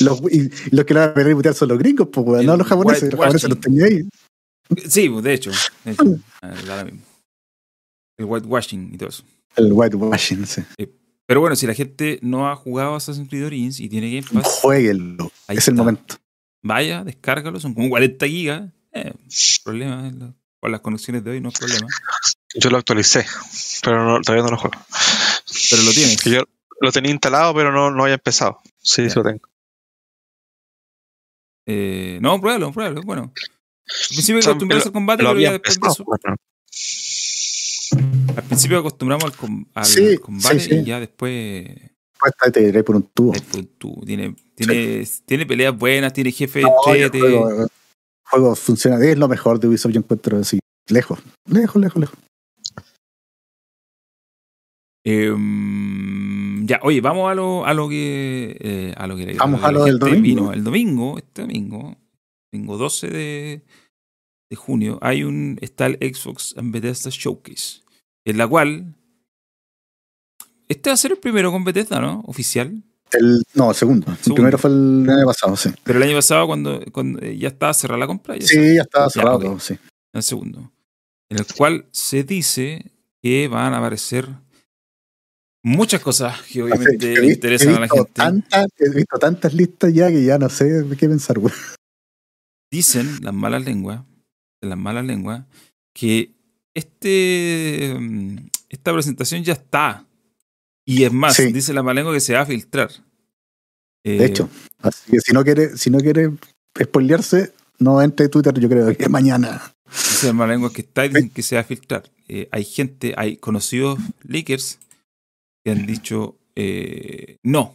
Los, 0.00 0.20
y 0.30 0.50
los 0.74 0.84
que 0.84 0.92
la 0.94 1.00
van 1.00 1.10
a 1.10 1.14
pelear 1.14 1.32
y 1.32 1.34
putear 1.36 1.54
son 1.54 1.68
los 1.68 1.78
gringos, 1.78 2.08
pues, 2.12 2.44
no 2.44 2.56
los 2.56 2.66
japoneses. 2.66 3.04
Los 3.10 3.20
japoneses 3.20 3.48
los 3.48 3.60
tenían 3.60 3.84
ahí. 3.86 4.08
Sí, 4.88 5.08
pues, 5.08 5.24
de 5.24 5.32
hecho. 5.34 5.50
de 5.84 5.92
hecho, 5.92 6.04
ah, 6.42 6.54
ahora 6.68 6.84
mismo. 6.84 7.00
El 8.18 8.26
whitewashing 8.26 8.92
y 8.94 8.98
todo 8.98 9.08
eso. 9.08 9.22
El 9.56 9.72
whitewashing, 9.72 10.44
sí. 10.46 10.62
Pero 11.28 11.40
bueno, 11.40 11.54
si 11.56 11.66
la 11.66 11.74
gente 11.74 12.18
no 12.22 12.48
ha 12.50 12.56
jugado 12.56 12.94
Assassin's 12.94 13.28
Creed 13.28 13.44
Origins 13.44 13.80
y 13.80 13.88
tiene 13.90 14.10
Game 14.10 14.26
Pass, 14.32 14.60
Jueguenlo. 14.62 15.30
es 15.48 15.68
el 15.68 15.74
momento. 15.74 16.16
vaya, 16.62 17.04
descárgalo, 17.04 17.60
son 17.60 17.74
como 17.74 17.90
40 17.90 18.26
gigas. 18.26 18.70
Eh, 18.92 19.12
problema, 19.62 20.08
eh, 20.08 20.12
la- 20.18 20.34
con 20.58 20.72
las 20.72 20.80
conexiones 20.80 21.22
de 21.22 21.30
hoy 21.32 21.40
no 21.42 21.50
es 21.50 21.58
problema. 21.58 21.86
Yo 22.54 22.70
lo 22.70 22.78
actualicé, 22.78 23.26
pero 23.84 24.04
no- 24.04 24.20
todavía 24.22 24.42
no 24.44 24.50
lo 24.52 24.56
juego. 24.56 24.76
Pero 25.70 25.82
lo 25.82 25.92
tienes. 25.92 26.20
Que 26.22 26.30
yo 26.30 26.42
lo 26.80 26.92
tenía 26.92 27.12
instalado, 27.12 27.54
pero 27.54 27.72
no, 27.72 27.90
no 27.90 28.02
había 28.04 28.14
empezado. 28.14 28.60
Sí, 28.78 29.08
sí 29.10 29.14
lo 29.16 29.22
tengo. 29.22 29.42
Eh, 31.66 32.18
no, 32.22 32.40
pruébalo, 32.40 32.72
pruébalo. 32.72 33.02
Bueno. 33.02 33.22
Al 33.34 34.06
principio 34.08 34.36
que 34.36 34.38
O 34.38 34.42
sea, 34.42 34.50
acostumbrarse 34.52 34.86
lo- 34.86 34.88
al 34.88 34.92
combate, 34.94 35.22
Lo 35.22 35.28
pero 35.30 35.40
ya 35.40 35.52
después 35.52 35.78
de 35.80 35.88
eso. 35.88 36.04
bueno. 36.04 36.36
Al 38.36 38.42
principio 38.44 38.78
acostumbramos 38.78 39.24
al, 39.24 39.36
com- 39.36 39.64
al 39.74 39.84
Sí, 39.84 40.16
combate 40.18 40.60
sí, 40.60 40.70
sí. 40.70 40.76
y 40.76 40.84
ya 40.84 41.00
después. 41.00 41.66
Pues 42.20 42.52
te 42.52 42.82
por 42.84 42.96
un 42.96 43.02
tubo. 43.14 43.32
tiene, 44.04 44.34
tiene, 44.56 45.06
tiene 45.24 45.46
peleas 45.46 45.76
buenas, 45.76 46.12
tiene 46.12 46.32
jefe 46.32 46.62
No, 46.62 46.70
el 46.92 47.02
entrete. 47.04 47.20
juego, 47.20 47.62
el 47.62 47.68
juego 48.24 48.56
funciona. 48.56 48.98
Es 49.04 49.16
lo 49.18 49.28
mejor 49.28 49.60
de 49.60 49.68
Ubisoft, 49.68 49.92
yo 49.92 50.00
encuentro 50.00 50.38
así. 50.38 50.58
Lejos, 50.88 51.20
lejos, 51.46 51.80
lejos, 51.80 52.00
lejos. 52.00 52.18
Em, 55.04 56.66
ya, 56.66 56.80
oye, 56.82 57.00
vamos 57.00 57.30
a 57.30 57.34
lo, 57.34 57.64
a 57.64 57.72
lo 57.74 57.88
que. 57.88 58.56
eh, 58.60 58.94
a 58.96 59.06
lo 59.06 59.16
que 59.16 59.34
Vamos 59.34 59.62
a 59.62 59.72
lo 59.72 59.84
del 59.84 59.94
gente 59.94 60.06
domingo. 60.16 60.22
vino. 60.22 60.52
El 60.52 60.64
domingo, 60.64 61.18
este 61.18 61.42
domingo, 61.42 61.96
domingo 62.52 62.76
12 62.76 63.08
de, 63.08 63.62
de 64.50 64.56
junio, 64.56 64.98
hay 65.02 65.24
un. 65.24 65.58
Está 65.60 65.86
el 65.86 65.94
Xbox 66.14 66.54
and 66.56 66.72
Bethesda 66.72 67.10
Showcase. 67.10 67.82
En 68.24 68.38
la 68.38 68.46
cual. 68.48 68.94
Este 70.68 70.90
va 70.90 70.94
a 70.94 70.98
ser 70.98 71.12
el 71.12 71.18
primero 71.18 71.50
con 71.50 71.64
Bethesda, 71.64 72.00
¿no? 72.00 72.22
Oficial. 72.26 72.82
El, 73.12 73.42
no, 73.54 73.70
el 73.70 73.76
segundo. 73.76 74.06
El 74.26 74.34
primero 74.34 74.58
fue 74.58 74.68
el 74.68 75.08
año 75.08 75.24
pasado, 75.26 75.56
sí. 75.56 75.70
Pero 75.82 75.98
el 75.98 76.02
año 76.02 76.16
pasado, 76.16 76.46
cuando, 76.46 76.84
cuando 76.92 77.20
eh, 77.22 77.38
ya 77.38 77.48
estaba 77.48 77.72
cerrada 77.72 78.00
la 78.00 78.06
compra, 78.06 78.36
ya 78.36 78.46
se- 78.46 78.54
Sí, 78.54 78.74
ya 78.76 78.82
estaba 78.82 79.06
Ya, 79.06 79.10
cerrado 79.10 79.36
ok. 79.36 79.42
todo, 79.44 79.60
sí. 79.60 79.78
el 80.12 80.22
segundo. 80.22 80.70
En 81.30 81.38
el 81.38 81.46
cual 81.56 81.86
se 81.90 82.22
dice 82.24 82.90
que 83.22 83.48
van 83.48 83.72
a 83.72 83.78
aparecer 83.78 84.28
muchas 85.64 86.02
cosas 86.02 86.40
que 86.42 86.62
obviamente 86.62 87.18
le 87.18 87.32
interesan 87.32 87.74
a 87.76 87.80
la 87.80 87.88
gente. 87.88 88.10
tantas- 88.12 88.66
he 88.78 88.90
visto 88.94 89.18
tantas 89.18 89.54
listas 89.54 89.92
ya 89.94 90.08
que 90.08 90.22
ya 90.24 90.36
no 90.38 90.50
sé 90.50 90.84
qué 90.98 91.08
pensar, 91.08 91.38
güey. 91.38 91.54
Dicen 92.70 93.20
las 93.22 93.32
malas 93.32 93.64
lenguas, 93.64 94.02
las 94.60 94.78
malas 94.78 95.04
lenguas, 95.04 95.44
que 95.94 96.32
este 96.74 97.94
mm, 97.98 98.36
esta 98.68 98.92
presentación 98.92 99.42
ya 99.44 99.54
está. 99.54 100.04
Y 100.84 101.04
es 101.04 101.12
más, 101.12 101.34
Sí. 101.36 101.52
dice 101.52 101.72
la 101.74 101.82
mala 101.82 102.00
lengua 102.00 102.14
que 102.14 102.20
se 102.20 102.32
va 102.34 102.40
a 102.40 102.46
filtrar. 102.46 102.90
Eh, 104.04 104.18
De 104.18 104.24
hecho, 104.24 104.48
así 104.80 105.10
que 105.10 105.20
si 105.20 105.32
no 105.32 105.44
quiere, 105.44 105.76
si 105.76 105.90
no 105.90 105.98
quiere 105.98 106.30
spoilearse, 106.82 107.52
no 107.78 108.00
entre 108.00 108.26
a 108.26 108.28
Twitter, 108.30 108.54
yo 108.58 108.68
creo 108.68 108.96
que 108.96 109.08
mañana. 109.08 109.74
Dice 109.90 110.28
la 110.28 110.32
mala 110.34 110.52
lengua 110.52 110.72
que 110.72 110.82
está 110.82 111.04
y 111.06 111.08
dicen 111.08 111.30
que 111.30 111.42
se 111.42 111.54
va 111.56 111.62
a 111.62 111.64
filtrar. 111.64 112.10
Eh, 112.28 112.48
hay 112.52 112.64
gente, 112.64 113.14
hay 113.16 113.36
conocidos 113.38 113.98
leakers 114.22 114.78
que 115.64 115.70
han 115.72 115.86
dicho 115.86 116.36
eh, 116.56 117.36
no. 117.42 117.74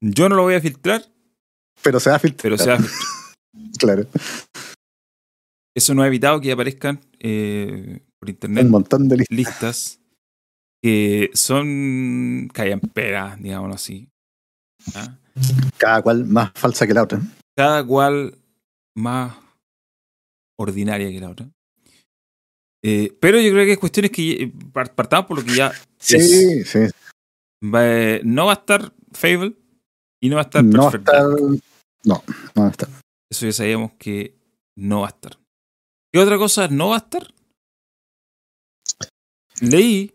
Yo 0.00 0.28
no 0.28 0.36
lo 0.36 0.42
voy 0.42 0.54
a 0.54 0.60
filtrar, 0.60 1.04
Pero 1.82 1.98
se 2.00 2.10
va 2.10 2.16
a 2.16 2.18
filtrar. 2.18 2.42
pero 2.42 2.58
se 2.58 2.68
va 2.70 2.74
a 2.76 2.78
filtrar. 2.78 2.98
Claro. 3.78 4.06
Eso 5.78 5.94
no 5.94 6.02
ha 6.02 6.08
evitado 6.08 6.40
que 6.40 6.50
aparezcan 6.50 7.00
eh, 7.20 8.00
por 8.18 8.28
internet 8.28 8.64
Un 8.64 8.70
montón 8.72 9.08
de 9.08 9.18
listas. 9.18 9.36
listas 9.36 10.00
que 10.82 11.30
son 11.34 12.48
callamperas, 12.52 13.40
digámoslo 13.40 13.76
así. 13.76 14.08
¿ah? 14.96 15.16
Cada 15.76 16.02
cual 16.02 16.24
más 16.24 16.50
falsa 16.56 16.84
que 16.84 16.94
la 16.94 17.04
otra. 17.04 17.20
Cada 17.56 17.86
cual 17.86 18.36
más 18.96 19.36
ordinaria 20.58 21.10
que 21.10 21.20
la 21.20 21.30
otra. 21.30 21.48
Eh, 22.84 23.16
pero 23.20 23.40
yo 23.40 23.52
creo 23.52 23.64
que 23.64 23.72
es 23.72 23.78
cuestiones 23.78 24.10
que 24.10 24.52
par- 24.72 24.92
partamos 24.96 25.26
por 25.26 25.38
lo 25.38 25.44
que 25.44 25.54
ya 25.54 25.72
Sí, 25.98 26.64
sí. 26.64 26.78
va- 27.64 27.86
eh, 27.86 28.20
no 28.24 28.46
va 28.46 28.52
a 28.52 28.56
estar 28.56 28.92
Fable 29.12 29.54
y 30.20 30.28
no 30.28 30.36
va 30.36 30.42
a 30.42 30.44
estar 30.44 30.64
No 30.64 30.90
Perfect 30.90 31.08
está. 31.08 31.22
Dark. 31.22 31.60
No, 32.04 32.22
no 32.56 32.68
está. 32.68 32.88
Eso 33.30 33.46
ya 33.46 33.52
sabíamos 33.52 33.92
que 33.98 34.34
no 34.76 35.00
va 35.02 35.06
a 35.06 35.10
estar. 35.10 35.38
¿Qué 36.12 36.18
otra 36.18 36.38
cosa 36.38 36.68
no 36.68 36.88
va 36.88 36.96
a 36.96 36.98
estar? 36.98 37.34
Leí 39.60 40.14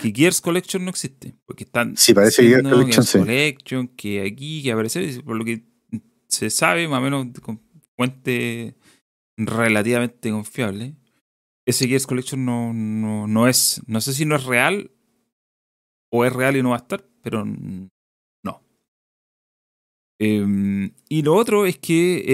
que 0.00 0.12
Gears 0.14 0.40
Collection 0.40 0.84
no 0.84 0.90
existe. 0.90 1.34
Porque 1.44 1.64
están. 1.64 1.96
Sí, 1.96 2.14
parece 2.14 2.42
Gears 2.42 2.62
diciendo 2.62 2.76
Collection, 2.76 3.04
sí. 3.04 3.18
Collection, 3.18 3.88
que 3.88 4.22
aquí, 4.22 4.62
que 4.62 4.72
aparece, 4.72 5.22
por 5.22 5.36
lo 5.36 5.44
que 5.44 5.64
se 6.28 6.50
sabe, 6.50 6.88
más 6.88 7.00
o 7.00 7.02
menos 7.02 7.26
con 7.40 7.60
fuente 7.96 8.76
relativamente 9.36 10.30
confiable. 10.30 10.96
Ese 11.66 11.86
Gears 11.86 12.06
Collection 12.06 12.44
no, 12.44 12.72
no, 12.72 13.26
no 13.26 13.48
es. 13.48 13.82
No 13.86 14.00
sé 14.00 14.14
si 14.14 14.24
no 14.24 14.36
es 14.36 14.44
real 14.44 14.90
o 16.10 16.24
es 16.24 16.32
real 16.32 16.56
y 16.56 16.62
no 16.62 16.70
va 16.70 16.76
a 16.76 16.80
estar, 16.80 17.06
pero 17.22 17.44
Em, 20.24 20.92
y 21.08 21.22
lo 21.22 21.34
otro 21.34 21.66
es 21.66 21.78
que 21.78 22.24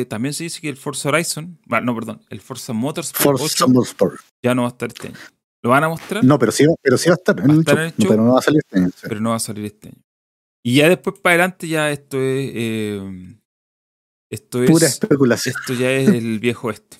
eh, 0.00 0.04
también 0.06 0.34
se 0.34 0.42
dice 0.44 0.60
que 0.60 0.68
el 0.68 0.76
Forza 0.76 1.10
Horizon, 1.10 1.58
no, 1.66 1.94
perdón, 1.94 2.20
el 2.30 2.40
Forza 2.40 2.72
Motorsport 2.72 3.36
8 3.36 3.38
Forza 3.38 3.66
Motorsport. 3.68 4.16
ya 4.42 4.54
no 4.54 4.62
va 4.62 4.68
a 4.68 4.70
estar 4.72 4.88
este 4.88 5.08
año. 5.08 5.16
Lo 5.62 5.70
van 5.70 5.84
a 5.84 5.88
mostrar, 5.88 6.24
No, 6.24 6.38
pero 6.38 6.50
sí, 6.52 6.64
pero 6.82 6.98
sí 6.98 7.08
va 7.08 7.14
a 7.14 7.16
estar 7.18 7.38
en 7.40 7.48
Va 7.48 7.52
el 7.54 7.58
estar 7.60 7.76
show, 7.76 7.82
en 7.84 7.86
el 7.86 7.92
show. 8.02 8.08
pero 8.08 8.22
no 8.24 8.32
va 8.32 8.38
a 8.38 8.42
salir 8.42 8.60
este 8.64 8.78
año. 8.78 8.88
sí. 8.88 9.06
pero 9.08 9.20
no 9.20 9.30
va 9.30 9.36
a 9.36 9.40
salir 9.40 9.64
este 9.64 9.88
año. 9.88 10.02
Y 10.64 10.74
ya 10.76 10.88
después 10.88 11.20
para 11.20 11.34
adelante 11.34 11.68
ya 11.68 11.90
esto 11.92 12.16
es 12.20 12.50
eh, 12.54 13.36
esto 14.30 14.62
es 14.64 14.70
Pura 14.70 14.86
especulación. 14.86 15.54
esto 15.58 15.74
ya 15.74 15.92
es 15.92 16.08
el 16.08 16.38
viejo 16.40 16.70
este. 16.70 16.96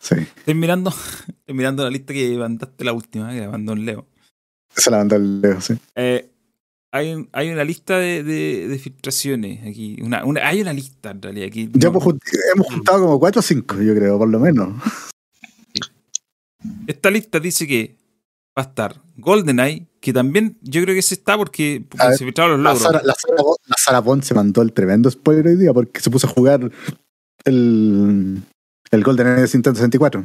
Sí. 0.00 0.16
Estoy 0.36 0.54
mirando, 0.54 0.90
estoy 1.28 1.54
mirando 1.54 1.84
la 1.84 1.90
lista 1.90 2.12
que 2.12 2.36
mandaste 2.36 2.84
la 2.84 2.92
última, 2.92 3.30
que 3.32 3.40
la 3.40 3.50
mandó 3.50 3.72
en 3.72 3.84
Leo. 3.86 4.06
Se 4.74 4.90
la 4.90 4.98
mandó 4.98 5.16
el 5.16 5.40
Leo, 5.40 5.60
sí. 5.60 5.74
Eh, 5.94 6.30
hay, 6.92 7.14
un- 7.14 7.28
hay 7.32 7.50
una 7.50 7.64
lista 7.64 7.98
de, 7.98 8.22
de- 8.22 8.68
de 8.68 8.78
filtraciones 8.78 9.66
aquí. 9.66 9.96
Una, 10.02 10.24
una- 10.24 10.46
hay 10.46 10.60
una 10.60 10.72
lista 10.72 11.10
en 11.10 11.22
realidad 11.22 11.48
aquí. 11.48 11.68
Ya 11.72 11.90
No- 11.90 11.98
hemos, 12.00 12.14
hemos 12.54 12.66
juntado 12.66 13.00
como 13.00 13.18
4 13.18 13.40
o 13.40 13.42
5, 13.42 13.80
yo 13.82 13.94
creo, 13.94 14.18
por 14.18 14.28
lo 14.28 14.38
menos. 14.38 14.80
Esta 16.86 17.10
lista 17.10 17.40
dice 17.40 17.66
que 17.66 17.96
va 18.56 18.62
a 18.64 18.66
estar 18.68 19.00
GoldenEye, 19.16 19.86
que 20.00 20.12
también 20.12 20.58
yo 20.62 20.82
creo 20.82 20.94
que 20.94 21.02
se 21.02 21.14
está 21.14 21.36
porque, 21.36 21.84
porque 21.88 22.04
A 22.04 22.08
ver, 22.10 22.18
se 22.18 22.24
filtraron 22.24 22.62
los 22.62 22.64
La 22.64 22.72
logros. 22.72 22.92
Sara, 22.92 23.02
la, 23.04 23.14
Sara, 23.14 23.42
la 23.66 23.76
Sara 23.78 24.00
Bond 24.00 24.22
se 24.22 24.34
mandó 24.34 24.62
el 24.62 24.72
tremendo 24.72 25.10
spoiler 25.10 25.46
hoy 25.48 25.56
día 25.56 25.72
porque 25.72 26.00
se 26.00 26.10
puso 26.10 26.26
a 26.26 26.30
jugar 26.30 26.70
el, 27.44 28.42
el 28.90 29.02
Golden 29.04 29.26
Age 29.28 29.40
de 29.42 29.48
Nintendo 29.54 29.74
64. 29.76 30.24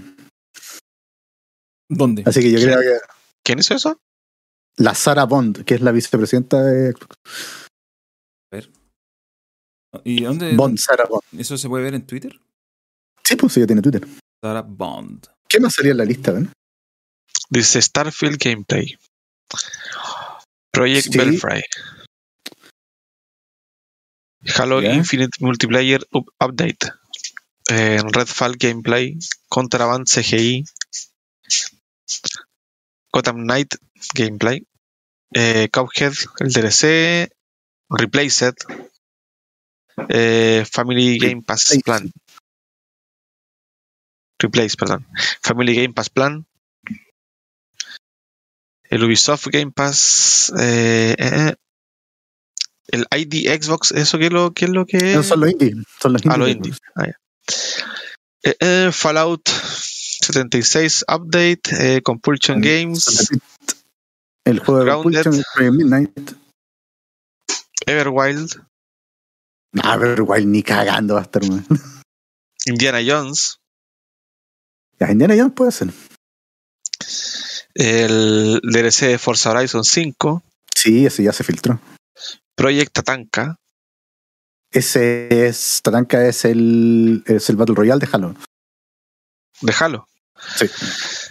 ¿Dónde? 1.89 2.24
Así 2.26 2.41
que 2.41 2.51
yo 2.51 2.59
creo 2.59 2.80
que 2.82 2.97
¿Quién 3.43 3.59
hizo 3.59 3.74
eso? 3.76 3.97
La 4.78 4.95
Sara 4.95 5.25
Bond, 5.25 5.63
que 5.65 5.75
es 5.75 5.82
la 5.82 5.91
vicepresidenta 5.91 6.61
de 6.63 6.93
¿Y 10.03 10.23
dónde? 10.23 10.55
Bond, 10.55 10.78
Sara 10.78 11.05
Bond. 11.05 11.23
¿Eso 11.39 11.57
se 11.57 11.67
puede 11.67 11.84
ver 11.86 11.95
en 11.95 12.05
Twitter? 12.05 12.39
Sí, 13.23 13.36
pues 13.36 13.57
ella 13.57 13.65
tiene 13.67 13.82
Twitter. 13.82 14.05
Sarah 14.43 14.61
Bond. 14.61 15.25
¿Qué 15.49 15.59
más 15.59 15.73
salía 15.73 15.91
en 15.91 15.97
la 15.97 16.05
lista, 16.05 16.32
ven? 16.32 16.51
Dice 17.49 17.82
Starfield 17.82 18.38
Gameplay. 18.38 18.97
Project 20.71 21.11
Sí. 21.11 21.17
Belfry. 21.17 21.61
Halo. 24.57 24.82
Infinite 24.82 25.32
Multiplayer 25.39 26.05
up- 26.11 26.32
Update. 26.39 26.91
Eh, 27.69 27.99
Redfall 28.11 28.55
Gameplay. 28.57 29.17
Contraband 29.49 30.05
CGI. 30.07 30.63
Gotham 33.11 33.43
Knight 33.43 33.75
Gameplay. 34.14 34.66
Eh, 35.34 35.70
Cuphead, 35.72 36.14
el 36.39 36.52
DLC. 36.52 37.30
Replaced. 37.89 38.56
Eh, 40.10 40.66
Family 40.70 41.18
Game 41.18 41.41
Pass. 41.41 41.78
Plan. 41.84 42.12
Replace, 44.39 44.78
perdón. 44.78 45.08
Family 45.41 45.76
Game 45.76 45.93
Pass 45.93 46.10
Plan. 46.10 46.45
El 48.84 49.04
Ubisoft 49.04 49.48
Game 49.48 49.72
Pass. 49.72 50.54
eh, 50.60 51.16
eh, 51.18 51.30
eh. 51.50 51.56
el 52.89 53.06
ID 53.12 53.50
Xbox, 53.62 53.91
¿eso 53.91 54.18
qué 54.18 54.28
es 54.28 54.32
lo, 54.32 54.54
qué 54.54 54.66
es 54.66 54.72
lo 54.72 54.86
que 54.86 54.98
es? 54.98 55.26
Son 55.26 55.39
los 55.41 55.52
indies. 55.52 55.76
Son 56.02 56.14
los. 56.14 56.22
Ah, 56.26 56.38
los 56.38 56.50
indies. 56.50 56.78
Ah, 56.95 58.91
Fallout 58.93 59.50
76 60.22 61.06
Update, 61.08 61.62
eh, 61.80 62.02
Compulsion 62.02 62.62
Games, 62.62 63.30
El 64.48 64.60
juego 64.60 64.80
de 64.80 64.86
Grounded. 64.86 65.24
Project 65.24 65.74
Midnight. 65.74 66.32
Everwild, 67.86 68.52
Ah, 69.84 69.98
pero 70.00 70.24
igual 70.24 70.52
ni 70.52 70.64
cagando 70.64 71.16
va 71.16 71.22
a 71.22 71.24
estar, 71.24 71.43
man. 71.48 71.66
Indiana 72.66 73.00
Jones, 73.06 73.60
Ya, 75.00 75.12
Indiana 75.12 75.36
Jones 75.38 75.54
puede 75.54 75.72
ser. 75.72 75.89
el 77.76 78.60
DLC 78.64 79.08
de 79.08 79.18
Forza 79.20 79.52
Horizon 79.52 79.84
5, 79.84 80.43
Sí, 80.76 81.06
ese 81.06 81.24
ya 81.24 81.34
se 81.34 81.43
filtró. 81.43 81.80
Project 82.56 82.93
Tatanka, 82.93 83.58
Ese 84.72 85.48
es. 85.48 85.82
Tatanka 85.84 86.26
es 86.28 86.43
el, 86.45 87.24
es 87.26 87.50
el 87.50 87.56
Battle 87.56 87.76
Royale 87.76 88.00
de 88.06 88.10
Halo. 88.12 88.36
de 89.62 89.74
Halo. 89.80 90.08
Sí. 90.56 90.66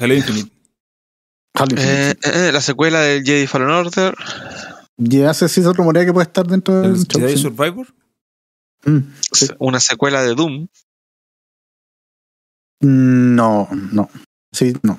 Halo 0.01 0.15
Infinite. 0.15 0.51
Eh, 1.77 2.15
eh, 2.23 2.49
eh, 2.49 2.53
la 2.53 2.61
secuela 2.61 3.01
del 3.01 3.25
Jedi 3.25 3.47
Fallen 3.47 3.71
Order, 3.71 4.15
Ya 4.99 5.33
sé 5.35 5.49
si 5.49 5.63
se 5.63 5.73
rumorea 5.73 6.05
que 6.05 6.13
puede 6.13 6.27
estar 6.27 6.47
dentro 6.47 6.83
¿El 6.85 7.05
del. 7.05 7.07
Jedi 7.23 7.37
sí. 7.37 7.43
Survivor? 7.43 7.87
Mm, 8.85 8.99
sí. 9.33 9.49
una 9.59 9.81
secuela 9.81 10.23
de 10.23 10.35
Doom, 10.35 10.69
No, 12.81 13.69
no. 13.93 14.09
Sí, 14.53 14.75
no. 14.83 14.99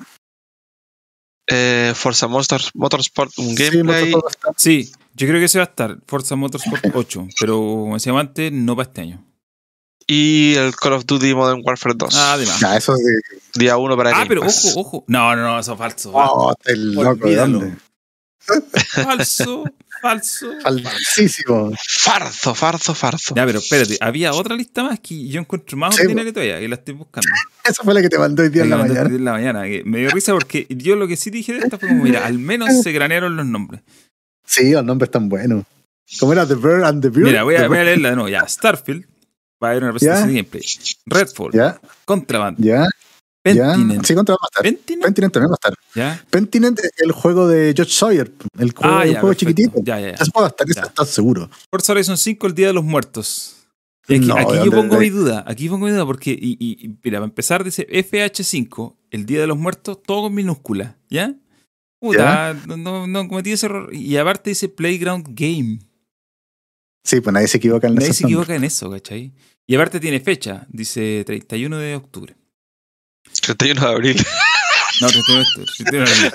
eh, 1.50 1.92
Forza 1.94 2.26
Motors- 2.28 2.70
Motorsport, 2.74 3.38
un 3.38 3.56
Sí, 3.56 3.62
gameplay, 3.64 4.10
Motorsport 4.10 4.34
estar. 4.34 4.54
Sí, 4.58 4.92
yo 5.14 5.26
creo 5.26 5.38
que 5.40 5.44
ese 5.46 5.58
va 5.58 5.64
a 5.64 5.68
estar. 5.68 5.98
Forza 6.06 6.36
Motorsport 6.36 6.84
8. 6.94 7.28
Pero 7.40 7.54
como 7.56 7.94
decía 7.94 8.12
antes, 8.18 8.52
no 8.52 8.76
para 8.76 8.88
este 8.88 9.00
año. 9.00 9.24
Y 10.08 10.54
el 10.56 10.74
Call 10.74 10.94
of 10.94 11.04
Duty 11.06 11.34
Modern 11.34 11.60
Warfare 11.64 11.94
2. 11.96 12.14
Ah, 12.16 12.32
además. 12.32 12.58
Ya, 12.58 12.76
eso 12.76 12.94
de. 12.96 13.02
Día 13.54 13.76
1 13.76 13.96
para 13.96 14.10
Ah, 14.10 14.12
Game 14.14 14.26
pero 14.26 14.40
Pass. 14.40 14.64
ojo, 14.74 14.80
ojo. 14.80 15.04
No, 15.06 15.36
no, 15.36 15.42
no, 15.42 15.58
eso 15.60 15.72
es 15.74 15.78
falso. 15.78 16.10
Oh, 16.12 16.54
el 16.64 16.92
loco, 16.94 17.14
¿de 17.14 17.22
Olvídalo. 17.24 17.58
dónde? 17.60 17.76
Falso, 19.04 19.64
falso. 20.00 20.46
Falsísimo. 20.62 21.72
Farzo, 22.00 22.54
farzo, 22.54 22.94
farzo. 22.94 23.34
Ya, 23.34 23.44
pero 23.44 23.58
espérate, 23.58 23.98
había 24.00 24.32
otra 24.32 24.54
lista 24.56 24.82
más 24.84 25.00
que 25.00 25.28
yo 25.28 25.40
encuentro 25.40 25.76
más 25.76 25.94
Sí, 25.96 26.02
ordinaria 26.02 26.32
todavía, 26.32 26.58
que 26.60 26.68
la 26.68 26.74
estoy 26.76 26.94
buscando. 26.94 27.28
Esa 27.64 27.82
fue 27.82 27.92
la 27.94 28.00
que 28.00 28.08
te 28.08 28.18
mandó 28.18 28.42
hoy 28.42 28.48
día 28.48 28.62
en 28.62 28.70
la 28.70 28.76
Me 28.76 28.82
mandaste 28.84 29.02
mañana. 29.10 29.18
en 29.18 29.24
la 29.24 29.32
mañana, 29.32 29.62
que 29.64 29.82
me 29.84 29.98
dio 29.98 30.10
risa 30.10 30.32
porque 30.32 30.66
yo 30.70 30.96
lo 30.96 31.06
que 31.06 31.16
sí 31.16 31.30
dije 31.30 31.52
de 31.52 31.58
esta 31.58 31.78
fue 31.78 31.88
como, 31.88 32.04
mira, 32.04 32.24
al 32.24 32.38
menos 32.38 32.70
se 32.82 32.94
cranearon 32.94 33.36
los 33.36 33.44
nombres. 33.46 33.82
Sí, 34.46 34.70
los 34.70 34.84
nombres 34.84 35.08
están 35.08 35.28
buenos. 35.28 35.64
¿Cómo 36.18 36.32
era 36.32 36.46
The 36.46 36.54
Bird 36.54 36.84
and 36.84 37.02
the 37.02 37.10
Beard? 37.10 37.24
Mira, 37.26 37.42
voy 37.42 37.56
a, 37.56 37.68
voy 37.68 37.76
a 37.78 37.84
leerla 37.84 38.10
de 38.10 38.14
nuevo. 38.14 38.30
Ya, 38.30 38.46
Starfield, 38.48 39.04
va 39.62 39.68
a 39.68 39.70
haber 39.72 39.82
una 39.84 39.92
presentación 39.92 40.28
de 40.28 40.34
gameplay. 40.34 40.62
Redfall, 41.06 41.52
Ya, 41.52 41.80
Contraband, 42.04 42.58
ya. 42.62 42.86
Pentiment. 43.42 44.04
Sí, 44.04 44.14
contra 44.14 44.34
va 44.34 44.38
a 44.42 44.46
estar. 44.46 44.62
Pentiment, 44.62 45.04
Pentiment 45.04 45.32
también 45.32 45.50
va 45.50 45.54
a 45.54 45.68
estar. 45.68 45.74
ya. 45.94 46.24
Pentiment 46.28 46.78
es 46.80 46.90
el 46.98 47.12
juego 47.12 47.48
de 47.48 47.72
George 47.74 47.92
Sawyer. 47.92 48.30
El 48.58 48.72
juego, 48.72 48.94
Ah, 48.98 49.04
el 49.04 49.12
juego 49.18 49.32
chiquitito. 49.34 49.72
Ya, 49.82 49.98
ya, 50.00 50.10
ya. 50.10 50.16
Juego 50.18 50.40
va 50.40 50.46
a 50.46 50.48
estar, 50.48 50.68
ese 50.68 50.80
Ya. 50.80 50.86
estás 50.86 51.08
seguro. 51.08 51.48
Forza 51.70 51.92
Horizon 51.92 52.16
5, 52.18 52.46
el 52.46 52.54
Día 52.54 52.66
de 52.66 52.72
los 52.74 52.84
Muertos. 52.84 53.54
Aquí, 54.04 54.18
No, 54.20 54.36
aquí 54.36 54.56
¿de 54.56 54.64
yo 54.64 54.70
pongo 54.70 54.94
de- 54.96 55.00
mi 55.00 55.10
duda, 55.10 55.44
aquí 55.46 55.68
pongo 55.68 55.86
mi 55.86 55.92
duda 55.92 56.04
porque, 56.06 56.30
y, 56.30 56.56
y- 56.58 56.88
mira, 57.04 57.18
para 57.18 57.26
empezar 57.26 57.62
dice 57.62 57.86
FH5, 57.90 58.96
el 59.10 59.26
Día 59.26 59.40
de 59.40 59.46
los 59.46 59.56
Muertos, 59.58 60.02
todo 60.02 60.22
con 60.22 60.34
minúscula, 60.34 60.96
¿ya? 61.10 61.34
Puta, 62.00 62.54
no, 62.66 62.76
no, 62.76 63.06
no 63.06 63.28
cometí 63.28 63.52
ese 63.52 63.66
error. 63.66 63.92
Y 63.94 64.16
aparte 64.16 64.50
dice 64.50 64.68
Playground 64.68 65.26
Game. 65.30 65.80
Sí, 67.08 67.22
pues 67.22 67.32
nadie 67.32 67.48
se 67.48 67.56
equivoca 67.56 67.86
en 67.86 67.94
Nadie 67.94 68.08
esos 68.08 68.18
se 68.18 68.24
equivoca 68.24 68.54
en 68.54 68.64
eso, 68.64 68.90
¿cachai? 68.90 69.32
Y 69.66 69.74
aparte 69.74 69.98
tiene 69.98 70.20
fecha, 70.20 70.66
dice 70.68 71.22
31 71.24 71.78
de 71.78 71.96
octubre. 71.96 72.36
31 73.42 73.80
de 73.80 73.86
abril. 73.86 74.16
No, 75.00 75.08
31 75.08 75.38
de 75.38 75.46
octubre. 75.48 75.66
31 75.78 76.04
de 76.04 76.12
abril. 76.12 76.32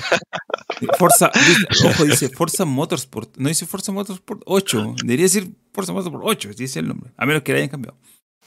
Forza, 0.97 1.31
dice- 1.35 1.87
ojo, 1.87 2.05
dice 2.05 2.29
Forza 2.29 2.65
Motorsport. 2.65 3.37
No 3.37 3.49
dice 3.49 3.67
Forza 3.67 3.91
Motorsport 3.91 4.41
8. 4.45 4.95
Debería 5.03 5.25
decir 5.25 5.51
Forza 5.73 5.93
Motorsport 5.93 6.23
8, 6.25 6.49
dice 6.57 6.79
el 6.79 6.87
nombre. 6.87 7.11
A 7.17 7.25
menos 7.27 7.43
que 7.43 7.51
le 7.51 7.59
hayan 7.59 7.69
cambiado. 7.69 7.97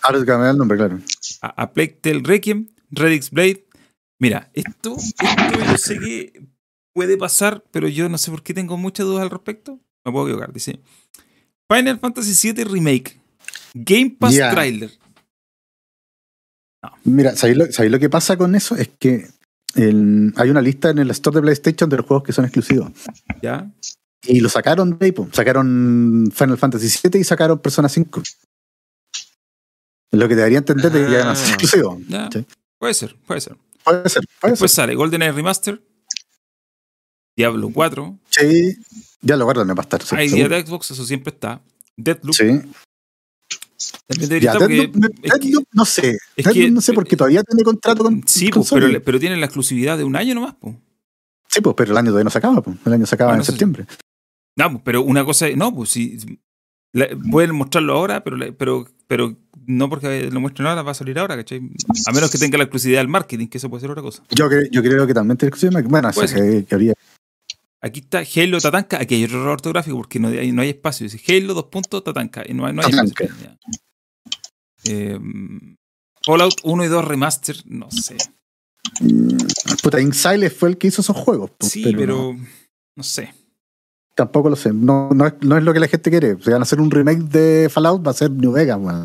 Ahora 0.03 0.19
te 0.19 0.27
cambié 0.27 0.51
el 0.51 0.59
nombre, 0.59 0.77
claro. 0.77 0.99
a, 1.43 1.63
a 1.63 1.73
Plague 1.73 1.99
Tale 2.03 2.21
Requiem, 2.25 2.69
Redix 2.91 3.31
Blade. 3.31 3.67
Mira, 4.19 4.51
esto, 4.53 4.97
esto 4.97 5.65
yo 5.65 5.79
sé 5.79 5.99
que 6.01 6.43
puede 6.93 7.17
pasar, 7.17 7.63
pero 7.71 7.87
yo 7.89 8.09
no 8.09 8.19
sé 8.19 8.31
por 8.33 8.43
qué 8.43 8.53
tengo 8.53 8.77
muchas 8.77 9.07
dudas 9.07 9.23
al 9.23 9.31
respecto. 9.31 9.79
Me 10.05 10.13
puedo 10.13 10.27
equivocar. 10.27 10.53
Dice 10.53 10.81
Final 11.71 11.99
Fantasy 11.99 12.53
VII 12.53 12.65
Remake. 12.65 13.19
Game 13.75 14.17
Pass. 14.19 14.35
Trailer. 14.35 14.91
Mira, 17.05 17.35
¿sabéis 17.37 17.59
lo, 17.59 17.73
sabéis 17.73 17.93
lo 17.93 17.99
que 17.99 18.09
pasa 18.11 18.37
con 18.37 18.55
eso? 18.55 18.77
Es 18.77 18.89
que 18.99 19.29
el- 19.75 20.33
hay 20.37 20.51
una 20.51 20.61
lista 20.63 20.91
en 20.91 20.99
el 20.99 21.11
store 21.11 21.37
de 21.37 21.43
PlayStation 21.43 21.91
de 21.91 21.97
los 21.99 22.07
juegos 22.07 22.25
que 22.25 22.33
son 22.33 22.45
exclusivos. 22.45 22.91
¿Ya? 23.43 23.71
Y 24.23 24.41
lo 24.41 24.49
sacaron 24.49 24.99
de. 24.99 25.15
Sacaron 25.33 26.31
Final 26.35 26.59
Fantasy 26.59 26.89
VII 27.09 27.21
y 27.21 27.25
sacaron 27.25 27.59
Persona 27.59 27.89
5. 27.89 28.23
Lo 30.13 30.29
que 30.29 30.35
te 30.35 30.41
daría 30.41 30.59
a 30.59 30.61
entender 30.61 30.91
de 30.91 31.05
que 31.07 31.13
ya 31.13 31.25
no 31.25 31.33
es 31.33 31.41
Ah. 31.43 31.49
exclusivo. 31.49 32.01
Sí. 32.33 32.47
Puede 32.79 32.95
ser, 32.95 33.17
puede 33.27 33.41
ser. 33.41 33.57
Puede 33.85 34.09
ser, 34.09 34.25
puede 34.41 34.53
Después 34.53 34.71
ser. 34.73 34.77
sale 34.85 34.95
GoldenEye 34.95 35.33
Remaster. 35.33 35.81
Diablo 37.37 37.71
4, 37.73 38.19
Sí, 38.31 38.77
ya 39.21 39.37
lo 39.37 39.45
guardo, 39.45 39.65
me 39.65 39.75
va 39.75 39.83
a 39.83 39.85
estar. 39.85 40.01
ID 40.25 40.31
seguro. 40.31 40.57
de 40.57 40.67
Xbox, 40.67 40.91
eso 40.93 41.05
siempre 41.05 41.33
está. 41.35 41.61
Deadloop, 41.97 42.35
Sí. 42.35 42.45
también 44.07 44.29
debería 44.29 44.41
Ya, 44.41 44.53
estar 44.53 44.61
porque 44.61 44.77
Deadloop, 44.77 45.15
es 45.23 45.33
que- 45.33 45.39
Deadloop 45.39 45.67
no 45.73 45.85
sé. 45.85 46.19
es 46.37 46.49
que- 46.49 46.71
no 46.71 46.81
sé 46.81 46.93
porque 46.93 47.17
todavía 47.17 47.43
tiene 47.43 47.63
contrato 47.63 48.05
con. 48.05 48.23
sí, 48.27 48.51
con 48.51 48.63
pues, 48.65 48.73
pero, 48.73 49.03
pero 49.03 49.21
tienen 49.21 49.41
la 49.41 49.47
exclusividad 49.47 49.99
de 49.99 50.05
un 50.05 50.17
año 50.17 50.35
nomás, 50.35 50.55
pues. 50.61 50.75
Sí, 51.49 51.61
pues, 51.61 51.75
pero 51.77 51.93
el 51.93 51.99
año 51.99 52.07
todavía 52.09 52.25
no 52.25 52.31
se 52.31 52.39
acaba. 52.39 52.63
Pues. 52.63 52.77
El 52.85 52.93
año 52.93 53.07
se 53.07 53.15
acaba 53.15 53.31
Bueno, 53.31 53.39
en 53.41 53.43
eso 53.43 53.53
septiembre. 53.53 53.87
No, 54.59 54.71
pues, 54.73 54.83
pero 54.85 55.03
una 55.03 55.25
cosa, 55.25 55.47
no, 55.55 55.75
pues 55.75 55.91
si 55.91 56.19
la- 56.93 57.09
pueden 57.31 57.55
mostrarlo 57.55 57.95
ahora, 57.95 58.25
pero, 58.25 58.37
pero, 58.57 58.87
pero 59.07 59.37
no 59.67 59.89
porque 59.91 60.31
lo 60.31 60.41
muestren 60.41 60.67
ahora 60.69 60.83
va 60.83 60.93
a 60.93 60.95
salir 60.95 61.19
ahora, 61.19 61.37
¿cachai? 61.37 61.61
A 62.07 62.13
menos 62.13 62.31
que 62.31 62.39
tenga 62.39 62.57
la 62.59 62.65
exclusividad 62.65 63.01
del 63.01 63.09
marketing, 63.09 63.47
que 63.49 63.59
eso 63.59 63.69
puede 63.69 63.81
ser 63.83 63.91
otra 63.91 64.03
cosa. 64.03 64.23
Yo, 64.31 64.49
yo 64.71 64.83
creo 64.83 65.07
que 65.07 65.15
también 65.15 65.37
tiene 65.37 65.49
exclusividad. 65.51 65.83
Bueno, 65.89 66.09
esa 66.11 66.27
que, 66.27 66.65
que 66.65 66.75
habría. 66.75 66.95
Aquí 67.83 68.01
está 68.01 68.23
Halo 68.35 68.59
Tatanka, 68.61 68.99
aquí 69.01 69.15
hay 69.17 69.25
otro 69.25 69.39
error 69.41 69.51
ortográfico 69.53 69.97
porque 69.97 70.19
no 70.19 70.29
hay, 70.29 70.51
no 70.53 70.63
hay 70.63 70.71
espacio. 70.71 71.09
Dice 71.09 71.21
Halo 71.37 71.55
dos 71.55 71.65
puntos 71.67 72.03
Tatanka 72.03 72.43
y 72.47 72.55
no 72.55 72.67
hay, 72.67 72.73
no 72.73 72.83
hay 72.83 72.91
Tatanka. 72.91 73.25
espacio. 73.25 73.59
Eh, 74.85 75.19
Fallout 76.25 76.55
1 76.65 76.85
y 76.85 76.89
2 76.89 77.05
Remaster, 77.05 77.57
no 77.67 77.89
sé. 77.91 78.17
Puta, 79.83 80.01
Inxile 80.01 80.51
fue 80.51 80.71
el 80.71 80.79
que 80.79 80.89
hizo 80.89 81.01
esos 81.03 81.17
juegos. 81.17 81.51
pues, 81.59 81.71
Sí, 81.73 81.85
pero, 81.97 82.33
no, 82.35 82.47
no 82.97 83.03
sé. 83.03 83.33
tampoco 84.15 84.49
lo 84.51 84.57
sé. 84.57 84.73
No, 84.73 85.11
no, 85.15 85.27
es, 85.27 85.35
no 85.43 85.57
es 85.59 85.65
lo 85.65 85.73
que 85.73 85.81
la 85.81 85.89
gente 85.89 86.11
quiere. 86.11 86.37
Si 86.43 86.51
van 86.51 86.61
a 86.61 86.63
hacer 86.63 86.81
un 86.81 86.91
remake 86.91 87.19
de 87.23 87.69
Fallout, 87.71 88.05
va 88.07 88.11
a 88.11 88.15
ser 88.15 88.31
New 88.31 88.53
Vegas. 88.53 88.79
weón. 88.81 89.05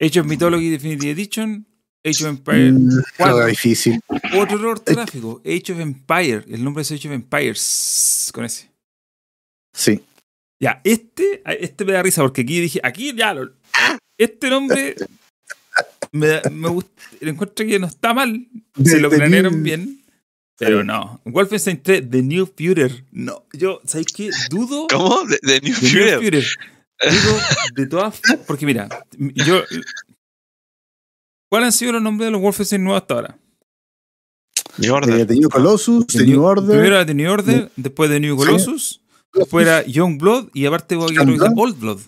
Of 0.00 0.26
Mythology 0.26 0.70
Definitive 0.70 1.10
Edition, 1.12 1.66
Age 2.04 2.24
of 2.24 2.30
Empire, 2.30 2.72
Mm, 2.72 3.46
difícil. 3.48 4.00
otro 4.36 4.58
error 4.58 4.72
ortográfico, 4.72 5.40
Age 5.44 5.72
of 5.72 5.80
Empire, 5.80 6.44
el 6.48 6.62
nombre 6.62 6.82
es 6.82 6.92
Age 6.92 7.08
of 7.08 7.14
Empires, 7.14 8.30
con 8.34 8.44
ese. 8.44 8.70
Sí. 9.74 10.00
Ya, 10.60 10.80
este, 10.84 11.42
este 11.60 11.84
me 11.84 11.92
da 11.92 12.02
risa 12.02 12.22
porque 12.22 12.42
aquí 12.42 12.60
dije, 12.60 12.80
aquí 12.82 13.12
ya, 13.16 13.34
lo- 13.34 13.52
este 14.18 14.48
nombre 14.50 14.94
me, 16.12 16.26
da- 16.26 16.42
me 16.50 16.68
gusta, 16.68 16.90
encuentro 17.20 17.66
que 17.66 17.78
no 17.78 17.86
está 17.86 18.14
mal, 18.14 18.46
se 18.84 19.00
lo 19.00 19.10
planearon 19.10 19.62
bien, 19.62 20.00
pero 20.58 20.84
no. 20.84 21.20
Wolfenstein 21.24 21.82
3, 21.82 22.08
The 22.10 22.22
New 22.22 22.46
Future, 22.46 23.04
no, 23.12 23.46
yo, 23.52 23.80
¿sabéis 23.86 24.08
qué? 24.14 24.30
Dudo 24.50 24.86
¿Cómo? 24.88 25.22
De 25.24 25.38
New 25.42 25.50
de 25.52 25.60
New 25.62 25.74
Future. 25.74 26.16
Future. 26.18 26.46
Dudo 27.02 27.40
de 27.74 27.86
todas, 27.86 28.20
porque 28.46 28.64
mira, 28.66 28.88
yo, 29.18 29.62
¿cuáles 31.54 31.66
han 31.68 31.72
sido 31.72 31.92
los 31.92 32.02
nombres 32.02 32.26
de 32.26 32.30
los 32.32 32.40
Wolfenstein 32.40 32.82
nuevos 32.82 33.02
hasta 33.02 33.14
ahora? 33.14 33.38
New 34.78 34.92
Order. 34.92 35.20
Eh, 35.20 35.24
The 35.24 35.34
New 35.36 35.48
Colossus, 35.48 36.04
The, 36.08 36.18
The 36.18 36.26
New 36.26 36.42
Order. 36.42 36.68
Primero 36.68 36.96
era 36.96 37.06
The 37.06 37.14
New 37.14 37.30
Order, 37.30 37.70
después 37.76 38.10
The 38.10 38.18
New 38.18 38.36
Sí. 38.36 38.44
Colossus, 38.44 39.00
después 39.32 39.64
era 39.66 39.86
Young 39.86 40.18
Blood 40.18 40.48
y 40.52 40.66
aparte 40.66 40.96
voy 40.96 41.16
a 41.16 41.22
Blood. 41.22 41.52
Old 41.56 41.78
Blood. 41.78 42.00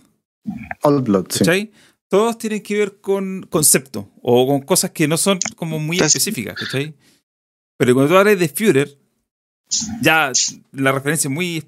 Old 0.83 1.05
Blood, 1.05 1.27
sí. 1.31 1.39
¿Cachai? 1.39 1.71
Todos 2.09 2.39
tienen 2.39 2.61
que 2.61 2.77
ver 2.77 3.01
con 3.01 3.47
concepto 3.49 4.11
o 4.21 4.49
con 4.49 4.63
cosas 4.63 4.91
que 4.91 5.07
no 5.07 5.17
son 5.17 5.39
como 5.55 5.79
muy 5.79 5.99
específicas, 5.99 6.57
¿cachai? 6.59 6.97
Pero 7.79 7.95
cuando 7.95 8.13
tú 8.13 8.19
hablas 8.19 8.39
de 8.39 8.49
Führer, 8.49 8.99
ya 10.03 10.33
la 10.73 10.91
referencia 10.91 11.29
es 11.29 11.35
muy 11.35 11.65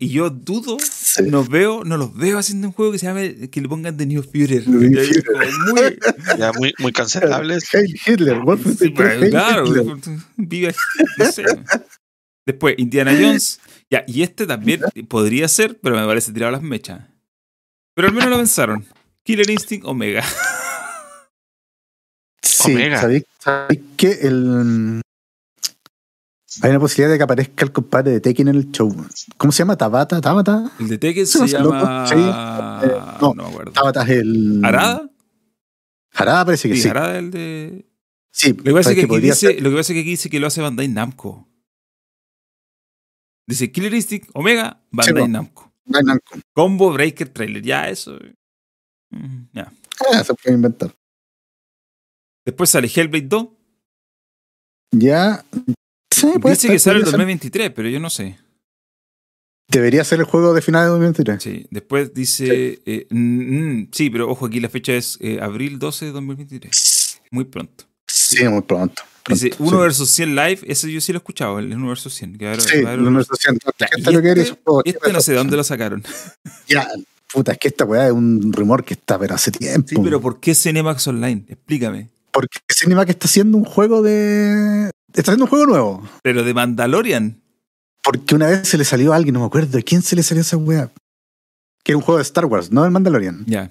Y 0.00 0.08
yo 0.10 0.30
dudo, 0.30 0.76
Sí. 0.80 1.22
no 1.24 1.44
veo, 1.44 1.82
no 1.84 1.96
los 1.96 2.14
veo 2.16 2.38
haciendo 2.38 2.68
un 2.68 2.72
juego 2.72 2.92
que 2.92 2.98
se 2.98 3.06
llame, 3.06 3.50
que 3.50 3.60
le 3.60 3.68
pongan 3.68 3.96
The 3.96 4.06
New 4.06 4.22
Führer. 4.22 4.66
Muy- 4.68 4.94
Ya 6.38 6.52
muy, 6.52 6.72
muy 6.78 6.92
cancelables. 6.92 7.68
Heil 7.74 7.98
Hitler, 8.06 8.38
Wolfenstein 8.40 8.90
Sí, 8.90 8.94
3, 8.96 9.22
Heil 9.22 9.30
claro, 9.30 9.66
Hitler. 9.66 9.96
vive, 10.36 10.74
no 11.18 11.32
sé. 11.32 11.44
Después, 12.46 12.74
Indiana 12.78 13.12
Jones. 13.18 13.60
Ya, 13.90 14.04
y 14.06 14.22
este 14.22 14.46
también 14.46 14.82
podría 15.08 15.48
ser, 15.48 15.78
pero 15.82 15.96
me 15.96 16.06
parece 16.06 16.32
tirado 16.32 16.52
las 16.52 16.62
mechas. 16.62 17.06
Pero 17.94 18.08
al 18.08 18.14
menos 18.14 18.30
lo 18.30 18.36
pensaron. 18.36 18.86
Killer 19.24 19.50
Instinct 19.50 19.84
Omega. 19.86 20.24
Sí, 22.42 22.72
Omega. 22.72 23.00
¿sabéis, 23.00 23.24
sabéis 23.38 23.80
que 23.96 24.12
el... 24.22 25.00
Hay 26.62 26.70
una 26.70 26.80
posibilidad 26.80 27.10
de 27.12 27.18
que 27.18 27.24
aparezca 27.24 27.64
el 27.64 27.72
compadre 27.72 28.10
de 28.12 28.20
Tekken 28.20 28.48
en 28.48 28.54
el 28.56 28.70
show. 28.72 28.90
¿Cómo 29.36 29.52
se 29.52 29.58
llama? 29.58 29.76
¿Tabata? 29.76 30.20
¿Tabata? 30.20 30.70
El 30.80 30.88
de 30.88 30.98
Tekken 30.98 31.26
se 31.26 31.38
sé, 31.40 31.46
llama. 31.48 31.64
loco. 31.64 32.06
Sí, 32.06 32.14
eh, 32.88 33.00
no, 33.20 33.34
no, 33.34 33.42
me 33.44 33.48
acuerdo. 33.50 33.72
Tabata 33.72 34.02
es 34.04 34.08
el... 34.10 34.64
¿Arada? 34.64 35.10
Harada 36.14 36.44
parece 36.46 36.68
que 36.68 36.74
Sí, 36.76 36.82
sí. 36.82 36.88
Arada 36.88 37.12
es 37.12 37.18
el 37.18 37.30
de. 37.30 37.84
Sí, 38.32 38.52
Lo 38.52 38.62
que, 38.64 38.72
pasa 38.72 38.90
es 38.90 38.96
que 38.96 39.02
aquí 39.04 39.20
dice, 39.20 39.34
ser- 39.34 39.62
lo 39.62 39.70
que 39.70 39.76
pasa 39.76 39.92
es 39.92 39.96
que 39.96 40.00
aquí 40.00 40.10
dice 40.10 40.30
que 40.30 40.40
lo 40.40 40.46
hace 40.46 40.60
Bandai 40.62 40.88
Namco. 40.88 41.48
Dice 43.46 43.70
Killer 43.72 43.94
Instinct 43.94 44.30
Omega, 44.34 44.82
Bandai. 44.90 45.28
Namco. 45.28 45.72
Ay, 45.92 46.02
Namco. 46.04 46.34
Combo 46.54 46.92
Breaker 46.92 47.28
Trailer. 47.28 47.62
Ya, 47.62 47.88
eso. 47.88 48.18
mm, 49.10 49.48
Ya. 49.52 49.72
Ah, 50.12 50.22
se 50.24 50.34
puede 50.34 50.54
inventar. 50.56 50.94
Después 52.44 52.70
sale 52.70 52.88
Hellblade 52.94 53.26
2. 53.26 53.48
Ya. 54.92 55.44
Sí, 56.20 56.38
puede 56.40 56.54
Dice 56.56 56.68
que 56.68 56.78
sale 56.78 56.98
en 56.98 57.04
podría 57.04 57.10
ser. 57.10 57.12
2023, 57.12 57.70
pero 57.74 57.88
yo 57.88 58.00
no 58.00 58.10
sé. 58.10 58.38
Debería 59.70 60.02
ser 60.04 60.20
el 60.20 60.24
juego 60.24 60.54
de 60.54 60.62
final 60.62 60.84
de 60.84 60.90
2023. 60.90 61.42
Sí. 61.42 61.66
Después 61.70 62.14
dice. 62.14 62.80
eh, 62.86 63.06
mm, 63.10 63.88
sí, 63.92 64.08
pero 64.10 64.30
ojo, 64.30 64.46
aquí 64.46 64.60
la 64.60 64.68
fecha 64.70 64.94
es 64.94 65.18
eh, 65.20 65.38
abril 65.42 65.78
12 65.78 66.06
de 66.06 66.12
2023. 66.12 67.20
Muy 67.30 67.44
pronto. 67.44 67.84
Sí, 68.06 68.42
muy 68.48 68.62
pronto. 68.62 69.02
Dice 69.28 69.48
pronto, 69.50 69.64
1 69.64 69.70
sí. 69.78 69.82
versus 69.82 70.10
100 70.10 70.34
live. 70.34 70.58
Ese 70.66 70.90
yo 70.90 71.00
sí 71.02 71.12
lo 71.12 71.18
he 71.18 71.20
escuchado, 71.20 71.58
el 71.58 71.66
1 71.74 71.86
versus 71.88 72.14
100. 72.14 72.38
que 72.38 72.46
va 72.46 72.52
a 72.52 72.54
haber- 72.54 72.66
Sí, 72.66 72.76
el 72.78 72.86
un- 72.98 73.04
número 73.04 73.24
200. 73.28 73.74
La 73.78 73.88
gente 73.88 74.10
lo 74.12 74.22
quiere 74.22 74.40
este-. 74.42 74.58
Este 74.86 75.12
no 75.12 75.20
sé 75.20 75.32
de 75.32 75.38
dónde 75.38 75.56
lo 75.56 75.64
sacaron. 75.64 76.02
Ya, 76.68 76.88
puta, 77.30 77.52
es 77.52 77.58
que 77.58 77.68
esta 77.68 77.84
weá 77.84 78.06
es 78.06 78.12
un 78.12 78.52
rumor 78.54 78.84
que 78.84 78.94
está, 78.94 79.18
pero 79.18 79.34
hace 79.34 79.50
tiempo. 79.50 79.86
Sí, 79.88 79.96
pero 80.02 80.18
¿por 80.20 80.40
qué 80.40 80.54
Cinemax 80.54 81.06
Online? 81.08 81.44
Explícame. 81.48 82.08
Porque 82.32 82.58
Cinemax 82.74 83.10
está 83.10 83.26
haciendo 83.26 83.58
un 83.58 83.64
juego 83.64 84.00
de. 84.00 84.90
Está 85.08 85.32
haciendo 85.32 85.44
un 85.44 85.50
juego 85.50 85.66
nuevo. 85.66 86.08
Pero 86.22 86.44
de 86.44 86.54
Mandalorian. 86.54 87.42
Porque 88.02 88.34
una 88.34 88.46
vez 88.46 88.68
se 88.68 88.78
le 88.78 88.84
salió 88.84 89.12
a 89.12 89.16
alguien, 89.16 89.34
no 89.34 89.40
me 89.40 89.46
acuerdo 89.46 89.76
de 89.76 89.82
quién 89.82 90.02
se 90.02 90.16
le 90.16 90.22
salió 90.22 90.42
esa 90.42 90.56
weá. 90.56 90.90
Que 91.82 91.92
era 91.92 91.96
un 91.96 92.02
juego 92.02 92.18
de 92.18 92.22
Star 92.22 92.46
Wars, 92.46 92.70
no 92.70 92.82
del 92.82 92.90
Mandalorian. 92.90 93.44
Ya. 93.46 93.70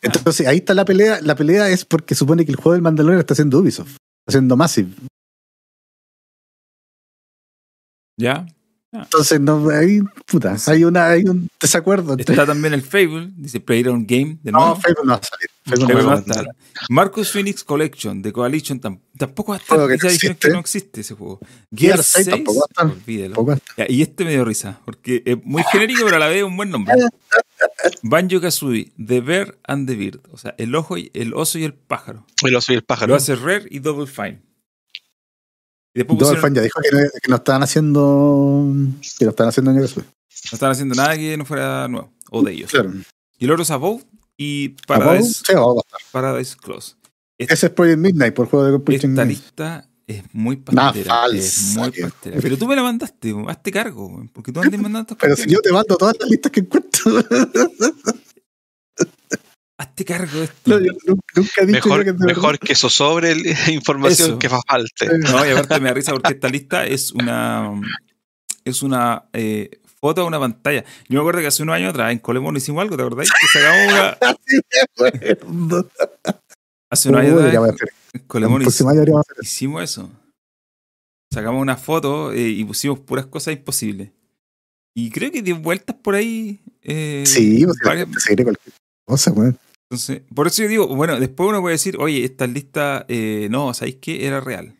Entonces 0.00 0.46
ahí 0.46 0.58
está 0.58 0.74
la 0.74 0.84
pelea. 0.84 1.20
La 1.22 1.34
pelea 1.34 1.68
es 1.68 1.84
porque 1.84 2.14
supone 2.14 2.44
que 2.44 2.52
el 2.52 2.56
juego 2.56 2.72
del 2.72 2.82
Mandalorian 2.82 3.20
está 3.20 3.34
haciendo 3.34 3.58
Ubisoft, 3.58 3.90
está 3.90 4.28
haciendo 4.28 4.56
Massive. 4.56 4.92
Ya. 8.16 8.46
Entonces, 8.90 9.38
no, 9.38 9.68
ahí, 9.68 10.00
puta, 10.26 10.56
hay, 10.66 10.82
una, 10.84 11.08
hay 11.10 11.24
un 11.24 11.48
desacuerdo. 11.60 12.12
entre- 12.14 12.32
Está 12.32 12.46
también 12.46 12.72
el 12.72 12.80
Fable. 12.82 13.30
Dice 13.36 13.60
Playground 13.60 14.06
Game. 14.08 14.38
De 14.42 14.50
No. 14.50 14.74
Facebook 14.76 15.04
no 15.04 15.12
va 15.12 15.18
a 15.18 15.22
salir. 15.22 15.50
Fable 15.86 15.94
no 16.02 16.06
va 16.08 16.14
a 16.14 16.22
salir. 16.22 16.30
estar. 16.30 16.46
Marcus 16.88 17.30
Phoenix 17.30 17.62
Collection 17.64 18.22
de 18.22 18.32
Coalition 18.32 18.80
tam- 18.80 19.00
tampoco 19.18 19.52
va 19.52 19.56
a 19.58 19.60
estar. 19.60 19.76
Que 19.78 19.86
no 19.86 19.94
existe. 19.94 20.34
que 20.36 20.48
no 20.48 20.58
existe 20.60 21.00
ese 21.02 21.14
juego. 21.14 21.38
Gear 21.70 21.96
Gear 21.96 22.02
6 22.02 22.24
6, 22.24 22.28
tampoco 22.36 22.60
va 22.60 22.64
a 23.52 23.56
estar. 23.56 23.90
y 23.90 24.00
este 24.02 24.24
me 24.24 24.30
dio 24.30 24.44
risa, 24.46 24.80
porque 24.86 25.22
es 25.26 25.36
muy 25.44 25.62
genérico, 25.70 26.04
pero 26.04 26.16
a 26.16 26.20
la 26.20 26.28
vez 26.28 26.38
es 26.38 26.44
un 26.44 26.56
buen 26.56 26.70
nombre. 26.70 26.94
Banjo 28.02 28.40
Kazooie, 28.40 28.92
The 29.04 29.20
Bear 29.20 29.58
and 29.64 29.86
the 29.88 29.96
Bird. 29.96 30.20
O 30.32 30.38
sea, 30.38 30.54
el 30.58 30.74
ojo 30.74 30.96
y 30.96 31.10
el 31.14 31.34
oso 31.34 31.58
y 31.58 31.64
el 31.64 31.74
pájaro. 31.74 32.24
El 32.44 32.54
oso 32.54 32.72
y 32.72 32.76
el 32.76 32.84
pájaro. 32.84 33.10
Lo 33.10 33.16
hace 33.16 33.34
Rare 33.36 33.66
y 33.70 33.80
Double 33.80 34.06
Fine. 34.06 34.40
Y 35.94 36.00
después 36.00 36.18
pusieron- 36.18 36.42
Fine 36.42 36.56
ya 36.56 36.62
dijo 36.62 36.80
que 36.80 36.90
no, 36.92 36.98
que 37.22 37.28
no 37.30 37.36
estaban 37.36 37.62
haciendo. 37.62 38.64
Que 39.18 39.24
no 39.24 39.30
estaban 39.30 39.48
haciendo 39.48 39.70
en 39.72 39.80
Yosui. 39.80 40.02
no 40.02 40.50
estaban 40.52 40.72
haciendo 40.72 40.94
nada 40.94 41.16
que 41.16 41.36
no 41.36 41.44
fuera 41.44 41.88
nuevo. 41.88 42.12
O 42.30 42.42
de 42.42 42.52
ellos. 42.52 42.70
Claro. 42.70 42.92
Y 43.38 43.44
el 43.44 43.50
otro 43.50 43.62
es 43.62 43.70
Above 43.70 44.02
y 44.36 44.70
Paradise, 44.86 45.42
sí, 45.46 45.52
Above 45.52 45.80
estar. 45.84 46.00
Paradise 46.12 46.56
Close. 46.56 46.94
Ese 47.38 47.66
es 47.66 47.72
Project 47.72 47.98
Midnight 47.98 48.34
por 48.34 48.48
juego 48.48 48.66
de 48.66 48.78
Project 48.78 49.04
Esta 49.04 49.24
lista 49.24 49.88
es 50.06 50.22
muy 50.32 50.56
Nah, 50.72 50.86
pastera. 50.92 51.14
falsa, 51.14 51.36
es 51.38 51.76
muy 51.76 51.90
pastera. 51.90 52.38
Pero 52.40 52.56
tú 52.58 52.66
me 52.66 52.74
la 52.76 52.82
mandaste, 52.82 53.34
hazte 53.46 53.70
cargo, 53.72 54.26
porque 54.32 54.52
tú 54.52 54.60
andas 54.60 54.80
mandando 54.80 55.12
estas 55.14 55.18
Pero 55.18 55.36
si 55.36 55.48
yo 55.50 55.60
te 55.60 55.72
mando 55.72 55.96
todas 55.96 56.16
las 56.20 56.28
listas 56.30 56.50
que 56.52 56.60
encuentro. 56.60 57.12
Hazte 59.80 60.04
cargo 60.04 60.38
de 60.38 60.44
esto. 60.44 60.56
No, 60.70 60.80
yo 60.80 60.92
nunca, 61.06 61.22
nunca 61.36 61.52
he 61.62 61.66
dicho 61.66 61.88
Mejor, 61.88 62.04
que 62.04 62.12
mejor 62.12 62.58
que 62.58 62.72
eso 62.72 62.90
sobre 62.90 63.32
información 63.72 64.30
Eso. 64.30 64.38
que 64.40 64.48
fa- 64.48 64.60
falte. 64.66 65.06
No, 65.18 65.46
y 65.46 65.50
aparte 65.50 65.78
me 65.80 65.88
da 65.88 65.94
risa 65.94 66.12
porque 66.12 66.32
esta 66.32 66.48
lista 66.48 66.84
es 66.86 67.12
una 67.12 67.80
es 68.64 68.82
una 68.82 69.24
eh, 69.32 69.70
foto 70.00 70.22
de 70.22 70.26
una 70.26 70.40
pantalla. 70.40 70.84
Yo 71.08 71.14
me 71.14 71.20
acuerdo 71.20 71.40
que 71.40 71.46
hace 71.46 71.62
unos 71.62 71.76
años 71.76 71.90
atrás 71.90 72.10
en 72.12 72.18
Colemón 72.18 72.56
hicimos 72.56 72.82
algo, 72.82 72.96
¿te 72.96 73.02
acordáis? 73.02 73.30
Que 73.30 73.46
sacamos 73.58 73.92
una, 73.92 74.18
Sí, 74.46 74.60
me 74.72 74.80
acuerdo. 75.10 75.88
hace 76.90 77.08
unos 77.08 77.20
años 77.20 77.40
atrás 77.42 77.54
a 77.56 77.68
en- 78.18 78.24
Colemón 78.26 78.62
hicimos 79.42 79.82
eso. 79.84 80.10
Sacamos 81.32 81.62
una 81.62 81.76
foto 81.76 82.32
eh, 82.32 82.48
y 82.48 82.64
pusimos 82.64 82.98
puras 83.00 83.26
cosas 83.26 83.54
imposibles. 83.54 84.10
Y 84.96 85.10
creo 85.10 85.30
que 85.30 85.42
dio 85.42 85.56
vueltas 85.56 85.94
por 86.02 86.16
ahí. 86.16 86.58
eh, 86.82 87.22
Sí, 87.26 87.64
pues, 87.64 87.76
varias- 87.84 88.08
se 88.18 88.34
cualquier 88.34 88.58
cosa, 89.06 89.30
weón. 89.30 89.56
Entonces, 89.90 90.22
por 90.34 90.46
eso 90.46 90.62
yo 90.62 90.68
digo, 90.68 90.86
bueno, 90.94 91.18
después 91.18 91.48
uno 91.48 91.60
puede 91.62 91.74
decir, 91.74 91.96
oye, 91.98 92.22
esta 92.24 92.46
lista, 92.46 93.06
eh, 93.08 93.48
no, 93.50 93.72
¿sabéis 93.72 93.96
qué? 94.00 94.26
Era 94.26 94.40
real. 94.40 94.74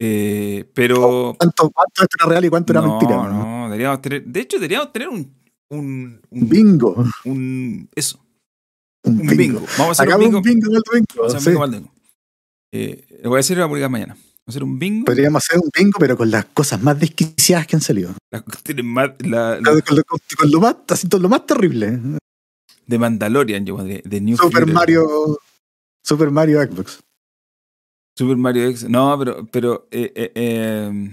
Eh, 0.00 0.64
pero. 0.74 1.34
¿Cuánto, 1.38 1.70
cuánto 1.70 2.02
era 2.02 2.28
real 2.28 2.44
y 2.44 2.48
cuánto 2.48 2.72
era 2.72 2.80
no, 2.80 2.88
mentira? 2.98 3.16
No, 3.28 3.64
deberíamos 3.66 4.00
tener. 4.02 4.24
De 4.24 4.40
hecho, 4.40 4.56
deberíamos 4.56 4.92
tener 4.92 5.08
un. 5.08 5.32
Un, 5.70 6.20
Un 6.30 6.48
bingo. 6.48 7.04
un- 7.24 7.88
eso. 7.94 8.18
Un 9.04 9.20
Un 9.20 9.26
bingo. 9.26 9.36
bingo. 9.36 9.60
Vamos 9.78 9.98
a 10.00 10.02
hacer 10.02 10.14
un 10.14 10.20
bingo. 10.20 10.38
un 10.38 10.42
bingo. 10.42 10.70
Vamos 11.16 11.34
a 11.34 11.38
hacer 11.38 11.54
sí. 11.54 11.58
bingo. 11.70 11.92
Eh, 12.72 13.20
voy 13.24 13.34
a 13.34 13.36
decir 13.38 13.56
la 13.58 13.68
publicar 13.68 13.90
mañana. 13.90 14.14
Vamos 14.14 14.28
a 14.46 14.50
hacer 14.50 14.64
un 14.64 14.78
bingo. 14.78 15.04
Podríamos 15.06 15.42
hacer 15.44 15.60
un 15.60 15.70
bingo, 15.76 15.98
pero 15.98 16.16
con 16.16 16.30
las 16.30 16.44
cosas 16.46 16.82
más 16.82 16.98
desquiciadas 16.98 17.66
que 17.66 17.76
han 17.76 17.82
salido. 17.82 18.12
Más- 18.82 19.10
la- 19.20 19.56
la- 19.60 19.62
Con, 19.62 19.80
con 19.82 19.96
lo, 19.96 20.02
con- 20.04 20.50
lo 20.50 20.60
más, 20.60 20.76
así, 20.88 21.08
lo 21.10 21.28
más 21.28 21.46
terrible. 21.46 21.98
De 22.92 22.98
Mandalorian, 22.98 23.64
yo 23.64 23.74
pondría, 23.76 24.02
de 24.04 24.20
New 24.20 24.36
Super 24.36 24.62
Fury. 24.62 24.72
Mario. 24.72 25.38
Super 26.04 26.30
Mario 26.30 26.60
Xbox. 26.62 27.00
Super 28.18 28.36
Mario 28.36 28.66
X. 28.68 28.88
No, 28.88 29.18
pero, 29.18 29.46
pero 29.46 29.88
eh, 29.90 30.12
eh, 30.14 30.32
eh, 30.34 31.10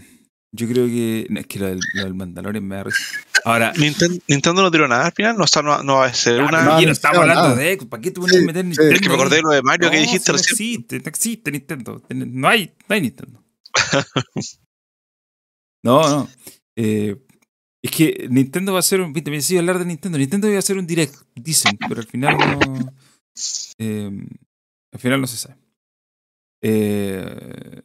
yo 0.52 0.68
creo 0.68 0.86
que. 0.88 1.26
no, 1.30 1.40
es 1.40 1.48
que 1.48 1.60
lo 1.60 1.68
del, 1.68 1.80
lo 1.94 2.04
del 2.04 2.14
Mandalorian 2.14 2.66
me 2.68 2.76
da 2.76 2.84
risa. 2.84 3.00
Ahora, 3.46 3.74
Ninten- 3.76 4.22
Nintendo 4.28 4.62
no 4.62 4.70
tiró 4.72 4.88
nada 4.88 5.06
al 5.06 5.14
final, 5.14 5.38
no, 5.38 5.48
sea, 5.48 5.62
no, 5.62 5.82
no 5.84 5.96
va 5.98 6.06
a 6.08 6.14
ser 6.14 6.42
una. 6.42 6.64
no 6.64 6.82
no 6.82 6.92
estamos 6.92 7.20
hablando 7.20 7.44
nada. 7.44 7.56
de 7.56 7.72
X. 7.72 7.88
¿Para 7.88 8.02
qué 8.02 8.12
tú 8.12 8.28
Sí, 8.28 8.42
meter 8.42 8.64
sí. 8.64 8.68
Nintendo? 8.70 8.94
Es 8.96 9.02
que 9.02 9.08
me 9.10 9.16
acordé 9.16 9.36
de 9.38 9.42
lo 9.44 9.50
de 9.52 9.62
Mario 9.62 9.90
que 9.90 9.96
No, 9.96 10.02
dijiste 10.02 10.26
si 10.26 10.32
no 10.32 10.38
recién. 10.38 10.54
existe, 10.74 11.00
no 11.00 11.06
existe 11.10 11.52
Nintendo. 11.52 12.02
No 12.10 12.48
hay, 12.50 12.74
no 12.90 12.96
hay 12.96 13.02
Nintendo. 13.02 13.42
no, 15.84 16.10
no. 16.10 16.28
Es 17.82 17.92
que 17.92 18.28
Nintendo 18.30 18.74
va 18.74 18.80
a 18.80 18.82
hacer 18.82 19.00
un. 19.02 19.14
Viste, 19.14 19.32
me 19.32 19.38
decía 19.38 19.60
hablar 19.60 19.80
de 19.80 19.86
Nintendo. 19.86 20.18
Nintendo 20.18 20.48
iba 20.48 20.58
a 20.58 20.60
hacer 20.60 20.78
un 20.78 20.86
direct, 20.88 21.16
dicen, 21.36 21.78
pero 21.88 22.02
al 22.02 22.08
final 22.08 22.38
no. 22.38 22.94
eh, 23.78 24.12
al 24.94 25.00
final 25.00 25.22
no 25.22 25.28
se 25.28 25.38
sabe. 25.38 25.56
Eh, 26.62 27.82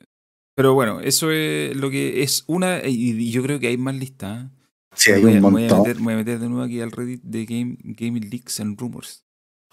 pero 0.56 0.74
bueno, 0.74 1.00
eso 1.00 1.30
es 1.30 1.76
lo 1.76 1.90
que 1.90 2.22
es 2.22 2.44
una. 2.46 2.86
Y, 2.86 3.12
y 3.12 3.30
yo 3.30 3.42
creo 3.42 3.60
que 3.60 3.68
hay 3.68 3.76
más 3.76 3.94
listas. 3.94 4.44
¿eh? 4.46 4.48
Sí, 4.96 5.10
hay 5.12 5.22
voy, 5.22 5.34
un 5.34 5.40
voy 5.42 5.64
a 5.64 5.68
montón. 5.68 5.82
meter, 5.82 5.96
voy 6.02 6.14
a 6.14 6.16
meter 6.16 6.38
de 6.38 6.48
nuevo 6.48 6.64
aquí 6.64 6.80
al 6.80 6.92
Reddit 6.92 7.22
de 7.22 7.44
Game, 7.44 7.76
Gaming 7.82 8.28
Leaks 8.30 8.60
and 8.60 8.78
Rumors. 8.80 9.24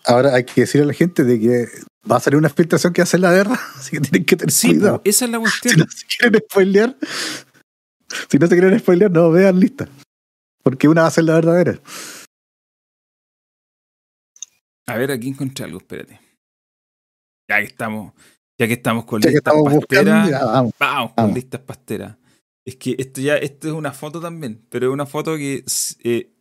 Ahora 0.06 0.34
hay 0.36 0.46
que 0.46 0.62
decirle 0.62 0.84
a 0.86 0.88
la 0.88 0.94
gente 0.94 1.24
de 1.24 1.40
que 1.40 1.68
va 2.12 2.18
a 2.18 2.20
salir 2.20 2.38
una 2.38 2.50
filtración 2.50 2.92
que 2.94 3.02
va 3.02 3.04
a 3.04 3.06
hacer 3.06 3.20
la 3.20 3.32
guerra, 3.34 3.60
así 3.76 3.92
que 3.92 4.00
tienen 4.02 4.26
que 4.26 4.36
tener 4.36 4.52
Sí, 4.52 4.70
cuidado. 4.70 5.02
esa 5.06 5.26
es 5.26 5.32
la 5.32 5.38
Si 5.44 5.44
cuestión. 5.44 5.78
no 5.80 5.86
se 5.92 6.06
quieren 6.08 6.42
spoilear, 6.50 6.98
si 8.30 8.38
no 8.40 8.48
se 8.48 8.58
quieren 8.60 8.80
spoilear, 8.80 9.12
no 9.12 9.30
vean 9.32 9.60
lista. 9.60 9.88
Porque 10.64 10.88
una 10.88 11.02
va 11.04 11.08
a 11.08 11.12
ser 11.12 11.24
la 11.26 11.36
verdadera. 11.36 11.80
A 14.88 14.96
ver, 14.98 15.12
aquí 15.12 15.30
encontré 15.30 15.66
algo, 15.66 15.78
espérate. 15.78 16.20
Ya 17.50 17.58
que 17.60 17.66
estamos, 17.66 18.14
ya 18.60 18.68
que 18.68 18.74
estamos 18.74 19.06
con 19.06 19.22
Ya 19.22 19.30
listas 19.30 19.54
estamos 19.54 19.74
buscando, 19.74 20.12
pasteras, 20.12 20.30
ya 20.30 20.46
vamos. 20.46 20.74
vamos 20.80 21.10
con 21.10 21.16
vamos. 21.18 21.36
listas 21.36 21.62
pasteras. 21.62 22.18
Es 22.66 22.76
que 22.76 22.96
esto 22.98 23.22
ya, 23.22 23.38
esto 23.38 23.68
es 23.68 23.74
una 23.74 23.92
foto 23.92 24.20
también, 24.22 24.66
pero 24.70 24.88
es 24.88 24.94
una 24.94 25.06
foto 25.06 25.36
que. 25.36 25.64
eh, 26.04 26.32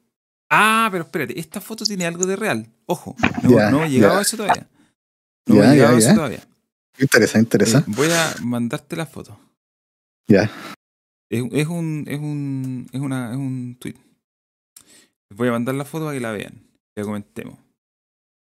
ah, 0.50 0.88
pero 0.90 1.04
espérate, 1.04 1.38
esta 1.38 1.60
foto 1.60 1.84
tiene 1.84 2.06
algo 2.06 2.26
de 2.26 2.36
real. 2.36 2.66
Ojo, 2.86 3.14
no, 3.42 3.70
no 3.70 3.84
he 3.84 3.90
llegado 3.90 4.18
a 4.18 4.22
eso 4.22 4.36
todavía. 4.36 4.68
No 5.46 5.56
Ya, 5.56 5.70
he 5.72 5.74
llegado 5.76 5.96
a 5.96 5.98
eso 5.98 6.14
todavía. 6.14 6.46
Interesa, 6.98 7.38
interesa. 7.38 7.78
Eh, 7.78 7.84
voy 7.86 8.08
a 8.10 8.34
mandarte 8.42 8.96
la 8.96 9.06
foto. 9.06 9.38
Ya. 10.28 10.50
Es, 11.30 11.42
es 11.52 11.66
un, 11.68 12.04
es 12.06 12.18
un, 12.18 12.86
es 12.92 13.00
una, 13.00 13.30
es 13.30 13.36
un 13.36 13.76
tweet. 13.80 13.94
Les 15.30 15.36
voy 15.36 15.48
a 15.48 15.52
mandar 15.52 15.74
la 15.74 15.84
foto 15.84 16.04
para 16.06 16.16
que 16.16 16.20
la 16.20 16.32
vean, 16.32 16.54
que 16.94 17.02
la 17.02 17.04
comentemos. 17.04 17.58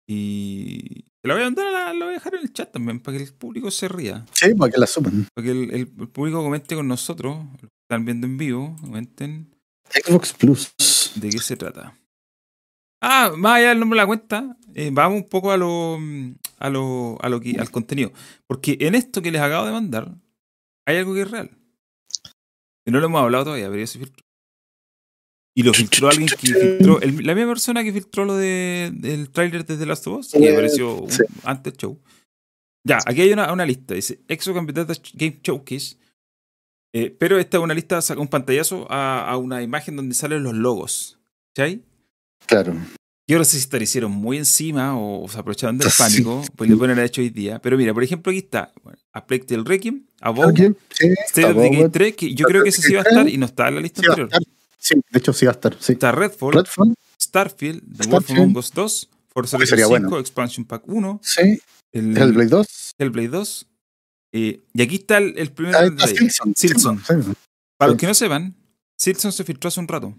Y 0.06 1.02
te 1.20 1.28
la 1.28 1.34
voy 1.34 1.42
a 1.42 1.46
mandar, 1.46 1.70
la, 1.72 1.92
la 1.92 2.04
voy 2.06 2.14
a 2.14 2.16
dejar 2.18 2.34
en 2.36 2.40
el 2.42 2.52
chat 2.52 2.72
también, 2.72 3.00
para 3.00 3.18
que 3.18 3.24
el 3.24 3.32
público 3.34 3.70
se 3.70 3.88
ría. 3.88 4.24
Sí, 4.32 4.54
para 4.54 4.72
que 4.72 4.78
la 4.78 4.86
suman. 4.86 5.26
Para 5.34 5.44
que 5.44 5.50
el, 5.50 5.70
el- 5.70 5.92
el 5.98 6.08
público 6.08 6.42
comente 6.42 6.74
con 6.74 6.88
nosotros, 6.88 7.44
los 7.60 7.70
que 7.70 7.76
están 7.90 8.04
viendo 8.04 8.26
en 8.26 8.38
vivo, 8.38 8.76
comenten 8.80 9.54
Xbox 9.90 10.32
Plus. 10.32 10.72
de 11.16 11.28
qué 11.30 11.38
se 11.38 11.56
trata. 11.56 11.98
Ah, 13.02 13.32
más 13.36 13.56
allá 13.58 13.68
del 13.68 13.80
nombre 13.80 13.98
de 13.98 14.02
la 14.02 14.06
cuenta, 14.06 14.56
eh, 14.74 14.90
vamos 14.92 15.18
un 15.22 15.28
poco 15.28 15.52
a 15.52 15.56
lo, 15.56 15.98
a 16.58 16.70
lo, 16.70 17.18
a 17.20 17.28
lo 17.28 17.40
que, 17.40 17.56
al 17.58 17.70
contenido. 17.70 18.12
Porque 18.46 18.76
en 18.80 18.94
esto 18.94 19.22
que 19.22 19.30
les 19.30 19.40
acabo 19.42 19.66
de 19.66 19.72
mandar, 19.72 20.14
hay 20.86 20.96
algo 20.96 21.14
que 21.14 21.22
es 21.22 21.30
real. 21.30 21.50
Y 22.86 22.90
no 22.90 22.98
lo 23.00 23.06
hemos 23.06 23.20
hablado 23.20 23.44
todavía, 23.44 23.66
pero 23.68 23.78
ya 23.78 23.86
se 23.86 23.98
filtró. 23.98 24.24
Y 25.58 25.64
lo 25.64 25.74
filtró 25.74 26.08
alguien 26.08 26.28
que 26.28 26.36
filtró, 26.36 27.00
el- 27.00 27.26
la 27.26 27.34
misma 27.34 27.50
persona 27.50 27.82
que 27.82 27.92
filtró 27.92 28.24
lo 28.24 28.36
de, 28.36 28.92
del 28.94 29.28
tráiler 29.30 29.66
desde 29.66 29.86
Last 29.86 30.06
of 30.06 30.20
Us, 30.20 30.30
que 30.32 30.38
Eh, 30.38 30.52
apareció 30.52 30.94
un- 31.02 31.10
sí. 31.10 31.22
antes 31.42 31.72
del 31.72 31.78
show. 31.80 31.98
Ya, 32.86 32.98
aquí 33.04 33.22
hay 33.22 33.32
una, 33.32 33.52
una 33.52 33.66
lista, 33.66 33.94
dice 33.94 34.20
Exo 34.28 34.54
Campeonato 34.54 34.92
Game 35.14 35.40
Showcase. 35.42 35.96
Eh, 36.94 37.10
pero 37.18 37.38
esta 37.40 37.56
es 37.58 37.62
una 37.64 37.74
lista, 37.74 38.00
saca 38.00 38.20
un 38.20 38.28
pantallazo 38.28 38.86
a, 38.90 39.28
a 39.28 39.36
una 39.36 39.60
imagen 39.62 39.96
donde 39.96 40.14
salen 40.14 40.44
los 40.44 40.54
logos. 40.54 41.18
¿Cachai? 41.56 41.82
Claro. 42.46 42.74
Yo 43.28 43.36
no 43.36 43.44
sé 43.44 43.52
si 43.56 43.58
esta 43.64 43.76
la 43.78 43.82
hicieron 43.82 44.12
muy 44.12 44.38
encima 44.38 44.96
o, 44.96 45.28
se 45.28 45.38
aprovecharon 45.40 45.76
del 45.76 45.90
Sí. 45.90 45.98
pánico, 46.02 46.42
pues 46.56 46.70
le 46.70 46.76
ponen 46.76 46.98
a 47.00 47.04
hecho 47.04 47.20
hoy 47.20 47.30
día. 47.30 47.58
Pero 47.60 47.76
mira, 47.76 47.92
por 47.92 48.04
ejemplo, 48.04 48.30
aquí 48.30 48.38
está 48.38 48.72
bueno, 48.84 48.96
A 49.12 49.26
Plague 49.26 49.44
Tale 49.44 49.64
Requiem, 49.64 50.06
Ok, 50.24 50.56
sí, 50.94 51.08
State 51.26 51.46
of 51.50 51.56
Decay 51.56 51.76
Above. 51.78 51.90
3, 51.92 52.16
que 52.16 52.32
yo 52.34 52.46
creo 52.46 52.62
que 52.62 52.68
ese 52.70 52.80
sí 52.80 52.94
va 52.94 53.00
a 53.00 53.02
estar 53.08 53.28
y 53.28 53.36
no 53.36 53.46
está 53.46 53.66
en 53.68 53.74
la 53.74 53.80
lista 53.80 54.00
Sí, 54.02 54.06
a 54.06 54.10
anterior. 54.12 54.30
Sí, 54.78 54.94
de 55.10 55.18
hecho 55.18 55.32
sí 55.32 55.44
va 55.46 55.52
a 55.52 55.54
estar. 55.54 55.76
Sí. 55.80 55.92
Está 55.94 56.12
Redfall, 56.12 56.54
Redfall, 56.54 56.94
Starfield, 57.20 57.82
The 57.96 58.08
Wolf. 58.08 58.30
Among 58.30 58.56
Us 58.56 58.72
2, 58.72 59.10
Forza 59.28 59.56
Horizon 59.56 59.78
5, 59.78 59.88
bueno. 59.90 60.18
Expansion 60.18 60.64
Pack 60.64 60.84
1, 60.86 61.20
sí. 61.22 61.58
el 61.92 62.16
Hellblade 62.16 62.48
2. 62.48 62.94
Hellblade 62.98 63.28
2. 63.28 63.66
eh, 64.32 64.62
y 64.72 64.82
aquí 64.82 64.96
está 64.96 65.18
el, 65.18 65.36
el 65.38 65.52
primer. 65.52 65.74
Silson. 66.00 66.54
Silson. 66.54 66.98
Sí. 67.04 67.14
Para 67.76 67.90
los 67.92 67.98
que 68.00 68.06
no 68.06 68.14
sepan, 68.14 68.54
Silson 68.96 69.32
se 69.32 69.44
filtró 69.44 69.68
hace 69.68 69.80
un 69.80 69.88
rato. 69.88 70.14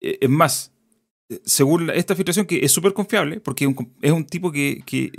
Eh, 0.00 0.18
es 0.20 0.28
más, 0.30 0.72
eh, 1.28 1.40
según 1.44 1.90
esta 1.90 2.16
filtración, 2.16 2.46
que 2.46 2.64
es 2.64 2.72
súper 2.72 2.92
confiable, 2.92 3.40
porque 3.40 3.64
es 3.64 3.68
un, 3.76 3.94
es 4.02 4.12
un 4.12 4.26
tipo 4.26 4.50
que, 4.52 4.82
que 4.84 5.10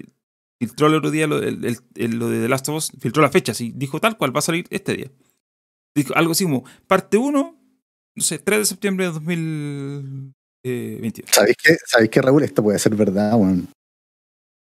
filtró 0.59 0.87
el 0.87 0.95
otro 0.95 1.11
día 1.11 1.27
lo, 1.27 1.37
el- 1.39 1.63
el- 1.65 1.79
el- 1.95 2.17
lo 2.19 2.29
de 2.29 2.41
The 2.41 2.49
Last 2.49 2.67
of 2.69 2.75
Us, 2.77 2.91
filtró 2.99 3.21
la 3.21 3.29
fecha, 3.29 3.51
así, 3.53 3.71
dijo 3.75 3.99
tal 3.99 4.17
cual, 4.17 4.35
va 4.35 4.39
a 4.39 4.43
salir 4.43 4.65
este 4.69 4.95
día. 4.95 5.11
Dijo 5.95 6.13
algo 6.15 6.31
así 6.31 6.43
como, 6.45 6.63
parte 6.87 7.17
1, 7.17 7.59
no 8.15 8.23
sé, 8.23 8.39
3 8.39 8.59
de 8.59 8.65
septiembre 8.65 9.05
de 9.05 9.11
2022. 9.13 11.29
¿Sabéis 11.31 11.57
qué? 11.63 11.77
¿Sabéis 11.85 12.09
qué, 12.09 12.21
Raúl? 12.21 12.43
Esto 12.43 12.63
puede 12.63 12.79
ser 12.79 12.95
verdad, 12.95 13.35
weón. 13.35 13.67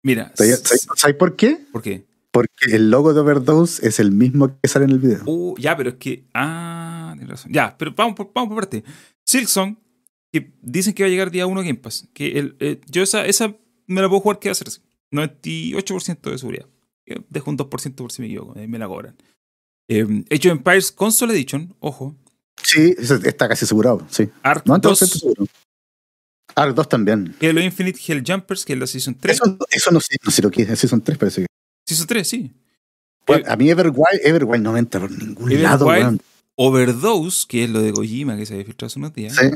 Mira, 0.04 0.32
¿Sabéis 0.36 1.18
por 1.18 1.36
qué? 1.36 1.66
¿por 1.72 1.82
qué? 1.82 2.06
Porque 2.32 2.76
el 2.76 2.92
logo 2.92 3.14
de 3.14 3.22
Overdose 3.22 3.88
es 3.88 4.00
el 4.00 4.12
mismo 4.12 4.60
que 4.60 4.68
sale 4.68 4.86
en 4.86 4.92
el 4.92 5.00
video. 5.00 5.24
Uh, 5.26 5.56
ya, 5.58 5.76
pero 5.78 5.92
es 5.92 5.96
que. 5.96 6.26
Ah, 6.34 7.12
tienes 7.14 7.30
razón. 7.30 7.52
Ya, 7.54 7.78
pero 7.78 7.94
vamos 7.96 8.16
por, 8.16 8.32
vamos 8.34 8.50
por 8.50 8.58
parte. 8.64 8.84
Silksong, 9.26 9.78
que 10.34 10.52
dicen 10.62 10.94
que 10.94 11.04
va 11.04 11.08
a 11.08 11.10
llegar 11.10 11.32
día 11.32 11.48
1 11.48 11.60
a 11.60 11.64
Game 11.64 11.80
Pass. 11.80 12.08
Que 12.14 12.38
el, 12.38 12.58
eh, 12.60 12.82
yo 12.88 13.04
esa, 13.04 13.26
esa 13.26 13.56
me 13.88 14.02
la 14.02 14.10
puedo 14.10 14.20
jugar 14.22 14.40
que 14.40 14.50
va 14.50 14.52
a 14.52 14.52
hacerse. 14.52 14.82
98% 15.12 16.30
de 16.30 16.38
seguridad. 16.38 16.68
Eh, 17.06 17.22
Dejo 17.30 17.50
un 17.52 17.58
2% 17.58 17.96
por 17.96 18.12
si 18.12 18.22
me 18.22 18.28
equivoco. 18.28 18.60
ahí 18.60 18.68
me 18.68 18.80
la 18.80 18.88
cobran. 18.88 19.16
Eh, 19.88 20.02
Age 20.30 20.52
of 20.52 20.58
Empires 20.58 20.92
Console 20.92 21.34
Edition, 21.34 21.74
ojo. 21.80 22.18
Sí, 22.62 22.96
está 22.98 23.48
casi 23.48 23.66
asegurado, 23.66 24.06
sí. 24.10 24.30
Arc 24.44 24.66
90% 24.66 24.82
2, 24.82 25.00
seguro. 25.00 25.48
Arc 26.56 26.74
2 26.76 26.90
también. 26.90 27.36
Halo 27.42 27.62
Infinite 27.62 28.00
Hell 28.08 28.24
Jumpers, 28.26 28.66
que 28.66 28.74
es 28.74 28.80
la 28.80 28.88
Season 28.88 29.16
3. 29.20 29.36
Eso, 29.36 29.58
eso 29.70 29.92
no 29.92 30.00
sé, 30.00 30.16
no 30.24 30.32
sé 30.32 30.42
lo 30.42 30.50
que 30.52 30.64
es, 30.64 30.80
Season 30.80 31.02
3 31.02 31.18
parece 31.18 31.42
que. 31.42 31.48
Season 31.88 32.08
3, 32.08 32.28
sí. 32.28 32.52
Bueno, 33.28 33.46
Eh, 33.46 33.52
a 33.52 33.56
mí 33.56 33.70
Everwild, 33.70 34.22
Everwild 34.24 34.64
no 34.64 34.72
me 34.72 34.80
entra 34.80 35.00
por 35.02 35.12
ningún 35.12 35.46
Everwild, 35.52 35.62
lado, 35.64 35.86
weón. 35.88 36.22
Overdose, 36.58 37.46
que 37.48 37.66
es 37.66 37.70
lo 37.70 37.82
de 37.82 37.92
Kojima 37.92 38.38
que 38.38 38.46
se 38.46 38.54
había 38.54 38.66
filtrado 38.66 38.88
hace 38.88 39.00
unos 39.00 39.14
días. 39.14 39.36
Sí, 39.36 39.48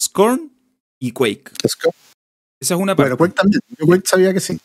Scorn 0.00 0.52
y 1.00 1.10
Quake. 1.12 1.50
es 1.64 1.74
que- 1.76 1.88
Esa 2.60 2.74
es 2.74 2.80
una 2.80 2.94
parte. 2.94 3.14
Bueno, 3.14 3.18
Quake 3.18 3.34
también. 3.34 3.60
Yo 3.78 3.86
Quake 3.86 4.06
sabía 4.06 4.32
que 4.32 4.40
sí. 4.40 4.58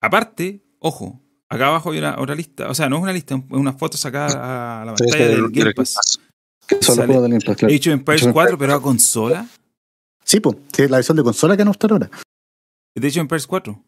Aparte, 0.00 0.62
ojo, 0.78 1.20
acá 1.48 1.66
abajo 1.68 1.90
hay 1.92 1.98
una, 1.98 2.18
otra 2.18 2.34
lista, 2.34 2.68
o 2.70 2.74
sea, 2.74 2.88
no 2.88 2.96
es 2.96 3.02
una 3.02 3.12
lista, 3.12 3.34
es 3.34 3.42
una 3.50 3.74
foto 3.74 3.98
sacada 3.98 4.80
a 4.82 4.84
la 4.86 4.96
Sí, 4.96 5.04
pantalla 5.04 5.26
sí, 5.26 5.32
del 5.34 5.50
Game 5.50 5.74
Pass. 5.74 6.19
Que 6.78 6.84
son 6.84 6.96
los 6.96 7.06
juegos 7.06 7.22
del 7.22 7.32
Game 7.32 7.44
Pass, 7.44 7.56
claro. 7.56 7.74
Age 7.74 7.90
of 7.90 7.94
Empires 7.94 8.22
Age 8.22 8.28
of 8.28 8.34
4, 8.34 8.58
pero 8.58 8.74
a 8.74 8.82
consola. 8.82 9.46
Sí, 10.24 10.40
pues, 10.40 10.56
la 10.88 10.96
versión 10.98 11.16
de 11.16 11.22
consola 11.22 11.56
que 11.56 11.64
no 11.64 11.72
está 11.72 11.86
ahora. 11.88 12.10
De 12.94 13.06
Age 13.08 13.18
of 13.20 13.24
Empires 13.24 13.46
4. 13.46 13.84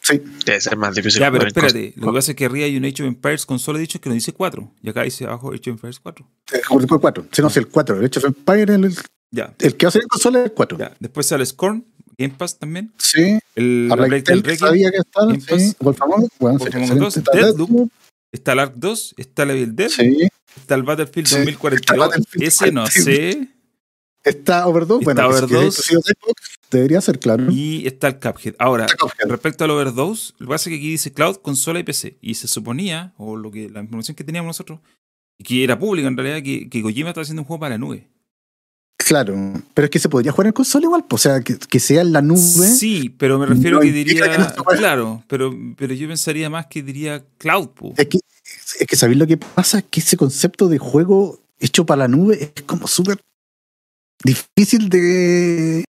Sí, 0.00 0.20
Debe 0.44 0.60
ser 0.60 0.76
más 0.76 0.94
difícil. 0.96 1.20
Ya, 1.20 1.30
pero 1.30 1.46
espérate, 1.46 1.92
lo 1.96 2.08
que 2.08 2.12
pasa 2.14 2.32
es 2.32 2.36
que 2.36 2.44
arriba 2.46 2.66
hay 2.66 2.76
un 2.76 2.84
Age 2.84 3.02
of 3.04 3.08
Empires 3.08 3.46
consola 3.46 3.78
dicho 3.78 4.00
que 4.00 4.08
no 4.08 4.14
dice 4.14 4.32
4. 4.32 4.72
Y 4.82 4.88
acá 4.90 5.02
dice 5.04 5.24
abajo 5.24 5.50
Age 5.50 5.70
of 5.70 5.76
Empires 5.76 6.00
4. 6.00 6.26
el 6.52 6.86
4. 7.00 7.26
Sí, 7.30 7.42
no, 7.42 7.50
sí, 7.50 7.58
el 7.60 7.68
4. 7.68 7.98
El 7.98 8.04
Age 8.06 8.18
of 8.18 8.24
Empire, 8.24 8.74
el, 8.74 8.96
Ya, 9.30 9.54
el 9.60 9.76
que 9.76 9.86
va 9.86 9.88
a 9.88 9.92
ser 9.92 10.02
en 10.02 10.08
consola 10.08 10.40
es 10.40 10.44
el 10.46 10.52
4. 10.52 10.78
ya. 10.78 10.92
Después 10.98 11.26
sale 11.26 11.46
Scorn, 11.46 11.84
Game 12.18 12.34
Pass 12.36 12.58
también. 12.58 12.92
Sí, 12.98 13.38
El 13.54 13.86
Tale, 13.90 14.22
que 14.24 14.34
Requiem, 14.34 14.56
sabía 14.58 14.90
que 14.90 14.98
estaba. 14.98 15.32
Sí, 15.34 15.76
Wolf 15.80 16.02
Among 16.02 16.24
Us, 16.24 16.30
bueno, 16.38 16.58
Wolf 16.58 16.70
sí, 16.72 16.76
Among 16.78 17.02
Us 17.02 17.16
excelente. 17.16 17.16
2, 17.16 17.16
Está 17.16 17.32
Deathloop, 17.32 17.68
Deathloop, 17.70 17.90
Está 18.32 18.52
el 18.52 18.58
Ark 18.58 18.72
2, 18.76 19.14
está 19.18 19.44
la 19.44 19.52
Evil 19.52 19.76
Dead, 19.76 19.88
Sí, 19.88 20.28
está 20.56 20.74
el 20.74 20.82
Battlefield 20.82 21.26
Sí, 21.28 21.34
2042. 21.36 21.80
está 21.80 21.94
el 21.94 22.00
Battlefield 22.00 22.42
Ese 22.44 22.72
no 22.72 22.82
42. 22.82 23.04
sé. 23.04 23.48
está 24.24 24.66
Overdose. 24.66 25.00
Está 25.10 25.14
Bueno, 25.26 25.30
pues, 25.30 25.42
Overdose. 25.42 25.82
Xbox, 25.94 26.58
debería 26.70 27.00
ser, 27.00 27.18
claro. 27.18 27.50
Y 27.50 27.86
está 27.86 28.08
el 28.08 28.18
Cuphead. 28.18 28.54
Ahora, 28.58 28.86
Cuphead. 28.98 29.28
respecto 29.28 29.64
al 29.64 29.70
Overdose, 29.70 30.32
lo 30.38 30.46
que 30.46 30.50
pasa 30.50 30.70
es 30.70 30.74
que 30.74 30.78
aquí 30.78 30.90
dice 30.90 31.12
Cloud, 31.12 31.36
consola 31.36 31.80
y 31.80 31.82
PC. 31.82 32.18
Y 32.20 32.34
se 32.34 32.48
suponía, 32.48 33.12
o 33.16 33.36
lo 33.36 33.50
que 33.50 33.68
la 33.68 33.80
información 33.80 34.14
que 34.14 34.24
teníamos 34.24 34.48
nosotros, 34.48 34.80
que 35.42 35.64
era 35.64 35.78
público 35.78 36.06
en 36.08 36.16
realidad 36.16 36.42
que, 36.42 36.68
que 36.70 36.82
Kojima 36.82 37.08
estaba 37.10 37.22
haciendo 37.22 37.42
un 37.42 37.46
juego 37.46 37.60
para 37.60 37.74
la 37.74 37.78
nube. 37.78 38.08
Claro, 38.96 39.34
pero 39.74 39.86
es 39.86 39.90
que 39.90 39.98
se 39.98 40.08
podría 40.08 40.30
jugar 40.30 40.46
en 40.46 40.52
consola 40.52 40.84
igual, 40.86 41.04
po, 41.04 41.16
o 41.16 41.18
sea, 41.18 41.40
que, 41.40 41.58
que 41.58 41.80
sea 41.80 42.02
en 42.02 42.12
la 42.12 42.22
nube. 42.22 42.38
Sí, 42.38 43.08
pero 43.18 43.36
me 43.38 43.46
refiero 43.46 43.76
no 43.78 43.82
que 43.82 43.90
diría. 43.92 44.30
que 44.30 44.38
no 44.38 44.64
claro, 44.64 45.24
pero, 45.26 45.52
pero 45.76 45.92
yo 45.92 46.06
pensaría 46.06 46.48
más 46.48 46.66
que 46.66 46.82
diría 46.84 47.24
cloud. 47.38 47.68
po. 47.70 47.92
Es 47.96 48.06
que, 48.06 48.20
es 48.78 48.86
que 48.86 48.96
¿sabéis 48.96 49.18
lo 49.18 49.26
que 49.26 49.36
pasa? 49.36 49.82
Que 49.82 50.00
ese 50.00 50.16
concepto 50.16 50.68
de 50.68 50.78
juego 50.78 51.40
hecho 51.58 51.84
para 51.86 52.00
la 52.00 52.08
nube 52.08 52.52
es 52.56 52.62
como 52.62 52.86
súper 52.86 53.20
difícil 54.24 54.88
de, 54.88 55.84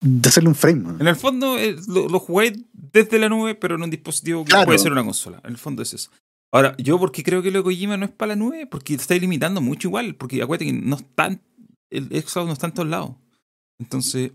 de 0.00 0.28
hacerle 0.28 0.48
un 0.50 0.54
frame. 0.54 0.96
En 1.00 1.06
el 1.08 1.16
fondo 1.16 1.58
eh, 1.58 1.76
lo, 1.88 2.08
lo 2.08 2.18
jugáis 2.20 2.52
desde 2.72 3.18
la 3.18 3.28
nube, 3.28 3.54
pero 3.54 3.74
en 3.76 3.82
un 3.82 3.90
dispositivo 3.90 4.44
que 4.44 4.50
Claro. 4.50 4.66
puede 4.66 4.78
ser 4.78 4.92
una 4.92 5.04
consola. 5.04 5.40
En 5.44 5.50
el 5.50 5.58
fondo 5.58 5.82
es 5.82 5.94
eso. 5.94 6.10
Ahora, 6.52 6.74
yo 6.78 6.98
porque 6.98 7.22
creo 7.22 7.42
que 7.42 7.50
lo 7.50 7.58
de 7.58 7.64
Kojima 7.64 7.96
no 7.98 8.06
es 8.06 8.10
para 8.12 8.30
la 8.30 8.36
nube, 8.36 8.66
porque 8.66 8.96
te 8.96 9.02
estáis 9.02 9.20
limitando 9.20 9.60
mucho 9.60 9.88
igual, 9.88 10.14
porque 10.14 10.42
acuérdate 10.42 10.66
que 10.66 10.72
no 10.72 10.96
están, 10.96 11.40
el 11.90 12.08
Xcloud 12.22 12.46
no 12.46 12.52
está 12.54 12.66
en 12.68 12.72
todos 12.74 12.88
lados. 12.88 13.10
Entonces, 13.78 14.32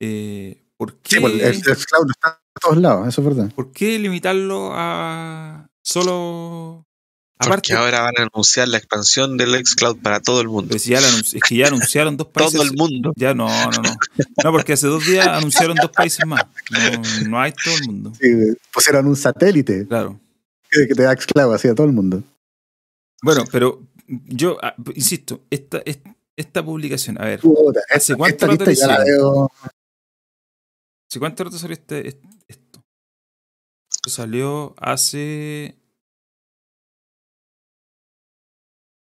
eh, 0.00 0.62
¿por 0.76 0.94
qué? 0.98 1.16
Sí, 1.16 1.20
pues, 1.20 1.34
el, 1.34 1.40
el 1.40 1.60
cloud 1.62 2.10
está 2.10 2.28
a 2.28 2.60
todos 2.60 2.76
lados, 2.78 3.08
eso 3.08 3.20
es 3.20 3.26
verdad. 3.26 3.52
¿Por 3.52 3.72
qué 3.72 3.98
limitarlo 3.98 4.70
a 4.72 5.66
solo... 5.82 6.86
Porque 7.42 7.72
ahora 7.72 8.02
van 8.02 8.12
a 8.18 8.22
anunciar 8.30 8.68
la 8.68 8.76
expansión 8.76 9.38
del 9.38 9.54
xCloud 9.64 10.02
para 10.02 10.20
todo 10.20 10.42
el 10.42 10.48
mundo. 10.48 10.78
si 10.78 10.90
ya 10.90 11.00
la 11.00 11.08
anunci- 11.08 11.36
es 11.36 11.42
que 11.42 11.56
ya 11.56 11.68
anunciaron 11.68 12.18
dos 12.18 12.26
países. 12.32 12.52
Todo 12.52 12.64
el 12.64 12.76
mundo. 12.76 13.12
Ya 13.16 13.32
no, 13.32 13.48
no, 13.48 13.82
no. 13.82 13.96
No, 14.44 14.52
porque 14.52 14.74
hace 14.74 14.86
dos 14.88 15.06
días 15.06 15.26
anunciaron 15.26 15.74
dos 15.80 15.90
países 15.90 16.26
más. 16.26 16.44
No, 16.70 17.28
no 17.30 17.40
hay 17.40 17.52
todo 17.52 17.74
el 17.76 17.86
mundo. 17.86 18.12
Sí, 18.20 18.28
pusieron 18.70 19.06
un 19.06 19.16
satélite 19.16 19.86
Claro. 19.88 20.20
que, 20.70 20.86
te 20.86 21.02
da 21.02 21.14
esclavo 21.14 21.54
así 21.54 21.66
a 21.68 21.74
todo 21.74 21.86
el 21.86 21.94
mundo. 21.94 22.22
Bueno, 23.22 23.44
pero 23.50 23.80
yo 24.06 24.58
ah, 24.62 24.74
insisto, 24.94 25.40
esta, 25.48 25.78
es- 25.86 26.00
esta 26.36 26.62
publicación, 26.62 27.18
a 27.22 27.24
ver, 27.24 27.40
Puta, 27.40 27.80
¿Hace 27.88 28.12
esta, 28.12 28.16
cuánto 28.16 28.34
esta 28.34 28.46
rato 28.48 28.70
ya 28.70 28.86
la 28.86 29.02
hicieron? 29.02 29.06
veo. 29.06 29.50
¿hace 31.08 31.18
cuánto 31.18 31.44
rato 31.44 31.56
salió 31.58 31.72
este, 31.72 32.06
est- 32.08 32.18
esto? 32.18 32.28
Esto 32.48 32.59
salió 34.06 34.74
hace. 34.78 35.76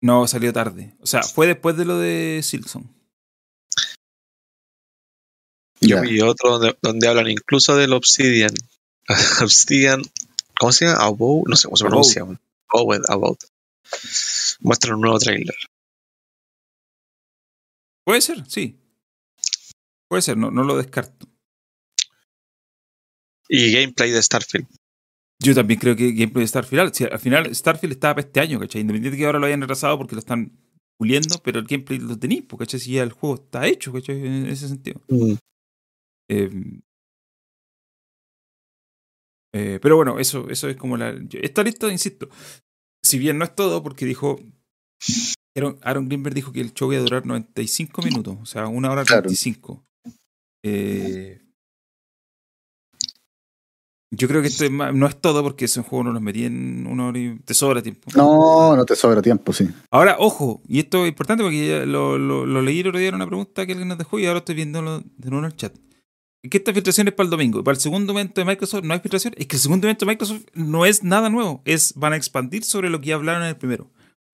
No, 0.02 0.28
salió 0.28 0.52
tarde. 0.52 0.96
O 1.00 1.06
sea, 1.06 1.22
fue 1.24 1.48
después 1.48 1.78
de 1.78 1.86
lo 1.86 1.98
de 1.98 2.42
Silson. 2.44 2.92
Yo 5.80 6.02
vi 6.02 6.22
otro 6.22 6.60
donde, 6.60 6.78
donde 6.82 7.08
hablan 7.08 7.30
incluso 7.30 7.76
del 7.76 7.94
Obsidian. 7.94 8.54
Obsidian, 9.42 10.02
¿cómo 10.60 10.72
se 10.72 10.86
llama? 10.86 11.04
Above, 11.04 11.44
no 11.48 11.56
sé 11.56 11.66
cómo 11.66 11.78
se 11.78 11.86
pronuncia. 11.86 12.22
Above, 12.68 13.02
Above. 13.08 13.40
Muestran 14.60 14.96
un 14.96 15.02
nuevo 15.02 15.20
trailer. 15.20 15.56
Puede 18.06 18.22
ser, 18.22 18.48
sí. 18.50 18.80
Puede 20.08 20.22
ser, 20.22 20.38
no, 20.38 20.52
no 20.52 20.64
lo 20.64 20.78
descarto. 20.78 21.28
Y 23.48 23.72
gameplay 23.74 24.12
de 24.12 24.22
Starfield. 24.22 24.68
Yo 25.44 25.56
también 25.56 25.80
creo 25.80 25.96
que 25.96 26.12
gameplay 26.12 26.44
de 26.44 26.48
Starfield. 26.48 26.94
si 26.94 27.04
al 27.06 27.20
final 27.20 27.54
Starfield 27.54 27.94
estaba 27.94 28.16
para 28.16 28.28
este 28.28 28.40
año, 28.40 28.60
¿cachai? 28.60 28.82
Independiente 28.82 29.16
de 29.16 29.22
que 29.22 29.26
ahora 29.26 29.40
lo 29.40 29.48
hayan 29.48 29.62
retrasado 29.62 29.98
porque 29.98 30.16
lo 30.16 30.20
están 30.20 30.52
puliendo, 31.00 31.36
pero 31.44 31.60
el 31.60 31.66
gameplay 31.66 31.98
lo 32.00 32.18
tenéis, 32.20 32.44
porque 32.44 32.66
¿cachai? 32.66 32.80
Si 32.80 32.92
ya 32.94 33.04
el 33.04 33.12
juego 33.12 33.36
está 33.36 33.66
hecho, 33.68 33.92
¿cachai? 33.92 34.18
En 34.26 34.46
ese 34.46 34.68
sentido. 34.68 35.02
Eh, 36.30 36.50
eh, 39.54 39.80
pero 39.82 39.96
bueno, 39.96 40.20
eso, 40.20 40.50
eso 40.50 40.70
es 40.70 40.78
como 40.78 40.96
la. 40.96 41.14
esta 41.42 41.64
lista, 41.64 41.92
insisto, 41.92 42.30
si 43.04 43.18
bien 43.18 43.38
no 43.38 43.46
es 43.46 43.56
todo, 43.56 43.82
porque 43.84 44.06
dijo. 44.06 44.40
Aaron, 45.58 45.80
Aaron 45.82 46.08
Greenberg 46.08 46.36
dijo 46.36 46.52
que 46.54 46.62
el 46.62 46.74
show 46.74 46.94
iba 46.94 47.02
a 47.02 47.04
durar 47.04 47.26
95 47.26 48.02
minutos, 48.04 48.38
o 48.40 48.46
sea, 48.46 48.68
una 48.68 48.92
hora 48.92 49.04
Claro. 49.04 49.24
35. 49.24 49.84
Eh, 50.64 51.41
yo 54.14 54.28
creo 54.28 54.42
que 54.42 54.50
esto 54.50 54.66
es 54.66 54.72
más- 54.72 54.94
no 54.94 55.08
es 55.08 55.20
todo, 55.20 55.42
porque 55.42 55.66
ese 55.66 55.82
juego 55.82 56.04
no 56.06 56.12
los 56.12 56.22
metí 56.22 56.44
en 56.46 56.86
una 56.86 57.08
hora 57.08 57.18
y 57.20 57.40
te 57.46 57.54
sobra 57.54 57.82
tiempo. 57.82 58.10
No, 58.16 58.76
no 58.76 58.86
te 58.86 58.96
sobra 58.96 59.22
tiempo, 59.22 59.54
sí. 59.54 59.70
Ahora, 59.90 60.18
ojo, 60.20 60.62
y 60.68 60.80
esto 60.80 61.04
es 61.06 61.10
importante 61.10 61.44
porque 61.44 61.86
lo, 61.86 62.18
lo, 62.18 62.46
lo 62.46 62.62
leí 62.62 62.82
el 62.82 62.88
otro 62.90 63.00
día 63.00 63.10
en 63.10 63.16
una 63.16 63.26
pregunta 63.28 63.66
que 63.66 63.72
alguien 63.72 63.88
nos 63.88 63.98
dejó 63.98 64.20
y 64.20 64.26
ahora 64.26 64.40
estoy 64.40 64.56
viéndolo 64.56 65.00
de 65.00 65.30
nuevo 65.30 65.40
en 65.46 65.52
el 65.52 65.56
chat. 65.58 65.74
Que 66.50 66.58
esta 66.58 66.74
filtración 66.74 67.08
es 67.08 67.14
para 67.14 67.26
el 67.26 67.30
domingo. 67.30 67.64
Para 67.64 67.76
el 67.76 67.82
segundo 67.82 68.14
evento 68.14 68.42
de 68.42 68.46
Microsoft 68.46 68.84
no 68.84 68.94
hay 68.96 69.00
filtración. 69.00 69.34
Es 69.38 69.46
que 69.46 69.56
el 69.58 69.62
segundo 69.62 69.86
evento 69.86 70.06
de 70.06 70.12
Microsoft 70.12 70.42
no 70.56 70.86
es 70.88 71.04
nada 71.04 71.30
nuevo. 71.30 71.62
Es 71.66 71.94
van 71.96 72.14
a 72.14 72.16
expandir 72.18 72.64
sobre 72.64 72.90
lo 72.90 73.00
que 73.00 73.10
ya 73.10 73.16
hablaron 73.16 73.44
en 73.44 73.50
el 73.50 73.58
primero. 73.58 73.92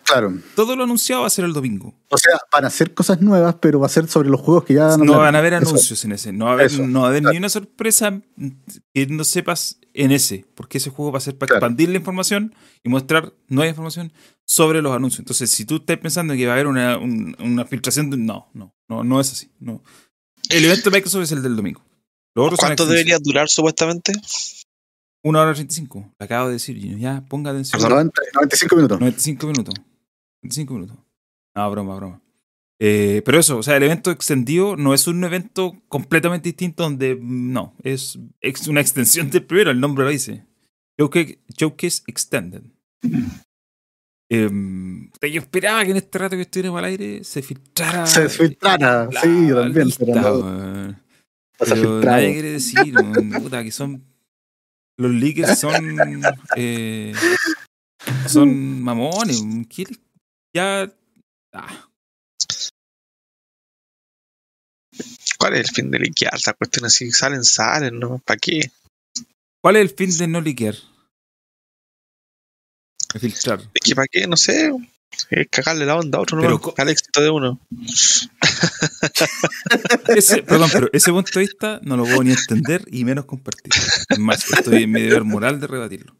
Claro. 0.08 0.34
Todo 0.56 0.76
lo 0.76 0.84
anunciado 0.86 1.22
va 1.22 1.28
a 1.28 1.30
ser 1.30 1.44
el 1.46 1.52
domingo. 1.54 1.94
O 2.10 2.18
sea, 2.18 2.38
van 2.52 2.64
a 2.64 2.68
hacer 2.68 2.94
cosas 2.94 3.20
nuevas, 3.22 3.56
pero 3.62 3.80
va 3.80 3.88
a 3.88 3.90
ser 3.90 4.08
sobre 4.08 4.30
los 4.30 4.40
juegos 4.40 4.64
que 4.64 4.74
ya 4.74 4.96
No 4.98 5.18
van 5.20 5.36
a 5.36 5.40
haber 5.40 5.54
Eso. 5.54 5.68
anuncios 5.70 6.06
en 6.06 6.14
ese. 6.14 6.32
No 6.32 6.46
va 6.46 6.52
a 6.52 6.54
haber, 6.54 6.68
Eso, 6.68 6.88
no 6.88 7.02
va 7.02 7.08
a 7.08 7.10
haber 7.10 7.22
claro. 7.24 7.34
ni 7.34 7.38
una 7.40 7.50
sorpresa 7.50 8.22
que 8.94 9.08
no 9.08 9.24
sepas 9.26 9.80
en 9.94 10.12
ese. 10.12 10.46
Porque 10.56 10.78
ese 10.78 10.90
juego 10.92 11.12
va 11.12 11.18
a 11.18 11.22
ser 11.22 11.38
para 11.38 11.48
Claro. 11.50 11.66
expandir 11.66 11.90
la 11.90 11.98
información 11.98 12.56
y 12.84 12.90
mostrar 12.90 13.34
nueva 13.50 13.70
información 13.70 14.14
sobre 14.46 14.82
los 14.82 14.96
anuncios. 14.96 15.20
Entonces, 15.20 15.52
si 15.52 15.66
tú 15.66 15.76
estás 15.78 15.98
pensando 15.98 16.34
que 16.36 16.46
va 16.46 16.54
a 16.54 16.56
haber 16.56 16.68
una, 16.68 16.98
un- 16.98 17.36
una 17.40 17.66
filtración, 17.66 18.10
de- 18.10 18.18
no, 18.18 18.50
no, 18.54 18.74
no, 18.88 19.04
no 19.04 19.20
es 19.20 19.32
así. 19.34 19.52
No. 19.60 19.84
El 20.50 20.64
evento 20.64 20.90
de 20.90 20.96
Microsoft 20.98 21.24
es 21.24 21.32
el 21.34 21.44
del 21.44 21.56
domingo. 21.58 21.84
¿Cuánto 22.34 22.86
debería 22.86 23.18
durar 23.20 23.50
supuestamente? 23.50 24.14
Una 25.24 25.42
hora 25.42 25.54
35. 25.54 26.14
Lo 26.18 26.24
acabo 26.26 26.48
de 26.48 26.54
decir. 26.54 26.78
Ya, 26.98 27.26
ponga 27.28 27.52
atención. 27.52 27.82
90, 27.82 28.22
95 28.36 28.76
minutos. 28.76 29.00
95 29.00 29.48
minutos. 29.48 29.76
95 30.48 30.74
minutos. 30.74 30.98
No, 31.56 31.72
broma, 31.72 31.96
broma. 31.96 32.22
Eh, 32.80 33.22
pero 33.26 33.40
eso, 33.40 33.58
o 33.58 33.64
sea, 33.64 33.76
el 33.78 33.84
evento 33.84 34.12
extendido 34.12 34.76
no 34.76 34.94
es 34.94 35.08
un 35.08 35.24
evento 35.24 35.82
completamente 35.88 36.50
distinto 36.50 36.84
donde 36.84 37.16
mm, 37.16 37.52
no, 37.52 37.74
es, 37.84 38.20
es 38.40 38.68
una 38.68 38.82
extensión 38.82 39.30
del 39.32 39.44
primero, 39.46 39.72
el 39.72 39.80
nombre 39.80 40.06
lo 40.06 40.12
dice. 40.12 40.46
Showcase, 41.00 41.40
Showcase 41.58 42.04
Extended. 42.08 42.62
Puta, 44.30 45.28
yo 45.28 45.40
esperaba 45.42 45.86
que 45.86 45.92
en 45.92 45.98
este 45.98 46.18
rato 46.20 46.36
que 46.36 46.42
estuviéramos 46.42 46.80
al 46.80 46.86
aire 46.86 47.24
se 47.24 47.42
filtrara. 47.42 48.06
Se 48.06 48.28
filtrara, 48.30 49.06
la 49.12 49.22
sí, 49.22 49.48
también. 49.54 49.86
lista, 49.86 50.06
pero 51.58 52.02
nadie 52.02 52.34
quiere 52.34 52.52
decir, 52.52 52.94
weón, 52.96 53.30
puta, 53.42 53.64
que 53.64 53.72
son. 53.72 54.04
Los 55.00 55.12
leakers 55.12 55.58
son. 55.60 56.22
eh, 56.58 57.14
son 58.28 58.82
mamones. 58.82 59.42
¿Qué 59.70 59.84
le- 59.86 59.98
Ya. 60.58 60.92
ah, 61.54 61.88
¿Cuál 65.38 65.54
es 65.54 65.70
el 65.70 65.76
fin 65.76 65.92
de 65.92 66.00
liquear? 66.00 66.34
Esa 66.34 66.54
cuestión 66.54 66.86
así 66.86 67.12
salen, 67.12 67.44
salen, 67.44 68.00
¿no? 68.00 68.18
¿Para 68.26 68.40
qué? 68.40 68.72
¿Cuál 69.62 69.76
es 69.76 69.84
el 69.84 69.96
fin 69.96 70.18
de 70.18 70.28
no 70.28 70.42
liquear? 70.42 70.74
De 73.14 73.20
filtrar. 73.20 73.60
Es 73.72 73.82
que 73.84 73.94
¿para 73.94 74.08
qué? 74.08 74.26
No 74.26 74.36
sé. 74.36 74.72
Es 75.30 75.48
cagarle 75.52 75.86
la 75.86 75.96
onda 75.96 76.18
a 76.18 76.22
otro, 76.22 76.42
Pero 76.42 76.60
¿no? 76.60 76.74
Al 76.76 76.90
éxito 76.90 77.22
de 77.22 77.30
uno. 77.30 77.60
Ese, 80.08 80.42
perdón, 80.42 80.72
pero 80.74 80.90
ese 80.92 81.12
punto 81.12 81.32
de 81.36 81.42
vista 81.42 81.80
no 81.84 81.98
lo 81.98 82.04
puedo 82.04 82.24
ni 82.24 82.32
entender 82.32 82.84
y 82.88 83.06
menos 83.06 83.26
compartir. 83.26 83.72
Es 84.10 84.18
más, 84.18 84.52
estoy 84.52 84.84
en 84.84 84.92
mi 84.92 85.04
deber 85.04 85.24
moral 85.24 85.60
de 85.60 85.68
rebatirlo. 85.68 86.16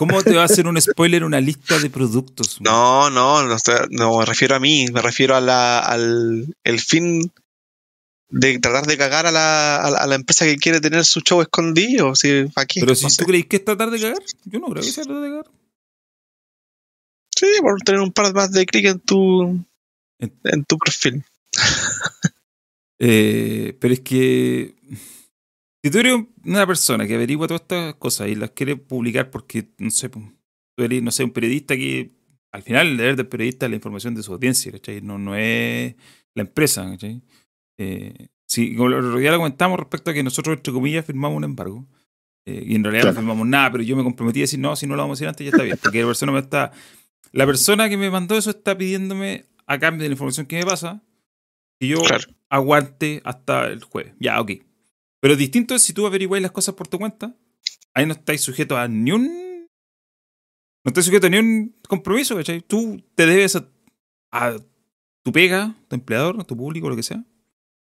¿Cómo 0.00 0.22
te 0.22 0.32
va 0.34 0.40
a 0.42 0.44
hacer 0.46 0.66
un 0.66 0.80
spoiler 0.80 1.24
una 1.24 1.42
lista 1.42 1.78
de 1.78 1.90
productos? 1.90 2.58
No, 2.62 3.10
no, 3.10 3.42
no, 3.90 4.18
me 4.18 4.24
refiero 4.24 4.56
a 4.56 4.58
mí, 4.58 4.86
me 4.90 5.02
refiero 5.02 5.36
a 5.36 5.42
la, 5.42 5.78
al 5.80 6.56
el 6.64 6.80
fin 6.80 7.30
de 8.30 8.58
tratar 8.60 8.86
de 8.86 8.96
cagar 8.96 9.26
a 9.26 9.30
la, 9.30 9.76
a 9.76 9.90
la, 9.90 9.98
a 9.98 10.06
la 10.06 10.14
empresa 10.14 10.46
que 10.46 10.56
quiere 10.56 10.80
tener 10.80 11.04
su 11.04 11.20
show 11.20 11.42
escondido. 11.42 12.14
¿Para 12.54 12.66
qué? 12.66 12.80
Pero 12.80 12.94
si 12.94 13.14
tú 13.14 13.26
crees 13.26 13.44
que 13.44 13.56
es 13.56 13.64
tratar 13.66 13.90
de 13.90 14.00
cagar, 14.00 14.22
yo 14.46 14.58
no 14.58 14.68
creo 14.68 14.82
que 14.82 14.90
sea 14.90 15.04
tratar 15.04 15.22
de 15.22 15.28
cagar. 15.28 15.50
Sí, 17.36 17.46
por 17.60 17.78
tener 17.82 18.00
un 18.00 18.12
par 18.12 18.32
más 18.32 18.52
de 18.52 18.64
clic 18.64 18.86
en 18.86 19.00
tu, 19.00 19.42
En- 20.18 20.32
en 20.44 20.64
tu 20.64 20.78
perfil. 20.78 21.22
Eh, 22.98 23.76
pero 23.80 23.94
es 23.94 24.00
que 24.00 24.74
si 25.82 25.90
tú 25.90 25.98
eres 25.98 26.14
un- 26.14 26.28
una 26.44 26.66
persona 26.66 27.06
que 27.06 27.14
averigua 27.14 27.46
todas 27.46 27.62
estas 27.62 27.94
cosas 27.94 28.28
y 28.28 28.34
las 28.34 28.50
quiere 28.50 28.76
publicar 28.76 29.30
porque, 29.30 29.68
no 29.78 29.90
sé, 29.90 30.08
pues, 30.10 30.24
tú 30.76 30.84
eres, 30.84 31.02
no 31.02 31.10
sé, 31.10 31.24
un 31.24 31.30
periodista 31.30 31.76
que 31.76 32.12
al 32.52 32.62
final 32.62 32.88
el 32.88 32.96
deber 32.96 33.16
del 33.16 33.28
periodista 33.28 33.66
es 33.66 33.70
la 33.70 33.76
información 33.76 34.14
de 34.14 34.22
su 34.22 34.32
audiencia, 34.32 34.72
¿cachai? 34.72 35.00
No, 35.00 35.18
no 35.18 35.36
es 35.36 35.94
la 36.34 36.42
empresa, 36.42 36.88
¿cachai? 36.90 37.22
Eh, 37.78 38.28
sí, 38.46 38.74
como 38.76 38.88
lo- 38.88 39.20
ya 39.20 39.30
lo 39.30 39.38
comentamos 39.38 39.78
respecto 39.78 40.10
a 40.10 40.14
que 40.14 40.22
nosotros, 40.22 40.56
entre 40.56 40.72
comillas, 40.72 41.04
firmamos 41.06 41.36
un 41.36 41.44
embargo. 41.44 41.86
eh, 42.46 42.64
y 42.68 42.74
en 42.74 42.82
realidad 42.82 43.02
Claro. 43.02 43.14
no 43.16 43.20
firmamos 43.20 43.46
nada, 43.46 43.70
pero 43.70 43.84
yo 43.84 43.94
me 43.96 44.02
comprometí 44.02 44.40
a 44.40 44.44
decir, 44.44 44.58
no, 44.58 44.74
si 44.74 44.86
no 44.86 44.96
lo 44.96 45.02
vamos 45.02 45.18
a 45.18 45.18
decir 45.18 45.28
antes, 45.28 45.44
ya 45.44 45.50
está 45.50 45.62
bien. 45.62 45.76
Porque 45.80 46.00
la 46.00 46.06
persona 46.06 46.32
me 46.32 46.38
está. 46.38 46.72
La 47.32 47.44
persona 47.44 47.88
que 47.90 47.98
me 47.98 48.10
mandó 48.10 48.34
eso 48.36 48.48
está 48.50 48.76
pidiéndome, 48.78 49.44
a 49.66 49.78
cambio 49.78 50.02
de 50.04 50.08
la 50.08 50.14
información 50.14 50.46
que 50.46 50.56
me 50.56 50.64
pasa, 50.64 51.02
que 51.78 51.86
yo 51.88 52.00
Claro. 52.02 52.24
aguante 52.48 53.20
hasta 53.24 53.66
el 53.66 53.84
jueves. 53.84 54.14
Ya, 54.18 54.40
ok. 54.40 54.52
Pero 55.20 55.36
distinto 55.36 55.74
es 55.74 55.82
si 55.82 55.92
tú 55.92 56.06
averiguáis 56.06 56.42
las 56.42 56.52
cosas 56.52 56.74
por 56.74 56.88
tu 56.88 56.98
cuenta, 56.98 57.36
ahí 57.94 58.06
no 58.06 58.12
estáis 58.12 58.40
sujetos 58.40 58.78
a 58.78 58.88
ni 58.88 59.12
un 59.12 59.24
No 60.84 60.88
estás 60.88 61.04
sujeto 61.04 61.26
a 61.26 61.30
ningún 61.30 61.76
compromiso, 61.88 62.36
¿cachai? 62.36 62.62
Tú 62.62 63.02
te 63.14 63.26
debes 63.26 63.56
a, 63.56 63.68
a 64.32 64.56
tu 65.22 65.32
pega, 65.32 65.76
tu 65.88 65.96
empleador, 65.96 66.40
a 66.40 66.44
tu 66.44 66.56
público, 66.56 66.88
lo 66.88 66.96
que 66.96 67.02
sea. 67.02 67.22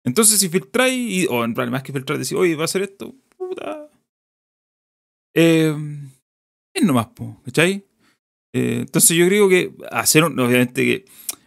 Entonces, 0.05 0.39
si 0.39 0.49
filtráis, 0.49 1.27
o 1.29 1.45
en 1.45 1.53
plan, 1.55 1.69
más 1.71 1.83
que 1.83 1.93
filtrar, 1.93 2.17
decir, 2.19 2.39
oye, 2.39 2.55
va 2.55 2.63
a 2.63 2.67
hacer 2.67 2.83
esto, 2.83 3.13
puta. 3.37 3.91
Eh, 5.35 5.75
es 6.75 6.85
nomás, 6.85 7.09
po, 7.09 7.41
¿cachai? 7.45 7.85
Eh, 8.55 8.79
entonces, 8.83 9.17
yo 9.17 9.27
creo 9.27 9.49
que 9.49 9.75
hacer, 9.91 10.23
un- 10.25 10.39
obviamente, 10.39 10.85
que 10.85 11.05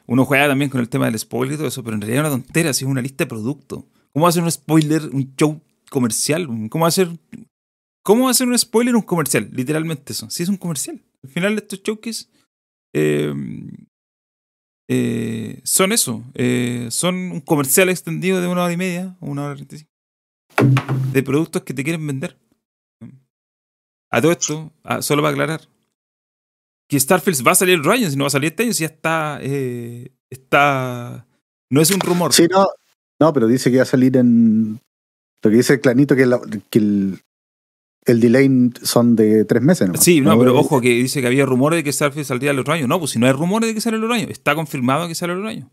uno 0.07 0.25
juega 0.25 0.47
también 0.47 0.69
con 0.69 0.81
el 0.81 0.89
tema 0.89 1.05
del 1.05 1.17
spoiler 1.17 1.53
y 1.53 1.57
todo 1.57 1.67
eso, 1.67 1.83
pero 1.83 1.95
en 1.95 2.01
realidad 2.01 2.25
es 2.25 2.31
una 2.33 2.43
tontera, 2.43 2.73
si 2.73 2.83
es 2.85 2.91
una 2.91 3.01
lista 3.01 3.23
de 3.23 3.29
productos. 3.29 3.85
¿Cómo 4.11 4.27
hacer 4.27 4.43
un 4.43 4.51
spoiler, 4.51 5.03
un 5.13 5.33
show 5.37 5.61
comercial? 5.89 6.47
¿Cómo 6.69 6.85
hacer, 6.85 7.09
cómo 8.03 8.29
hacer 8.29 8.47
un 8.47 8.57
spoiler 8.57 8.95
un 8.95 9.01
comercial? 9.01 9.49
Literalmente 9.51 10.13
eso. 10.13 10.29
Si 10.29 10.43
es 10.43 10.49
un 10.49 10.57
comercial. 10.57 11.01
Al 11.23 11.29
final, 11.29 11.57
estos 11.57 11.81
showcase 11.83 12.27
eh, 12.93 13.33
eh, 14.89 15.61
son 15.63 15.91
eso. 15.91 16.23
eh, 16.33 16.87
son 16.89 17.15
un 17.15 17.41
comercial 17.41 17.89
extendido 17.89 18.41
de 18.41 18.47
una 18.47 18.63
hora 18.63 18.73
y 18.73 18.77
media, 18.77 19.15
una 19.19 19.45
hora 19.45 19.53
y 19.53 19.65
35, 19.65 19.91
de 21.13 21.23
productos 21.23 21.61
que 21.61 21.73
te 21.73 21.83
quieren 21.83 22.05
vender. 22.05 22.37
A 24.11 24.21
todo 24.21 24.31
esto, 24.31 24.71
ah, 24.83 25.03
solo 25.03 25.21
para 25.21 25.33
aclarar, 25.33 25.61
que 26.89 26.99
Starfield 26.99 27.45
va 27.45 27.51
a 27.51 27.55
salir 27.55 27.79
el 27.79 27.87
año, 27.91 28.09
si 28.09 28.15
no 28.15 28.23
va 28.23 28.29
a 28.29 28.31
salir 28.31 28.49
este 28.49 28.63
año, 28.63 28.73
si 28.73 28.81
ya 28.81 28.87
está, 28.87 29.37
eh, 29.43 30.11
está, 30.31 31.27
no 31.69 31.81
es 31.81 31.91
un 31.91 31.99
rumor. 31.99 32.33
Sí, 32.33 32.47
no, 32.49 32.65
no, 33.21 33.31
pero 33.31 33.45
dice 33.45 33.69
que 33.69 33.77
va 33.77 33.83
a 33.83 33.85
salir 33.85 34.17
en. 34.17 34.79
Lo 35.43 35.49
que 35.51 35.57
dice 35.57 35.73
el 35.73 35.81
clanito 35.81 36.15
que, 36.15 36.25
la- 36.25 36.41
que 36.69 36.79
el, 36.79 37.19
el 38.05 38.19
delay 38.19 38.49
son 38.81 39.15
de 39.15 39.45
tres 39.45 39.61
meses, 39.61 39.87
¿no? 39.87 39.95
Sí, 39.95 40.19
no, 40.21 40.37
pero 40.37 40.51
eh, 40.51 40.57
ojo 40.57 40.81
que 40.81 40.89
dice 40.89 41.21
que 41.21 41.27
había 41.27 41.45
rumores 41.45 41.77
de 41.77 41.83
que 41.83 41.93
Starfield 41.93 42.25
saldría 42.27 42.51
el 42.51 42.59
otro 42.59 42.73
año. 42.73 42.87
No, 42.87 42.99
pues 42.99 43.11
si 43.11 43.19
no 43.19 43.25
hay 43.27 43.31
rumores 43.33 43.69
de 43.69 43.73
que 43.75 43.81
sale 43.81 43.97
el 43.97 44.03
otro 44.03 44.15
año, 44.15 44.27
está 44.29 44.55
confirmado 44.55 45.07
que 45.07 45.15
sale 45.15 45.33
el 45.33 45.39
otro 45.39 45.49
año. 45.49 45.69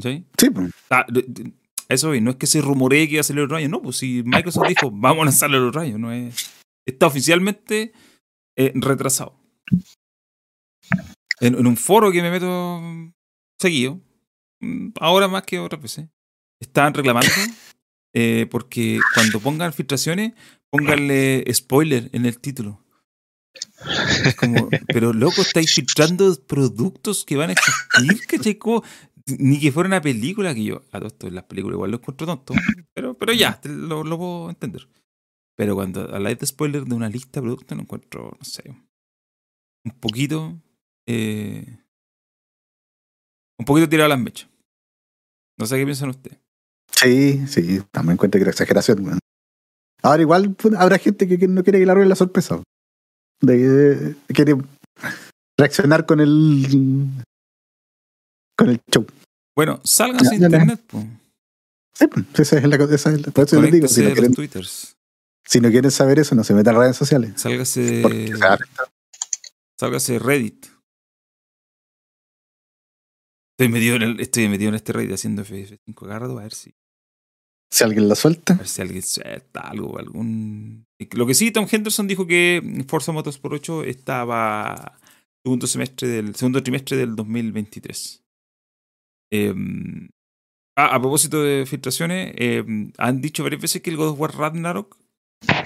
¿Sí? 0.00 0.24
Sí, 0.38 0.50
pues. 0.50 0.70
Ah, 0.90 1.06
eso 1.88 2.14
es, 2.14 2.22
no 2.22 2.30
es 2.30 2.36
que 2.36 2.46
se 2.46 2.60
rumoree 2.60 3.06
que 3.06 3.14
iba 3.14 3.20
a 3.20 3.24
salir 3.24 3.40
el 3.40 3.44
otro 3.46 3.56
año, 3.56 3.68
no, 3.68 3.82
pues 3.82 3.96
si 3.98 4.22
Microsoft 4.24 4.68
dijo, 4.68 4.90
vamos 4.92 5.22
a 5.22 5.24
lanzarlo 5.26 5.56
el 5.58 5.64
otro 5.68 5.80
año, 5.80 5.98
no 5.98 6.12
es. 6.12 6.50
Está 6.86 7.06
oficialmente 7.06 7.92
eh, 8.56 8.72
retrasado. 8.74 9.38
En, 11.40 11.54
en 11.56 11.66
un 11.66 11.76
foro 11.76 12.12
que 12.12 12.22
me 12.22 12.30
meto 12.30 12.80
seguido, 13.60 14.00
mm, 14.60 14.90
ahora 15.00 15.28
más 15.28 15.42
que 15.42 15.58
otras 15.58 15.80
veces, 15.82 16.08
estaban 16.60 16.94
reclamando 16.94 17.28
eh, 18.14 18.46
porque 18.50 19.00
cuando 19.14 19.40
pongan 19.40 19.72
filtraciones, 19.72 20.32
pónganle 20.70 21.44
spoiler 21.52 22.08
en 22.12 22.26
el 22.26 22.38
título. 22.38 22.80
Es 24.24 24.34
como, 24.36 24.68
pero 24.86 25.12
loco, 25.12 25.42
estáis 25.42 25.74
filtrando 25.74 26.34
productos 26.46 27.24
que 27.24 27.36
van 27.36 27.50
a 27.50 27.52
existir, 27.52 28.26
¿cachai? 28.26 28.58
Ni 29.38 29.58
que 29.58 29.72
fuera 29.72 29.88
una 29.88 30.00
película 30.00 30.54
que 30.54 30.64
yo, 30.64 30.82
a 30.92 30.98
todo 30.98 31.08
esto, 31.08 31.30
las 31.30 31.44
películas 31.44 31.74
igual 31.74 31.90
lo 31.90 31.96
encuentro 31.96 32.26
tonto, 32.26 32.54
pero, 32.94 33.14
pero 33.16 33.32
ya, 33.32 33.60
te 33.60 33.68
lo, 33.68 34.04
lo 34.04 34.18
puedo 34.18 34.50
entender. 34.50 34.88
Pero 35.56 35.74
cuando 35.74 36.02
habláis 36.14 36.38
de 36.38 36.46
spoiler 36.46 36.84
de 36.84 36.94
una 36.94 37.08
lista 37.08 37.40
de 37.40 37.44
productos, 37.44 37.76
lo 37.76 37.82
encuentro, 37.82 38.36
no 38.38 38.44
sé, 38.44 38.64
un 39.84 39.92
poquito, 40.00 40.60
eh, 41.06 41.78
un 43.58 43.64
poquito 43.64 43.88
tirado 43.88 44.06
a 44.06 44.16
las 44.16 44.20
mechas. 44.20 44.48
No 45.58 45.66
sé 45.66 45.76
qué 45.76 45.84
piensan 45.84 46.10
ustedes. 46.10 46.43
Sí, 47.00 47.46
sí, 47.46 47.82
también 47.90 48.16
cuenta 48.16 48.38
que 48.38 48.42
era 48.42 48.50
exageración. 48.50 49.18
Ahora 50.02 50.22
igual 50.22 50.54
pues, 50.54 50.74
habrá 50.74 50.98
gente 50.98 51.26
que, 51.26 51.38
que 51.38 51.48
no 51.48 51.62
quiere 51.64 51.78
que 51.78 51.86
le 51.86 51.90
arruine 51.92 52.08
la 52.08 52.16
sorpresa. 52.16 52.62
De, 53.40 53.56
de- 53.68 54.16
quiere 54.28 54.56
reaccionar 55.58 56.06
con 56.06 56.20
el 56.20 57.06
con 58.56 58.70
el 58.70 58.80
show. 58.92 59.06
Bueno, 59.56 59.80
ya, 59.84 60.06
ya. 60.22 60.34
internet, 60.34 60.80
po. 60.86 61.04
Sí, 61.96 62.06
pues, 62.06 62.26
esa 62.40 62.58
es 62.58 62.64
la 62.68 62.78
cosa. 62.78 62.94
esa 62.94 63.10
es 63.12 63.26
la- 63.26 63.32
por 63.32 63.44
eso 63.44 63.60
les 63.60 63.72
digo, 63.72 63.88
si 63.88 64.02
no, 64.02 64.12
quieren, 64.12 64.34
twitters. 64.34 64.96
si 65.46 65.60
no 65.60 65.70
quieren 65.70 65.90
saber 65.90 66.18
eso, 66.18 66.34
no 66.34 66.44
se 66.44 66.54
metan 66.54 66.76
a 66.76 66.80
redes 66.80 66.96
sociales. 66.96 67.32
Sálgase, 67.36 68.02
sálgase 69.78 70.18
Reddit. 70.18 70.66
Estoy 73.56 73.68
metido 73.72 73.96
en, 73.96 74.02
el- 74.02 74.20
estoy 74.20 74.48
metido 74.48 74.68
en 74.70 74.74
este 74.74 74.92
Reddit 74.92 75.12
haciendo 75.12 75.42
F5 75.44 75.94
cada 75.94 76.18
rato 76.20 76.38
a 76.38 76.42
ver 76.42 76.54
si, 76.54 76.74
Si 77.74 77.82
alguien 77.82 78.08
la 78.08 78.14
suelta, 78.14 78.52
a 78.52 78.58
ver 78.58 78.68
si 78.68 78.82
alguien 78.82 79.02
suelta 79.02 79.58
algo, 79.62 79.98
algún... 79.98 80.86
Lo 81.10 81.26
que 81.26 81.34
sí, 81.34 81.50
Tom 81.50 81.66
Henderson 81.68 82.06
dijo 82.06 82.24
que 82.24 82.62
Forza 82.86 83.10
Motorsport 83.10 83.54
8 83.54 83.82
estaba 83.82 84.96
segundo 85.42 85.66
semestre 85.66 86.06
del 86.06 86.36
segundo 86.36 86.62
trimestre 86.62 86.96
del 86.96 87.16
2023. 87.16 88.24
Eh, 89.32 89.54
ah, 90.76 90.94
a 90.94 91.00
propósito 91.00 91.42
de 91.42 91.66
filtraciones, 91.66 92.32
eh, 92.38 92.64
han 92.96 93.20
dicho 93.20 93.42
varias 93.42 93.62
veces 93.62 93.82
que 93.82 93.90
el 93.90 93.96
God 93.96 94.10
of 94.10 94.20
War 94.20 94.36
Ragnarok 94.36 94.96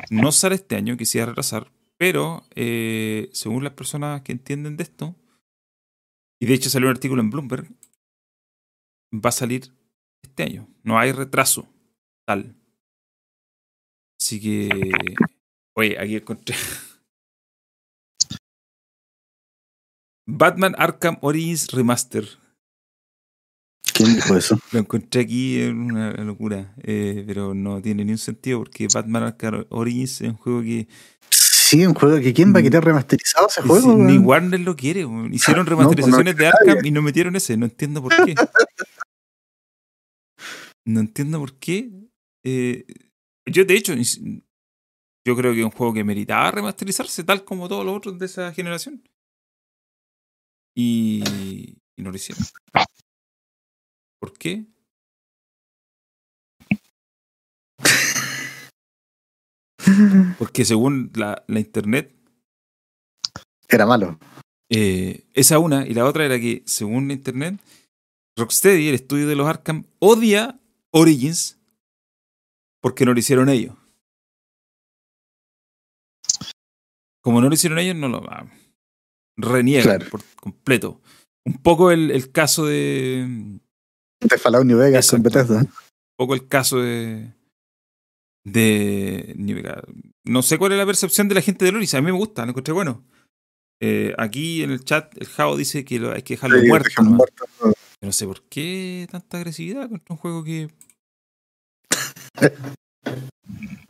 no 0.08 0.32
sale 0.32 0.54
este 0.54 0.76
año, 0.76 0.96
que 0.96 1.04
se 1.04 1.18
iba 1.18 1.24
a 1.24 1.28
retrasar, 1.28 1.70
pero 1.98 2.42
eh, 2.54 3.28
según 3.34 3.64
las 3.64 3.74
personas 3.74 4.22
que 4.22 4.32
entienden 4.32 4.78
de 4.78 4.84
esto, 4.84 5.14
y 6.40 6.46
de 6.46 6.54
hecho 6.54 6.70
salió 6.70 6.88
un 6.88 6.94
artículo 6.94 7.20
en 7.20 7.28
Bloomberg, 7.28 7.68
va 9.12 9.28
a 9.28 9.32
salir 9.32 9.74
este 10.22 10.44
año. 10.44 10.66
No 10.84 10.98
hay 10.98 11.12
retraso 11.12 11.68
tal. 12.28 12.54
Así 14.20 14.38
que. 14.38 14.68
Oye, 15.74 15.98
aquí 15.98 16.16
encontré. 16.16 16.54
Batman 20.26 20.74
Arkham 20.76 21.16
Origins 21.22 21.68
Remaster. 21.72 22.28
¿quién 23.94 24.14
dijo 24.14 24.36
eso? 24.36 24.58
Lo 24.72 24.80
encontré 24.80 25.22
aquí 25.22 25.62
en 25.62 25.80
una 25.80 26.12
locura. 26.22 26.74
eh, 26.82 27.24
pero 27.26 27.54
no 27.54 27.80
tiene 27.80 28.04
ni 28.04 28.12
un 28.12 28.18
sentido 28.18 28.58
porque 28.58 28.88
Batman 28.92 29.22
Arkham 29.22 29.64
Origins 29.70 30.20
es 30.20 30.28
un 30.28 30.36
juego 30.36 30.62
que 30.62 30.86
Sí, 31.30 31.84
un 31.86 31.94
juego 31.94 32.20
que 32.20 32.32
quién 32.32 32.54
va 32.54 32.60
a 32.60 32.62
querer 32.62 32.82
remasterizado 32.84 33.46
ese 33.48 33.62
juego. 33.62 33.94
ni? 33.96 34.18
Warner 34.18 34.60
lo 34.60 34.76
quiere. 34.76 35.00
Hicieron 35.30 35.30
No, 35.30 35.36
pues 35.40 35.56
no 35.56 35.64
remasterizaciones 35.64 36.36
de. 36.36 36.46
Arkham 36.46 36.84
y 36.84 36.90
no 36.90 37.02
metieron 37.02 37.36
ese. 37.36 37.56
No 37.56 37.66
entiendo 37.66 38.02
por 38.02 38.12
qué. 38.24 38.34
No 40.86 41.00
entiendo 41.00 41.38
por 41.40 41.58
qué. 41.58 41.90
Eh, 42.50 42.86
yo, 43.46 43.64
de 43.64 43.74
hecho, 43.76 43.94
yo 45.26 45.36
creo 45.36 45.52
que 45.52 45.60
es 45.60 45.64
un 45.64 45.70
juego 45.70 45.92
que 45.92 46.04
meritaba 46.04 46.50
remasterizarse 46.50 47.24
tal 47.24 47.44
como 47.44 47.68
todos 47.68 47.84
los 47.84 47.96
otros 47.96 48.18
de 48.18 48.26
esa 48.26 48.52
generación. 48.52 49.02
Y, 50.74 51.22
y 51.96 52.02
no 52.02 52.10
lo 52.10 52.16
hicieron. 52.16 52.44
¿Por 54.20 54.32
qué? 54.38 54.66
Porque 60.38 60.64
según 60.64 61.10
la, 61.14 61.44
la 61.48 61.60
internet, 61.60 62.14
Era 63.68 63.86
malo. 63.86 64.18
eh, 64.70 65.24
esa 65.34 65.58
una, 65.58 65.86
y 65.86 65.94
la 65.94 66.04
otra 66.06 66.24
era 66.24 66.38
que, 66.38 66.62
según 66.66 67.08
la 67.08 67.14
internet, 67.14 67.60
Rocksteady, 68.36 68.88
el 68.88 68.94
estudio 68.94 69.26
de 69.26 69.36
los 69.36 69.46
Arkham, 69.48 69.84
odia 69.98 70.60
Origins 70.92 71.57
porque 72.88 73.04
no 73.04 73.12
lo 73.12 73.18
hicieron 73.18 73.50
ellos. 73.50 73.74
Como 77.22 77.40
no 77.40 77.48
lo 77.48 77.54
hicieron 77.54 77.78
ellos, 77.78 77.96
no 77.96 78.08
lo 78.08 78.22
ah, 78.30 78.46
reniegan 79.36 79.82
Claro. 79.98 80.10
por 80.10 80.22
completo. 80.40 81.00
Un 81.44 81.54
poco 81.62 81.90
el, 81.90 82.10
el 82.10 82.32
caso 82.32 82.64
de. 82.66 83.58
De 84.20 84.38
Fallout 84.38 84.64
New 84.64 84.78
Vegas 84.78 85.10
con 85.10 85.20
Exacto. 85.20 85.38
Bethesda. 85.38 85.60
Un 85.62 86.16
poco 86.16 86.34
el 86.34 86.48
caso 86.48 86.78
de. 86.80 87.32
De. 88.44 89.34
New 89.36 89.56
Vegas. 89.56 89.82
No 90.24 90.42
sé 90.42 90.56
cuál 90.58 90.72
es 90.72 90.78
la 90.78 90.86
percepción 90.86 91.28
de 91.28 91.34
la 91.34 91.42
gente 91.42 91.64
de 91.64 91.70
Origins. 91.70 91.94
A 91.94 92.00
mí 92.00 92.06
me 92.06 92.12
gusta, 92.12 92.44
lo 92.44 92.50
encontré 92.50 92.72
bueno. 92.72 93.04
Eh, 93.80 94.14
aquí 94.18 94.62
en 94.62 94.70
el 94.70 94.84
chat, 94.84 95.14
el 95.18 95.26
Jao 95.28 95.56
dice 95.56 95.84
que 95.84 95.98
lo- 96.00 96.12
hay 96.12 96.22
que 96.22 96.34
dejarlo 96.34 96.60
Sí, 96.60 96.66
muerto. 96.66 96.88
Yo 97.60 97.72
no 98.02 98.12
sé 98.12 98.26
por 98.26 98.42
qué 98.44 99.06
tanta 99.10 99.36
agresividad 99.38 99.88
contra 99.88 100.14
un 100.14 100.18
juego 100.18 100.42
que. 100.44 100.68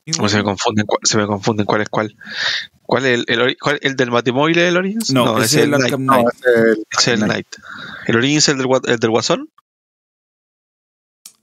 Se 0.06 0.36
me 0.38 0.42
confunden, 0.44 0.86
se 1.02 1.18
me 1.18 1.26
confunden 1.26 1.66
cuál 1.66 1.82
es 1.82 1.88
cuál. 1.88 2.16
¿Cuál 2.82 3.04
es 3.04 3.18
el, 3.18 3.24
el, 3.40 3.56
cuál- 3.58 3.78
el 3.82 3.94
del 3.96 4.10
Batimóvil 4.10 4.56
del 4.56 4.76
Origins? 4.76 5.12
No, 5.12 5.36
ese 5.42 5.58
es 5.58 5.64
el 5.64 5.70
Knight. 5.70 5.84
Arkham 5.84 6.04
No, 6.06 6.20
es 6.30 6.46
el- 6.46 6.84
es 6.98 7.08
el 7.08 7.20
Knight. 7.20 7.46
¿El 8.06 8.16
Origins 8.16 8.48
es 8.48 8.54
el 8.54 8.58
del, 8.58 8.66
el 8.86 8.98
del 8.98 9.10
Guasón? 9.10 9.50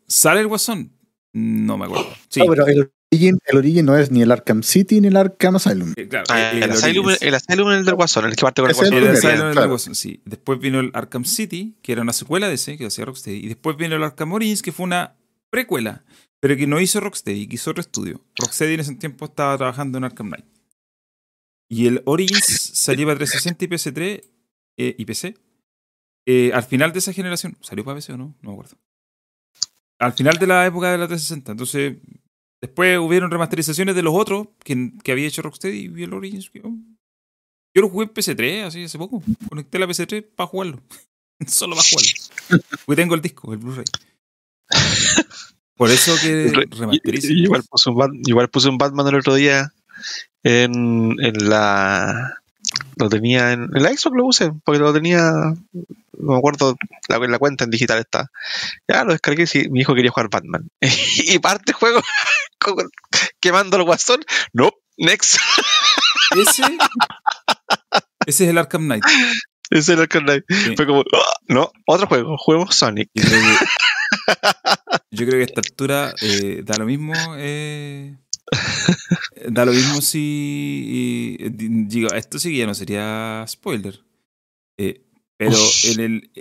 ¿Sale 0.07 0.41
el 0.41 0.47
Guasón? 0.47 0.91
No 1.33 1.77
me 1.77 1.85
acuerdo. 1.85 2.07
Sí, 2.29 2.39
No, 2.39 2.47
pero 2.47 2.65
el 2.65 2.89
Origin, 3.11 3.37
el 3.45 3.57
Origin 3.57 3.85
no 3.85 3.97
es 3.97 4.09
ni 4.09 4.21
el 4.23 4.31
Arkham 4.31 4.63
City 4.63 4.99
ni 5.01 5.09
el 5.09 5.17
Arkham 5.17 5.57
Asylum. 5.57 5.93
eh, 5.95 6.07
claro. 6.07 6.25
Ah, 6.29 6.51
el 6.51 6.63
el, 6.63 6.71
Asylum, 6.71 7.09
el 7.09 7.33
es 7.35 7.43
el 7.47 7.85
del 7.85 7.95
Guasón, 7.95 8.25
el 8.25 8.35
que 8.35 8.41
parte 8.41 8.61
con 8.61 8.71
el 8.71 8.75
Guasón. 8.75 8.93
El 8.97 9.07
Asylum 9.09 9.47
el. 9.57 9.67
Guasón, 9.67 9.95
sí. 9.95 10.21
Después 10.25 10.59
vino 10.59 10.79
el 10.79 10.89
Arkham 10.93 11.25
City, 11.25 11.77
que 11.83 11.91
era 11.91 12.01
una 12.01 12.13
secuela 12.13 12.47
de 12.47 12.55
ese, 12.55 12.77
que 12.77 12.87
hacía 12.87 13.05
Rocksteady. 13.05 13.37
Y 13.45 13.47
después 13.47 13.77
vino 13.77 13.95
el 13.95 14.03
Arkham 14.03 14.31
Origins, 14.33 14.61
que 14.63 14.71
fue 14.71 14.85
una 14.85 15.15
precuela, 15.51 16.03
pero 16.45 16.57
que 16.57 16.67
no 16.67 16.79
hizo 16.79 16.99
Rocksteady, 16.99 17.47
que 17.47 17.55
hizo 17.55 17.71
otro 17.71 17.81
estudio. 17.81 18.23
Rocksteady 18.35 18.75
en 18.75 18.79
ese 18.81 18.93
tiempo 18.93 19.25
estaba 19.25 19.57
trabajando 19.57 19.97
en 19.97 20.03
Arkham 20.03 20.27
Knight. 20.27 20.45
Y 21.67 21.87
el 21.87 22.03
Origins 22.05 22.45
salió 22.45 23.07
para 23.07 23.17
360 23.17 23.65
y 23.65 23.67
PS3 23.67 24.31
eh, 24.77 24.95
y 24.95 25.05
PC. 25.05 25.35
eh, 26.27 26.51
al 26.53 26.61
final 26.61 26.93
de 26.93 26.99
esa 26.99 27.13
generación. 27.13 27.57
¿Salió 27.61 27.83
para 27.83 27.95
PC 27.95 28.13
o 28.13 28.17
no? 28.17 28.35
No 28.43 28.49
me 28.49 28.51
acuerdo. 28.51 28.77
Al 29.97 30.13
final 30.13 30.37
de 30.37 30.45
la 30.45 30.67
época 30.67 30.91
de 30.91 30.99
la 30.99 31.07
360. 31.07 31.53
Entonces, 31.53 31.97
después 32.61 32.99
hubieron 32.99 33.31
remasterizaciones 33.31 33.95
de 33.95 34.03
los 34.03 34.13
otros 34.13 34.49
que, 34.63 34.91
que 35.03 35.13
había 35.13 35.25
hecho 35.25 35.41
Rocksteady 35.41 35.93
y 35.97 36.03
el 36.03 36.13
Origins. 36.13 36.51
Yo, 36.53 36.61
lo 37.73 37.89
jugué 37.89 38.05
en 38.05 38.13
PC3 38.13 38.65
así 38.65 38.83
hace 38.83 38.99
poco. 38.99 39.23
Conecté 39.49 39.79
la 39.79 39.87
PC3 39.87 40.23
para 40.35 40.45
jugarlo. 40.45 40.79
Solo 41.47 41.75
para 41.75 41.87
jugarlo. 41.89 42.61
Porque 42.85 43.01
tengo 43.01 43.15
el 43.15 43.21
disco, 43.21 43.51
el 43.51 43.57
Blu-ray. 43.57 43.85
Por 45.77 45.91
eso 45.91 46.15
que 46.21 46.51
remasteriza. 46.71 47.27
igual, 47.31 47.63
puse 47.69 47.89
un 47.89 47.95
Bat- 47.97 48.27
igual 48.27 48.49
puse 48.49 48.69
un 48.69 48.77
Batman 48.77 49.07
el 49.07 49.15
otro 49.15 49.35
día 49.35 49.71
en, 50.43 51.15
en 51.21 51.49
la. 51.49 52.39
Lo 52.97 53.09
tenía 53.09 53.51
en, 53.51 53.69
en 53.75 53.83
la 53.83 53.89
Xbox, 53.89 54.15
lo 54.15 54.23
puse, 54.23 54.51
porque 54.63 54.79
lo 54.79 54.93
tenía. 54.93 55.21
No 56.17 56.31
me 56.31 56.37
acuerdo, 56.37 56.77
la, 57.09 57.19
la 57.19 57.37
cuenta 57.39 57.65
en 57.65 57.69
digital 57.71 57.99
está. 57.99 58.31
Ya 58.87 59.03
lo 59.03 59.11
descargué 59.11 59.43
y 59.43 59.47
sí, 59.47 59.67
mi 59.69 59.81
hijo 59.81 59.93
quería 59.95 60.11
jugar 60.11 60.29
Batman. 60.31 60.69
y 60.81 61.39
parte 61.39 61.71
el 61.71 61.75
juego 61.75 62.01
con- 62.59 62.89
quemando 63.41 63.77
al 63.77 63.83
guasón. 63.83 64.23
No, 64.53 64.71
next. 64.97 65.37
Ese, 66.35 66.63
ese 68.25 68.43
es 68.45 68.49
el 68.49 68.57
Arkham 68.57 68.85
Knight. 68.85 69.03
Ese 69.69 69.93
era 69.93 70.03
el 70.03 70.07
canal. 70.07 70.45
Sí. 70.47 70.75
Fue 70.75 70.85
como, 70.87 71.01
"Ah, 71.13 71.33
no, 71.47 71.71
otro 71.85 72.07
juego, 72.07 72.37
juguemos 72.37 72.75
Sonic. 72.75 73.09
Yo 75.11 75.25
creo 75.25 75.31
que 75.37 75.41
a 75.41 75.45
esta 75.45 75.61
altura 75.61 76.13
eh, 76.21 76.61
da 76.65 76.77
lo 76.77 76.85
mismo. 76.85 77.13
eh, 77.37 78.17
da 79.49 79.65
lo 79.65 79.71
mismo 79.71 80.01
si. 80.01 81.37
di- 81.51 81.85
digo, 81.85 82.09
esto 82.13 82.39
sí 82.39 82.51
que 82.51 82.57
ya 82.57 82.67
no 82.67 82.73
sería 82.75 83.45
spoiler. 83.47 83.99
Eh, 84.77 85.01
pero 85.37 85.55
en 85.85 85.99
el, 85.99 86.31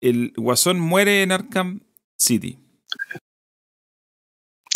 el 0.00 0.32
Guasón 0.36 0.78
muere 0.80 1.22
en 1.22 1.32
Arkham 1.32 1.80
City. 2.16 2.58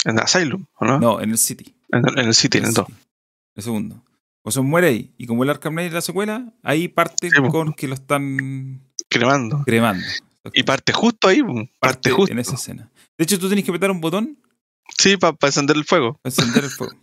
En 0.05 0.19
Asylum, 0.19 0.67
¿o 0.79 0.85
no? 0.87 0.99
No, 0.99 1.21
en 1.21 1.31
el 1.31 1.39
City. 1.39 1.75
En, 1.91 2.03
en 2.19 2.27
el 2.27 2.35
City, 2.35 2.59
en 2.59 2.65
el 2.67 2.73
2. 2.75 2.87
City. 2.87 2.99
El 3.57 3.63
segundo. 3.63 4.05
Guasón 4.43 4.67
muere 4.67 4.89
ahí. 4.89 5.15
Y 5.19 5.27
como 5.27 5.45
el 5.45 5.51
Arkham 5.51 5.75
Knight 5.75 5.89
es 5.89 5.95
la 5.95 6.01
secuela, 6.01 6.55
ahí 6.63 6.89
parte 6.89 7.29
Sí, 7.31 7.37
con 7.51 7.75
que 7.75 7.87
lo 7.89 7.95
están 7.95 8.81
Cremando. 9.09 9.63
cremando. 9.67 10.05
Y 10.55 10.63
parte 10.63 10.93
justo 10.93 11.29
ahí, 11.29 11.43
parte, 11.43 11.71
Parte 11.81 12.11
justo. 12.11 12.33
en 12.33 12.39
esa 12.39 12.55
escena. 12.55 12.91
De 13.19 13.25
hecho, 13.25 13.39
tú 13.39 13.47
tienes 13.49 13.65
que 13.65 13.71
apretar 13.71 13.91
un 13.91 14.01
botón 14.01 14.39
Sí, 14.99 15.17
para 15.17 15.37
encender 15.43 15.77
el 15.77 15.85
fuego. 15.85 16.19
para 16.23 16.31
encender 16.35 16.65
el 16.65 16.71
fuego. 16.71 16.95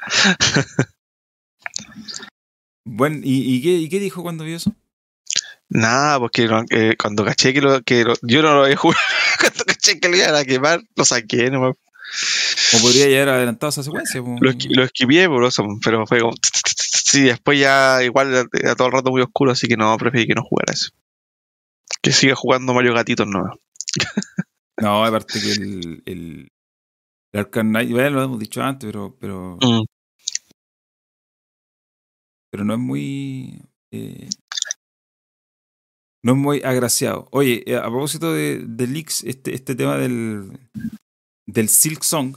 bueno, 2.84 3.18
¿y, 3.22 3.54
y 3.56 3.62
qué, 3.62 3.70
y 3.74 3.88
qué 3.88 3.98
dijo 4.00 4.22
cuando 4.22 4.44
vio 4.44 4.56
eso? 4.56 4.74
Nada, 5.68 6.18
porque 6.18 6.46
no- 6.46 6.64
eh, 6.70 6.94
cuando 7.00 7.24
caché 7.24 7.52
que, 7.52 7.60
lo, 7.60 7.82
que 7.82 8.04
lo- 8.04 8.14
yo 8.22 8.42
no 8.42 8.54
lo 8.54 8.64
había 8.64 8.76
jugado, 8.76 9.00
cuando 9.40 9.64
caché 9.64 9.98
que 9.98 10.08
lo 10.08 10.16
iban 10.16 10.34
a 10.36 10.44
quemar, 10.44 10.82
lo 10.94 11.04
saqué, 11.04 11.50
no 11.50 11.60
me- 11.60 11.68
O 11.68 12.80
podría 12.82 13.08
ya 13.08 13.16
haber 13.22 13.28
adelantado 13.30 13.70
esa 13.70 13.82
secuencia. 13.82 14.22
po. 14.22 14.36
lo, 14.40 14.52
lo 14.70 14.84
esquivé, 14.84 15.26
por 15.28 15.44
eso, 15.44 15.64
pero 15.82 16.06
fue 16.06 16.20
como. 16.20 16.34
Sí, 17.06 17.20
después 17.22 17.60
ya 17.60 18.02
igual 18.02 18.48
era 18.52 18.74
todo 18.74 18.88
el 18.88 18.92
rato 18.92 19.10
muy 19.10 19.22
oscuro, 19.22 19.52
así 19.52 19.68
que 19.68 19.76
no, 19.76 19.96
preferí 19.98 20.26
que 20.26 20.34
no 20.34 20.42
jugara 20.42 20.72
eso. 20.72 20.88
Que 22.02 22.12
siga 22.12 22.34
jugando 22.34 22.74
Mario 22.74 22.94
Gatitos, 22.94 23.26
no. 23.26 23.44
No, 24.80 25.04
aparte 25.04 25.40
que 25.40 25.52
el, 25.52 26.02
el, 26.04 26.48
el 27.32 27.40
Arkham 27.40 27.68
Knight, 27.68 27.90
bueno, 27.92 28.10
lo 28.10 28.22
hemos 28.24 28.40
dicho 28.40 28.60
antes, 28.60 28.88
pero, 28.90 29.16
pero, 29.20 29.56
Mm. 29.62 29.84
pero 32.50 32.64
no 32.64 32.74
es 32.74 32.80
muy. 32.80 33.62
eh, 33.92 34.28
no 36.24 36.32
es 36.32 36.38
muy 36.38 36.62
agraciado. 36.64 37.28
Oye, 37.30 37.62
eh, 37.70 37.76
a 37.76 37.82
propósito 37.82 38.32
de, 38.32 38.64
de 38.66 38.86
leaks, 38.86 39.22
este, 39.24 39.54
este 39.54 39.74
tema 39.76 39.96
del, 39.98 40.58
del 41.46 41.68
Silk 41.68 42.02
Song, 42.02 42.36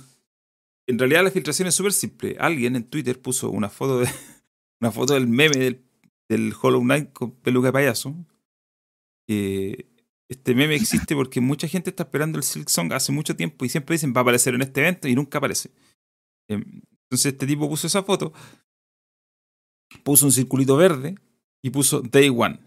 en 0.87 0.99
realidad 0.99 1.23
la 1.23 1.31
filtración 1.31 1.67
es 1.69 1.75
súper 1.75 1.93
simple. 1.93 2.35
Alguien 2.39 2.75
en 2.75 2.83
Twitter 2.89 3.19
puso 3.21 3.49
una 3.49 3.69
foto 3.69 3.99
de 4.01 4.09
una 4.81 4.91
foto 4.91 5.13
del 5.15 5.27
meme 5.27 5.55
del, 5.57 5.85
del 6.29 6.53
Hollow 6.61 6.81
Knight 6.81 7.13
con 7.13 7.31
peluca 7.31 7.67
de 7.69 7.73
payaso. 7.73 8.13
Eh, 9.27 9.85
este 10.29 10.55
meme 10.55 10.75
existe 10.75 11.15
porque 11.15 11.41
mucha 11.41 11.67
gente 11.67 11.89
está 11.89 12.03
esperando 12.03 12.37
el 12.37 12.43
Silk 12.43 12.69
Song 12.69 12.91
hace 12.93 13.11
mucho 13.11 13.35
tiempo 13.35 13.65
y 13.65 13.69
siempre 13.69 13.93
dicen 13.93 14.13
va 14.13 14.19
a 14.19 14.21
aparecer 14.21 14.55
en 14.55 14.61
este 14.61 14.81
evento 14.81 15.07
y 15.07 15.15
nunca 15.15 15.37
aparece. 15.37 15.71
Eh, 16.49 16.63
Entonces 17.09 17.33
este 17.33 17.47
tipo 17.47 17.69
puso 17.69 17.87
esa 17.87 18.03
foto, 18.03 18.33
puso 20.03 20.25
un 20.25 20.31
circulito 20.31 20.75
verde 20.75 21.15
y 21.63 21.69
puso 21.69 22.01
Day 22.01 22.29
One. 22.29 22.59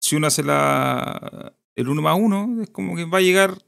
Si 0.00 0.14
uno 0.14 0.28
hace 0.28 0.44
la, 0.44 1.56
el 1.76 1.88
1 1.88 2.02
más 2.02 2.16
1, 2.18 2.62
es 2.62 2.70
como 2.70 2.94
que 2.94 3.04
va 3.04 3.18
a 3.18 3.22
llegar 3.22 3.58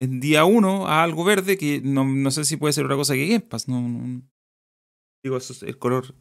en 0.00 0.20
día 0.20 0.44
1 0.44 0.86
a 0.86 1.02
algo 1.02 1.24
verde 1.24 1.58
que 1.58 1.80
no, 1.80 2.04
no 2.04 2.30
sé 2.30 2.44
si 2.44 2.56
puede 2.56 2.72
ser 2.72 2.84
otra 2.84 2.96
cosa 2.96 3.14
que 3.14 3.26
Game 3.26 4.22
digo, 5.24 5.36
eso 5.36 5.52
es 5.52 5.62
el 5.62 5.78
color. 5.78 6.14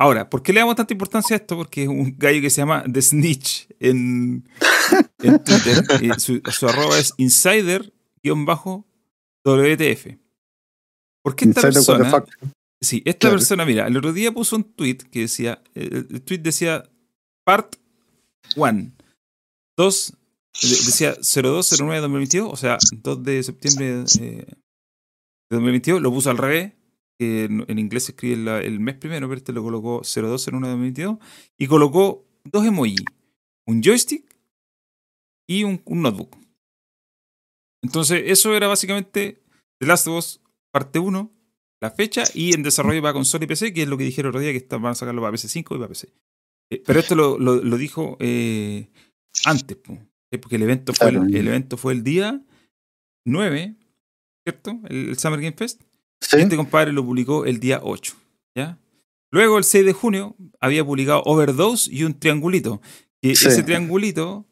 Ahora, 0.00 0.30
¿por 0.30 0.42
qué 0.42 0.54
le 0.54 0.60
damos 0.60 0.76
tanta 0.76 0.94
importancia 0.94 1.36
a 1.36 1.40
esto? 1.40 1.56
Porque 1.56 1.82
es 1.82 1.88
un 1.88 2.14
gallo 2.16 2.40
que 2.40 2.48
se 2.48 2.62
llama 2.62 2.84
The 2.90 3.02
Snitch 3.02 3.68
en, 3.80 4.48
en 5.18 5.44
Twitter. 5.44 5.84
y 6.00 6.08
su, 6.18 6.40
su 6.50 6.68
arroba 6.68 6.98
es 6.98 7.12
insider-wtf. 7.18 7.92
¿Por 11.22 11.36
qué 11.36 11.44
esta 11.44 11.66
Insider 11.68 11.72
persona? 11.74 12.24
Sí, 12.82 13.02
esta 13.04 13.18
Claro. 13.28 13.36
persona, 13.36 13.66
mira, 13.66 13.86
el 13.86 13.94
otro 13.98 14.14
día 14.14 14.32
puso 14.32 14.56
un 14.56 14.64
tweet 14.64 14.96
que 15.10 15.20
decía, 15.20 15.62
el, 15.74 16.22
tweet 16.22 16.38
decía 16.38 16.82
part 17.44 17.76
1, 18.56 18.92
2, 19.76 20.12
decía 20.62 21.14
0209-2022, 21.18 22.48
o 22.50 22.56
sea, 22.56 22.78
2 23.02 23.22
de 23.22 23.42
septiembre 23.42 24.04
eh, 24.18 24.46
de 24.46 24.56
2022, 25.50 26.00
lo 26.00 26.10
puso 26.10 26.30
al 26.30 26.38
revés, 26.38 26.72
que 27.20 27.44
en, 27.44 27.64
en 27.68 27.78
inglés 27.78 28.04
se 28.04 28.12
escribe 28.12 28.36
la- 28.36 28.60
el 28.62 28.80
mes 28.80 28.96
primero, 28.96 29.28
pero 29.28 29.36
este 29.38 29.52
lo 29.52 29.62
colocó 29.62 30.00
0209-2022, 30.02 31.18
y 31.58 31.66
colocó 31.66 32.24
dos 32.44 32.64
emojis, 32.66 33.04
un 33.66 33.82
joystick 33.82 34.24
y 35.48 35.64
un, 35.64 35.82
un 35.84 36.02
notebook. 36.02 36.36
Entonces, 37.82 38.22
eso 38.26 38.54
era 38.56 38.68
básicamente 38.68 39.42
The 39.80 39.86
Last 39.86 40.06
of 40.08 40.18
Us 40.18 40.40
parte 40.72 40.98
1, 40.98 41.30
la 41.82 41.90
fecha 41.90 42.24
y 42.34 42.54
en 42.54 42.62
desarrollo 42.62 43.00
para 43.02 43.14
consola 43.14 43.44
y 43.44 43.48
PC, 43.48 43.72
que 43.72 43.82
es 43.82 43.88
lo 43.88 43.96
que 43.98 44.04
dijeron 44.04 44.28
el 44.28 44.30
otro 44.30 44.40
día, 44.40 44.52
que 44.52 44.58
está- 44.58 44.76
van 44.78 44.92
a 44.92 44.94
sacarlo 44.94 45.20
para 45.22 45.32
PC5 45.32 45.74
y 45.74 45.78
para 45.78 45.88
PC. 45.88 46.12
Eh, 46.72 46.82
pero 46.86 47.00
esto 47.00 47.14
lo, 47.14 47.38
lo- 47.38 47.62
lo 47.62 47.76
dijo 47.78 48.16
eh, 48.20 48.88
antes, 49.44 49.78
eh, 50.32 50.38
porque 50.38 50.56
el 50.56 50.62
evento, 50.62 50.92
fue 50.94 51.08
el, 51.10 51.48
evento 51.48 51.76
fue 51.76 51.92
el 51.94 52.04
día 52.04 52.40
9, 53.26 53.76
¿cierto? 54.46 54.78
El, 54.88 55.08
el 55.10 55.18
Summer 55.18 55.40
Game 55.40 55.56
Fest. 55.56 55.82
Sí, 56.20 56.36
este 56.38 56.56
compadre 56.56 56.92
lo 56.92 57.04
publicó 57.04 57.44
el 57.46 57.60
día 57.60 57.80
8, 57.82 58.14
¿ya? 58.54 58.78
Luego, 59.30 59.58
el 59.58 59.64
6 59.64 59.86
de 59.86 59.92
junio, 59.92 60.36
había 60.60 60.84
publicado 60.84 61.22
Overdose 61.24 61.88
y 61.92 62.04
un 62.04 62.18
triangulito. 62.18 62.80
Que 63.22 63.34
Sí. 63.36 63.48
ese 63.48 63.62
triangulito, 63.62 64.46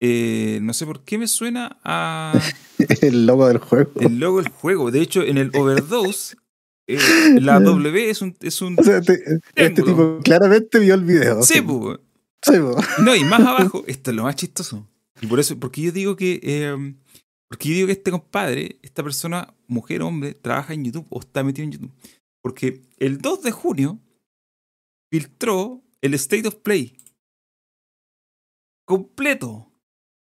eh, 0.00 0.58
no 0.62 0.72
sé 0.74 0.84
por 0.86 1.04
qué 1.04 1.16
me 1.18 1.26
suena 1.28 1.78
a 1.84 2.32
el 3.02 3.26
logo 3.26 3.46
del 3.48 3.58
juego. 3.58 3.92
el 4.00 4.18
logo 4.18 4.42
del 4.42 4.50
juego. 4.52 4.90
De 4.90 5.00
hecho, 5.00 5.22
en 5.22 5.38
el 5.38 5.50
Overdose, 5.54 6.36
eh, 6.88 6.98
la 7.40 7.60
W 7.60 8.10
es 8.10 8.20
un, 8.22 8.36
es 8.40 8.60
un 8.62 8.76
O 8.78 8.82
sea, 8.82 8.98
este, 8.98 9.22
este 9.54 9.82
tipo 9.82 10.20
claramente 10.22 10.78
vio 10.80 10.94
el 10.94 11.04
video. 11.04 11.42
Sí, 11.42 11.60
po. 11.60 11.96
No, 13.02 13.16
y 13.16 13.24
más 13.24 13.40
abajo, 13.46 13.84
esto 13.86 14.10
es 14.10 14.16
lo 14.16 14.24
más 14.24 14.36
chistoso. 14.36 14.86
Y 15.20 15.26
por 15.26 15.40
eso, 15.40 15.58
porque 15.58 15.80
yo 15.82 15.92
digo 15.92 16.14
que, 16.16 16.40
eh, 16.42 16.94
porque 17.48 17.68
yo 17.68 17.74
digo 17.74 17.86
que 17.86 17.92
este 17.92 18.10
compadre, 18.10 18.78
esta 18.82 19.02
persona, 19.02 19.54
mujer 19.66 20.02
o 20.02 20.08
hombre, 20.08 20.34
trabaja 20.34 20.74
en 20.74 20.84
YouTube 20.84 21.06
o 21.10 21.20
está 21.20 21.44
metido 21.44 21.64
en 21.64 21.72
YouTube. 21.72 21.92
Porque 22.42 22.82
el 22.98 23.18
2 23.18 23.42
de 23.42 23.50
junio 23.52 24.00
filtró 25.10 25.82
el 26.00 26.14
State 26.14 26.48
of 26.48 26.56
Play. 26.56 26.96
Completo. 28.86 29.72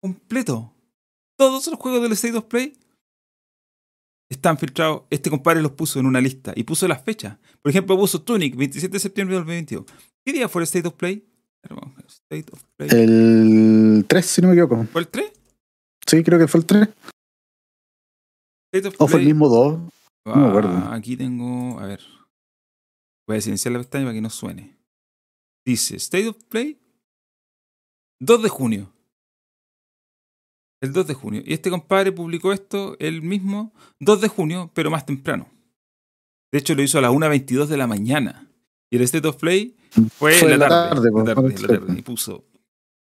Completo. 0.00 0.74
Todos 1.36 1.66
los 1.66 1.78
juegos 1.78 2.02
del 2.02 2.12
State 2.12 2.36
of 2.36 2.44
Play 2.44 2.76
están 4.30 4.58
filtrados. 4.58 5.02
Este 5.10 5.30
compadre 5.30 5.62
los 5.62 5.72
puso 5.72 5.98
en 5.98 6.06
una 6.06 6.20
lista 6.20 6.52
y 6.54 6.64
puso 6.64 6.86
las 6.86 7.02
fechas. 7.02 7.38
Por 7.62 7.70
ejemplo, 7.70 7.96
puso 7.96 8.22
Tunic, 8.22 8.56
27 8.56 8.92
de 8.92 9.00
septiembre 9.00 9.34
de 9.34 9.40
2022. 9.40 9.86
¿Qué 10.24 10.32
día 10.32 10.48
fue 10.48 10.62
el 10.62 10.64
State 10.64 10.86
of 10.86 10.94
Play? 10.94 11.24
State 12.06 12.46
of 12.52 12.62
Play. 12.76 12.90
El 12.92 14.04
3, 14.08 14.26
si 14.26 14.42
no 14.42 14.48
me 14.48 14.54
equivoco. 14.54 14.84
¿Fue 14.92 15.00
el 15.00 15.08
3? 15.08 15.37
Sí, 16.08 16.22
creo 16.24 16.38
que 16.38 16.48
fue 16.48 16.60
el 16.60 16.66
3. 16.66 16.88
State 18.72 18.88
of 18.88 18.94
O 18.98 19.08
fue 19.08 19.20
el 19.20 19.26
mismo 19.26 19.48
2. 19.48 19.78
no 20.26 20.36
me 20.36 20.48
acuerdo. 20.48 20.70
Ah, 20.70 20.94
aquí 20.94 21.16
tengo. 21.16 21.78
A 21.78 21.86
ver. 21.86 22.00
Voy 23.26 23.36
a 23.36 23.40
silenciar 23.40 23.72
la 23.72 23.78
pestaña 23.80 24.04
para 24.06 24.14
que 24.14 24.20
no 24.22 24.30
suene. 24.30 24.76
Dice 25.66 25.96
State 25.96 26.28
of 26.28 26.36
Play 26.44 26.78
2 28.20 28.42
de 28.42 28.48
junio. 28.48 28.92
El 30.80 30.92
2 30.92 31.06
de 31.08 31.14
junio. 31.14 31.42
Y 31.44 31.52
este 31.54 31.70
compadre 31.70 32.12
publicó 32.12 32.52
esto 32.52 32.96
el 33.00 33.20
mismo 33.20 33.72
2 34.00 34.20
de 34.20 34.28
junio, 34.28 34.70
pero 34.74 34.90
más 34.90 35.04
temprano. 35.04 35.48
De 36.52 36.58
hecho, 36.60 36.74
lo 36.74 36.82
hizo 36.82 36.98
a 36.98 37.02
las 37.02 37.10
1.22 37.10 37.66
de 37.66 37.76
la 37.76 37.86
mañana. 37.86 38.48
Y 38.90 38.96
el 38.96 39.02
State 39.02 39.26
of 39.28 39.36
Play 39.36 39.76
fue, 40.16 40.32
Fue 40.34 40.52
en 40.52 40.58
la 40.60 40.68
tarde. 40.68 41.10
la 41.10 41.10
po, 41.10 41.24
tarde, 41.24 41.54
la 41.60 41.68
tarde. 41.68 41.98
Y 41.98 42.02
puso 42.02 42.44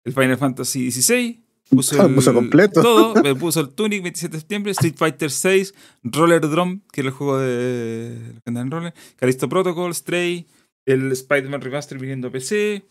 el 0.05 0.13
Final 0.15 0.37
Fantasy 0.39 0.91
XVI. 0.91 1.45
Puso, 1.71 2.01
Ah, 2.01 2.07
el, 2.07 2.15
puso 2.15 2.33
completo. 2.33 2.81
Todo, 2.81 3.15
me 3.23 3.35
puso 3.35 3.61
el 3.61 3.69
Tunic 3.71 4.03
27 4.03 4.33
de 4.33 4.41
septiembre, 4.41 4.73
Street 4.73 4.95
Fighter 4.97 5.31
6, 5.31 5.75
Roller 6.03 6.41
Drum, 6.49 6.81
que 6.93 7.03
era 7.03 7.11
el 7.11 7.15
juego 7.15 7.39
de 7.39 8.17
en 8.47 8.71
roller, 8.71 8.95
Callisto 9.17 9.49
Protocol, 9.49 9.95
Stray, 9.95 10.47
el 10.87 11.13
Spider-Man 11.13 11.61
Remaster 11.61 11.99
viniendo 11.99 12.29
a 12.29 12.31
PC, 12.31 12.85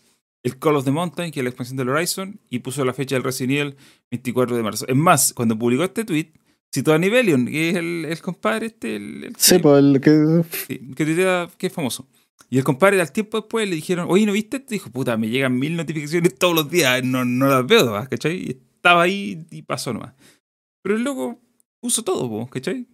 el 0.44 0.58
Call 0.58 0.76
of 0.76 0.84
the 0.84 0.92
Mountain, 0.92 1.32
que 1.32 1.40
es 1.40 1.44
la 1.44 1.50
expansión 1.50 1.76
del 1.76 1.88
Horizon, 1.88 2.38
y 2.48 2.60
puso 2.60 2.84
la 2.84 2.94
fecha 2.94 3.16
del 3.16 3.24
Resident 3.24 3.58
Evil 3.58 3.76
24 4.10 4.56
de 4.56 4.62
marzo. 4.62 4.86
Es 4.86 4.96
más, 4.96 5.32
cuando 5.34 5.58
publicó 5.58 5.82
este 5.82 6.04
tweet, 6.04 6.32
citó 6.72 6.92
a 6.94 6.98
Nivelion, 6.98 7.46
que 7.46 7.70
es 7.70 7.76
el, 7.76 8.04
el 8.04 8.20
compadre 8.20 8.66
este, 8.66 8.96
el, 8.96 9.24
el 9.24 9.36
Sí, 9.36 9.58
pues 9.58 9.78
el 9.78 10.00
que. 10.00 10.44
Sí, 10.68 10.80
que 10.94 11.48
que 11.58 11.66
es 11.66 11.72
famoso. 11.72 12.06
Y 12.50 12.58
el 12.58 12.64
compadre 12.64 13.00
al 13.00 13.12
tiempo 13.12 13.40
después 13.40 13.68
le 13.68 13.74
dijeron, 13.74 14.06
oye, 14.08 14.24
¿no 14.24 14.32
viste 14.32 14.58
esto? 14.58 14.70
Dijo, 14.70 14.90
puta, 14.90 15.16
me 15.16 15.28
llegan 15.28 15.58
mil 15.58 15.76
notificaciones 15.76 16.34
todos 16.36 16.54
los 16.54 16.70
días, 16.70 17.04
no, 17.04 17.24
no 17.24 17.46
las 17.48 17.66
veo 17.66 17.84
nomás, 17.84 18.08
¿cachai? 18.08 18.58
Estaba 18.78 19.02
ahí 19.02 19.44
y 19.50 19.62
pasó 19.62 19.92
nomás. 19.92 20.14
Pero 20.82 20.94
el 20.96 21.02
loco 21.02 21.40
puso 21.80 22.04
todo, 22.04 22.46
¿cachai? 22.48 22.86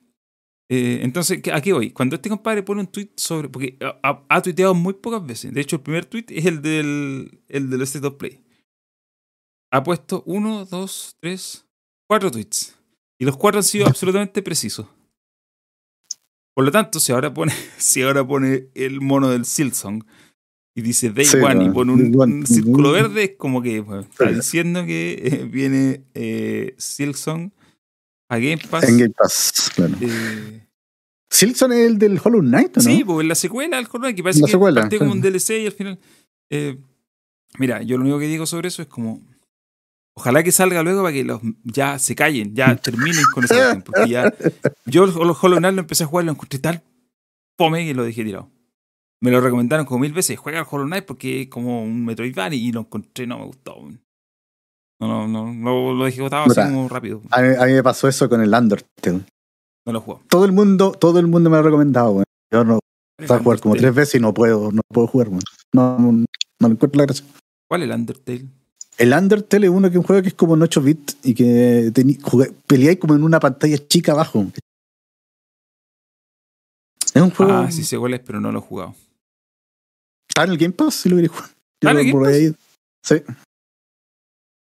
Eh, 0.70 1.00
entonces, 1.02 1.42
¿qué- 1.42 1.52
¿a 1.52 1.60
qué 1.60 1.74
voy? 1.74 1.90
Cuando 1.90 2.16
este 2.16 2.30
compadre 2.30 2.62
pone 2.62 2.80
un 2.80 2.86
tweet 2.86 3.10
sobre. 3.16 3.50
Porque 3.50 3.76
ha, 3.82 4.00
ha- 4.02 4.72
muy 4.74 4.94
pocas 4.94 5.24
veces. 5.24 5.52
De 5.52 5.60
hecho, 5.60 5.76
el 5.76 5.82
primer 5.82 6.06
tweet 6.06 6.24
es 6.30 6.46
el 6.46 6.62
del, 6.62 7.42
el 7.48 7.68
del 7.68 7.82
State 7.82 8.06
of 8.06 8.14
Play. 8.14 8.42
Ha 9.70 9.82
puesto 9.82 10.22
uno, 10.26 10.64
dos, 10.64 11.16
tres, 11.20 11.66
cuatro 12.08 12.30
tweets. 12.30 12.74
Y 13.20 13.26
los 13.26 13.36
cuatro 13.36 13.58
han 13.58 13.64
sido 13.64 13.86
absolutamente 13.86 14.40
precisos. 14.42 14.86
Por 16.54 16.64
lo 16.64 16.70
tanto, 16.70 16.98
si 17.00 17.12
ahora 17.12 17.32
pone, 17.34 17.52
si 17.78 18.02
ahora 18.02 18.26
pone 18.26 18.68
el 18.74 19.00
mono 19.02 19.28
del 19.28 19.44
Silsong 19.44 20.04
y 20.74 20.82
dice 20.82 21.10
Day 21.10 21.24
Sí, 21.24 21.36
One 21.36 21.64
y 21.64 21.70
pone 21.70 21.92
un, 21.92 22.46
círculo 22.46 22.92
verde, 22.92 23.24
es 23.24 23.30
como 23.36 23.62
que 23.62 23.78
está 23.78 24.30
diciendo 24.30 24.84
que 24.84 25.20
eh, 25.22 25.48
viene 25.50 26.02
eh, 26.14 26.76
a 28.28 28.38
Game 28.38 28.58
Pass. 28.68 28.88
En 28.88 28.98
Game 28.98 29.14
Pass, 29.16 29.70
claro. 29.74 29.94
eh, 30.00 30.66
Silson 31.30 31.72
es 31.72 31.86
el 31.86 31.98
del 31.98 32.20
Hollow 32.22 32.40
Knight, 32.40 32.76
¿o 32.76 32.80
¿no? 32.80 32.82
Sí, 32.82 33.04
pues 33.04 33.26
la 33.26 33.34
secuela 33.34 33.76
del 33.76 33.86
Hollow 33.86 34.02
Knight, 34.02 34.16
que 34.16 34.22
parece 34.22 34.40
La 34.40 34.46
que 34.46 34.52
secuela, 34.52 34.80
partió 34.82 34.98
como 34.98 35.12
un 35.12 35.20
DLC 35.20 35.50
y 35.62 35.66
al 35.66 35.72
final. 35.72 35.98
eh, 36.50 36.78
mira, 37.58 37.82
yo 37.82 37.96
lo 37.96 38.02
único 38.02 38.18
que 38.18 38.26
digo 38.26 38.46
sobre 38.46 38.68
eso 38.68 38.82
es 38.82 38.88
como. 38.88 39.20
Ojalá 40.16 40.44
que 40.44 40.52
salga 40.52 40.84
luego 40.84 41.02
para 41.02 41.12
que 41.12 41.24
los 41.24 41.40
ya 41.64 41.98
se 41.98 42.14
callen, 42.14 42.54
ya 42.54 42.76
terminen 42.82 43.24
con 43.32 43.46
cuestión, 43.46 43.82
Porque 43.82 44.08
ya. 44.08 44.32
Yo 44.86 45.06
los 45.06 45.16
Hollow 45.16 45.58
Knight 45.58 45.74
lo 45.74 45.80
empecé 45.80 46.04
a 46.04 46.06
jugar, 46.06 46.24
lo 46.24 46.32
encontré 46.32 46.58
tal 46.58 46.82
fome 47.56 47.86
que 47.86 47.94
lo 47.94 48.04
dejé 48.04 48.24
tirado. 48.24 48.50
Me 49.24 49.30
lo 49.30 49.40
recomendaron 49.40 49.86
como 49.86 50.00
mil 50.00 50.12
veces. 50.12 50.38
Juega 50.38 50.60
al 50.60 50.66
Hollow 50.70 50.86
Knight 50.86 51.06
porque 51.06 51.42
es 51.42 51.48
como 51.48 51.82
un 51.82 52.04
Metroidvania 52.04 52.58
y 52.58 52.72
lo 52.72 52.80
encontré, 52.80 53.26
no 53.26 53.38
me 53.38 53.46
gustó. 53.46 53.74
No, 55.00 55.08
no, 55.08 55.26
no, 55.26 55.50
no 55.52 55.94
lo 55.94 56.04
dejé 56.04 56.20
botado 56.20 56.44
así 56.44 56.60
como 56.60 56.88
rápido. 56.90 57.22
A 57.30 57.40
mí, 57.40 57.48
a 57.58 57.64
mí 57.64 57.72
me 57.72 57.82
pasó 57.82 58.06
eso 58.06 58.28
con 58.28 58.42
el 58.42 58.52
Undertale. 58.52 59.22
No 59.86 59.92
lo 59.94 60.00
juego. 60.02 60.20
Todo 60.28 60.44
el 60.44 60.52
mundo, 60.52 60.92
todo 60.92 61.18
el 61.20 61.26
mundo 61.26 61.48
me 61.48 61.54
lo 61.56 61.60
ha 61.60 61.62
recomendado, 61.64 62.10
weón. 62.12 62.24
Yo 62.52 62.64
no 62.64 62.80
voy 63.18 63.36
a 63.36 63.38
jugar 63.42 63.60
como 63.60 63.74
tres 63.76 63.94
veces 63.94 64.14
y 64.16 64.20
no 64.20 64.34
puedo, 64.34 64.70
no 64.72 64.82
puedo 64.92 65.06
jugar, 65.06 65.28
weón. 65.30 65.40
No, 65.72 65.98
no, 65.98 66.12
no 66.60 66.68
encuentro 66.68 66.98
la 66.98 67.06
gracia. 67.06 67.24
¿Cuál 67.66 67.82
es 67.82 67.88
el 67.88 67.94
Undertale? 67.94 68.44
El 68.98 69.12
Undertale 69.14 69.66
es 69.66 69.72
uno 69.72 69.88
que 69.88 69.94
es 69.94 70.00
un 70.00 70.04
juego 70.06 70.20
que 70.22 70.28
es 70.28 70.34
como 70.34 70.54
en 70.54 70.62
8 70.62 70.82
bits 70.82 71.16
y 71.24 71.32
que 71.34 71.90
tení- 71.94 72.20
jugué- 72.20 72.52
peleáis 72.66 72.98
como 72.98 73.14
en 73.14 73.24
una 73.24 73.40
pantalla 73.40 73.78
chica 73.88 74.12
abajo. 74.12 74.46
Es 77.14 77.22
un 77.22 77.30
juego. 77.30 77.52
Ah, 77.52 77.70
sí 77.70 77.84
sé 77.84 77.98
cuál 77.98 78.14
es, 78.14 78.20
pero 78.20 78.38
no 78.40 78.52
lo 78.52 78.58
he 78.58 78.62
jugado. 78.62 78.94
Está 80.28 80.44
en 80.44 80.50
el 80.50 80.58
Game 80.58 80.72
Pass 80.74 80.94
si 80.94 81.08
lo 81.08 81.16
queréis 81.16 81.32
jugar. 81.32 81.50
¿Está 81.80 81.90
en 81.92 81.98
el 81.98 82.06
Yo 82.06 82.12
Game 82.12 82.12
por 82.12 82.26
ahí- 82.28 82.54
Sí. 83.02 83.16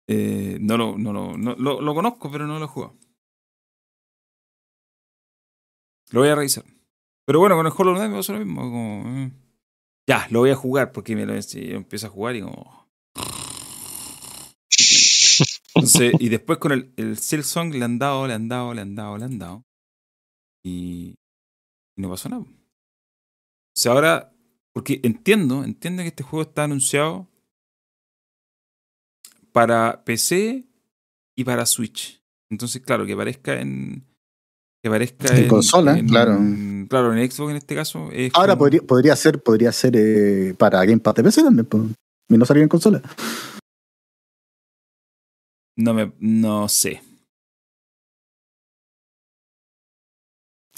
Eh, 0.07 0.57
no 0.61 0.77
lo, 0.77 0.97
no, 0.97 1.13
lo, 1.13 1.37
no 1.37 1.55
lo, 1.55 1.81
lo 1.81 1.95
conozco, 1.95 2.31
pero 2.31 2.45
no 2.47 2.59
lo 2.59 2.65
he 2.65 2.67
jugado. 2.67 2.95
Lo 6.11 6.19
voy 6.21 6.29
a 6.29 6.35
revisar. 6.35 6.63
Pero 7.25 7.39
bueno, 7.39 7.55
con 7.55 7.65
el 7.65 7.73
Hollow 7.75 7.95
Knight 7.95 8.11
me 8.11 8.17
pasa 8.17 8.33
lo 8.33 8.39
mismo. 8.39 8.61
como, 8.61 9.03
eh. 9.17 9.31
Ya, 10.07 10.27
lo 10.29 10.39
voy 10.41 10.51
a 10.51 10.55
jugar 10.55 10.91
porque 10.91 11.15
me 11.15 11.25
lo, 11.25 11.33
yo 11.39 11.59
empiezo 11.75 12.07
a 12.07 12.11
jugar 12.11 12.35
y 12.35 12.41
como. 12.41 12.85
Entonces, 15.73 16.13
y 16.19 16.29
después 16.29 16.59
con 16.59 16.71
el, 16.71 16.93
el 16.97 17.17
Silksong 17.17 17.73
le 17.73 17.83
han 17.83 17.97
dado, 17.99 18.27
le 18.27 18.33
han 18.33 18.47
dado, 18.47 18.73
le 18.73 18.81
han 18.81 18.95
dado, 18.95 19.17
le 19.17 19.25
han 19.25 19.39
dado. 19.39 19.63
Y, 20.63 21.15
y 21.97 22.01
no 22.01 22.09
pasó 22.09 22.29
nada. 22.29 22.43
O 22.43 22.47
sea, 23.75 23.91
ahora, 23.91 24.31
porque 24.75 24.99
entiendo, 25.03 25.63
entiendo 25.63 26.03
que 26.03 26.09
este 26.09 26.23
juego 26.23 26.43
está 26.49 26.65
anunciado 26.65 27.29
para 29.53 30.03
PC 30.03 30.65
y 31.37 31.43
para 31.45 31.65
Switch. 31.65 32.21
Entonces, 32.51 32.81
claro, 32.81 33.05
que 33.05 33.13
aparezca 33.13 33.59
en. 33.61 34.03
Que 34.83 34.89
aparezca 34.89 35.35
En 35.35 35.47
consola, 35.47 35.97
claro. 36.07 36.37
Claro, 36.89 37.15
en 37.15 37.31
Xbox 37.31 37.51
en 37.51 37.57
este 37.57 37.73
caso. 37.73 38.11
Es 38.11 38.31
Ahora 38.35 38.53
como- 38.53 38.59
podría, 38.65 38.81
podría 38.81 39.15
ser, 39.15 39.41
podría 39.41 39.71
ser 39.71 39.95
eh, 39.95 40.53
para 40.55 40.83
Game 40.85 40.99
Pass 40.99 41.15
de 41.15 41.23
PC 41.23 41.41
también, 41.41 41.65
pues. 41.65 41.83
Y 42.29 42.37
no 42.37 42.45
salir 42.45 42.63
en 42.63 42.69
consola. 42.69 43.01
No, 45.77 45.93
me, 45.93 46.13
no 46.19 46.67
sé. 46.69 47.01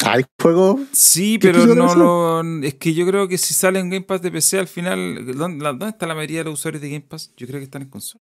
Hay 0.06 0.24
juegos. 0.42 0.82
Sí, 0.92 1.40
¿Qué 1.40 1.52
pero 1.52 1.66
no. 1.66 2.42
Es 2.64 2.76
que 2.76 2.94
yo 2.94 3.06
creo 3.08 3.28
que 3.28 3.38
si 3.38 3.54
sale 3.54 3.80
en 3.80 3.90
Game 3.90 4.06
Pass 4.06 4.22
de 4.22 4.32
PC, 4.32 4.60
al 4.60 4.68
final. 4.68 5.26
¿Dónde, 5.36 5.64
la- 5.64 5.70
dónde 5.72 5.90
está 5.90 6.06
la 6.06 6.16
mayoría 6.16 6.40
de 6.40 6.44
los 6.46 6.60
usuarios 6.60 6.82
de 6.82 6.90
Game 6.90 7.02
Pass? 7.08 7.34
Yo 7.36 7.48
creo 7.48 7.60
que 7.60 7.64
están 7.66 7.82
en 7.82 7.90
consola. 7.90 8.22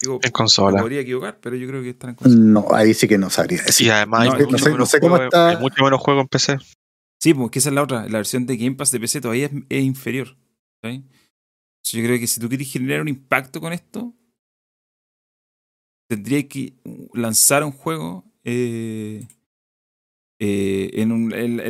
Digo, 0.00 0.14
En 0.16 0.20
me 0.24 0.30
consola. 0.32 0.80
podría 0.80 1.00
equivocar, 1.00 1.38
pero 1.40 1.56
yo 1.56 1.66
creo 1.66 1.82
que 1.82 1.90
están 1.90 2.10
en 2.10 2.16
consola. 2.16 2.44
No, 2.44 2.66
ahí 2.72 2.94
sí 2.94 3.08
que 3.08 3.18
no 3.18 3.28
sabría 3.30 3.58
Y 3.60 3.64
decir. 3.66 3.90
además 3.90 4.26
No, 4.26 4.32
hay, 4.34 4.44
mucho 4.44 4.58
sé- 4.58 4.64
no 4.68 4.72
menos 4.74 4.88
sé 4.90 5.00
cómo 5.00 5.14
juego- 5.16 5.24
está- 5.24 5.48
hay 5.48 5.56
mucho 5.56 5.82
menos 5.82 6.00
juego 6.00 6.20
en 6.20 6.28
PC. 6.28 6.58
Sí, 7.20 7.34
porque 7.34 7.58
esa 7.58 7.70
es 7.70 7.74
la 7.74 7.82
otra. 7.82 8.02
La 8.04 8.18
versión 8.18 8.46
de 8.46 8.56
Game 8.56 8.76
Pass 8.76 8.92
de 8.92 9.00
PC 9.00 9.20
todavía 9.20 9.46
es, 9.46 9.52
es 9.68 9.82
inferior. 9.84 10.36
¿sí? 10.84 11.02
Yo 11.84 12.02
creo 12.04 12.18
que 12.20 12.26
si 12.26 12.40
tú 12.40 12.48
quieres 12.48 12.70
generar 12.70 13.00
un 13.00 13.08
impacto 13.08 13.60
con 13.60 13.72
esto, 13.72 14.14
tendría 16.08 16.46
que 16.46 16.74
lanzar 17.14 17.64
un 17.64 17.72
juego 17.72 18.24
eh, 18.44 19.26
eh, 20.38 20.90
en, 20.94 21.12
un, 21.12 21.32
en, 21.32 21.60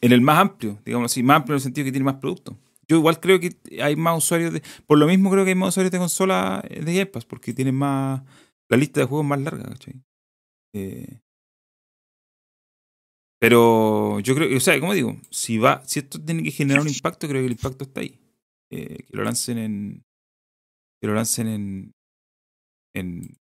el, 0.00 0.20
más 0.20 0.38
amplio, 0.38 0.78
digamos 0.84 1.12
así, 1.12 1.22
más 1.22 1.38
amplio 1.38 1.54
en 1.54 1.56
el 1.56 1.62
sentido 1.62 1.84
que 1.84 1.92
tiene 1.92 2.04
más 2.04 2.16
productos. 2.16 2.56
Yo 2.88 2.96
igual 2.96 3.20
creo 3.20 3.40
que 3.40 3.56
hay 3.82 3.96
más 3.96 4.18
usuarios 4.18 4.52
de. 4.52 4.62
Por 4.86 4.98
lo 4.98 5.06
mismo 5.06 5.30
creo 5.30 5.44
que 5.44 5.50
hay 5.50 5.56
más 5.56 5.70
usuarios 5.70 5.90
de 5.90 5.98
consola 5.98 6.62
eh, 6.68 6.82
de 6.82 6.94
Game 6.94 7.24
porque 7.28 7.52
tienen 7.52 7.74
más. 7.74 8.22
La 8.68 8.76
lista 8.76 9.00
de 9.00 9.06
juegos 9.06 9.26
más 9.26 9.40
larga, 9.40 9.64
¿cachai? 9.64 9.94
Eh, 10.74 11.20
pero 13.38 14.20
yo 14.20 14.34
creo 14.34 14.56
o 14.56 14.60
sea, 14.60 14.78
como 14.80 14.94
digo, 14.94 15.16
si 15.30 15.58
va, 15.58 15.82
si 15.86 16.00
esto 16.00 16.20
tiene 16.20 16.42
que 16.42 16.50
generar 16.50 16.82
un 16.82 16.88
impacto, 16.88 17.28
creo 17.28 17.42
que 17.42 17.46
el 17.46 17.52
impacto 17.52 17.84
está 17.84 18.00
ahí. 18.00 18.18
Eh, 18.70 19.04
que 19.06 19.16
lo 19.16 19.24
lancen 19.24 19.58
en. 19.58 20.04
Que 21.00 21.06
lo 21.06 21.14
lancen 21.14 21.46
en. 21.48 21.92
En, 22.94 23.36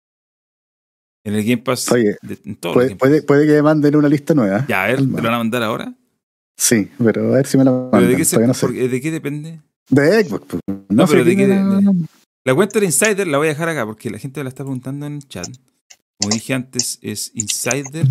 en 1.24 1.34
el 1.34 1.42
Game 1.42 1.58
Pass. 1.62 1.90
Oye, 1.92 2.16
de- 2.22 2.36
Puede, 2.36 2.88
Game 2.88 2.96
puede, 2.96 3.16
Pass. 3.16 3.26
puede 3.26 3.46
que 3.46 3.52
me 3.54 3.62
manden 3.62 3.96
una 3.96 4.08
lista 4.08 4.34
nueva. 4.34 4.64
Ya, 4.68 4.84
a 4.84 4.86
ver, 4.88 4.96
¿te 4.98 5.02
lo 5.06 5.12
van 5.22 5.26
a 5.34 5.38
mandar 5.38 5.62
ahora? 5.62 5.94
Sí, 6.56 6.88
pero 7.02 7.32
a 7.32 7.36
ver 7.36 7.46
si 7.46 7.58
me 7.58 7.64
la 7.64 7.70
¿Pero 7.72 7.90
mandan. 7.90 8.10
de 8.10 8.16
qué, 8.16 8.24
se- 8.24 8.30
todavía 8.36 8.48
no 8.48 8.54
sé. 8.54 8.66
porque- 8.66 8.88
¿De 8.88 9.00
qué 9.00 9.10
depende? 9.10 9.60
De 9.90 10.24
Xbox. 10.24 10.46
pues. 10.46 10.60
No, 10.68 10.84
No, 10.90 11.06
sé 11.06 11.12
pero 11.14 11.24
de 11.24 11.36
qué- 11.36 11.46
de- 11.46 12.06
La 12.46 12.54
cuenta 12.54 12.78
de 12.78 12.86
Insider 12.86 13.26
la 13.26 13.38
voy 13.38 13.46
a 13.46 13.50
dejar 13.50 13.68
acá 13.70 13.86
porque 13.86 14.10
la 14.10 14.18
gente 14.18 14.40
me 14.40 14.44
la 14.44 14.48
está 14.50 14.62
preguntando 14.64 15.06
en 15.06 15.14
el 15.14 15.26
chat. 15.28 15.48
Como 16.20 16.32
dije 16.34 16.54
antes, 16.54 16.98
es 17.02 17.30
Insider. 17.34 18.06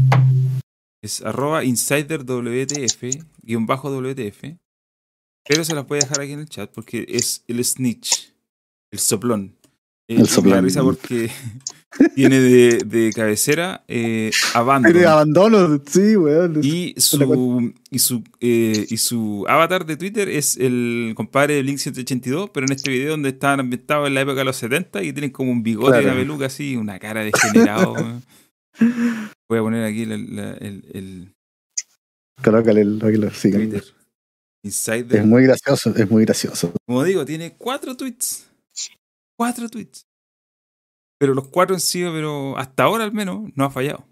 Es 1.03 1.21
arroba 1.21 1.63
Insider 1.63 2.23
WTF, 2.25 3.19
guion 3.43 3.65
bajo 3.65 3.89
WTF. 3.91 4.57
Pero 5.47 5.63
se 5.65 5.75
las 5.75 5.85
voy 5.87 5.97
a 5.97 6.01
dejar 6.01 6.21
aquí 6.21 6.31
en 6.31 6.39
el 6.39 6.49
chat 6.49 6.71
porque 6.71 7.05
es 7.09 7.43
el 7.47 7.63
snitch, 7.63 8.33
el 8.91 8.99
soplón. 8.99 9.55
Eh, 10.07 10.15
El 10.15 10.15
y 10.15 10.17
Me 10.19 10.23
da 10.23 10.29
soplón. 10.33 10.63
risa 10.63 10.81
porque 10.83 11.29
tiene 12.15 12.39
de, 12.39 12.77
de 12.85 13.11
cabecera 13.13 13.83
eh, 13.87 14.31
Abandon. 14.53 14.91
Tiene 14.91 15.07
abandono, 15.07 15.81
sí, 15.85 16.15
weón. 16.17 16.59
Y 16.63 16.93
su, 16.97 17.73
y, 17.91 17.99
su, 17.99 18.23
eh, 18.39 18.85
y 18.89 18.97
su 18.97 19.45
avatar 19.47 19.85
de 19.85 19.97
Twitter 19.97 20.29
es 20.29 20.57
el 20.57 21.13
compadre 21.15 21.55
de 21.55 21.63
Link 21.63 21.77
182, 21.77 22.49
pero 22.53 22.65
en 22.65 22.71
este 22.73 22.89
video 22.91 23.11
donde 23.11 23.29
estaban 23.29 23.59
ambientados 23.59 24.07
en 24.07 24.13
la 24.15 24.21
época 24.21 24.39
de 24.39 24.45
los 24.45 24.57
70 24.57 25.03
y 25.03 25.13
tienen 25.13 25.31
como 25.31 25.51
un 25.51 25.63
bigote 25.63 25.97
y 25.97 26.01
Claro. 26.01 26.07
una 26.07 26.15
peluca 26.15 26.45
así, 26.47 26.75
una 26.75 26.99
cara 26.99 27.23
degenerado. 27.23 27.93
Voy 29.49 29.59
a 29.59 29.61
poner 29.61 29.83
aquí 29.85 30.03
el, 30.03 30.35
la- 30.35 30.53
el, 30.53 30.83
el 30.93 31.33
Colócale 32.43 32.81
el, 32.81 32.97
lo 32.97 33.31
sigan. 33.31 33.61
Twitter. 33.69 33.83
Es 34.63 35.25
muy 35.25 35.43
gracioso, 35.43 35.93
es 35.95 36.09
muy 36.09 36.23
gracioso. 36.25 36.73
Como 36.87 37.03
digo, 37.03 37.25
tiene 37.25 37.53
cuatro 37.57 37.95
tweets. 37.97 38.47
Cuatro 39.37 39.67
tweets. 39.69 40.05
Pero 41.23 41.33
los 41.35 41.47
cuatro 41.47 41.73
han 41.73 41.79
sido, 41.79 42.11
pero 42.11 42.57
hasta 42.57 42.83
ahora 42.83 43.05
al 43.05 43.13
menos, 43.13 43.49
no 43.55 43.63
ha 43.63 43.69
fallado. 43.69 44.05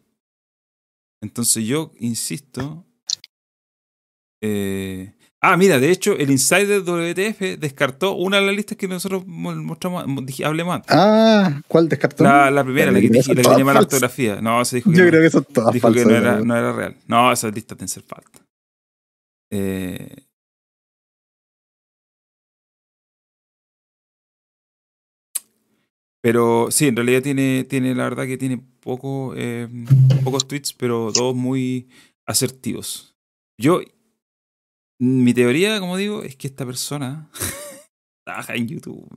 Entonces 1.21 1.65
yo 1.65 1.91
insisto. 1.99 2.85
eh, 4.41 5.13
Ah, 5.43 5.57
mira, 5.57 5.77
de 5.79 5.89
hecho, 5.91 6.13
el 6.17 6.29
Insider 6.29 6.83
WTF 6.83 7.57
descartó 7.59 8.13
una 8.13 8.37
de 8.37 8.45
las 8.45 8.55
listas 8.55 8.77
que 8.77 8.87
nosotros 8.87 9.25
mo- 9.25 9.53
mostramos, 9.55 10.05
hablemos 10.45 10.75
antes. 10.75 10.95
Ah, 10.95 11.61
¿cuál 11.67 11.89
descartó? 11.89 12.23
La, 12.23 12.49
la 12.51 12.63
primera, 12.63 12.91
la 12.91 13.01
que, 13.01 13.09
la 13.09 13.23
que 13.23 13.33
tenía 13.33 13.65
mala 13.65 13.65
falsas. 13.65 13.81
ortografía. 13.93 14.39
No, 14.39 14.63
se 14.63 14.75
dijo 14.77 14.91
que 14.91 14.97
Yo 14.97 15.03
no, 15.03 15.09
creo 15.09 15.21
que 15.31 15.41
todas 15.51 15.73
dijo 15.73 15.91
que 15.91 16.03
falsas. 16.03 16.05
no 16.11 16.15
era, 16.15 16.37
¿no? 16.37 16.45
no 16.45 16.55
era 16.57 16.71
real. 16.73 16.95
No, 17.07 17.31
esas 17.31 17.53
listas 17.55 17.75
tienen 17.77 17.87
que 17.87 17.93
ser 17.93 18.03
falta. 18.03 18.39
Eh, 19.51 20.15
pero 26.21 26.67
sí, 26.71 26.87
en 26.87 26.95
realidad 26.95 27.21
tiene, 27.21 27.63
tiene 27.69 27.95
la 27.95 28.03
verdad 28.03 28.25
que 28.25 28.37
tiene 28.37 28.57
poco, 28.79 29.33
eh, 29.35 29.67
pocos 30.23 30.47
tweets, 30.47 30.73
pero 30.73 31.11
todos 31.13 31.35
muy 31.35 31.89
asertivos. 32.27 33.15
Yo, 33.59 33.81
mi 34.99 35.33
teoría, 35.33 35.79
como 35.79 35.97
digo, 35.97 36.23
es 36.23 36.35
que 36.35 36.47
esta 36.47 36.65
persona 36.65 37.29
trabaja 38.25 38.55
en 38.55 38.67
YouTube. 38.67 39.07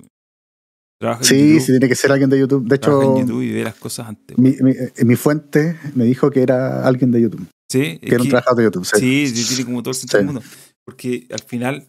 Trabaja 1.01 1.21
en 1.23 1.27
Sí, 1.27 1.49
YouTube, 1.49 1.61
sí, 1.61 1.73
tiene 1.73 1.89
que 1.89 1.95
ser 1.97 2.13
alguien 2.13 2.31
de 2.31 2.39
YouTube. 2.39 2.67
De 2.69 2.79
trabaja 2.79 3.03
hecho, 3.05 3.13
en 3.21 3.27
YouTube 3.27 3.43
y 3.43 3.53
ve 3.53 3.65
las 3.65 3.75
cosas 3.75 4.09
antes. 4.09 4.39
mi, 4.39 4.51
mi- 4.61 4.71
eh, 4.73 5.05
mi 5.05 5.17
fuente 5.17 5.79
me 5.95 6.05
dijo 6.05 6.31
que 6.31 6.43
era 6.43 6.87
alguien 6.87 7.11
de 7.11 7.21
YouTube. 7.23 7.47
Sí, 7.71 7.99
Que 7.99 8.15
era 8.15 8.23
un 8.23 8.29
trabajador 8.29 8.59
de 8.59 8.65
YouTube. 8.65 8.85
Sí. 8.87 9.27
Sí, 9.27 9.37
sí, 9.45 9.49
tiene 9.57 9.65
como 9.65 9.83
todo 9.83 9.91
el 9.91 9.97
sentido 9.97 10.21
Sí. 10.21 10.25
del 10.27 10.33
mundo. 10.35 10.49
Porque 10.87 11.27
al 11.31 11.41
final, 11.43 11.89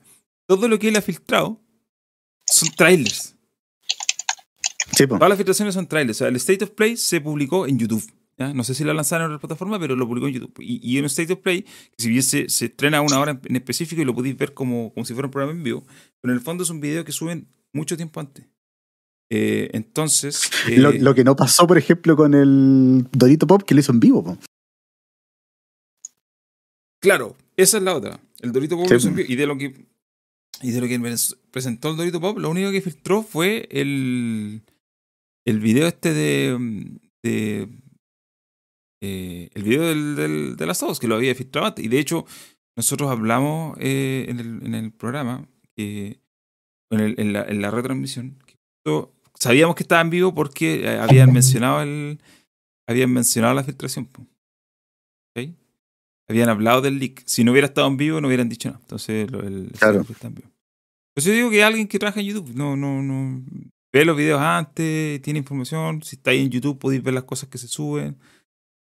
todo 0.50 0.68
lo 0.68 0.80
que 0.80 0.88
él 0.90 0.96
ha 0.96 1.02
filtrado 1.02 1.62
son 2.50 2.70
trailers. 2.76 3.35
Sí. 4.92 5.08
Todas 5.08 5.30
las 5.30 5.38
filtraciones 5.38 5.74
son 5.74 5.88
trailers. 5.88 6.18
O 6.18 6.20
sea, 6.20 6.28
el 6.30 6.36
State 6.38 6.64
of 6.64 6.72
Play 6.72 6.96
se 6.98 7.20
publicó 7.22 7.68
en 7.68 7.78
YouTube. 7.80 8.04
¿ya? 8.38 8.54
No 8.54 8.64
sé 8.64 8.74
si 8.76 8.84
lo 8.84 8.94
lanzaron 8.94 9.26
en 9.26 9.36
otra 9.36 9.48
plataforma, 9.48 9.80
pero 9.80 9.96
lo 9.96 10.08
publicó 10.08 10.28
en 10.28 10.34
YouTube. 10.36 10.54
Y, 10.60 10.80
y 10.82 10.98
en 10.98 11.06
State 11.06 11.34
of 11.34 11.40
Play, 11.40 11.64
que 11.64 11.70
si 11.98 12.10
bien 12.10 12.24
se, 12.24 12.50
se 12.50 12.66
estrena 12.66 13.00
a 13.00 13.02
una 13.02 13.20
hora 13.20 13.32
en, 13.32 13.42
en 13.44 13.56
específico 13.56 14.02
y 14.02 14.06
lo 14.06 14.14
podéis 14.16 14.38
ver 14.38 14.54
como, 14.54 14.94
como 14.94 15.06
si 15.06 15.14
fuera 15.14 15.28
un 15.28 15.32
programa 15.32 15.58
en 15.58 15.64
vivo, 15.64 15.84
pero 16.22 16.34
en 16.34 16.38
el 16.40 16.44
fondo 16.44 16.64
es 16.64 16.70
un 16.70 16.80
video 16.82 17.04
que 17.04 17.12
suben 17.12 17.48
mucho 17.74 17.98
tiempo 17.98 18.20
antes. 18.20 18.46
Eh, 19.30 19.70
entonces. 19.74 20.50
eh, 20.70 20.78
Lo, 20.78 20.92
lo 20.92 21.16
que 21.16 21.24
no 21.24 21.36
pasó, 21.36 21.66
por 21.66 21.78
ejemplo, 21.78 22.16
con 22.16 22.34
el 22.36 23.08
Dorito 23.12 23.48
Pop 23.48 23.64
que 23.64 23.74
lo 23.74 23.80
hizo 23.82 23.92
en 23.92 24.00
vivo. 24.00 24.24
po. 24.24 24.38
Claro, 27.00 27.36
esa 27.58 27.78
es 27.78 27.84
la 27.84 27.96
otra. 27.96 28.20
El 28.42 28.52
Dorito 28.52 28.76
Pop 28.78 28.86
Sí, 28.88 28.92
lo 28.94 28.98
hizo 28.98 29.08
en 29.10 29.16
vivo, 29.16 29.32
y 29.32 29.36
de 29.36 29.48
lo 29.48 29.58
que 29.58 29.86
y 30.62 30.72
de 30.72 30.82
lo 30.82 30.88
que 30.88 31.00
pres- 31.00 31.38
presentó 31.52 31.90
el 31.90 31.98
Dorito 31.98 32.20
Pop, 32.22 32.38
lo 32.38 32.50
único 32.50 32.72
que 32.72 32.82
filtró 32.82 33.24
fue 33.24 33.68
el 33.72 34.62
el 35.46 35.60
video 35.60 35.88
este 35.88 36.12
de, 36.12 37.70
eh, 39.02 39.50
el 39.54 39.64
video 39.64 39.84
del, 39.84 40.56
de 40.56 40.66
las 40.66 40.80
dos 40.80 41.00
que 41.00 41.08
lo 41.08 41.16
había 41.16 41.36
filtrado 41.36 41.68
antes. 41.68 41.86
Y 41.86 41.88
de 41.88 42.00
hecho, 42.00 42.26
nosotros 42.76 43.12
hablamos 43.12 43.78
eh, 43.80 44.26
en, 44.28 44.74
el, 44.74 44.92
programa, 44.92 45.48
en, 45.78 47.34
la, 47.34 47.72
retransmisión, 47.72 48.38
sabíamos 49.40 49.76
que 49.76 49.84
estaba 49.84 50.02
en 50.02 50.10
vivo 50.10 50.34
porque 50.34 50.84
eh, 50.84 50.98
habían 50.98 51.32
mencionado 51.32 51.82
el 51.82 52.20
habían 52.88 53.12
mencionado 53.12 53.54
la 53.54 53.64
filtración. 53.64 54.06
po. 54.06 54.26
Habían 56.28 56.50
hablado 56.50 56.82
del 56.82 56.98
leak. 57.00 57.24
Si 57.26 57.44
no 57.44 57.52
hubiera 57.52 57.68
estado 57.68 57.88
en 57.88 57.98
vivo, 57.98 58.20
no 58.20 58.28
hubieran 58.28 58.50
dicho 58.50 58.70
nada. 58.70 58.80
Entonces, 58.82 59.30
lo- 59.30 59.42
el, 59.44 59.72
Claro. 59.78 60.02
está 60.10 60.28
en 60.28 60.36
vivo. 60.36 60.50
Pues 61.16 61.26
yo 61.26 61.32
digo 61.34 61.50
que 61.50 61.64
alguien 61.64 61.88
que 61.88 62.00
trabaja 62.00 62.20
en 62.20 62.26
YouTube, 62.28 62.52
no, 62.56 62.76
no, 62.76 63.02
no. 63.02 63.44
Ve 63.94 64.04
los 64.06 64.18
videos 64.18 64.42
antes, 64.42 65.22
tiene 65.22 65.40
información. 65.40 66.02
Si 66.04 66.16
estáis 66.18 66.42
en 66.42 66.50
YouTube, 66.50 66.78
podéis 66.80 67.02
ver 67.04 67.14
las 67.14 67.24
cosas 67.24 67.48
que 67.48 67.58
se 67.58 67.68
suben. 67.68 68.18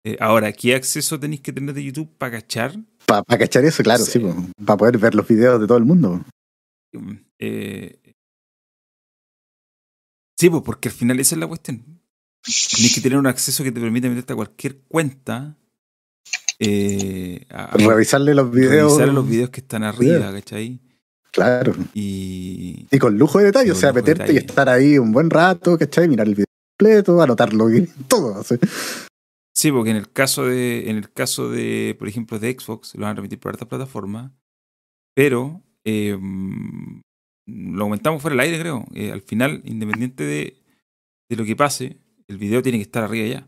Eh, 0.05 0.17
ahora, 0.19 0.51
¿qué 0.51 0.75
acceso 0.75 1.19
tenéis 1.19 1.41
que 1.41 1.53
tener 1.53 1.73
de 1.73 1.83
YouTube 1.83 2.09
para 2.17 2.33
cachar? 2.39 2.75
Para 3.07 3.23
cachar 3.37 3.63
eso, 3.65 3.81
claro, 3.81 4.03
Sí. 4.03 4.19
sí, 4.19 4.25
para 4.65 4.77
poder 4.77 4.97
ver 4.97 5.15
los 5.15 5.27
videos 5.27 5.59
de 5.61 5.67
todo 5.67 5.77
el 5.77 5.85
mundo. 5.85 6.23
Mm, 6.93 7.13
eh, 7.39 7.97
sí, 10.39 10.49
pues 10.49 10.63
porque 10.63 10.89
al 10.89 10.95
final 10.95 11.19
esa 11.19 11.35
es 11.35 11.39
la 11.39 11.47
cuestión. 11.47 11.83
Tienes 12.43 12.95
que 12.95 13.01
tener 13.01 13.17
un 13.19 13.27
acceso 13.27 13.63
que 13.63 13.71
te 13.71 13.79
permita 13.79 14.09
meterte 14.09 14.33
a 14.33 14.35
cualquier 14.35 14.79
cuenta. 14.81 15.57
Eh, 16.63 17.47
a, 17.49 17.75
Revisarle 17.75 18.35
los 18.35 18.51
videos. 18.51 18.91
revisar 18.93 19.13
los 19.13 19.27
videos 19.27 19.49
que 19.49 19.61
están 19.61 19.83
arriba, 19.83 20.17
Video. 20.17 20.33
¿cachai? 20.33 20.79
Claro. 21.31 21.73
Y, 21.95 22.85
Y 22.91 22.99
con 22.99 23.17
lujo 23.17 23.39
de 23.39 23.45
detalle, 23.45 23.71
o 23.71 23.75
sea, 23.75 23.91
meterte 23.91 24.31
y 24.33 24.37
estar 24.37 24.69
ahí 24.69 24.99
un 24.99 25.11
buen 25.11 25.29
rato, 25.31 25.75
¿cachai? 25.77 26.07
Mirar 26.07 26.27
el 26.27 26.35
video 26.35 26.45
completo, 26.77 27.19
anotarlo 27.21 27.73
y 27.75 27.87
todo. 28.07 28.39
así. 28.41 28.55
Sí, 29.55 29.71
porque 29.71 29.89
en 29.89 29.97
el 29.97 30.11
caso 30.11 30.45
de, 30.45 30.89
en 30.89 30.97
el 30.97 31.11
caso 31.11 31.49
de, 31.49 31.95
por 31.97 32.07
ejemplo, 32.07 32.37
de 32.37 32.55
Xbox, 32.59 32.93
lo 32.95 33.01
van 33.01 33.11
a 33.11 33.15
remitir 33.15 33.39
por 33.39 33.53
otras 33.55 33.67
plataformas, 33.67 34.31
pero 35.15 35.63
eh, 35.83 36.17
lo 37.47 37.83
comentamos 37.85 38.21
fuera 38.21 38.33
del 38.35 38.41
aire, 38.41 38.59
creo. 38.59 38.85
Eh, 38.93 39.11
al 39.11 39.21
final, 39.21 39.61
independiente 39.65 40.23
de, 40.23 40.61
de 41.27 41.35
lo 41.35 41.43
que 41.43 41.55
pase, 41.55 41.97
el 42.27 42.37
video 42.37 42.61
tiene 42.61 42.77
que 42.77 42.83
estar 42.83 43.03
arriba 43.03 43.27
ya. 43.27 43.47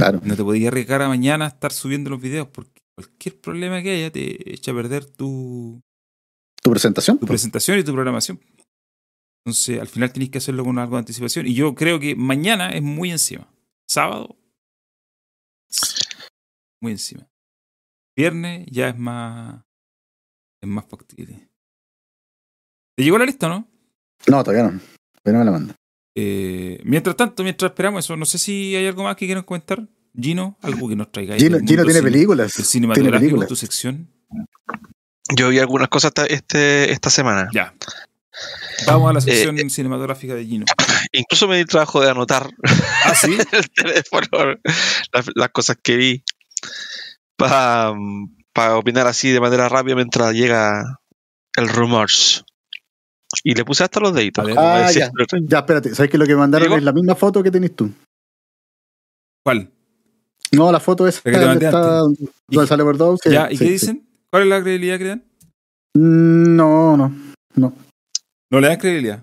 Claro. 0.00 0.20
No 0.24 0.34
te 0.34 0.42
podías 0.42 0.68
arriesgar 0.68 1.02
a 1.02 1.08
mañana 1.08 1.44
a 1.44 1.48
estar 1.48 1.72
subiendo 1.72 2.08
los 2.08 2.20
videos, 2.22 2.48
porque 2.48 2.80
cualquier 2.94 3.38
problema 3.38 3.82
que 3.82 3.90
haya 3.90 4.10
te 4.10 4.54
echa 4.54 4.70
a 4.70 4.74
perder 4.74 5.04
tu, 5.04 5.82
Tu 6.62 6.70
presentación. 6.70 7.18
tu 7.18 7.26
presentación 7.26 7.78
y 7.78 7.84
tu 7.84 7.92
programación. 7.92 8.40
Entonces, 9.44 9.78
al 9.78 9.88
final 9.88 10.10
tienes 10.10 10.30
que 10.30 10.38
hacerlo 10.38 10.64
con 10.64 10.78
algo 10.78 10.96
de 10.96 11.00
anticipación. 11.00 11.46
Y 11.46 11.52
yo 11.52 11.74
creo 11.74 12.00
que 12.00 12.16
mañana 12.16 12.70
es 12.70 12.82
muy 12.82 13.10
encima. 13.10 13.52
Sábado, 13.86 14.38
muy 16.80 16.92
encima. 16.92 17.28
Viernes 18.16 18.66
ya 18.70 18.88
es 18.88 18.98
más. 18.98 19.62
Es 20.62 20.68
más 20.68 20.86
factible. 20.86 21.50
¿Te 22.96 23.04
llegó 23.04 23.18
la 23.18 23.26
lista 23.26 23.46
o 23.48 23.50
no? 23.50 23.68
No, 24.28 24.42
todavía 24.44 24.70
no. 24.70 24.80
Todavía 25.22 25.32
no 25.32 25.38
me 25.38 25.44
la 25.44 25.50
manda. 25.50 25.76
Eh, 26.14 26.80
mientras 26.84 27.16
tanto, 27.16 27.42
mientras 27.42 27.70
esperamos 27.70 28.04
eso, 28.04 28.16
no 28.16 28.24
sé 28.26 28.38
si 28.38 28.74
hay 28.76 28.86
algo 28.86 29.04
más 29.04 29.16
que 29.16 29.26
quieran 29.26 29.44
comentar. 29.44 29.86
Gino, 30.20 30.58
algo 30.62 30.88
que 30.88 30.96
nos 30.96 31.12
traiga. 31.12 31.36
Gino, 31.36 31.58
Gino 31.64 31.84
tiene 31.84 32.02
películas. 32.02 32.48
El 32.48 32.54
Tiene 32.54 32.68
cinematográfico, 32.68 33.18
películas. 33.20 33.48
tu 33.48 33.56
sección. 33.56 34.08
Yo 35.36 35.48
vi 35.50 35.60
algunas 35.60 35.88
cosas 35.88 36.08
esta, 36.10 36.26
este, 36.26 36.90
esta 36.90 37.10
semana. 37.10 37.48
Ya. 37.54 37.72
Vamos 38.86 39.10
a 39.10 39.12
la 39.12 39.18
Eh, 39.20 39.22
sección 39.22 39.70
cinematográfica 39.70 40.34
de 40.34 40.44
Gino. 40.46 40.64
Incluso 41.12 41.46
me 41.46 41.54
di 41.56 41.60
el 41.62 41.68
trabajo 41.68 42.00
de 42.00 42.10
anotar 42.10 42.50
Ah, 43.04 43.14
sí. 43.14 43.36
el 43.52 43.70
teléfono 43.70 44.26
las, 45.12 45.26
las 45.34 45.48
cosas 45.50 45.76
que 45.80 45.96
vi 45.96 46.24
para 47.36 47.92
opinar 48.76 49.06
así 49.06 49.30
de 49.30 49.40
manera 49.40 49.68
rápida 49.68 49.94
mientras 49.94 50.34
llega 50.34 51.00
el 51.56 51.68
rumors. 51.68 52.44
Y 53.44 53.54
le 53.54 53.64
puse 53.64 53.84
hasta 53.84 54.00
los 54.00 54.14
deditos. 54.14 54.44
Ver. 54.44 54.56
Ah, 54.58 54.90
ya. 54.92 55.10
Ya, 55.46 55.58
espérate. 55.58 55.94
¿Sabes 55.94 56.10
que 56.10 56.18
lo 56.18 56.26
que 56.26 56.34
mandaron 56.34 56.66
¿Digo? 56.66 56.76
es 56.78 56.82
la 56.82 56.92
misma 56.92 57.14
foto 57.14 57.42
que 57.42 57.50
tenés 57.50 57.74
tú? 57.76 57.90
¿Cuál? 59.44 59.70
No, 60.52 60.72
la 60.72 60.80
foto 60.80 61.06
esa 61.06 61.20
La 61.24 61.30
que 61.32 61.38
te 61.38 61.44
donde 61.44 61.46
mandé 61.46 61.66
está, 61.66 62.24
¿Y- 62.48 62.54
donde 62.56 62.68
sale 62.68 62.82
Overdose. 62.82 63.28
sí, 63.28 63.34
ya, 63.34 63.50
¿y 63.50 63.56
sí, 63.56 63.58
qué 63.58 63.64
sí. 63.66 63.72
dicen? 63.72 64.08
¿Cuál 64.30 64.42
es 64.44 64.48
la 64.48 64.62
credibilidad 64.62 64.98
que 64.98 65.04
le 65.04 65.10
dan? 65.10 65.24
Mm, 65.94 66.56
No, 66.56 66.96
no. 66.96 67.12
No 68.52 68.58
le 68.60 68.66
dan 68.66 68.78
credibilidad. 68.78 69.22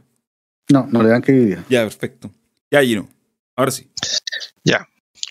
No, 0.69 0.87
no 0.89 1.03
le 1.03 1.09
dan 1.09 1.21
credibilidad. 1.21 1.63
Ya, 1.69 1.81
perfecto. 1.83 2.31
Ya, 2.71 2.81
Gino. 2.81 3.09
Ahora 3.57 3.71
sí. 3.71 3.89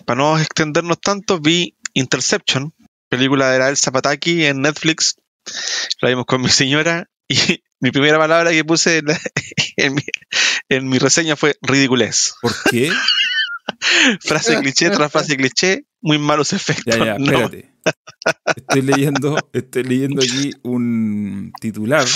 Para 0.04 0.18
no 0.20 0.38
extendernos 0.38 1.00
tanto, 1.00 1.40
vi 1.40 1.74
Interception, 1.94 2.74
película 3.08 3.50
de 3.50 3.58
la 3.58 3.70
Elsa 3.70 3.90
Pataki 3.90 4.44
en 4.44 4.60
Netflix. 4.60 5.16
La 6.02 6.10
vimos 6.10 6.26
con 6.26 6.42
mi 6.42 6.50
señora 6.50 7.08
y 7.28 7.62
mi 7.80 7.90
primera 7.90 8.18
palabra 8.18 8.50
que 8.52 8.64
puse 8.64 8.98
en, 8.98 9.06
la- 9.06 9.20
en 9.76 9.94
mi, 9.94 10.02
en 10.68 10.88
mi 10.88 10.98
reseña 10.98 11.36
fue 11.36 11.56
ridiculez. 11.62 12.34
¿Por 12.40 12.52
qué? 12.70 12.90
Frase 14.20 14.58
cliché 14.60 14.90
tras 14.90 15.10
frase 15.12 15.36
cliché, 15.36 15.86
muy 16.00 16.18
malos 16.18 16.52
efectos. 16.52 16.96
Ya, 16.96 17.04
ya, 17.04 17.18
no. 17.18 17.24
espérate. 17.24 17.72
Estoy 18.56 18.82
leyendo, 18.82 19.36
estoy 19.52 19.84
leyendo 19.84 20.22
aquí 20.22 20.52
un 20.62 21.52
titular 21.60 22.06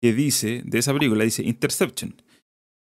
que 0.00 0.12
dice, 0.12 0.62
de 0.64 0.78
esa 0.78 0.92
película, 0.92 1.24
dice 1.24 1.42
Interception. 1.42 2.20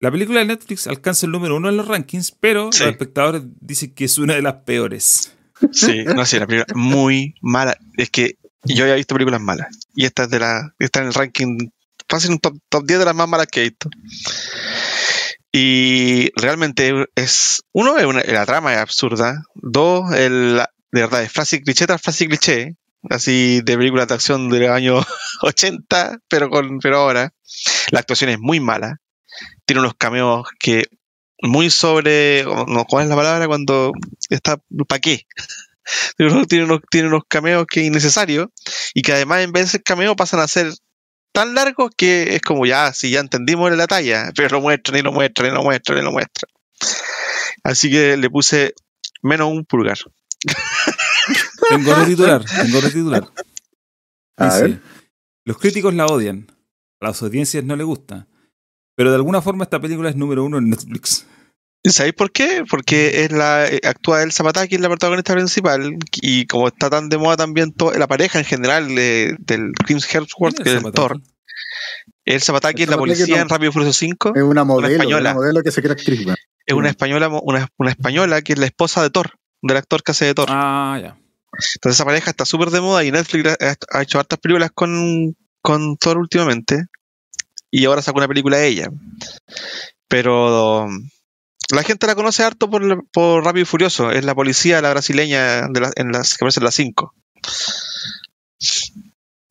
La 0.01 0.11
película 0.11 0.41
de 0.41 0.47
Netflix 0.47 0.87
alcanza 0.87 1.27
el 1.27 1.33
número 1.33 1.57
uno 1.57 1.69
en 1.69 1.77
los 1.77 1.87
rankings, 1.87 2.33
pero 2.33 2.71
Sí. 2.73 2.85
los 2.85 2.93
espectadores 2.93 3.43
dicen 3.61 3.93
que 3.95 4.05
es 4.07 4.17
una 4.19 4.35
de 4.35 4.43
las 4.43 4.55
peores. 4.65 5.35
Sí, 5.73 6.05
no 6.05 6.25
sé, 6.25 6.41
la 6.41 6.47
película 6.47 6.75
muy 6.75 7.35
mala. 7.43 7.77
Es 7.99 8.09
que 8.11 8.37
yo 8.65 8.85
había 8.85 8.97
visto 8.97 9.15
películas 9.15 9.41
malas. 9.41 9.69
Y 9.95 10.05
esta 10.05 10.25
es 10.25 10.31
de 10.31 10.39
la. 10.41 10.75
Está 10.79 11.01
en 11.01 11.07
el 11.07 11.15
ranking. 11.15 11.71
Fácil 12.09 12.33
un 12.33 12.39
top, 12.41 12.57
top 12.69 12.85
10 12.87 12.99
de 12.99 13.05
las 13.05 13.15
más 13.15 13.29
malas 13.29 13.47
que 13.47 13.61
he 13.61 13.69
visto. 13.71 13.89
Y 15.53 16.31
realmente 16.41 17.07
es. 17.15 17.63
Uno, 17.73 17.99
es 17.99 18.05
una- 18.05 18.23
la 18.23 18.47
trama 18.47 18.73
es 18.73 18.79
absurda. 18.79 19.43
Dos, 19.55 20.13
el, 20.15 20.61
de 20.93 21.01
verdad, 21.01 21.23
es 21.23 21.33
frase 21.33 21.61
cliché 21.63 21.87
tras 21.87 22.01
frase 22.03 22.27
cliché. 22.27 22.77
Así 23.09 23.63
de 23.65 23.77
películas 23.79 24.09
de 24.09 24.15
acción 24.15 24.51
de 24.51 24.61
los 24.61 24.71
años 24.71 25.07
80, 25.43 26.19
pero, 26.29 26.51
con, 26.51 26.79
pero 26.79 26.99
ahora. 26.99 27.33
La 27.91 28.01
actuación 28.01 28.31
es 28.31 28.39
muy 28.39 28.61
mala. 28.61 28.99
Tiene 29.65 29.81
unos 29.81 29.95
cameos 29.95 30.47
que. 30.59 30.85
Muy 31.43 31.71
sobre. 31.71 32.45
no, 32.45 32.85
¿Cuál 32.85 33.05
es 33.05 33.11
la 33.11 33.17
palabra? 33.17 33.47
Cuando 33.47 33.93
está. 34.29 34.59
¿Para 34.87 35.01
qué? 35.01 35.27
Pero 36.17 36.47
tiene 36.47 36.65
unos, 36.65 36.81
tiene 36.91 37.09
unos 37.09 37.23
cameos 37.29 37.67
que 37.67 37.81
es 37.81 37.87
innecesario 37.87 38.53
y 38.95 39.03
que 39.03 39.13
además 39.13 39.41
en 39.41 39.53
vez 39.53 39.65
de 39.65 39.71
ser 39.71 39.83
cameo 39.83 40.17
pasan 40.17 40.41
a 40.41 40.49
ser 40.49 40.73
tan 41.33 41.55
largos 41.55 41.91
que 41.97 42.35
es 42.35 42.43
como 42.43 42.67
ya, 42.67 42.93
si 42.93 43.11
ya 43.11 43.21
entendimos 43.21 43.71
la 43.73 43.87
talla, 43.87 44.33
pero 44.35 44.49
lo 44.57 44.61
muestran 44.61 44.99
y 44.99 45.03
lo 45.03 45.13
muestran 45.13 45.51
y 45.51 45.55
lo 45.55 45.63
muestran 45.63 45.99
y 45.99 46.03
lo 46.03 46.13
muestran. 46.13 46.51
Así 47.63 47.91
que 47.91 48.17
le 48.17 48.31
puse 48.31 48.75
menos 49.23 49.49
un 49.49 49.65
pulgar. 49.65 49.99
Tengo 51.69 51.95
retitular, 51.95 52.45
tengo 52.45 52.81
retitular. 52.81 53.31
A 54.37 54.47
Dice, 54.47 54.63
ver. 54.63 54.81
Los 55.45 55.59
críticos 55.59 55.95
la 55.95 56.07
odian, 56.07 56.47
a 57.01 57.09
las 57.09 57.23
audiencias 57.23 57.63
no 57.63 57.77
les 57.77 57.87
gusta, 57.87 58.27
pero 58.97 59.11
de 59.11 59.17
alguna 59.17 59.41
forma 59.43 59.65
esta 59.65 59.81
película 59.81 60.09
es 60.09 60.17
número 60.17 60.43
uno 60.43 60.59
en 60.59 60.71
Netflix. 60.71 61.27
¿Y 61.83 61.91
¿Sabéis 61.91 62.15
por 62.15 62.31
qué? 62.31 62.63
Porque 62.69 63.25
es 63.25 63.33
la, 63.33 63.67
eh, 63.67 63.81
actúa 63.85 64.23
el 64.23 64.33
Zapataki, 64.33 64.75
es 64.75 64.81
la 64.83 64.89
protagonista 64.89 65.33
principal, 65.33 65.97
y 66.21 66.47
como 66.47 66.69
está 66.69 66.91
tan 66.91 67.09
de 67.09 67.17
moda 67.17 67.39
también 67.39 67.73
to- 67.73 67.93
la 67.93 68.07
pareja 68.07 68.39
en 68.39 68.45
general 68.45 68.95
de- 68.95 69.35
del 69.41 69.73
Chris 69.87 70.07
Hemsworth, 70.15 70.57
¿Quién 70.57 70.65
que 70.65 70.77
es 70.77 70.85
el? 70.85 70.93
Thor. 70.93 71.21
El 72.27 72.43
Zapataki 72.43 72.83
es 72.83 72.89
la 72.91 72.99
policía 72.99 73.37
no- 73.37 73.43
en 73.43 73.49
Rápido 73.49 73.73
Furioso 73.73 73.95
5. 73.95 74.33
Es 74.37 74.43
una 74.43 74.65
modelo, 74.65 74.89
española. 74.89 75.31
una 75.31 75.35
modelo 75.41 75.63
que 75.63 75.71
se 75.73 75.81
quiere 75.81 75.95
actriz, 75.95 76.21
weón. 76.27 76.37
Es 76.67 76.75
una 76.75 76.89
Mm. 76.89 76.91
española, 76.91 77.29
una, 77.43 77.69
una 77.79 77.91
española 77.91 78.43
que 78.43 78.53
es 78.53 78.59
la 78.59 78.67
esposa 78.67 79.03
de 79.03 79.09
Thor, 79.11 79.31
del 79.63 79.77
actor 79.79 80.03
que 80.03 80.13
hace 80.13 80.27
de 80.27 80.35
Thor. 80.35 80.49
Ah, 80.51 80.99
ya. 81.03 81.17
Entonces 81.77 81.97
esa 81.97 82.05
pareja 82.05 82.31
está 82.31 82.45
súper 82.45 82.69
de 82.71 82.81
moda 82.83 83.03
y 83.05 83.11
Netflix 83.11 83.57
ha, 83.59 83.75
ha 83.99 84.03
hecho 84.03 84.19
hartas 84.21 84.39
películas 84.39 84.71
con, 84.75 85.35
con 85.63 85.97
Thor 85.97 86.19
últimamente. 86.19 86.85
Y 87.71 87.87
ahora 87.87 88.03
sacó 88.03 88.19
una 88.19 88.29
película 88.29 88.59
de 88.59 88.69
ella. 88.69 88.89
Pero 90.09 90.85
um, 90.85 91.09
la 91.71 91.83
gente 91.83 92.07
la 92.07 92.15
conoce 92.15 92.43
harto 92.43 92.71
por, 92.71 93.05
por 93.11 93.45
Rápido 93.45 93.63
y 93.63 93.67
Furioso. 93.67 94.11
Es 94.11 94.25
la 94.25 94.35
policía, 94.35 94.81
la 94.81 94.91
brasileña 94.91 95.69
de 95.69 95.81
las 95.81 96.35
que 96.35 96.45
aparece 96.45 96.61
en 96.61 96.65
las 96.65 96.75
5. 96.75 97.15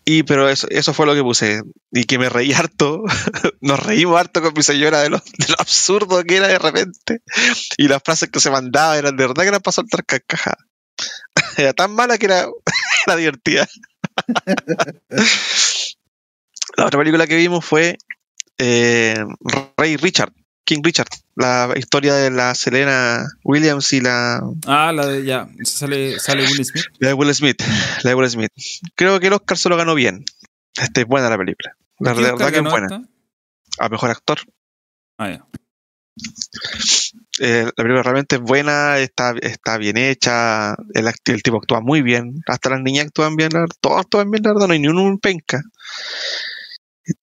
Y 0.05 0.23
pero 0.23 0.49
eso, 0.49 0.67
eso 0.71 0.91
fue 0.91 1.05
lo 1.05 1.13
que 1.13 1.21
puse. 1.21 1.61
Y 1.91 2.05
que 2.05 2.17
me 2.17 2.29
reí 2.29 2.51
harto. 2.51 3.03
Nos 3.61 3.79
reímos 3.79 4.19
harto 4.19 4.41
con 4.41 4.53
mi 4.55 4.63
señora 4.63 5.01
de 5.01 5.11
lo, 5.11 5.21
absurdo 5.57 6.23
que 6.23 6.37
era 6.37 6.47
de 6.47 6.57
repente. 6.57 7.21
Y 7.77 7.87
las 7.87 8.01
frases 8.03 8.29
que 8.29 8.39
se 8.39 8.49
mandaba 8.49 8.97
eran 8.97 9.15
de 9.15 9.27
verdad 9.27 9.43
que 9.43 9.49
eran 9.49 9.61
para 9.61 9.73
soltar 9.73 10.03
carcajadas. 10.05 10.65
Era 11.57 11.73
tan 11.73 11.93
mala 11.93 12.17
que 12.17 12.25
era, 12.25 12.47
era 13.07 13.15
divertida. 13.15 13.67
la 16.75 16.85
otra 16.85 16.99
película 16.99 17.27
que 17.27 17.35
vimos 17.37 17.63
fue 17.63 17.97
eh, 18.57 19.15
Rey 19.77 19.95
Richard, 19.95 20.33
King 20.65 20.81
Richard, 20.83 21.07
la 21.39 21.73
historia 21.77 22.13
de 22.13 22.29
la 22.29 22.53
Selena 22.53 23.25
Williams 23.43 23.91
y 23.93 24.01
la, 24.01 24.41
Ah, 24.67 24.91
la 24.93 25.07
de 25.07 25.23
ya. 25.25 25.47
Sale, 25.63 26.19
sale 26.19 26.43
Will 26.45 26.65
Smith. 26.65 26.85
la 26.99 27.07
de 27.09 27.13
Will 27.15 27.33
Smith. 27.33 27.61
La 28.03 28.09
de 28.11 28.15
Will 28.15 28.29
Smith. 28.29 28.51
Creo 28.95 29.19
que 29.19 29.27
el 29.27 29.33
Oscar 29.33 29.57
se 29.57 29.69
lo 29.69 29.77
ganó 29.77 29.95
bien. 29.95 30.25
Este, 30.79 31.01
es 31.01 31.07
buena 31.07 31.29
la 31.29 31.37
película. 31.37 31.73
La 31.99 32.11
¿Quién 32.13 32.25
de 32.25 32.31
verdad 32.31 32.51
que 32.51 32.57
es 32.57 32.63
buena. 32.63 32.87
esta? 32.87 33.83
A 33.85 33.89
mejor 33.89 34.09
actor. 34.11 34.39
Ah, 35.17 35.29
ya. 35.29 35.45
Eh, 37.39 37.63
la 37.65 37.71
película 37.71 38.03
realmente 38.03 38.35
es 38.35 38.41
buena, 38.41 38.97
está, 38.99 39.33
está 39.41 39.77
bien 39.77 39.95
hecha, 39.95 40.73
el, 40.93 41.07
el 41.25 41.43
tipo 41.43 41.57
actúa 41.57 41.79
muy 41.79 42.01
bien, 42.01 42.41
hasta 42.47 42.69
las 42.71 42.81
niñas 42.81 43.05
actúan 43.05 43.37
bien, 43.37 43.49
todos 43.79 44.01
actúan 44.01 44.29
bien, 44.29 44.43
la 44.43 44.51
verdad, 44.53 44.67
no 44.67 44.73
hay 44.73 44.79
ni 44.79 44.89
uno 44.89 45.03
un 45.03 45.19
penca. 45.19 45.61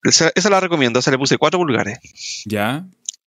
Esa, 0.02 0.32
esa 0.34 0.48
la 0.50 0.60
recomiendo, 0.60 0.98
esa 0.98 1.10
le 1.10 1.18
puse 1.18 1.36
cuatro 1.36 1.58
pulgares. 1.60 1.98
Ya. 2.46 2.86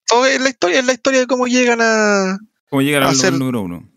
Todo 0.10 0.26
es 0.26 0.41
la 0.41 0.49
historia, 0.49 0.80
es 0.80 0.86
la 0.86 0.94
historia 0.94 1.19
de 1.22 1.27
cómo 1.27 1.48
llegan 1.48 1.80
a, 1.81 2.38
¿Cómo 2.69 2.81
llegar 2.81 3.03
al 3.03 3.10
Hacer- 3.11 3.34
número 3.38 3.61
uno? 3.61 3.90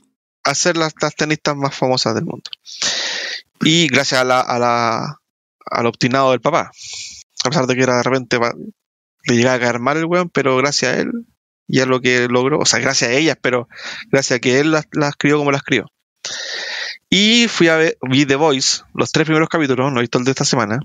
a 0.44 0.54
ser 0.54 0.76
las, 0.76 0.92
las 1.00 1.14
tenistas 1.14 1.56
más 1.56 1.74
famosas 1.74 2.14
del 2.14 2.24
mundo. 2.24 2.50
Y 3.60 3.86
gracias 3.86 4.20
a 4.20 4.24
la, 4.24 4.40
a 4.40 4.58
la, 4.58 5.20
al 5.66 5.86
obstinado 5.86 6.32
del 6.32 6.40
papá. 6.40 6.72
A 7.44 7.48
pesar 7.48 7.66
de 7.66 7.76
que 7.76 7.82
era 7.82 7.96
de 7.98 8.02
repente 8.02 8.38
le 9.24 9.36
llegaba 9.36 9.54
a 9.56 9.60
caer 9.60 9.78
mal 9.78 9.96
el 9.98 10.04
weón, 10.06 10.30
pero 10.30 10.56
gracias 10.56 10.92
a 10.94 11.00
él 11.00 11.10
y 11.68 11.78
a 11.80 11.86
lo 11.86 12.00
que 12.00 12.26
logró, 12.28 12.58
o 12.58 12.66
sea, 12.66 12.80
gracias 12.80 13.10
a 13.10 13.14
ellas, 13.14 13.36
pero 13.40 13.68
gracias 14.10 14.38
a 14.38 14.40
que 14.40 14.58
él 14.58 14.72
las, 14.72 14.86
las 14.92 15.14
crió 15.16 15.38
como 15.38 15.52
las 15.52 15.62
crió. 15.62 15.86
Y 17.08 17.46
fui 17.48 17.68
a 17.68 17.76
ver, 17.76 17.96
vi 18.02 18.26
The 18.26 18.34
Voice, 18.36 18.82
los 18.94 19.12
tres 19.12 19.26
primeros 19.26 19.48
capítulos, 19.48 19.92
no 19.92 19.98
he 20.00 20.02
visto 20.02 20.18
el 20.18 20.24
de 20.24 20.32
esta 20.32 20.44
semana. 20.44 20.80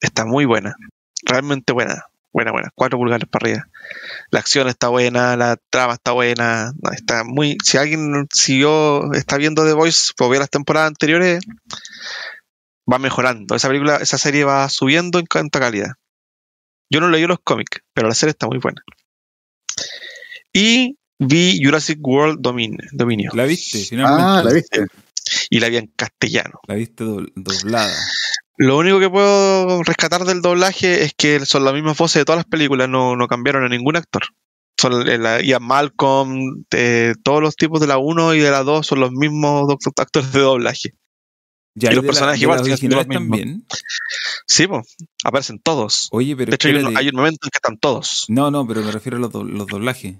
Está 0.00 0.24
muy 0.24 0.46
buena, 0.46 0.74
realmente 1.24 1.72
buena, 1.72 2.06
buena, 2.32 2.52
buena, 2.52 2.70
cuatro 2.74 2.98
pulgares 2.98 3.28
para 3.28 3.46
arriba. 3.50 3.66
La 4.30 4.40
acción 4.40 4.68
está 4.68 4.88
buena, 4.88 5.36
la 5.36 5.56
trama 5.70 5.94
está 5.94 6.12
buena, 6.12 6.72
está 6.92 7.24
muy. 7.24 7.56
Si 7.64 7.76
alguien 7.78 8.26
siguió, 8.32 9.12
está 9.12 9.36
viendo 9.36 9.64
The 9.64 9.72
Voice, 9.74 10.12
o 10.18 10.28
vio 10.30 10.40
las 10.40 10.50
temporadas 10.50 10.88
anteriores, 10.88 11.40
va 12.90 12.98
mejorando. 12.98 13.54
Esa 13.54 13.68
película, 13.68 13.96
esa 13.96 14.18
serie 14.18 14.44
va 14.44 14.68
subiendo 14.68 15.18
en 15.18 15.26
cuanto 15.26 15.58
a 15.58 15.62
calidad. 15.62 15.92
Yo 16.90 17.00
no 17.00 17.08
leí 17.08 17.26
los 17.26 17.38
cómics, 17.42 17.80
pero 17.94 18.08
la 18.08 18.14
serie 18.14 18.30
está 18.32 18.46
muy 18.46 18.58
buena. 18.58 18.82
Y 20.52 20.98
vi 21.18 21.60
Jurassic 21.62 21.98
World 22.02 22.40
Domin- 22.40 22.78
Dominio. 22.92 23.30
¿La 23.34 23.44
viste? 23.44 23.78
Finalmente. 23.78 24.22
Ah, 24.24 24.42
la 24.44 24.52
viste. 24.52 24.86
Y 25.50 25.60
la 25.60 25.68
vi 25.68 25.76
en 25.78 25.86
castellano. 25.96 26.60
La 26.66 26.74
viste 26.74 27.04
do- 27.04 27.26
doblada. 27.34 27.94
Lo 28.58 28.76
único 28.78 29.00
que 29.00 29.08
puedo 29.10 29.82
rescatar 29.82 30.24
del 30.24 30.42
doblaje 30.42 31.04
es 31.04 31.14
que 31.16 31.44
son 31.46 31.64
las 31.64 31.74
mismas 31.74 31.96
voces 31.96 32.20
de 32.20 32.24
todas 32.24 32.38
las 32.40 32.46
películas, 32.46 32.88
no, 32.88 33.16
no 33.16 33.26
cambiaron 33.26 33.64
a 33.64 33.68
ningún 33.68 33.96
actor. 33.96 34.22
Son 34.80 35.08
el- 35.08 35.22
la, 35.22 35.40
Ian 35.42 35.62
Malcolm, 35.62 36.64
eh, 36.72 37.14
todos 37.22 37.40
los 37.42 37.56
tipos 37.56 37.80
de 37.80 37.86
la 37.86 37.98
1 37.98 38.34
y 38.34 38.40
de 38.40 38.50
la 38.50 38.62
2 38.62 38.86
son 38.86 39.00
los 39.00 39.10
mismos 39.12 39.74
actores 39.96 40.32
de 40.32 40.40
doblaje. 40.40 40.90
Ya, 41.74 41.90
Y 41.90 41.94
los 41.94 42.04
la- 42.04 42.08
personajes 42.08 42.42
igual, 42.42 42.64
siendo 42.76 42.96
los 42.98 43.06
también. 43.08 43.64
Sí, 44.46 44.66
pues, 44.66 44.82
aparecen 45.24 45.58
todos. 45.58 46.08
Oye, 46.12 46.36
pero 46.36 46.50
De 46.50 46.56
hecho, 46.56 46.68
hay 46.68 46.74
un, 46.74 46.78
espérate. 46.80 47.00
hay 47.00 47.08
un 47.08 47.16
momento 47.16 47.38
en 47.46 47.50
que 47.50 47.56
están 47.56 47.78
todos. 47.78 48.26
No, 48.28 48.50
no, 48.50 48.66
pero 48.66 48.82
me 48.82 48.92
refiero 48.92 49.16
a 49.16 49.20
los, 49.20 49.32
do- 49.32 49.44
los 49.44 49.66
doblajes. 49.66 50.16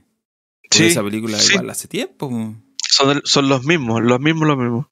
Sí, 0.71 0.87
esa 0.87 1.03
película 1.03 1.39
sí. 1.39 1.53
igual 1.53 1.69
hace 1.69 1.89
tiempo. 1.89 2.31
po. 2.31 2.55
son, 2.89 3.21
son 3.25 3.49
los 3.51 3.65
mismos, 3.65 4.01
los 4.03 4.19
mismos, 4.21 4.49
los 4.49 4.57
mismos. 4.57 4.87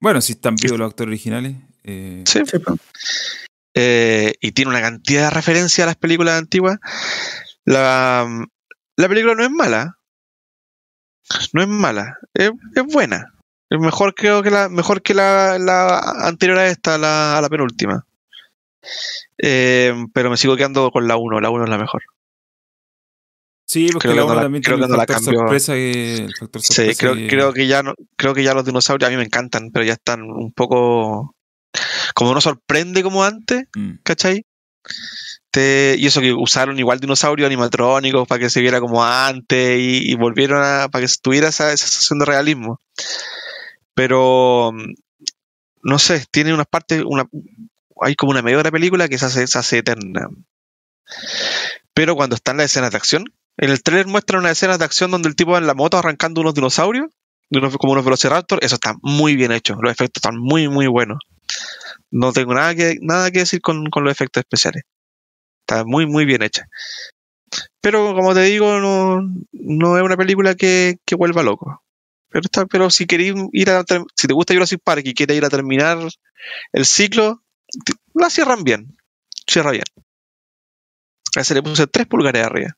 Bueno, 0.00 0.20
si 0.20 0.32
están 0.32 0.56
vivos 0.56 0.78
los 0.78 0.90
actores 0.90 1.08
originales. 1.12 1.56
eh, 1.84 2.24
Sí. 2.26 2.40
Sí. 2.46 2.58
Eh, 3.74 4.34
y 4.40 4.52
tiene 4.52 4.70
una 4.70 4.80
cantidad 4.80 5.24
de 5.24 5.30
referencias 5.30 5.84
a 5.84 5.86
las 5.86 5.96
películas 5.96 6.38
antiguas. 6.38 6.78
La, 7.64 8.26
la 8.96 9.08
película 9.08 9.34
no 9.34 9.44
es 9.44 9.50
mala. 9.50 9.96
No 11.52 11.62
es 11.62 11.68
mala. 11.68 12.18
Es, 12.34 12.50
es 12.74 12.84
buena. 12.92 13.34
Es 13.70 13.78
mejor 13.78 14.14
creo 14.14 14.42
que 14.42 14.50
la, 14.50 14.68
mejor 14.68 15.02
que 15.02 15.14
la, 15.14 15.58
la 15.58 15.98
anterior 16.26 16.58
a 16.58 16.66
esta, 16.66 16.98
la, 16.98 17.38
a 17.38 17.40
la 17.40 17.48
penúltima. 17.48 18.04
Eh, 19.38 19.94
pero 20.12 20.30
me 20.30 20.36
sigo 20.36 20.56
quedando 20.56 20.90
con 20.90 21.06
la 21.06 21.16
1. 21.16 21.40
La 21.40 21.50
1 21.50 21.64
es 21.64 21.70
la 21.70 21.78
mejor. 21.78 22.02
Sí, 23.72 23.86
porque 23.92 24.08
Creo 24.08 24.14
que 24.14 24.16
la 24.16 24.20
no 24.22 24.26
uno 24.26 24.34
la- 24.34 24.42
también 24.42 24.62
creo 24.64 24.76
tiene 24.78 24.88
que 24.88 24.92
el 24.94 24.98
no 24.98 25.06
factor 25.06 25.34
sorpresa 25.36 25.74
que. 25.74 26.14
El 26.16 26.34
factor 26.34 26.62
Sí, 26.62 26.74
sorpresa 26.74 26.98
creo, 27.00 27.14
que- 27.14 27.28
creo 27.28 27.52
que 27.52 27.66
ya 27.68 27.82
no, 27.84 27.94
creo 28.16 28.34
que 28.34 28.42
ya 28.42 28.52
los 28.54 28.64
dinosaurios 28.64 29.06
a 29.06 29.10
mí 29.12 29.16
me 29.16 29.22
encantan, 29.24 29.70
pero 29.72 29.84
ya 29.84 29.92
están 29.92 30.22
un 30.22 30.52
poco 30.52 31.36
como 32.14 32.34
no 32.34 32.40
sorprende 32.40 33.04
como 33.04 33.22
antes, 33.22 33.64
Mm. 33.76 33.92
¿cachai? 34.02 34.44
Te- 35.52 35.94
y 35.98 36.06
eso 36.06 36.20
que 36.20 36.32
usaron 36.32 36.78
igual 36.80 36.98
dinosaurios 36.98 37.46
animatrónicos 37.46 38.26
para 38.26 38.40
que 38.40 38.50
se 38.50 38.60
viera 38.60 38.80
como 38.80 39.04
antes 39.04 39.78
y, 39.78 40.10
y 40.10 40.14
volvieron 40.16 40.62
a 40.64 40.88
para 40.90 41.06
que 41.06 41.12
tuviera 41.22 41.48
esa, 41.48 41.72
esa 41.72 41.86
sensación 41.86 42.18
de 42.18 42.24
realismo. 42.24 42.80
Pero 43.94 44.72
no 45.82 45.98
sé, 46.00 46.24
tiene 46.32 46.52
unas 46.54 46.66
partes, 46.66 47.02
una, 47.06 47.24
hay 48.02 48.16
como 48.16 48.32
una 48.32 48.42
media 48.42 48.58
hora 48.58 48.68
de 48.68 48.72
película 48.72 49.08
que 49.08 49.18
se 49.18 49.26
hace, 49.26 49.46
se 49.46 49.58
hace 49.58 49.78
eterna. 49.78 50.28
Pero 51.94 52.14
cuando 52.16 52.36
están 52.36 52.56
las 52.56 52.66
escenas 52.66 52.90
de 52.90 52.96
acción, 52.96 53.24
en 53.56 53.70
el 53.70 53.82
trailer 53.82 54.06
muestran 54.06 54.40
unas 54.40 54.52
escenas 54.52 54.78
de 54.78 54.84
acción 54.84 55.10
donde 55.10 55.28
el 55.28 55.36
tipo 55.36 55.52
va 55.52 55.58
en 55.58 55.66
la 55.66 55.74
moto 55.74 55.98
arrancando 55.98 56.40
unos 56.40 56.54
dinosaurios, 56.54 57.10
como 57.78 57.92
unos 57.92 58.04
velociraptor, 58.04 58.60
eso 58.62 58.76
está 58.76 58.94
muy 59.02 59.36
bien 59.36 59.52
hecho, 59.52 59.74
los 59.80 59.92
efectos 59.92 60.20
están 60.22 60.38
muy, 60.38 60.68
muy 60.68 60.86
buenos. 60.86 61.18
No 62.10 62.32
tengo 62.32 62.54
nada 62.54 62.74
que, 62.74 62.98
nada 63.00 63.30
que 63.30 63.40
decir 63.40 63.60
con, 63.60 63.90
con 63.90 64.04
los 64.04 64.12
efectos 64.12 64.40
especiales. 64.40 64.84
Está 65.66 65.84
muy, 65.84 66.06
muy 66.06 66.24
bien 66.24 66.42
hecha. 66.42 66.66
Pero 67.80 68.14
como 68.14 68.34
te 68.34 68.42
digo, 68.42 68.78
no, 68.78 69.20
no 69.52 69.96
es 69.96 70.02
una 70.02 70.16
película 70.16 70.54
que, 70.54 70.98
que 71.04 71.16
vuelva 71.16 71.42
loco. 71.42 71.82
Pero, 72.28 72.42
está, 72.44 72.66
pero 72.66 72.90
si 72.90 73.06
queréis 73.06 73.34
ir 73.52 73.70
a 73.70 73.84
si 74.14 74.28
te 74.28 74.34
gusta 74.34 74.54
Jurassic 74.54 74.80
Park 74.82 75.02
y 75.04 75.14
quieres 75.14 75.36
ir 75.36 75.44
a 75.44 75.50
terminar 75.50 75.98
el 76.72 76.84
ciclo, 76.84 77.42
la 78.14 78.30
cierran 78.30 78.62
bien. 78.62 78.96
Cierra 79.46 79.72
bien. 79.72 79.84
A 81.36 81.40
ese 81.40 81.54
le 81.54 81.62
puse 81.62 81.86
3 81.86 82.06
pulgares 82.06 82.44
arriba. 82.44 82.76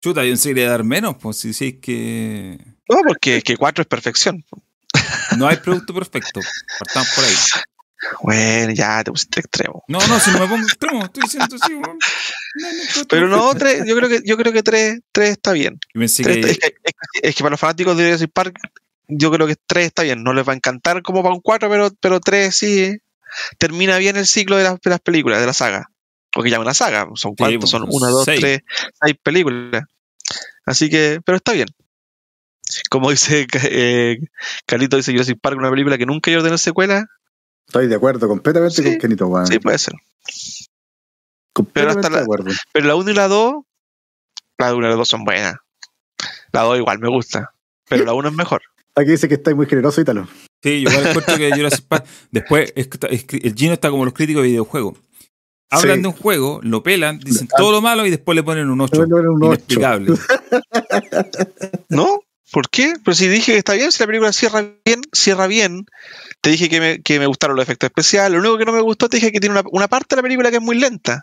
Chuta, 0.00 0.24
yo 0.24 0.30
pensé 0.30 0.50
que 0.50 0.54
le 0.56 0.64
dar 0.66 0.84
menos, 0.84 1.16
pues 1.20 1.36
si 1.38 1.52
sí 1.52 1.68
es 1.68 1.74
que. 1.80 2.58
No, 2.88 2.96
porque 3.06 3.42
que 3.42 3.56
4 3.56 3.82
es 3.82 3.88
perfección. 3.88 4.44
No 5.36 5.46
hay 5.46 5.58
producto 5.58 5.94
perfecto. 5.94 6.40
Partamos 6.78 7.08
por 7.14 7.24
ahí. 7.24 7.34
Bueno, 8.22 8.72
ya 8.72 9.04
te 9.04 9.10
pusiste 9.12 9.40
extremo. 9.40 9.84
No, 9.88 9.98
no, 10.08 10.18
si 10.18 10.30
no 10.30 10.40
me 10.40 10.46
pongo 10.48 10.62
extremo, 10.66 11.04
estoy 11.04 11.22
diciendo 11.24 11.54
así, 11.60 11.74
weón. 11.74 11.98
Pero 13.08 13.28
no, 13.28 13.54
tres, 13.54 13.84
yo 13.86 13.94
creo 13.94 14.08
que, 14.08 14.22
yo 14.24 14.36
creo 14.38 14.52
que 14.54 14.62
tres, 14.62 15.00
tres 15.12 15.30
está 15.32 15.52
bien. 15.52 15.78
Tres- 16.24 16.38
que- 16.46 16.50
es, 16.52 16.58
que, 16.58 16.66
es 16.66 16.72
que- 17.22 17.28
es 17.28 17.34
que 17.36 17.42
para 17.42 17.50
los 17.52 17.60
fanáticos 17.60 17.96
de 17.96 18.04
Jurassic 18.06 18.30
Park, 18.32 18.58
yo 19.06 19.30
creo 19.30 19.46
que 19.46 19.56
tres 19.66 19.86
está 19.86 20.02
bien. 20.02 20.22
No 20.24 20.32
les 20.32 20.48
va 20.48 20.54
a 20.54 20.56
encantar 20.56 21.02
como 21.02 21.22
para 21.22 21.34
un 21.34 21.40
cuatro, 21.42 21.68
pero, 21.68 21.90
pero 22.00 22.20
tres 22.20 22.56
sí 22.56 22.96
termina 23.58 23.98
bien 23.98 24.16
el 24.16 24.26
ciclo 24.26 24.56
de 24.56 24.64
las, 24.64 24.80
de 24.80 24.90
las 24.90 25.00
películas, 25.00 25.38
de 25.40 25.46
la 25.46 25.52
saga. 25.52 25.89
Porque 26.32 26.50
ya 26.50 26.56
es 26.56 26.62
una 26.62 26.74
saga, 26.74 27.08
son 27.14 27.34
cuántos, 27.34 27.58
pues, 27.60 27.70
son 27.70 27.84
una, 27.90 28.08
dos, 28.08 28.24
seis. 28.24 28.40
tres, 28.40 28.60
seis 29.02 29.16
películas. 29.22 29.84
Así 30.64 30.88
que, 30.88 31.20
pero 31.24 31.36
está 31.36 31.52
bien. 31.52 31.68
Como 32.88 33.10
dice 33.10 33.46
eh, 33.64 34.18
Carlito, 34.66 34.96
dice 34.96 35.12
Jurassic 35.12 35.38
Park, 35.40 35.58
una 35.58 35.70
película 35.70 35.98
que 35.98 36.06
nunca 36.06 36.30
iba 36.30 36.40
a 36.40 36.44
tener 36.44 36.58
secuela. 36.58 37.06
Estoy 37.66 37.88
de 37.88 37.96
acuerdo 37.96 38.28
completamente 38.28 38.82
Sí, 38.82 38.88
con 38.88 38.98
Kenito, 38.98 39.26
weón. 39.26 39.46
Sí, 39.46 39.58
puede 39.58 39.78
ser. 39.78 39.94
completamente 41.52 42.00
hasta 42.00 42.10
la- 42.10 42.18
de 42.18 42.22
acuerdo. 42.24 42.50
Pero 42.72 42.86
la 42.86 42.96
1 42.96 43.10
y 43.10 43.14
la 43.14 43.28
2, 43.28 43.54
la 44.58 44.74
1 44.74 44.86
y 44.86 44.90
la 44.90 44.96
2 44.96 45.08
son 45.08 45.24
buenas. 45.24 45.54
La 46.52 46.62
2 46.62 46.78
igual 46.78 46.98
me 46.98 47.08
gusta, 47.08 47.52
pero 47.88 48.04
la 48.04 48.12
1 48.12 48.28
es 48.28 48.34
mejor. 48.34 48.62
Aquí 48.96 49.10
dice 49.12 49.28
que 49.28 49.34
estáis 49.34 49.56
muy 49.56 49.66
generoso, 49.66 50.00
Ítalo. 50.00 50.28
Sí, 50.62 50.82
yo 50.82 50.90
igual 50.90 51.06
encuentro 51.06 51.36
que 51.36 51.50
Jurassic 51.52 51.86
Park. 51.86 52.06
Después, 52.30 52.72
es 52.76 52.88
es 53.10 53.24
el 53.44 53.54
Gino 53.54 53.72
está 53.72 53.88
como 53.90 54.04
los 54.04 54.12
críticos 54.14 54.42
de 54.42 54.48
videojuegos. 54.48 54.98
Hablan 55.70 55.96
Sí. 55.98 56.02
de 56.02 56.08
un 56.08 56.14
juego, 56.14 56.60
lo 56.62 56.82
pelan, 56.82 57.18
dicen 57.20 57.48
Ah. 57.52 57.56
todo 57.58 57.70
lo 57.72 57.80
malo 57.80 58.04
y 58.06 58.10
después 58.10 58.34
le 58.34 58.42
ponen 58.42 58.68
un 58.70 58.80
8. 58.80 59.02
Le 59.04 59.08
ponen 59.08 59.28
un 59.28 59.42
ocho. 59.44 59.46
Inexplicable. 59.54 60.14
¿No? 61.88 62.20
¿Por 62.52 62.68
qué? 62.68 62.94
Pero 63.04 63.14
si 63.14 63.28
dije 63.28 63.52
que 63.52 63.58
está 63.58 63.74
bien, 63.74 63.92
si 63.92 64.02
la 64.02 64.06
película 64.08 64.32
cierra 64.32 64.62
bien, 64.84 65.02
cierra 65.12 65.46
bien. 65.46 65.86
Te 66.40 66.50
dije 66.50 66.68
que 66.68 66.80
me, 66.80 67.00
que 67.02 67.20
me 67.20 67.26
gustaron 67.26 67.54
los 67.56 67.62
efectos 67.62 67.86
especiales. 67.88 68.32
Lo 68.32 68.40
único 68.40 68.58
que 68.58 68.64
no 68.64 68.72
me 68.72 68.80
gustó, 68.80 69.08
te 69.08 69.18
dije 69.18 69.30
que 69.30 69.38
tiene 69.38 69.58
una, 69.58 69.68
una 69.70 69.86
parte 69.86 70.16
de 70.16 70.18
la 70.18 70.22
película 70.24 70.50
que 70.50 70.56
es 70.56 70.62
muy 70.62 70.76
lenta. 70.76 71.22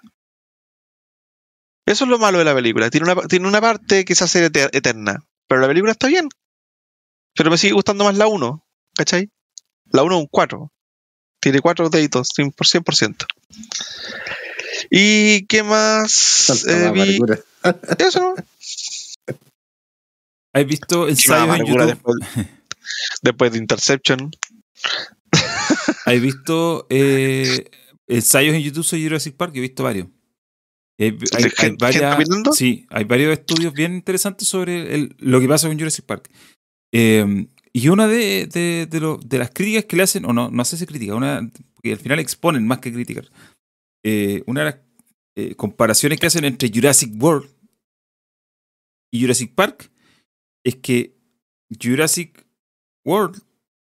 Eso 1.85 2.03
es 2.05 2.09
lo 2.09 2.17
malo 2.19 2.37
de 2.39 2.45
la 2.45 2.55
película. 2.55 2.89
Tiene 2.89 3.11
una, 3.11 3.21
tiene 3.27 3.47
una 3.47 3.59
parte 3.59 4.05
que 4.05 4.15
se 4.15 4.23
hace 4.23 4.49
eter- 4.49 4.69
eterna. 4.71 5.17
Pero 5.49 5.59
la 5.61 5.67
película 5.67 5.91
está 5.91 6.07
bien. 6.07 6.29
Pero 7.35 7.49
me 7.51 7.57
sigue 7.57 7.73
gustando 7.73 8.05
más 8.05 8.15
la 8.15 8.27
1. 8.27 8.65
¿Cachai? 8.95 9.29
La 9.91 10.03
1 10.03 10.15
es 10.15 10.21
un 10.21 10.27
4. 10.31 10.71
Tiene 11.41 11.59
4 11.61 11.89
deditos, 11.89 12.29
100%. 12.37 13.25
100%. 13.51 14.87
¿Y 14.91 15.45
qué 15.47 15.63
más? 15.63 16.65
Eh, 16.67 16.91
vi-. 16.93 17.19
Eso, 18.07 18.19
¿no? 18.21 18.35
¿Has 20.53 20.65
visto 20.65 21.07
ensayos 21.09 21.59
en 21.59 21.65
YouTube? 21.65 21.77
Después, 21.87 22.17
después 23.21 23.51
de 23.51 23.57
Interception. 23.59 24.31
¿Has 26.05 26.21
visto 26.21 26.87
eh, 26.89 27.69
ensayos 28.07 28.55
en 28.55 28.61
YouTube 28.61 28.83
sobre 28.85 29.03
Jurassic 29.03 29.35
Park? 29.35 29.53
Yo 29.53 29.59
he 29.59 29.67
visto 29.67 29.83
varios. 29.83 30.07
Hay, 30.99 31.17
hay- 31.35 31.77
sí, 32.53 32.87
hay 32.89 33.03
varios 33.03 33.37
estudios 33.37 33.73
bien 33.73 33.93
interesantes 33.93 34.47
sobre 34.47 34.95
el- 34.95 35.15
lo 35.19 35.39
que 35.39 35.47
pasa 35.47 35.67
con 35.67 35.77
Jurassic 35.77 36.05
Park. 36.05 36.29
Eh, 36.93 37.47
y 37.77 37.89
una 37.89 38.07
de, 38.07 38.47
de, 38.47 38.87
de 38.89 38.99
lo- 38.99 39.17
de 39.17 39.37
las 39.37 39.51
críticas 39.51 39.85
que 39.85 39.95
le 39.97 40.03
hacen, 40.03 40.25
o 40.25 40.33
no, 40.33 40.49
no 40.49 40.65
sé 40.65 40.77
si 40.77 40.85
crítica, 40.85 41.15
una, 41.15 41.47
porque 41.75 41.91
al 41.93 41.99
final 41.99 42.19
exponen 42.19 42.65
más 42.65 42.79
que 42.79 42.91
criticar. 42.91 43.29
Eh, 44.03 44.41
una 44.47 44.61
de 44.61 44.65
las 44.71 44.79
eh, 45.35 45.55
comparaciones 45.55 46.19
que 46.19 46.27
hacen 46.27 46.45
entre 46.45 46.71
Jurassic 46.73 47.11
World 47.21 47.49
y 49.11 49.21
Jurassic 49.21 49.53
Park 49.53 49.91
es 50.65 50.75
que 50.77 51.15
Jurassic 51.81 52.45
World, 53.05 53.41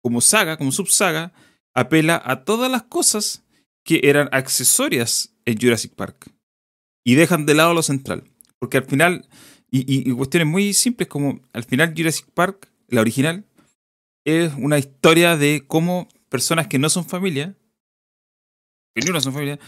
como 0.02 0.20
saga, 0.20 0.56
como 0.56 0.72
subsaga, 0.72 1.32
apela 1.74 2.20
a 2.24 2.44
todas 2.44 2.70
las 2.70 2.84
cosas 2.84 3.44
que 3.84 4.00
eran 4.04 4.28
accesorias 4.32 5.34
en 5.44 5.58
Jurassic 5.60 5.94
Park 5.94 6.32
y 7.04 7.16
dejan 7.16 7.44
de 7.46 7.54
lado 7.54 7.74
lo 7.74 7.82
central. 7.82 8.24
Porque 8.58 8.78
al 8.78 8.84
final, 8.84 9.28
y, 9.70 10.10
cuestiones 10.12 10.48
muy 10.48 10.72
simples 10.72 11.08
como 11.08 11.40
al 11.52 11.64
final 11.64 11.92
Jurassic 11.96 12.26
Park, 12.32 12.70
la 12.88 13.00
original, 13.02 13.44
es 14.24 14.52
una 14.56 14.78
historia 14.78 15.36
de 15.36 15.64
cómo 15.66 16.08
personas 16.28 16.66
que 16.68 16.78
no 16.78 16.88
son 16.88 17.04
familia, 17.04 17.56
que 18.94 19.02
ni 19.04 19.10
una 19.10 19.20
son 19.20 19.32
familia, 19.32 19.58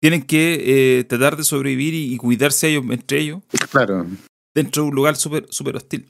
tienen 0.00 0.22
que 0.22 0.98
eh, 1.00 1.04
tratar 1.04 1.36
de 1.36 1.44
sobrevivir 1.44 1.94
y, 1.94 2.14
y 2.14 2.16
cuidarse 2.16 2.68
ellos 2.68 2.84
entre 2.90 3.20
ellos 3.20 3.42
Claro. 3.70 4.06
dentro 4.54 4.82
de 4.82 4.88
un 4.88 4.94
lugar 4.94 5.16
súper 5.16 5.46
súper 5.50 5.76
hostil. 5.76 6.08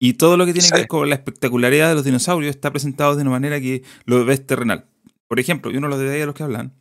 Y 0.00 0.14
todo 0.14 0.36
lo 0.36 0.44
que 0.44 0.52
tiene 0.52 0.68
que 0.68 0.76
ver 0.78 0.86
con 0.88 1.08
la 1.08 1.14
espectacularidad 1.14 1.88
de 1.88 1.94
los 1.94 2.04
dinosaurios 2.04 2.54
está 2.54 2.70
presentado 2.70 3.16
de 3.16 3.22
una 3.22 3.30
manera 3.30 3.60
que 3.60 3.82
lo 4.04 4.22
ves 4.24 4.46
terrenal. 4.46 4.86
Por 5.28 5.40
ejemplo, 5.40 5.70
y 5.70 5.76
uno 5.78 5.86
de 5.86 5.90
los 5.92 5.98
detalles 6.00 6.20
de 6.20 6.26
los 6.26 6.34
que 6.34 6.42
hablan 6.42 6.74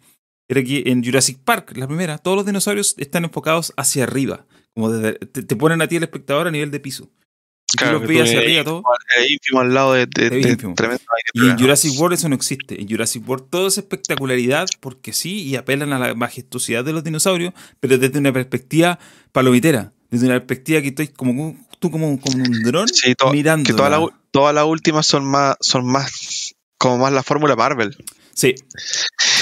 era 0.50 0.62
que 0.62 0.84
en 0.88 1.04
Jurassic 1.04 1.38
Park, 1.40 1.78
la 1.78 1.88
primera, 1.88 2.18
todos 2.18 2.36
los 2.36 2.46
dinosaurios 2.46 2.96
están 2.98 3.24
enfocados 3.24 3.72
hacia 3.78 4.04
arriba. 4.04 4.46
Como 4.76 4.92
desde- 4.92 5.14
te, 5.28 5.44
te 5.44 5.56
ponen 5.56 5.82
a 5.82 5.88
ti 5.88 5.96
el 5.96 6.04
espectador 6.04 6.48
a 6.48 6.52
nivel 6.52 6.70
de 6.72 6.80
piso. 6.82 7.10
Tú 7.78 7.86
los 7.86 8.02
hacia 8.22 8.40
arriba 8.40 8.64
todo. 8.64 8.84
el 9.18 9.32
ínfimo 9.32 9.60
al 9.62 9.74
lado 9.74 9.94
de, 9.94 10.08
tremendo 10.08 10.74
Y 11.34 11.50
en 11.50 11.58
Jurassic 11.60 12.00
World 12.00 12.14
eso 12.18 12.30
no 12.30 12.36
existe. 12.36 12.80
En 12.82 12.88
Jurassic 12.90 13.28
World 13.28 13.46
todo 13.50 13.68
es 13.68 13.78
espectacularidad 13.78 14.68
porque 14.80 15.14
sí, 15.14 15.44
y 15.44 15.56
apelan 15.56 15.94
a 15.94 16.00
la 16.00 16.16
majestuosidad 16.16 16.84
de 16.84 16.94
los 16.94 17.04
dinosaurios, 17.04 17.54
pero 17.80 17.98
desde 17.98 18.20
una 18.20 18.32
perspectiva 18.34 19.00
palomitera. 19.32 19.94
Desde 20.10 20.28
una 20.28 20.36
perspectiva 20.36 20.82
que 20.82 20.90
estoy 20.90 21.08
como 21.08 21.32
un- 21.32 21.66
tú 21.80 21.90
como, 21.90 22.20
como 22.20 22.44
un 22.44 22.64
dron 22.64 22.88
Sí, 22.88 23.16
to- 23.16 23.32
mirando. 23.32 23.66
que 23.68 23.74
todas 23.74 23.92
las 23.92 24.02
todas 24.32 24.54
las 24.56 24.66
últimas 24.66 25.06
son 25.06 25.26
más, 25.26 25.56
son 25.60 25.86
más 25.86 26.54
como 26.78 26.98
más 27.00 27.12
la 27.14 27.24
fórmula 27.24 27.56
Marvel. 27.56 27.96
Sí, 28.36 28.56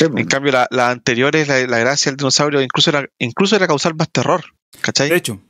En 0.02 0.12
pues. 0.12 0.28
cambio, 0.28 0.52
la- 0.52 0.68
las 0.70 0.90
anteriores, 0.91 1.48
la, 1.48 1.66
la 1.66 1.78
gracia 1.80 2.12
del 2.12 2.18
dinosaurio 2.18 2.62
incluso 2.62 2.90
era, 2.90 3.06
incluso 3.20 3.56
era 3.56 3.68
causar 3.68 3.95
más 3.95 4.10
terror. 4.12 4.44
¿Cachai? 4.80 5.10
de 5.10 5.15
hecho. 5.18 5.41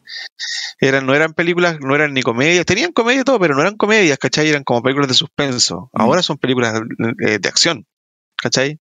Eran, 0.80 1.06
no 1.06 1.14
eran 1.14 1.34
películas, 1.34 1.80
no 1.80 1.95
eran 1.95 2.14
ni 2.14 2.23
comedias, 2.23 2.65
tenían 2.65 2.91
comedia 2.91 3.22
y 3.22 3.23
todo, 3.23 3.39
pero 3.39 3.53
no 3.53 3.61
eran 3.61 3.77
comedias, 3.77 4.18
¿cachai? 4.18 4.49
Eran 4.49 4.64
como 4.64 4.81
películas 4.81 5.07
de 5.07 5.14
suspenso. 5.14 5.89
Mm. 5.93 6.02
Ahora 6.02 6.23
son 6.23 6.38
películas 6.38 6.81
eh, 7.26 7.38
de 7.39 7.49
acción, 7.49 7.85
¿cachai? 8.35 8.80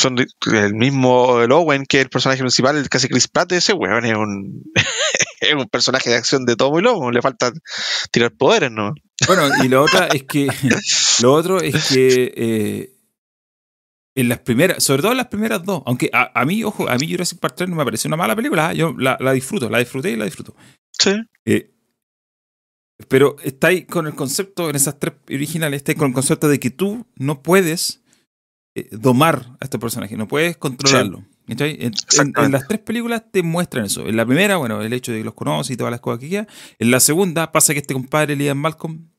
Son 0.00 0.16
el 0.18 0.74
mismo 0.74 1.42
el 1.42 1.52
Owen, 1.52 1.84
que 1.86 1.98
es 1.98 2.04
el 2.04 2.10
personaje 2.10 2.40
principal, 2.40 2.88
casi 2.88 3.08
Chris 3.08 3.28
Pratt, 3.28 3.52
ese 3.52 3.74
weón 3.74 4.04
es 4.06 4.16
un, 4.16 4.62
es 5.40 5.54
un 5.54 5.68
personaje 5.68 6.10
de 6.10 6.16
acción 6.16 6.46
de 6.46 6.56
todo 6.56 6.70
muy 6.70 6.82
loco, 6.82 7.10
le 7.10 7.22
falta 7.22 7.52
tirar 8.10 8.32
poderes, 8.32 8.70
¿no? 8.70 8.94
Bueno, 9.26 9.48
y 9.62 9.68
lo 9.68 9.82
otra 9.82 10.08
es 10.08 10.24
que 10.24 10.48
lo 11.22 11.32
otro 11.32 11.60
es 11.60 11.88
que 11.88 12.32
eh, 12.36 12.93
en 14.14 14.28
las 14.28 14.38
primeras, 14.40 14.82
sobre 14.82 15.02
todo 15.02 15.12
en 15.12 15.18
las 15.18 15.26
primeras 15.26 15.64
dos, 15.64 15.82
aunque 15.86 16.10
a, 16.12 16.38
a 16.38 16.44
mí, 16.44 16.62
ojo, 16.62 16.88
a 16.88 16.96
mí 16.96 17.10
Jurassic 17.10 17.38
Park 17.38 17.54
3 17.56 17.68
no 17.68 17.76
me 17.76 17.84
pareció 17.84 18.08
una 18.08 18.16
mala 18.16 18.36
película, 18.36 18.72
¿eh? 18.72 18.76
yo 18.76 18.94
la, 18.96 19.16
la 19.20 19.32
disfruto, 19.32 19.68
la 19.68 19.78
disfruté 19.78 20.12
y 20.12 20.16
la 20.16 20.24
disfruto. 20.24 20.54
Sí. 20.92 21.12
Eh, 21.44 21.72
pero 23.08 23.36
estáis 23.42 23.86
con 23.86 24.06
el 24.06 24.14
concepto, 24.14 24.70
en 24.70 24.76
esas 24.76 24.98
tres 24.98 25.14
originales, 25.28 25.78
estáis 25.78 25.98
con 25.98 26.08
el 26.08 26.14
concepto 26.14 26.48
de 26.48 26.60
que 26.60 26.70
tú 26.70 27.06
no 27.16 27.42
puedes 27.42 28.02
eh, 28.76 28.88
domar 28.92 29.56
a 29.60 29.64
este 29.64 29.78
personaje, 29.78 30.16
no 30.16 30.28
puedes 30.28 30.56
controlarlo. 30.56 31.24
Exactamente. 31.46 32.40
en 32.42 32.52
las 32.52 32.66
tres 32.66 32.80
películas 32.80 33.24
te 33.30 33.42
muestran 33.42 33.84
eso. 33.84 34.06
En 34.06 34.16
la 34.16 34.24
primera, 34.24 34.56
bueno, 34.56 34.80
el 34.80 34.92
hecho 34.92 35.12
de 35.12 35.18
que 35.18 35.24
los 35.24 35.34
conoce 35.34 35.74
y 35.74 35.76
todas 35.76 35.90
las 35.90 36.00
cosas 36.00 36.20
que 36.20 36.28
queda. 36.30 36.46
En 36.78 36.90
la 36.90 37.00
segunda 37.00 37.52
pasa 37.52 37.74
que 37.74 37.80
este 37.80 37.92
compadre, 37.94 38.34
Liam 38.34 38.58
Malcolm, 38.58 39.10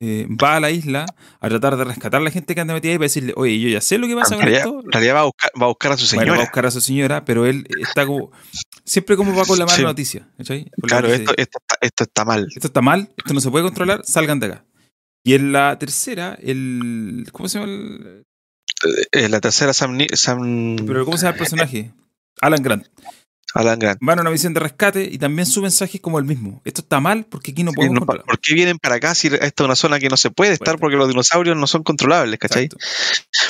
eh, 0.00 0.26
va 0.30 0.56
a 0.56 0.60
la 0.60 0.70
isla 0.70 1.06
a 1.40 1.48
tratar 1.48 1.76
de 1.76 1.84
rescatar 1.84 2.20
a 2.20 2.24
la 2.24 2.30
gente 2.30 2.54
que 2.54 2.60
anda 2.60 2.74
metida 2.74 2.92
ahí 2.92 2.98
para 2.98 3.06
decirle, 3.06 3.32
oye, 3.36 3.58
yo 3.58 3.68
ya 3.68 3.80
sé 3.80 3.96
lo 3.98 4.06
que 4.06 4.14
pasa 4.14 4.34
En 4.34 4.40
con 4.40 4.48
realidad, 4.48 4.66
esto. 4.66 4.80
en 4.84 4.92
realidad 4.92 5.14
va, 5.14 5.20
a 5.20 5.24
buscar, 5.24 5.50
va 5.60 5.64
a 5.64 5.68
buscar 5.68 5.92
a 5.92 5.96
su 5.96 6.04
Bueno, 6.16 6.20
señora. 6.22 6.30
va 6.32 6.42
a 6.42 6.46
buscar 6.46 6.66
a 6.66 6.70
su 6.70 6.80
señora, 6.80 7.24
pero 7.24 7.46
él 7.46 7.66
está 7.80 8.06
como. 8.06 8.30
Siempre 8.84 9.16
como 9.16 9.34
va 9.34 9.44
con 9.44 9.58
la 9.58 9.64
mala 9.66 9.76
Sí. 9.76 9.82
noticia. 9.82 10.28
la 10.38 10.44
claro, 10.82 11.08
esto, 11.08 11.32
esto, 11.36 11.58
está, 11.60 11.76
esto 11.80 12.04
está 12.04 12.24
mal. 12.24 12.46
esto 12.54 12.66
está 12.68 12.80
mal, 12.82 13.10
esto 13.16 13.34
no 13.34 13.40
se 13.40 13.50
puede 13.50 13.64
controlar, 13.64 14.02
salgan 14.04 14.38
de 14.40 14.46
acá. 14.46 14.64
Y 15.24 15.34
en 15.34 15.52
la 15.52 15.78
tercera, 15.78 16.38
el. 16.40 17.26
¿Cómo 17.32 17.48
se 17.48 17.58
llama 17.58 17.72
el. 17.72 18.22
Eh, 19.12 19.28
la 19.28 19.40
tercera, 19.40 19.72
Sam, 19.72 19.98
Sam 20.12 20.76
Pero 20.86 21.04
¿cómo 21.04 21.16
se 21.16 21.24
llama 21.24 21.32
el 21.34 21.38
personaje? 21.38 21.92
Alan 22.42 22.62
Grant. 22.62 22.86
Alan 23.54 23.78
Grant. 23.78 23.98
Van 24.02 24.18
a 24.18 24.22
una 24.22 24.30
misión 24.30 24.52
de 24.52 24.60
rescate 24.60 25.02
y 25.10 25.18
también 25.18 25.46
su 25.46 25.62
mensaje 25.62 25.96
es 25.98 26.00
como 26.02 26.18
el 26.18 26.24
mismo. 26.24 26.60
Esto 26.64 26.82
está 26.82 27.00
mal 27.00 27.24
porque 27.24 27.52
aquí 27.52 27.62
no 27.62 27.70
Sí, 27.70 27.76
podemos 27.76 28.00
no. 28.00 28.06
¿Por 28.06 28.38
qué 28.40 28.54
vienen 28.54 28.78
para 28.78 28.96
acá 28.96 29.14
si 29.14 29.28
esta 29.28 29.46
es 29.46 29.60
una 29.60 29.76
zona 29.76 29.98
que 29.98 30.08
no 30.08 30.16
se 30.16 30.30
puede 30.30 30.52
estar 30.52 30.78
porque 30.78 30.96
los 30.96 31.08
dinosaurios 31.08 31.56
no 31.56 31.66
son 31.66 31.82
controlables, 31.82 32.38
¿cachai? 32.38 32.64
Exacto. 32.64 32.84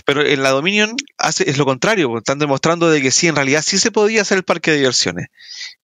Pero 0.05 0.25
en 0.25 0.43
la 0.43 0.51
Dominion 0.51 0.95
hace, 1.19 1.49
es 1.51 1.59
lo 1.59 1.65
contrario, 1.65 2.09
pues, 2.09 2.21
están 2.21 2.39
demostrando 2.39 2.89
de 2.89 3.03
que 3.03 3.11
sí, 3.11 3.27
en 3.27 3.35
realidad 3.37 3.63
sí 3.67 3.79
se 3.79 3.91
podía 3.91 4.23
hacer 4.23 4.39
el 4.39 4.45
parque 4.45 4.71
de 4.71 4.77
diversiones. 4.79 5.27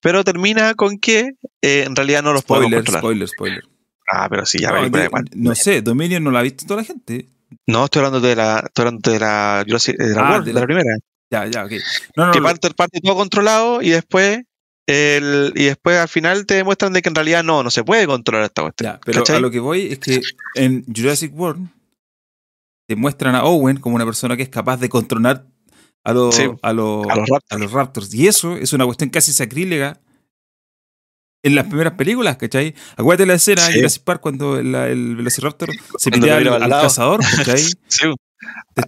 Pero 0.01 0.23
termina 0.25 0.75
con 0.75 0.99
que 0.99 1.33
eh, 1.63 1.85
en 1.87 1.97
realidad 1.97 2.23
no 2.23 2.33
los 2.33 2.45
podemos 2.45 2.67
Spoiler, 2.71 2.79
controlar. 2.85 3.01
spoiler, 3.03 3.29
spoiler. 3.29 3.65
Ah, 4.13 4.29
pero 4.29 4.45
sí, 4.47 4.59
ya 4.59 4.71
No, 4.73 5.09
no 5.35 5.55
sé, 5.55 5.81
Dominion 5.83 6.23
no 6.23 6.31
la 6.31 6.41
ha 6.41 6.43
visto 6.43 6.67
toda 6.67 6.83
la 6.83 6.85
gente. 6.87 7.29
No, 7.67 7.85
estoy 7.85 8.01
hablando 8.01 8.21
de 8.21 8.37
la, 8.37 8.63
estoy 8.67 8.83
hablando 8.87 9.11
de 9.11 9.19
la, 9.21 9.65
Jurassic- 9.67 9.97
de 9.97 10.15
la 10.15 10.21
Ah, 10.21 10.31
World, 10.33 10.45
de 10.45 10.51
de 10.51 10.55
la- 10.55 10.61
la 10.61 10.67
primera. 10.67 10.97
Ya, 11.33 11.47
ya, 11.47 11.65
ok. 11.65 11.73
No, 12.17 12.27
no, 12.27 12.33
que 12.33 12.43
parte, 12.43 12.71
parte 12.71 13.01
todo 13.01 13.17
controlado 13.17 13.81
y 13.83 13.89
después 13.91 14.43
el, 14.87 15.53
y 15.57 15.65
después 15.65 15.97
al 15.99 16.09
final 16.09 16.45
te 16.45 16.55
demuestran 16.55 16.93
de 16.93 17.01
que 17.03 17.09
en 17.09 17.15
realidad 17.15 17.43
no, 17.43 17.63
no 17.63 17.71
se 17.71 17.83
puede 17.85 18.07
controlar 18.07 18.45
esta 18.47 18.63
cuestión. 18.63 18.93
ya, 18.95 19.01
pero 19.05 19.21
¿cachai? 19.21 19.37
a 19.37 19.41
lo 19.41 19.51
que 19.51 19.61
voy 19.61 19.93
es 19.93 19.99
que 19.99 20.21
en 20.55 20.85
Jurassic 20.95 21.33
World 21.35 21.69
te 22.89 22.97
muestran 22.97 23.35
a 23.35 23.45
Owen 23.45 23.79
como 23.79 23.97
una 23.97 24.05
persona 24.05 24.37
que 24.37 24.43
es 24.43 24.49
capaz 24.51 24.77
de 24.79 24.89
controlar 24.89 25.47
a 26.05 26.13
los, 26.13 26.35
Sí, 26.35 26.43
a 26.63 26.73
los, 26.73 27.07
a 27.09 27.17
los 27.17 27.29
Raptors. 27.29 27.45
a 27.51 27.59
los 27.59 27.73
Raptors. 27.73 28.15
Y 28.15 28.27
eso 28.27 28.57
es 28.57 28.73
una 28.73 28.85
cuestión 28.85 29.09
casi 29.09 29.33
sacrílega 29.33 30.01
en 31.45 31.55
las 31.55 31.67
primeras 31.67 31.95
películas, 31.95 32.37
¿cachai? 32.37 32.75
Acuérdate 32.97 33.27
la 33.27 33.35
escena 33.35 33.63
Sí. 33.63 33.75
Jurassic 33.75 34.03
Park 34.03 34.21
cuando 34.21 34.59
el, 34.59 34.75
el 34.75 35.17
Velociraptor 35.17 35.71
se 35.99 36.11
lo 36.11 36.35
al, 36.35 36.63
al 36.63 36.71
cazador, 36.71 37.21
¿cachai? 37.37 37.63
Sí. 37.89 38.07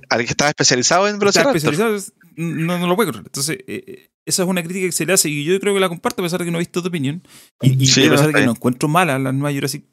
Al 0.09 0.19
que 0.25 0.31
estaba 0.31 0.49
especializado 0.51 1.09
en 1.09 1.19
Velociraptor. 1.19 1.57
especializado, 1.57 1.97
no, 2.37 2.79
no 2.79 2.87
lo 2.87 2.97
puede 2.97 3.11
correr. 3.13 3.25
Entonces, 3.27 3.59
eh, 3.67 3.85
eh, 3.87 4.09
esa 4.27 4.43
es 4.43 4.49
una 4.49 4.63
crítica 4.63 4.87
que 4.87 4.93
se 4.93 5.05
le 5.07 5.13
hace 5.13 5.29
y 5.29 5.45
yo 5.45 5.59
creo 5.61 5.75
que 5.75 5.81
la 5.81 5.89
comparto 5.89 6.23
a 6.23 6.25
pesar 6.25 6.39
de 6.41 6.47
que 6.47 6.51
no 6.51 6.59
he 6.59 6.61
visto 6.61 6.81
tu 6.83 6.89
opinión. 6.89 7.23
Y, 7.63 7.83
y 7.83 7.87
Sí, 7.87 8.07
a 8.07 8.11
pesar 8.11 8.29
de 8.29 8.33
que 8.35 8.45
no 8.47 8.53
encuentro 8.53 8.89
malas 8.89 9.21
las 9.21 9.35
nuevas 9.35 9.55
Jurassic 9.55 9.85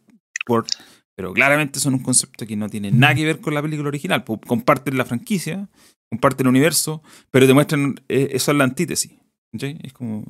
World, 0.47 0.69
pero 1.15 1.33
claramente 1.33 1.79
son 1.79 1.93
un 1.95 2.03
concepto 2.03 2.45
que 2.47 2.55
no 2.55 2.69
tiene 2.69 2.91
nada 2.91 3.13
que 3.15 3.25
ver 3.25 3.39
con 3.41 3.53
la 3.53 3.61
película 3.61 3.89
original. 3.89 4.23
comparten 4.23 4.97
la 4.97 5.05
franquicia, 5.05 5.69
comparten 6.09 6.45
el 6.47 6.49
universo, 6.49 7.03
pero 7.29 7.45
te 7.45 7.53
muestran 7.53 7.95
eh, 8.07 8.29
eso 8.31 8.51
es 8.51 8.57
la 8.57 8.63
antítesis. 8.63 9.11
Es 9.53 9.93
como. 9.93 10.23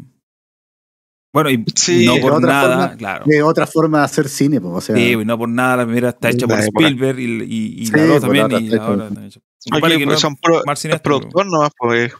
Bueno, 1.33 1.49
y 1.49 1.63
Sí, 1.75 2.05
no 2.05 2.17
por 2.17 2.41
nada, 2.41 2.87
forma, 2.87 2.97
claro. 2.97 3.23
De 3.25 3.41
otra 3.41 3.65
forma 3.65 3.99
de 3.99 4.03
hacer 4.05 4.27
cine, 4.27 4.59
o 4.61 4.81
sea. 4.81 4.95
Sí, 4.97 5.11
pues, 5.13 5.25
no 5.25 5.37
por 5.37 5.47
nada 5.47 5.77
la 5.77 5.85
primera 5.85 6.09
está 6.09 6.29
hecha 6.29 6.45
por. 6.45 6.59
Spielberg 6.59 7.19
y, 7.19 7.23
y, 7.43 7.81
y 7.83 7.85
Sí, 7.85 7.91
la 7.93 8.05
dos 8.05 8.25
pues, 8.25 8.39
también. 8.41 8.65
y 8.65 8.69
la 8.69 8.83
otra 8.89 8.95
por- 9.07 9.07
está 9.13 9.25
hecha. 9.27 9.39
Vale 9.69 9.97
que 9.97 10.05
no- 10.05 10.17
son 10.17 10.33
es 10.33 11.01
productor 11.01 11.45
nomás, 11.45 11.71
pues 11.77 12.13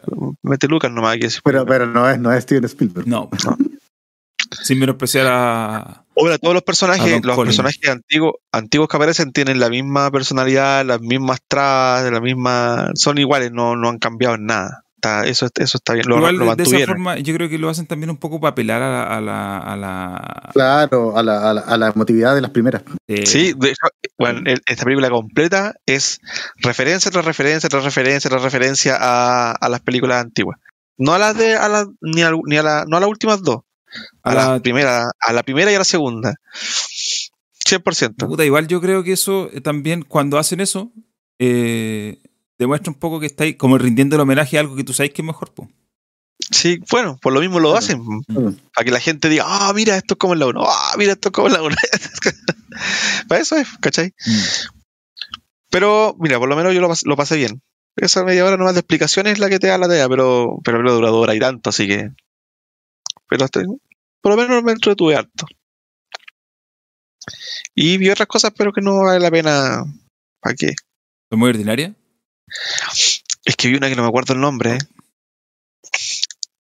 mete 0.43 0.67
Lucas 0.67 0.91
nomás 0.91 1.15
aquí. 1.15 1.27
pero, 1.43 1.65
pero 1.65 1.87
no 1.87 2.07
es, 2.09 2.19
no 2.19 2.31
es 2.31 2.43
Steven 2.43 2.65
Spielberg. 2.65 3.07
No. 3.07 3.29
Sin 4.63 4.79
menospreciar 4.79 5.27
a. 5.27 6.03
Ahora, 6.15 6.37
todos 6.37 6.53
los 6.53 6.63
personajes, 6.63 7.23
los 7.23 7.37
personajes 7.45 7.89
antiguos, 7.89 8.33
antiguos 8.51 8.89
que 8.89 8.97
aparecen 8.97 9.31
tienen 9.31 9.59
la 9.59 9.69
misma 9.69 10.11
personalidad, 10.11 10.85
las 10.85 10.99
mismas 11.01 11.39
trabas, 11.47 12.11
la 12.11 12.19
misma, 12.19 12.91
son 12.95 13.17
iguales, 13.17 13.51
no, 13.51 13.75
no 13.77 13.89
han 13.89 13.97
cambiado 13.97 14.35
en 14.35 14.45
nada. 14.45 14.83
Está- 15.03 15.25
eso, 15.25 15.47
eso 15.55 15.77
está 15.79 15.93
bien, 15.93 16.05
lo, 16.07 16.17
Igual 16.17 16.35
lo 16.35 16.45
de- 16.45 16.55
de 16.57 16.61
esa 16.63 16.71
mantuvieron. 16.71 16.95
forma, 16.95 17.17
yo 17.17 17.33
creo 17.33 17.49
que 17.49 17.57
lo 17.57 17.69
hacen 17.69 17.87
también 17.87 18.11
un 18.11 18.17
poco 18.17 18.39
para 18.39 18.51
apelar 18.51 18.83
a 18.83 18.89
la. 18.91 19.17
A 19.17 19.19
la, 19.21 19.57
a 19.57 19.75
la- 19.75 20.49
Claro, 20.53 21.17
a 21.17 21.23
la, 21.23 21.49
a, 21.49 21.53
la, 21.55 21.61
a 21.61 21.77
la 21.77 21.87
emotividad 21.87 22.35
de 22.35 22.41
las 22.41 22.51
primeras. 22.51 22.83
eh, 23.07 23.25
Sí, 23.25 23.53
de 23.57 23.69
hecho, 23.69 23.87
bueno, 24.19 24.41
el- 24.45 24.61
esta 24.67 24.83
película 24.83 25.09
completa 25.09 25.73
es 25.87 26.19
referencia 26.57 27.09
tras 27.09 27.25
referencia 27.25 27.67
tras 27.67 27.83
referencia 27.83 28.29
tras 28.29 28.43
referencia 28.43 28.95
a, 28.99 29.53
a 29.53 29.69
las 29.69 29.81
películas 29.81 30.21
antiguas. 30.21 30.59
No 30.99 31.13
a 31.13 31.17
las 31.17 31.35
de, 31.35 31.55
a 31.55 31.67
las, 31.67 31.87
ni 32.01 32.21
a, 32.21 32.31
ni 32.45 32.57
a 32.57 32.61
la, 32.63 32.85
no 32.87 32.97
a 32.97 32.99
las 32.99 33.09
últimas 33.09 33.41
dos. 33.41 33.61
A, 34.21 34.29
A 34.29 34.33
la, 34.35 34.51
la- 34.53 34.59
primera, 34.59 35.09
a 35.19 35.33
la 35.33 35.41
primera 35.41 35.71
y 35.71 35.75
a 35.75 35.79
la 35.79 35.83
segunda. 35.83 36.35
100%. 37.65 38.27
Puta, 38.27 38.45
igual 38.45 38.67
yo 38.67 38.81
creo 38.81 39.03
que 39.03 39.13
eso 39.13 39.49
eh, 39.51 39.61
también, 39.61 40.03
cuando 40.03 40.37
hacen 40.37 40.59
eso, 40.59 40.91
eh, 41.39 42.21
demuestra 42.61 42.91
un 42.91 42.97
poco 42.99 43.19
que 43.19 43.25
estáis 43.27 43.55
como 43.57 43.77
rindiendo 43.77 44.15
el 44.15 44.21
homenaje 44.21 44.57
a 44.57 44.61
algo 44.61 44.75
que 44.75 44.83
tú 44.83 44.93
sabes 44.93 45.11
que 45.13 45.21
es 45.21 45.25
mejor. 45.25 45.53
po. 45.53 45.69
Sí, 46.51 46.79
bueno, 46.89 47.17
por 47.21 47.33
lo 47.33 47.39
mismo 47.39 47.59
lo 47.59 47.75
hacen. 47.75 48.01
Mm. 48.01 48.53
Para 48.73 48.85
que 48.85 48.91
la 48.91 48.99
gente 48.99 49.29
diga, 49.29 49.43
ah, 49.47 49.71
mira, 49.73 49.95
esto 49.95 50.15
es 50.15 50.17
como 50.17 50.33
en 50.33 50.39
la 50.39 50.47
1. 50.47 50.61
Ah, 50.65 50.95
mira, 50.97 51.13
esto 51.13 51.29
es 51.29 51.33
como 51.33 51.47
en 51.47 51.53
la 51.53 51.61
1. 51.61 51.75
Para 53.27 53.41
eso 53.41 53.55
es, 53.57 53.67
¿cachai? 53.79 54.13
Pero, 55.69 56.15
mira, 56.19 56.39
por 56.39 56.49
lo 56.49 56.55
menos 56.55 56.73
yo 56.73 56.81
lo, 56.81 56.89
pas- 56.89 57.05
lo 57.05 57.15
pasé 57.15 57.37
bien. 57.37 57.61
Esa 57.95 58.23
media 58.23 58.45
hora 58.45 58.57
nomás 58.57 58.73
de 58.73 58.79
explicaciones 58.79 59.33
es 59.33 59.39
la 59.39 59.49
que 59.49 59.59
te 59.59 59.67
da 59.67 59.77
la 59.77 59.87
tarea, 59.87 60.07
pero, 60.09 60.59
pero 60.63 60.81
lo 60.81 60.93
duradora 60.93 61.35
y 61.35 61.39
tanto, 61.39 61.69
así 61.69 61.87
que. 61.87 62.11
Pero 63.29 63.45
hasta- 63.45 63.61
por 64.21 64.35
lo 64.35 64.37
menos 64.41 64.63
me 64.63 64.71
entretuve 64.71 65.15
harto. 65.15 65.45
Y 67.75 67.97
vi 67.97 68.09
otras 68.09 68.27
cosas, 68.27 68.51
pero 68.57 68.73
que 68.73 68.81
no 68.81 69.03
vale 69.03 69.19
la 69.19 69.31
pena. 69.31 69.83
¿Para 70.41 70.55
qué? 70.55 70.67
¿Es 70.69 71.37
muy 71.37 71.49
ordinaria? 71.49 71.95
Es 73.45 73.55
que 73.55 73.67
vi 73.67 73.75
una 73.75 73.89
que 73.89 73.95
no 73.95 74.03
me 74.03 74.09
acuerdo 74.09 74.33
el 74.33 74.39
nombre. 74.41 74.77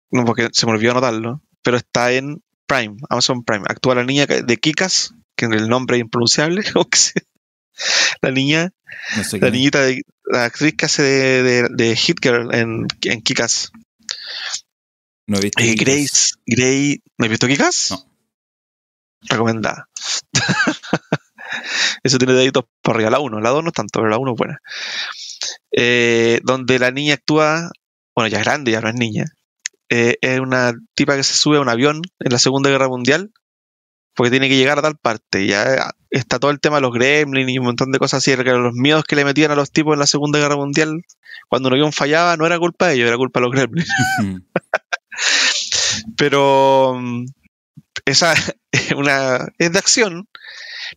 No, 0.10 0.26
porque 0.26 0.49
se 0.52 0.66
me 0.66 0.74
olvidó 0.74 0.91
anotarlo. 0.91 1.41
Pero 1.62 1.78
está 1.78 2.12
en 2.12 2.44
Prime, 2.66 2.98
Amazon 3.10 3.44
Prime. 3.44 3.66
Actúa 3.68 3.95
la 3.95 4.03
niña 4.03 4.26
de 4.26 4.58
Kikas, 4.58 5.14
que 5.36 5.45
el 5.45 5.68
nombre 5.70 5.98
es 5.98 6.02
impronunciable. 6.02 6.64
La 8.22 8.30
niña, 8.32 8.72
No 9.16 9.24
sé 9.24 9.40
la 9.40 9.48
qué. 9.48 9.52
niñita, 9.52 9.82
de, 9.82 10.02
la 10.26 10.45
actriz 10.45 10.76
que 10.76 10.86
hace 10.86 11.02
de, 11.02 11.44
de, 11.44 11.68
de 11.72 11.95
Hit 11.95 12.18
Girl 12.22 12.53
en, 12.53 12.86
en 13.03 13.22
Kikas. 13.22 13.72
No 15.26 15.38
he 15.38 15.41
visto. 15.41 15.64
Eh, 15.64 15.76
Kikas. 15.76 15.86
Grace, 15.86 16.32
Grace, 16.45 17.02
¿no 17.18 17.26
has 17.26 17.30
visto 17.30 17.48
Kikas? 17.48 17.91
No. 17.91 18.06
Recomendada. 19.30 19.90
Eso 22.03 22.18
tiene 22.18 22.34
deditos 22.34 22.66
para 22.82 22.98
arriba. 22.98 23.10
La 23.12 23.20
1, 23.20 23.40
la 23.40 23.49
2 23.49 23.64
no 23.64 23.70
es 23.70 23.74
tanto, 23.74 23.99
pero 23.99 24.10
la 24.10 24.18
1 24.18 24.32
es 24.32 24.38
buena. 24.38 24.60
Eh, 25.72 26.40
donde 26.44 26.80
la 26.80 26.91
niña 26.91 27.15
actúa, 27.15 27.72
bueno, 28.15 28.28
ya 28.28 28.40
es 28.40 28.45
grande, 28.45 28.72
ya 28.72 28.82
no 28.82 28.90
es 28.90 28.95
niña. 28.95 29.26
Eh, 29.90 30.18
es 30.22 30.40
una 30.40 30.73
tipa 30.95 31.15
que 31.15 31.23
se 31.23 31.34
sube 31.34 31.57
a 31.57 31.61
un 31.61 31.69
avión 31.69 32.02
en 32.19 32.32
la 32.32 32.40
Segunda 32.40 32.69
Guerra 32.69 32.88
Mundial 32.88 33.32
porque 34.14 34.32
tiene 34.32 34.49
que 34.49 34.57
llegar 34.57 34.80
a 34.80 34.82
tal 34.82 34.98
parte. 34.98 35.48
Ya 35.48 35.91
está 36.10 36.40
todo 36.40 36.52
el 36.52 36.60
tema 36.60 36.78
de 36.78 36.82
los 36.82 36.94
gremlins 36.94 37.52
y 37.52 37.60
un 37.60 37.65
montón 37.65 37.91
de 37.91 37.99
cosas 37.99 38.19
así, 38.19 38.36
los 38.36 38.73
miedos 38.73 39.03
que 39.03 39.15
le 39.15 39.26
metían 39.26 39.52
a 39.52 39.56
los 39.56 39.72
tipos 39.72 39.94
en 39.94 39.99
la 39.99 40.07
Segunda 40.07 40.40
Guerra 40.40 40.56
Mundial. 40.56 41.02
Cuando 41.49 41.69
un 41.69 41.73
avión 41.73 41.94
fallaba, 41.94 42.38
no 42.38 42.45
era 42.45 42.60
culpa 42.60 42.88
de 42.88 42.95
ellos, 42.95 43.07
era 43.07 43.18
culpa 43.18 43.40
de 43.40 43.45
los 43.45 43.52
gremlins. 43.52 43.90
pero 46.18 46.95
mm, 46.99 47.26
esa 48.06 48.34
es 48.72 48.91
una 48.91 49.48
es 49.57 49.72
de 49.72 49.80
acción 49.80 50.28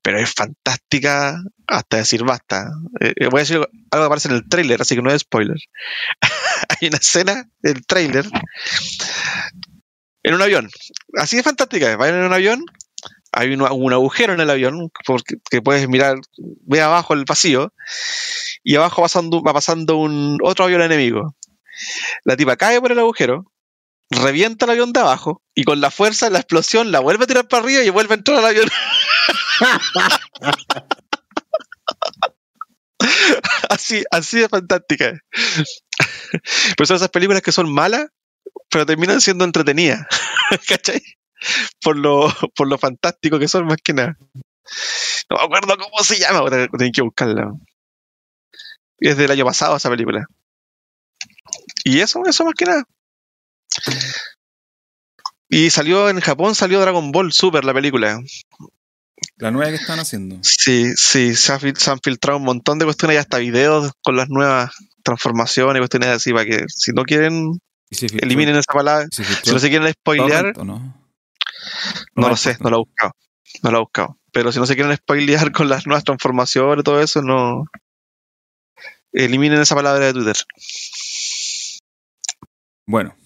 pero 0.03 0.19
es 0.19 0.33
fantástica 0.33 1.41
hasta 1.67 1.99
decir 1.99 2.25
basta. 2.25 2.71
Eh, 3.01 3.13
eh, 3.17 3.29
voy 3.31 3.41
a 3.41 3.43
decir 3.43 3.57
algo 3.57 3.69
que 3.91 4.07
aparece 4.07 4.29
en 4.29 4.35
el 4.35 4.49
tráiler 4.49 4.81
así 4.81 4.95
que 4.95 5.03
no 5.03 5.11
es 5.11 5.23
spoiler. 5.23 5.59
Hay 6.81 6.89
una 6.89 6.99
escena 6.99 7.49
del 7.61 7.87
tráiler 7.87 8.27
en 10.23 10.35
un 10.35 10.43
avión. 10.43 10.71
Así 11.17 11.37
de 11.37 11.43
fantástica 11.43 11.97
vayan 11.97 12.17
en 12.17 12.25
un 12.25 12.33
avión 12.33 12.65
hay 13.37 13.53
un, 13.53 13.63
un 13.63 13.93
agujero 13.93 14.33
en 14.33 14.41
el 14.41 14.51
avión 14.51 14.91
porque, 15.05 15.37
que 15.51 15.61
puedes 15.61 15.89
mirar 15.89 16.19
ve 16.39 16.81
abajo 16.81 17.15
el 17.15 17.25
vacío 17.25 17.73
y 18.63 18.77
abajo 18.77 19.03
pasando, 19.03 19.43
va 19.43 19.53
pasando 19.53 19.97
un 19.97 20.39
otro 20.43 20.65
avión 20.65 20.83
enemigo. 20.83 21.35
La 22.23 22.37
tipa 22.37 22.57
cae 22.57 22.81
por 22.81 22.93
el 22.93 22.99
agujero 22.99 23.51
revienta 24.11 24.67
el 24.67 24.73
avión 24.73 24.93
de 24.93 25.01
abajo 25.01 25.43
y 25.55 25.65
con 25.65 25.81
la 25.81 25.91
fuerza 25.91 26.27
de 26.27 26.33
la 26.33 26.39
explosión 26.39 26.93
la 26.93 27.01
vuelve 27.01 27.25
a 27.25 27.27
tirar 27.27 27.49
para 27.49 27.65
arriba 27.65 27.83
y 27.83 27.91
vuelve 27.91 28.15
a 28.15 28.19
entrar 28.19 28.39
al 28.39 28.47
avión. 28.47 28.69
así, 33.69 34.05
así 34.11 34.41
de 34.41 34.49
fantástica. 34.49 35.09
es. 35.11 35.21
Pero 36.77 36.87
son 36.87 36.97
esas 36.97 37.11
películas 37.11 37.43
que 37.43 37.53
son 37.53 37.73
malas, 37.73 38.09
pero 38.71 38.87
terminan 38.87 39.21
siendo 39.21 39.45
entretenidas. 39.45 40.07
¿Cachai? 40.69 41.03
Por 41.83 41.97
lo, 41.97 42.33
por 42.57 42.69
lo 42.69 42.79
fantástico 42.79 43.39
que 43.39 43.49
son, 43.49 43.67
más 43.67 43.79
que 43.83 43.93
nada. 43.93 44.17
No 45.31 45.37
me 45.37 45.43
acuerdo 45.43 45.77
cómo 45.77 46.03
se 46.03 46.19
llama, 46.19 46.49
tengo 46.51 46.93
que 46.93 47.03
buscarla. 47.03 47.53
Es 48.99 49.17
del 49.17 49.31
año 49.31 49.45
pasado 49.45 49.77
esa 49.77 49.91
película. 49.91 50.27
Y 51.85 52.01
eso, 52.01 52.23
eso 52.27 52.45
más 52.45 52.55
que 52.55 52.65
nada. 52.65 52.85
Y 55.49 55.71
salió 55.71 56.09
en 56.09 56.21
Japón, 56.21 56.55
salió 56.55 56.81
Dragon 56.81 57.13
Ball 57.13 57.33
Super, 57.33 57.65
la 57.65 57.75
película. 57.75 58.19
La 59.37 59.51
nueva 59.51 59.71
que 59.71 59.77
están 59.77 59.99
haciendo. 59.99 60.39
Sí, 60.43 60.93
sí, 60.97 61.35
se, 61.35 61.53
ha 61.53 61.59
se 61.59 61.91
han 61.91 61.99
filtrado 62.03 62.39
un 62.39 62.45
montón 62.45 62.79
de 62.79 62.85
cuestiones 62.85 63.17
y 63.17 63.19
hasta 63.19 63.39
videos 63.39 63.93
con 64.03 64.17
las 64.17 64.29
nuevas 64.29 64.71
transformaciones 65.03 65.77
y 65.77 65.81
cuestiones 65.81 66.09
así 66.11 66.33
para 66.33 66.45
que 66.45 66.65
si 66.69 66.93
no 66.93 67.03
quieren, 67.05 67.59
¿Y 67.91 67.97
se 67.97 68.07
filtró- 68.07 68.23
eliminen 68.25 68.57
esa 68.57 68.73
palabra. 68.73 69.07
Si 69.11 69.51
no 69.53 69.59
se 69.59 69.69
quieren 69.71 69.93
spoilear, 69.93 70.57
no? 70.65 70.95
lo 72.15 72.37
sé, 72.37 72.57
no 72.61 72.71
lo 72.71 72.77
he 72.77 72.79
buscado. 72.81 73.13
No 73.63 73.71
lo 73.73 73.77
he 73.79 73.81
buscado. 73.81 74.19
Pero 74.33 74.53
si 74.53 74.59
no 74.61 74.67
se 74.67 74.75
quieren 74.77 74.97
spoilear 74.97 75.51
con 75.53 75.69
las 75.69 75.87
nuevas 75.87 76.05
transformaciones 76.05 76.81
y 76.81 76.85
todo 76.85 77.01
eso, 77.01 77.21
no. 77.23 77.65
Eliminen 79.13 79.61
esa 79.61 79.75
palabra 79.75 80.07
de 80.07 80.13
Twitter. 80.13 80.37
Bueno. 82.87 83.17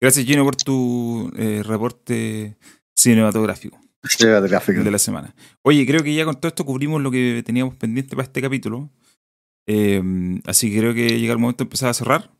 Gracias, 0.00 0.26
Gino, 0.26 0.44
por 0.44 0.56
tu 0.56 1.32
eh, 1.36 1.62
reporte 1.64 2.56
cinematográfico 2.94 3.80
de 4.84 4.90
la 4.90 4.98
semana. 4.98 5.34
Oye, 5.62 5.86
creo 5.86 6.02
que 6.02 6.14
ya 6.14 6.24
con 6.24 6.36
todo 6.36 6.48
esto 6.48 6.64
cubrimos 6.64 7.02
lo 7.02 7.10
que 7.10 7.42
teníamos 7.44 7.74
pendiente 7.74 8.16
para 8.16 8.26
este 8.26 8.42
capítulo. 8.42 8.90
Eh, 9.66 10.02
así 10.44 10.70
que 10.70 10.78
creo 10.78 10.94
que 10.94 11.18
llega 11.18 11.32
el 11.32 11.38
momento 11.38 11.64
de 11.64 11.66
empezar 11.66 11.88
a 11.88 11.94
cerrar. 11.94 12.30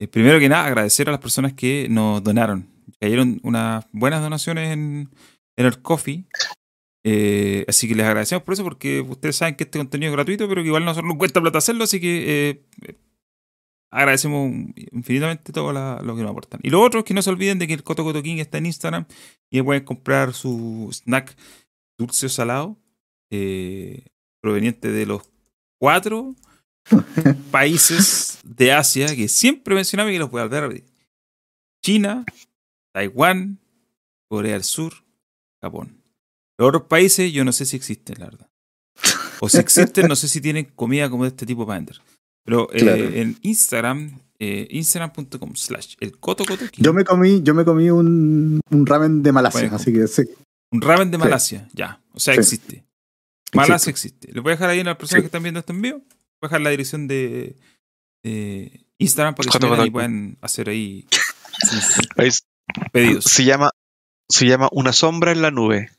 Eh, 0.00 0.06
primero 0.06 0.38
que 0.38 0.48
nada, 0.48 0.66
agradecer 0.66 1.08
a 1.08 1.12
las 1.12 1.20
personas 1.20 1.52
que 1.54 1.88
nos 1.90 2.22
donaron. 2.22 2.68
Cayeron 3.00 3.40
unas 3.42 3.86
buenas 3.92 4.22
donaciones 4.22 4.72
en, 4.72 5.10
en 5.56 5.66
el 5.66 5.80
coffee. 5.82 6.26
Eh, 7.04 7.64
así 7.68 7.88
que 7.88 7.94
les 7.94 8.06
agradecemos 8.06 8.44
por 8.44 8.54
eso, 8.54 8.64
porque 8.64 9.00
ustedes 9.00 9.36
saben 9.36 9.54
que 9.54 9.64
este 9.64 9.78
contenido 9.78 10.10
es 10.10 10.16
gratuito, 10.16 10.48
pero 10.48 10.62
que 10.62 10.68
igual 10.68 10.84
nosotros 10.84 11.08
nos 11.08 11.18
cuesta 11.18 11.40
plata 11.40 11.58
hacerlo, 11.58 11.84
así 11.84 12.00
que 12.00 12.62
eh, 12.82 12.94
agradecemos 13.90 14.50
infinitamente 14.92 15.52
todo 15.52 15.72
la- 15.72 16.00
lo 16.02 16.14
que 16.16 16.22
nos 16.22 16.30
aportan. 16.30 16.60
Y 16.62 16.70
lo 16.70 16.82
otro 16.82 17.00
es 17.00 17.04
que 17.06 17.14
no 17.14 17.22
se 17.22 17.30
olviden 17.30 17.58
de 17.58 17.66
que 17.66 17.74
el 17.74 17.82
Coto 17.82 18.04
Coto 18.04 18.22
King 18.22 18.36
está 18.38 18.58
en 18.58 18.66
Instagram 18.66 19.06
y 19.50 19.62
pueden 19.62 19.84
comprar 19.84 20.34
su 20.34 20.88
snack 20.92 21.36
dulce 21.98 22.26
o 22.26 22.28
salado, 22.28 22.76
eh, 23.30 24.04
proveniente 24.42 24.90
de 24.90 25.06
los 25.06 25.22
cuatro 25.80 26.34
países 27.50 28.38
de 28.44 28.72
Asia 28.72 29.14
que 29.14 29.28
siempre 29.28 29.74
mencionaba 29.74 30.10
y 30.10 30.14
que 30.14 30.18
los 30.18 30.30
voy 30.30 30.42
a 30.42 30.48
repetir. 30.48 30.84
China, 31.84 32.24
Taiwán, 32.94 33.58
Corea 34.30 34.52
del 34.54 34.64
Sur, 34.64 34.92
Japón. 35.62 36.02
Los 36.58 36.68
otros 36.68 36.82
países 36.84 37.32
yo 37.32 37.44
no 37.44 37.52
sé 37.52 37.66
si 37.66 37.76
existen, 37.76 38.16
la 38.18 38.26
verdad. 38.26 38.50
O 39.40 39.48
si 39.48 39.58
existen, 39.58 40.08
no 40.08 40.16
sé 40.16 40.28
si 40.28 40.40
tienen 40.40 40.64
comida 40.64 41.08
como 41.08 41.22
de 41.24 41.28
este 41.28 41.46
tipo 41.46 41.64
para 41.66 41.78
vender. 41.78 42.00
Pero 42.48 42.68
eh, 42.72 42.78
Claro. 42.78 43.04
en 43.04 43.36
Instagram, 43.42 44.18
eh, 44.38 44.66
instagram.com 44.70 45.54
slash 45.54 45.96
el 46.00 46.18
coto 46.18 46.46
coto 46.46 46.64
Yo 46.78 46.94
me 46.94 47.04
comí, 47.04 47.42
yo 47.42 47.52
me 47.54 47.62
comí 47.66 47.90
un, 47.90 48.60
un 48.70 48.86
ramen 48.86 49.22
de 49.22 49.32
Malasia, 49.32 49.60
Bueno, 49.60 49.76
así 49.76 49.92
que 49.92 50.06
sí. 50.06 50.22
un 50.72 50.80
ramen 50.80 51.10
de 51.10 51.18
sí. 51.18 51.22
Malasia, 51.24 51.68
ya. 51.74 52.00
O 52.14 52.20
sea, 52.20 52.32
Sí. 52.34 52.40
existe. 52.40 52.84
Malasia 53.52 53.90
existe. 53.90 54.32
Les 54.32 54.42
voy 54.42 54.52
a 54.52 54.54
dejar 54.56 54.70
ahí 54.70 54.80
en 54.80 54.86
las 54.86 54.96
personas 54.96 55.18
Sí. 55.20 55.22
que 55.24 55.26
están 55.26 55.42
viendo 55.42 55.60
este 55.60 55.72
envío. 55.74 55.98
Voy 55.98 56.06
a 56.42 56.46
dejar 56.46 56.60
la 56.62 56.70
dirección 56.70 57.06
de, 57.06 57.54
de 58.22 58.86
Instagram 58.98 59.34
para 59.34 59.50
que 59.50 59.58
se 59.84 59.90
puedan 59.90 60.38
hacer 60.40 60.70
ahí 60.70 61.06
sus 61.70 61.98
Ahí 62.16 62.30
pedidos. 62.92 63.24
se 63.24 63.44
llama, 63.44 63.72
se 64.30 64.46
llama 64.46 64.68
Una 64.72 64.92
sombra 64.94 65.32
en 65.32 65.42
la 65.42 65.50
nube. 65.50 65.90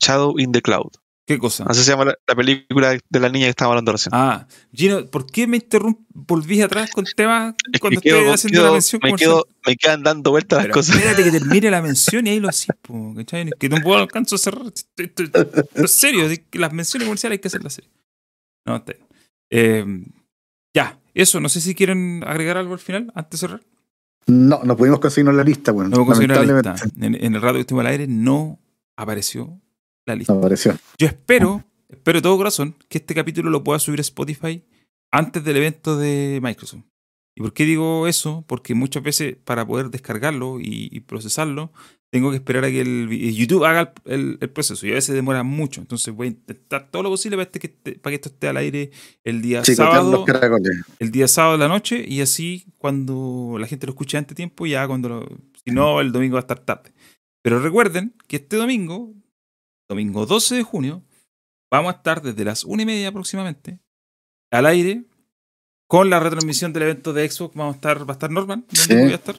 Shadow 0.00 0.38
in 0.38 0.52
the 0.52 0.62
Cloud. 0.62 0.92
¿Qué 1.26 1.38
cosa? 1.38 1.64
Así 1.66 1.82
se 1.82 1.90
llama 1.90 2.04
la, 2.04 2.14
la 2.26 2.34
película 2.36 2.96
de 3.08 3.20
la 3.20 3.28
niña 3.28 3.46
que 3.46 3.50
estábamos 3.50 3.72
hablando 3.72 3.92
recién. 3.92 4.10
Ah, 4.14 4.46
Gino, 4.72 5.04
¿por 5.06 5.26
qué 5.26 5.46
me 5.48 5.56
interrumpí? 5.56 6.04
Volví 6.14 6.62
atrás 6.62 6.90
con 6.92 7.04
temas 7.16 7.54
Es 7.66 7.72
que 7.72 7.78
cuando 7.80 8.00
quedo- 8.00 8.18
estoy 8.18 8.32
haciendo 8.34 8.58
quedo- 8.60 8.66
la 8.66 8.72
mención 8.72 9.00
me, 9.02 9.08
comercial? 9.10 9.30
quedo- 9.32 9.48
me 9.66 9.76
quedan 9.76 10.02
dando 10.04 10.30
vueltas 10.30 10.62
las 10.64 10.72
cosas. 10.72 10.94
espérate 10.96 11.24
que 11.24 11.30
termine 11.38 11.70
la 11.70 11.82
mención 11.82 12.26
y 12.26 12.30
ahí 12.30 12.38
lo 12.40 12.48
así, 12.48 12.68
po, 12.80 13.12
¿cachai? 13.16 13.50
Que 13.58 13.68
no 13.68 13.78
puedo 13.82 13.98
alcanzo 14.00 14.36
a 14.36 14.38
cerrar. 14.38 14.66
Estoy- 14.68 15.06
estoy- 15.06 15.30
estoy- 15.34 15.64
En 15.74 15.88
serio, 15.88 16.28
las 16.52 16.72
menciones 16.72 17.06
comerciales 17.08 17.36
hay 17.36 17.40
que 17.40 17.48
hacerlas 17.48 17.74
serio. 17.74 17.90
No, 18.64 18.76
está 18.76 18.92
bien. 18.92 19.06
Eh, 19.50 20.04
ya, 20.74 21.00
eso, 21.12 21.40
no 21.40 21.48
sé 21.48 21.60
si 21.60 21.74
quieren 21.74 22.22
agregar 22.24 22.56
algo 22.56 22.72
al 22.74 22.80
final, 22.80 23.10
antes 23.16 23.40
de 23.40 23.46
cerrar. 23.48 23.62
No, 24.28 24.60
no 24.62 24.76
pudimos 24.76 25.00
conseguirnos 25.00 25.34
la 25.34 25.44
lista, 25.44 25.72
bueno. 25.72 25.90
No 25.90 26.04
conseguir 26.06 26.30
la 26.30 26.36
lamentablemente. 26.42 26.84
lista. 26.84 27.04
En, 27.06 27.14
en 27.24 27.34
el 27.34 27.42
rato 27.42 27.54
que 27.54 27.60
estuvimos 27.60 27.84
al 27.86 27.92
aire 27.92 28.06
no 28.06 28.58
apareció 28.96 29.60
la 30.06 30.14
lista. 30.16 30.32
Apareció. 30.32 30.76
Yo 30.98 31.06
espero, 31.06 31.64
espero 31.88 32.18
de 32.18 32.22
todo 32.22 32.36
corazón, 32.36 32.74
que 32.88 32.98
este 32.98 33.14
capítulo 33.14 33.50
lo 33.50 33.62
pueda 33.64 33.78
subir 33.78 34.00
a 34.00 34.02
Spotify 34.02 34.62
antes 35.12 35.44
del 35.44 35.56
evento 35.56 35.96
de 35.98 36.40
Microsoft. 36.42 36.82
¿Y 37.38 37.42
por 37.42 37.52
qué 37.52 37.64
digo 37.66 38.06
eso? 38.06 38.44
Porque 38.48 38.74
muchas 38.74 39.02
veces 39.02 39.36
para 39.44 39.66
poder 39.66 39.90
descargarlo 39.90 40.58
y, 40.58 40.88
y 40.90 41.00
procesarlo, 41.00 41.70
tengo 42.10 42.30
que 42.30 42.36
esperar 42.36 42.64
a 42.64 42.70
que 42.70 42.80
el, 42.80 43.08
vi- 43.08 43.34
YouTube 43.34 43.64
haga 43.66 43.92
el, 44.06 44.12
el- 44.14 44.38
el 44.40 44.48
proceso 44.50 44.86
y 44.86 44.90
a 44.92 44.94
veces 44.94 45.14
demora 45.14 45.42
mucho. 45.42 45.82
Entonces 45.82 46.14
voy 46.14 46.28
a 46.28 46.30
intentar 46.30 46.90
todo 46.90 47.02
lo 47.02 47.10
posible 47.10 47.36
para, 47.36 47.44
este 47.44 47.58
que 47.60 47.66
esté- 47.66 47.98
para 48.00 48.12
que 48.12 48.14
esto 48.14 48.28
esté 48.30 48.48
al 48.48 48.56
aire 48.56 48.90
el 49.22 49.42
día 49.42 49.60
Chicoteando 49.60 50.24
sábado 50.24 50.24
el 50.98 51.10
día 51.10 51.28
sábado 51.28 51.52
de 51.54 51.58
la 51.58 51.68
noche 51.68 52.02
y 52.08 52.22
así 52.22 52.64
cuando 52.78 53.56
la 53.60 53.66
gente 53.66 53.86
lo 53.86 53.90
escuche 53.90 54.16
antes 54.16 54.34
tiempo, 54.34 54.64
ya 54.66 54.86
cuando 54.86 55.08
lo, 55.10 55.28
si 55.62 55.72
no, 55.72 56.00
el 56.00 56.12
domingo 56.12 56.34
va 56.34 56.40
a 56.40 56.48
estar 56.48 56.60
tarde. 56.60 56.92
Pero 57.42 57.60
recuerden 57.60 58.14
que 58.28 58.36
este 58.36 58.56
domingo, 58.56 59.12
domingo 59.88 60.26
12 60.26 60.56
de 60.56 60.62
junio, 60.62 61.02
vamos 61.70 61.92
a 61.94 61.96
estar 61.98 62.22
desde 62.22 62.44
las 62.44 62.64
una 62.64 62.82
y 62.82 62.86
media 62.86 63.08
aproximadamente 63.08 63.78
al 64.50 64.66
aire 64.66 65.04
con 65.88 66.10
la 66.10 66.18
retransmisión 66.20 66.72
del 66.72 66.84
evento 66.84 67.12
de 67.12 67.28
Xbox. 67.28 67.54
Vamos 67.54 67.74
a 67.74 67.76
estar, 67.76 68.00
va 68.08 68.12
a 68.12 68.16
estar 68.16 68.30
Norman, 68.30 68.64
Sí. 68.72 68.94
voy 68.94 69.12
a 69.12 69.14
estar. 69.16 69.36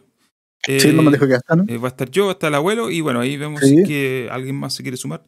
Sí, 0.65 0.89
Eh, 0.89 0.93
no 0.93 1.01
me 1.03 1.11
dijo 1.11 1.25
que 1.25 1.31
ya 1.31 1.37
está, 1.37 1.55
¿no? 1.55 1.63
eh, 1.67 1.77
va 1.77 1.87
a 1.87 1.91
estar 1.91 2.09
yo, 2.09 2.25
va 2.25 2.31
a 2.31 2.33
estar 2.33 2.49
el 2.49 2.55
abuelo 2.55 2.89
y 2.89 3.01
bueno, 3.01 3.19
ahí 3.19 3.37
vemos 3.37 3.61
Sí. 3.61 3.77
si 3.77 3.83
que 3.83 4.27
alguien 4.31 4.55
más 4.55 4.73
se 4.73 4.83
quiere 4.83 4.97
sumar 4.97 5.25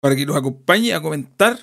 para 0.00 0.14
que 0.16 0.24
nos 0.24 0.36
acompañe 0.36 0.94
a 0.94 1.02
comentar 1.02 1.58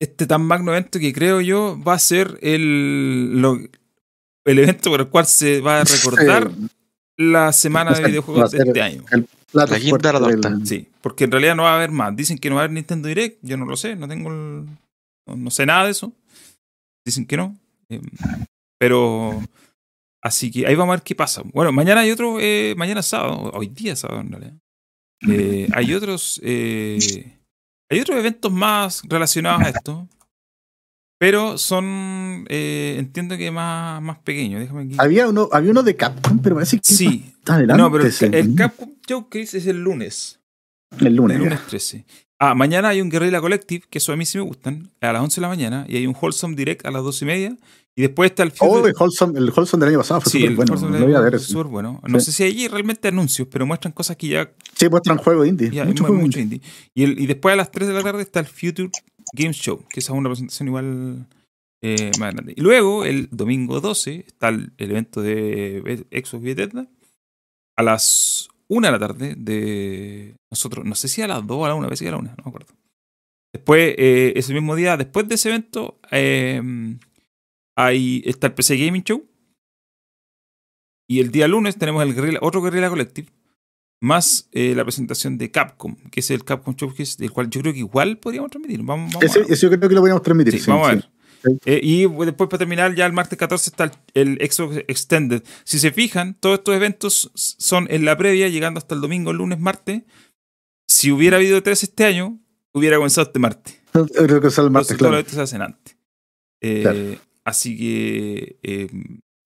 este 0.00 0.26
tan 0.26 0.42
magno 0.42 0.72
evento 0.72 0.98
que 0.98 1.12
creo 1.12 1.40
yo 1.40 1.78
va 1.82 1.94
a 1.94 1.98
ser 1.98 2.38
el, 2.42 3.40
lo- 3.40 3.58
el 4.44 4.58
evento 4.58 4.90
por 4.90 5.00
el 5.00 5.08
cual 5.08 5.26
se 5.26 5.60
va 5.60 5.80
a 5.80 5.84
recordar 5.84 6.50
Sí, 6.50 6.68
la 7.16 7.52
semana 7.52 7.92
de 7.92 8.04
videojuegos 8.06 8.50
de 8.52 8.58
este 8.58 8.82
año. 8.82 9.04
La 9.52 9.78
quinta 9.80 10.12
la 10.12 10.18
fuerte 10.18 10.34
torta. 10.42 10.50
del- 10.50 10.66
Sí, 10.66 10.88
porque 11.00 11.24
en 11.24 11.30
realidad 11.32 11.56
no 11.56 11.62
va 11.64 11.72
a 11.72 11.76
haber 11.76 11.90
más. 11.90 12.14
Dicen 12.14 12.38
que 12.38 12.48
no 12.50 12.56
va 12.56 12.62
a 12.62 12.64
haber 12.64 12.74
Nintendo 12.74 13.08
Direct, 13.08 13.38
yo 13.42 13.56
no 13.56 13.64
lo 13.64 13.76
sé, 13.76 13.96
no 13.96 14.06
tengo 14.08 14.30
el- 14.30 14.66
no, 15.26 15.36
no 15.36 15.50
sé 15.50 15.64
nada 15.66 15.84
de 15.86 15.90
eso. 15.92 16.12
Dicen 17.06 17.26
que 17.26 17.36
no. 17.36 17.56
eh, 17.90 18.00
pero 18.78 19.42
así 20.22 20.50
que 20.50 20.66
ahí 20.66 20.74
vamos 20.74 20.92
a 20.92 20.96
ver 20.96 21.02
qué 21.02 21.14
pasa. 21.14 21.42
Bueno, 21.54 21.72
mañana 21.72 22.02
hay 22.02 22.10
otro, 22.10 22.38
eh, 22.40 22.74
mañana 22.76 23.02
sábado, 23.02 23.50
hoy 23.54 23.68
día 23.68 23.96
sábado 23.96 24.20
en 24.20 24.30
realidad. 24.30 24.54
Eh, 25.28 25.68
hay 25.74 25.94
otros 25.94 26.40
eh, 26.44 26.98
hay 27.90 28.00
otros 28.00 28.18
eventos 28.18 28.52
más 28.52 29.02
relacionados 29.08 29.62
a 29.62 29.68
esto. 29.70 30.08
Pero 31.18 31.58
son, 31.58 32.46
eh, 32.48 32.96
entiendo 32.98 33.36
que 33.36 33.50
más, 33.50 34.00
más 34.00 34.18
pequeños. 34.18 34.60
Déjame 34.60 34.82
aquí. 34.84 34.94
Había 34.98 35.28
uno, 35.28 35.48
había 35.52 35.72
uno 35.72 35.82
de 35.82 35.96
Capcom, 35.96 36.38
pero 36.40 36.54
parece 36.54 36.78
que 36.78 36.82
Sí, 36.94 37.24
está 37.38 37.54
adelante. 37.56 37.82
no, 37.82 37.90
pero 37.90 38.04
el, 38.04 38.10
ese. 38.10 38.26
el 38.26 38.54
Capcom 38.54 38.90
Showcase 39.06 39.58
es 39.58 39.66
el 39.66 39.82
lunes. 39.82 40.38
El 41.00 41.16
lunes. 41.16 41.36
El 41.38 41.42
ya. 41.44 41.48
lunes 41.50 41.66
13. 41.66 42.04
Ah, 42.38 42.54
mañana 42.54 42.90
hay 42.90 43.00
un 43.00 43.08
Guerrilla 43.10 43.40
Collective, 43.40 43.84
que 43.90 43.98
eso 43.98 44.12
a 44.12 44.16
mí 44.16 44.24
sí 44.24 44.38
me 44.38 44.44
gustan, 44.44 44.90
a 45.00 45.12
las 45.12 45.22
11 45.22 45.36
de 45.36 45.42
la 45.42 45.48
mañana, 45.48 45.84
y 45.88 45.96
hay 45.96 46.06
un 46.06 46.14
Wholesome 46.20 46.54
Direct 46.54 46.86
a 46.86 46.92
las 46.92 47.02
12 47.02 47.24
y 47.24 47.26
media, 47.26 47.56
y 47.96 48.02
después 48.02 48.30
está 48.30 48.44
el 48.44 48.52
Oh, 48.60 48.76
Future- 48.76 48.88
el 48.90 48.94
Wholesome, 48.96 49.38
el 49.40 49.50
Wholesome 49.50 49.80
del 49.84 49.88
año 49.94 49.98
pasado 49.98 50.20
fue 50.20 50.30
Sí, 50.30 50.38
súper 50.38 50.50
el 50.52 50.56
bueno. 50.56 50.98
Lo 51.00 51.04
voy 51.06 51.14
a 51.16 51.20
ver. 51.20 51.34
es 51.34 51.42
ese. 51.42 51.50
súper 51.50 51.66
bueno. 51.66 52.00
No 52.06 52.20
Sí. 52.20 52.26
sé 52.26 52.32
si 52.32 52.42
hay 52.44 52.68
realmente 52.68 53.08
anuncios, 53.08 53.48
pero 53.50 53.66
muestran 53.66 53.90
cosas 53.92 54.16
que 54.16 54.28
ya, 54.28 54.52
Sí, 54.76 54.88
muestran 54.88 55.18
juego 55.18 55.44
indie. 55.44 55.68
ya 55.72 55.84
mucho 55.84 56.04
juego 56.04 56.20
mucho 56.20 56.38
indie. 56.38 56.58
indie. 56.58 56.70
Y, 56.94 57.02
el- 57.02 57.18
y 57.18 57.26
después 57.26 57.54
a 57.54 57.56
las 57.56 57.72
3 57.72 57.88
de 57.88 57.94
la 57.94 58.04
tarde 58.04 58.22
está 58.22 58.38
el 58.38 58.46
Future 58.46 58.88
Games 59.32 59.56
Show, 59.56 59.84
que 59.88 60.00
esa 60.00 60.12
es 60.12 60.18
una 60.18 60.28
presentación 60.28 60.68
igual 60.68 61.26
eh, 61.82 62.10
más 62.18 62.34
grande. 62.34 62.54
Y 62.56 62.60
luego, 62.60 63.04
el 63.04 63.28
domingo 63.30 63.80
12, 63.80 64.24
está 64.26 64.48
el, 64.48 64.72
evento 64.78 65.22
de 65.22 66.06
Xbox 66.10 66.42
y 66.42 66.54
Bethesda, 66.54 66.88
a 67.76 67.82
las 67.82 68.48
1 68.68 68.86
de 68.86 68.92
la 68.92 68.98
tarde 68.98 69.34
de 69.36 70.36
nosotros, 70.50 70.84
no 70.84 70.94
sé 70.94 71.08
si 71.08 71.22
a 71.22 71.28
las 71.28 71.46
2 71.46 71.56
o 71.56 71.64
a 71.64 71.68
la 71.68 71.74
1, 71.74 71.86
a 71.86 71.90
veces 71.90 72.04
que 72.04 72.08
a 72.08 72.12
la 72.12 72.18
1, 72.18 72.30
no 72.36 72.44
me 72.44 72.48
acuerdo. 72.48 72.74
Después, 73.52 73.94
eh, 73.96 74.32
ese 74.36 74.52
mismo 74.52 74.76
día, 74.76 74.96
después 74.96 75.28
de 75.28 75.36
ese 75.36 75.48
evento, 75.48 75.98
eh, 76.10 76.60
hay, 77.76 78.22
está 78.26 78.48
el 78.48 78.54
PC 78.54 78.76
Gaming 78.76 79.04
Show. 79.04 79.24
Y 81.10 81.20
el 81.20 81.30
día 81.30 81.48
lunes 81.48 81.78
tenemos 81.78 82.02
el 82.02 82.38
otro 82.42 82.60
Guerrilla 82.60 82.90
Collective, 82.90 83.30
más 84.00 84.48
eh, 84.52 84.74
la 84.74 84.84
presentación 84.84 85.38
de 85.38 85.50
Capcom, 85.50 85.96
que 86.10 86.20
es 86.20 86.30
el 86.30 86.44
Capcom 86.44 86.74
Showcase, 86.74 87.16
del 87.18 87.32
cual 87.32 87.50
yo 87.50 87.60
creo 87.60 87.72
que 87.72 87.80
igual 87.80 88.18
podríamos 88.18 88.50
transmitir. 88.50 88.82
Vamos, 88.82 89.12
vamos 89.12 89.36
Ese, 89.36 89.40
yo 89.56 89.68
creo 89.68 89.88
que 89.88 89.94
lo 89.94 90.00
podríamos 90.00 90.22
transmitir. 90.22 90.54
Sí, 90.54 90.60
sí, 90.60 90.70
vamos 90.70 90.88
a 90.88 90.94
ver. 90.94 91.10
Eh, 91.64 91.80
y 91.82 92.06
después 92.24 92.48
para 92.48 92.58
terminar, 92.58 92.94
ya 92.94 93.06
el 93.06 93.12
martes 93.12 93.38
14 93.38 93.70
está 93.70 93.84
el, 94.14 94.38
el 94.38 94.50
Xbox 94.50 94.78
Extended. 94.88 95.42
Si 95.64 95.78
se 95.78 95.92
fijan, 95.92 96.34
todos 96.34 96.58
estos 96.58 96.74
eventos 96.74 97.30
son 97.34 97.86
en 97.90 98.04
la 98.04 98.16
previa, 98.16 98.48
llegando 98.48 98.78
hasta 98.78 98.94
el 98.94 99.00
domingo, 99.00 99.32
lunes, 99.32 99.58
martes. 99.58 100.02
Si 100.88 101.12
hubiera 101.12 101.36
habido 101.36 101.62
tres 101.62 101.82
este 101.82 102.04
año, 102.04 102.40
hubiera 102.72 102.96
comenzado 102.96 103.26
este 103.26 103.38
martes. 103.38 103.80
Creo 103.92 104.40
que 104.40 104.48
es 104.48 104.58
el 104.58 104.70
martes, 104.70 104.92
Entonces, 104.92 104.98
todos 104.98 104.98
claro. 104.98 105.14
eventos 105.14 105.34
se 105.34 105.40
hacen 105.40 105.62
antes. 105.62 105.96
Eh, 106.60 106.82
Claro. 106.82 107.28
Así 107.44 107.78
que 107.78 108.58
eh, 108.62 108.88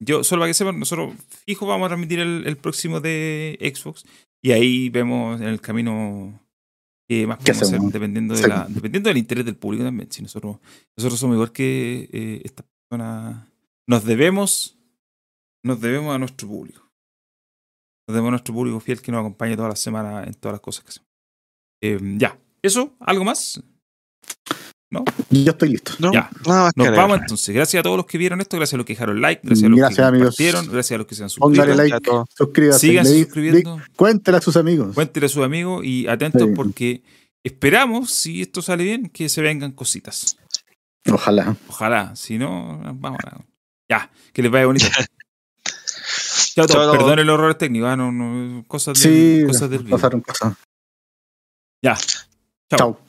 yo, 0.01 0.25
solo 0.25 0.41
para 0.41 0.51
que 0.51 0.55
sepan, 0.55 0.77
nosotros 0.81 1.15
fijo 1.47 1.67
vamos 1.67 1.87
a 1.87 1.91
transmitir 1.91 2.19
el, 2.19 2.43
el 2.47 2.57
próximo 2.57 3.01
de 3.01 3.57
Xbox 3.61 4.05
y 4.43 4.53
ahí 4.53 4.89
vemos 4.91 5.41
en 5.41 5.49
el 5.49 5.61
camino 5.61 6.41
qué 7.09 7.27
más 7.27 7.39
¿Qué 7.39 7.53
podemos 7.53 7.73
hacer, 7.73 7.81
dependiendo, 7.93 8.35
de 8.35 8.49
la, 8.49 8.67
dependiendo 8.69 9.09
del 9.09 9.19
interés 9.19 9.45
del 9.45 9.57
público 9.57 9.85
también. 9.85 10.11
Si 10.11 10.23
nosotros, 10.23 10.59
nosotros 10.97 11.19
somos 11.19 11.35
igual 11.35 11.53
que 11.53 12.09
eh, 12.13 12.43
estas 12.45 12.67
personas, 12.89 13.47
nos 13.87 14.05
debemos, 14.05 14.79
nos 15.65 15.81
debemos 15.81 16.15
a 16.15 16.19
nuestro 16.19 16.49
público. 16.49 16.81
Nos 18.09 18.15
debemos 18.15 18.29
a 18.29 18.31
nuestro 18.33 18.55
público 18.55 18.81
fiel 18.81 19.01
que 19.01 19.13
nos 19.13 19.21
acompaña 19.21 19.55
todas 19.57 19.71
las 19.71 19.81
semanas 19.81 20.27
en 20.27 20.35
todas 20.35 20.55
las 20.55 20.61
cosas 20.61 20.85
que 20.85 20.91
hacemos. 20.91 21.09
Eh, 21.83 22.17
ya, 22.19 22.39
¿eso? 22.63 22.97
¿Algo 22.99 23.25
más? 23.25 23.63
Yo 25.31 25.53
estoy 25.53 25.71
listo. 25.71 25.93
No, 25.99 26.13
Ya. 26.13 26.29
nada 26.47 26.63
más 26.65 26.73
que 26.75 26.83
Nos 26.83 26.97
vamos 26.97 27.19
entonces. 27.21 27.55
Gracias 27.55 27.81
a 27.81 27.83
todos 27.83 27.97
los 27.97 28.07
que 28.07 28.19
vieron 28.19 28.41
esto, 28.41 28.57
gracias 28.57 28.75
a 28.75 28.77
los 28.77 28.87
que 28.87 28.93
dejaron 28.93 29.21
like, 29.21 29.41
gracias 29.45 29.67
a 29.67 29.69
los 29.71 29.79
Gracias, 29.79 29.97
que 29.99 30.03
amigos. 30.05 30.25
compartieron, 30.29 30.67
gracias 30.73 30.95
a 30.95 30.99
los 30.99 31.07
que 31.07 31.15
se 31.15 31.23
han 31.23 31.31
suscrito. 31.31 31.63
Póngale 31.63 31.75
like, 31.91 32.11
suscríbase. 32.37 32.79
Sigan 32.79 33.05
le 33.05 33.23
suscribiendo, 33.25 33.77
di- 33.77 33.83
Cuéntele 33.97 34.37
a 34.37 34.41
sus 34.41 34.57
amigos. 34.57 34.95
cuéntenle 34.95 35.27
a 35.27 35.29
sus 35.29 35.45
amigos 35.45 35.85
y 35.85 36.07
atentos 36.09 36.43
Sí. 36.43 36.53
porque 36.55 37.03
esperamos, 37.45 38.11
si 38.11 38.43
esto 38.43 38.61
sale 38.63 38.85
bien, 38.85 39.09
que 39.09 39.29
se 39.29 39.41
vengan 39.43 39.73
cositas. 39.73 40.37
Ojalá. 41.11 41.57
Ojalá, 41.69 42.15
si 42.15 42.39
no, 42.39 42.79
vamos 42.97 43.19
a... 43.27 43.41
Ya, 43.91 44.11
que 44.33 44.43
les 44.43 44.51
vaya 44.53 44.67
bonito. 44.67 44.87
Chao 46.55 46.67
Chao. 46.67 46.93
Perdón 46.93 47.27
los 47.27 47.35
errores 47.35 47.57
técnicos, 47.59 47.89
ah, 47.89 47.97
no, 47.97 48.13
no, 48.13 48.63
cosas, 48.69 49.01
del, 49.03 49.41
Sí, 49.41 49.47
cosas 49.47 49.71
del 49.71 49.83
video. 49.85 49.97
pasaron 49.97 50.21
cosas. 50.21 50.55
Ya. 51.83 51.97
Chao. 51.97 52.77
Chao. 52.79 53.01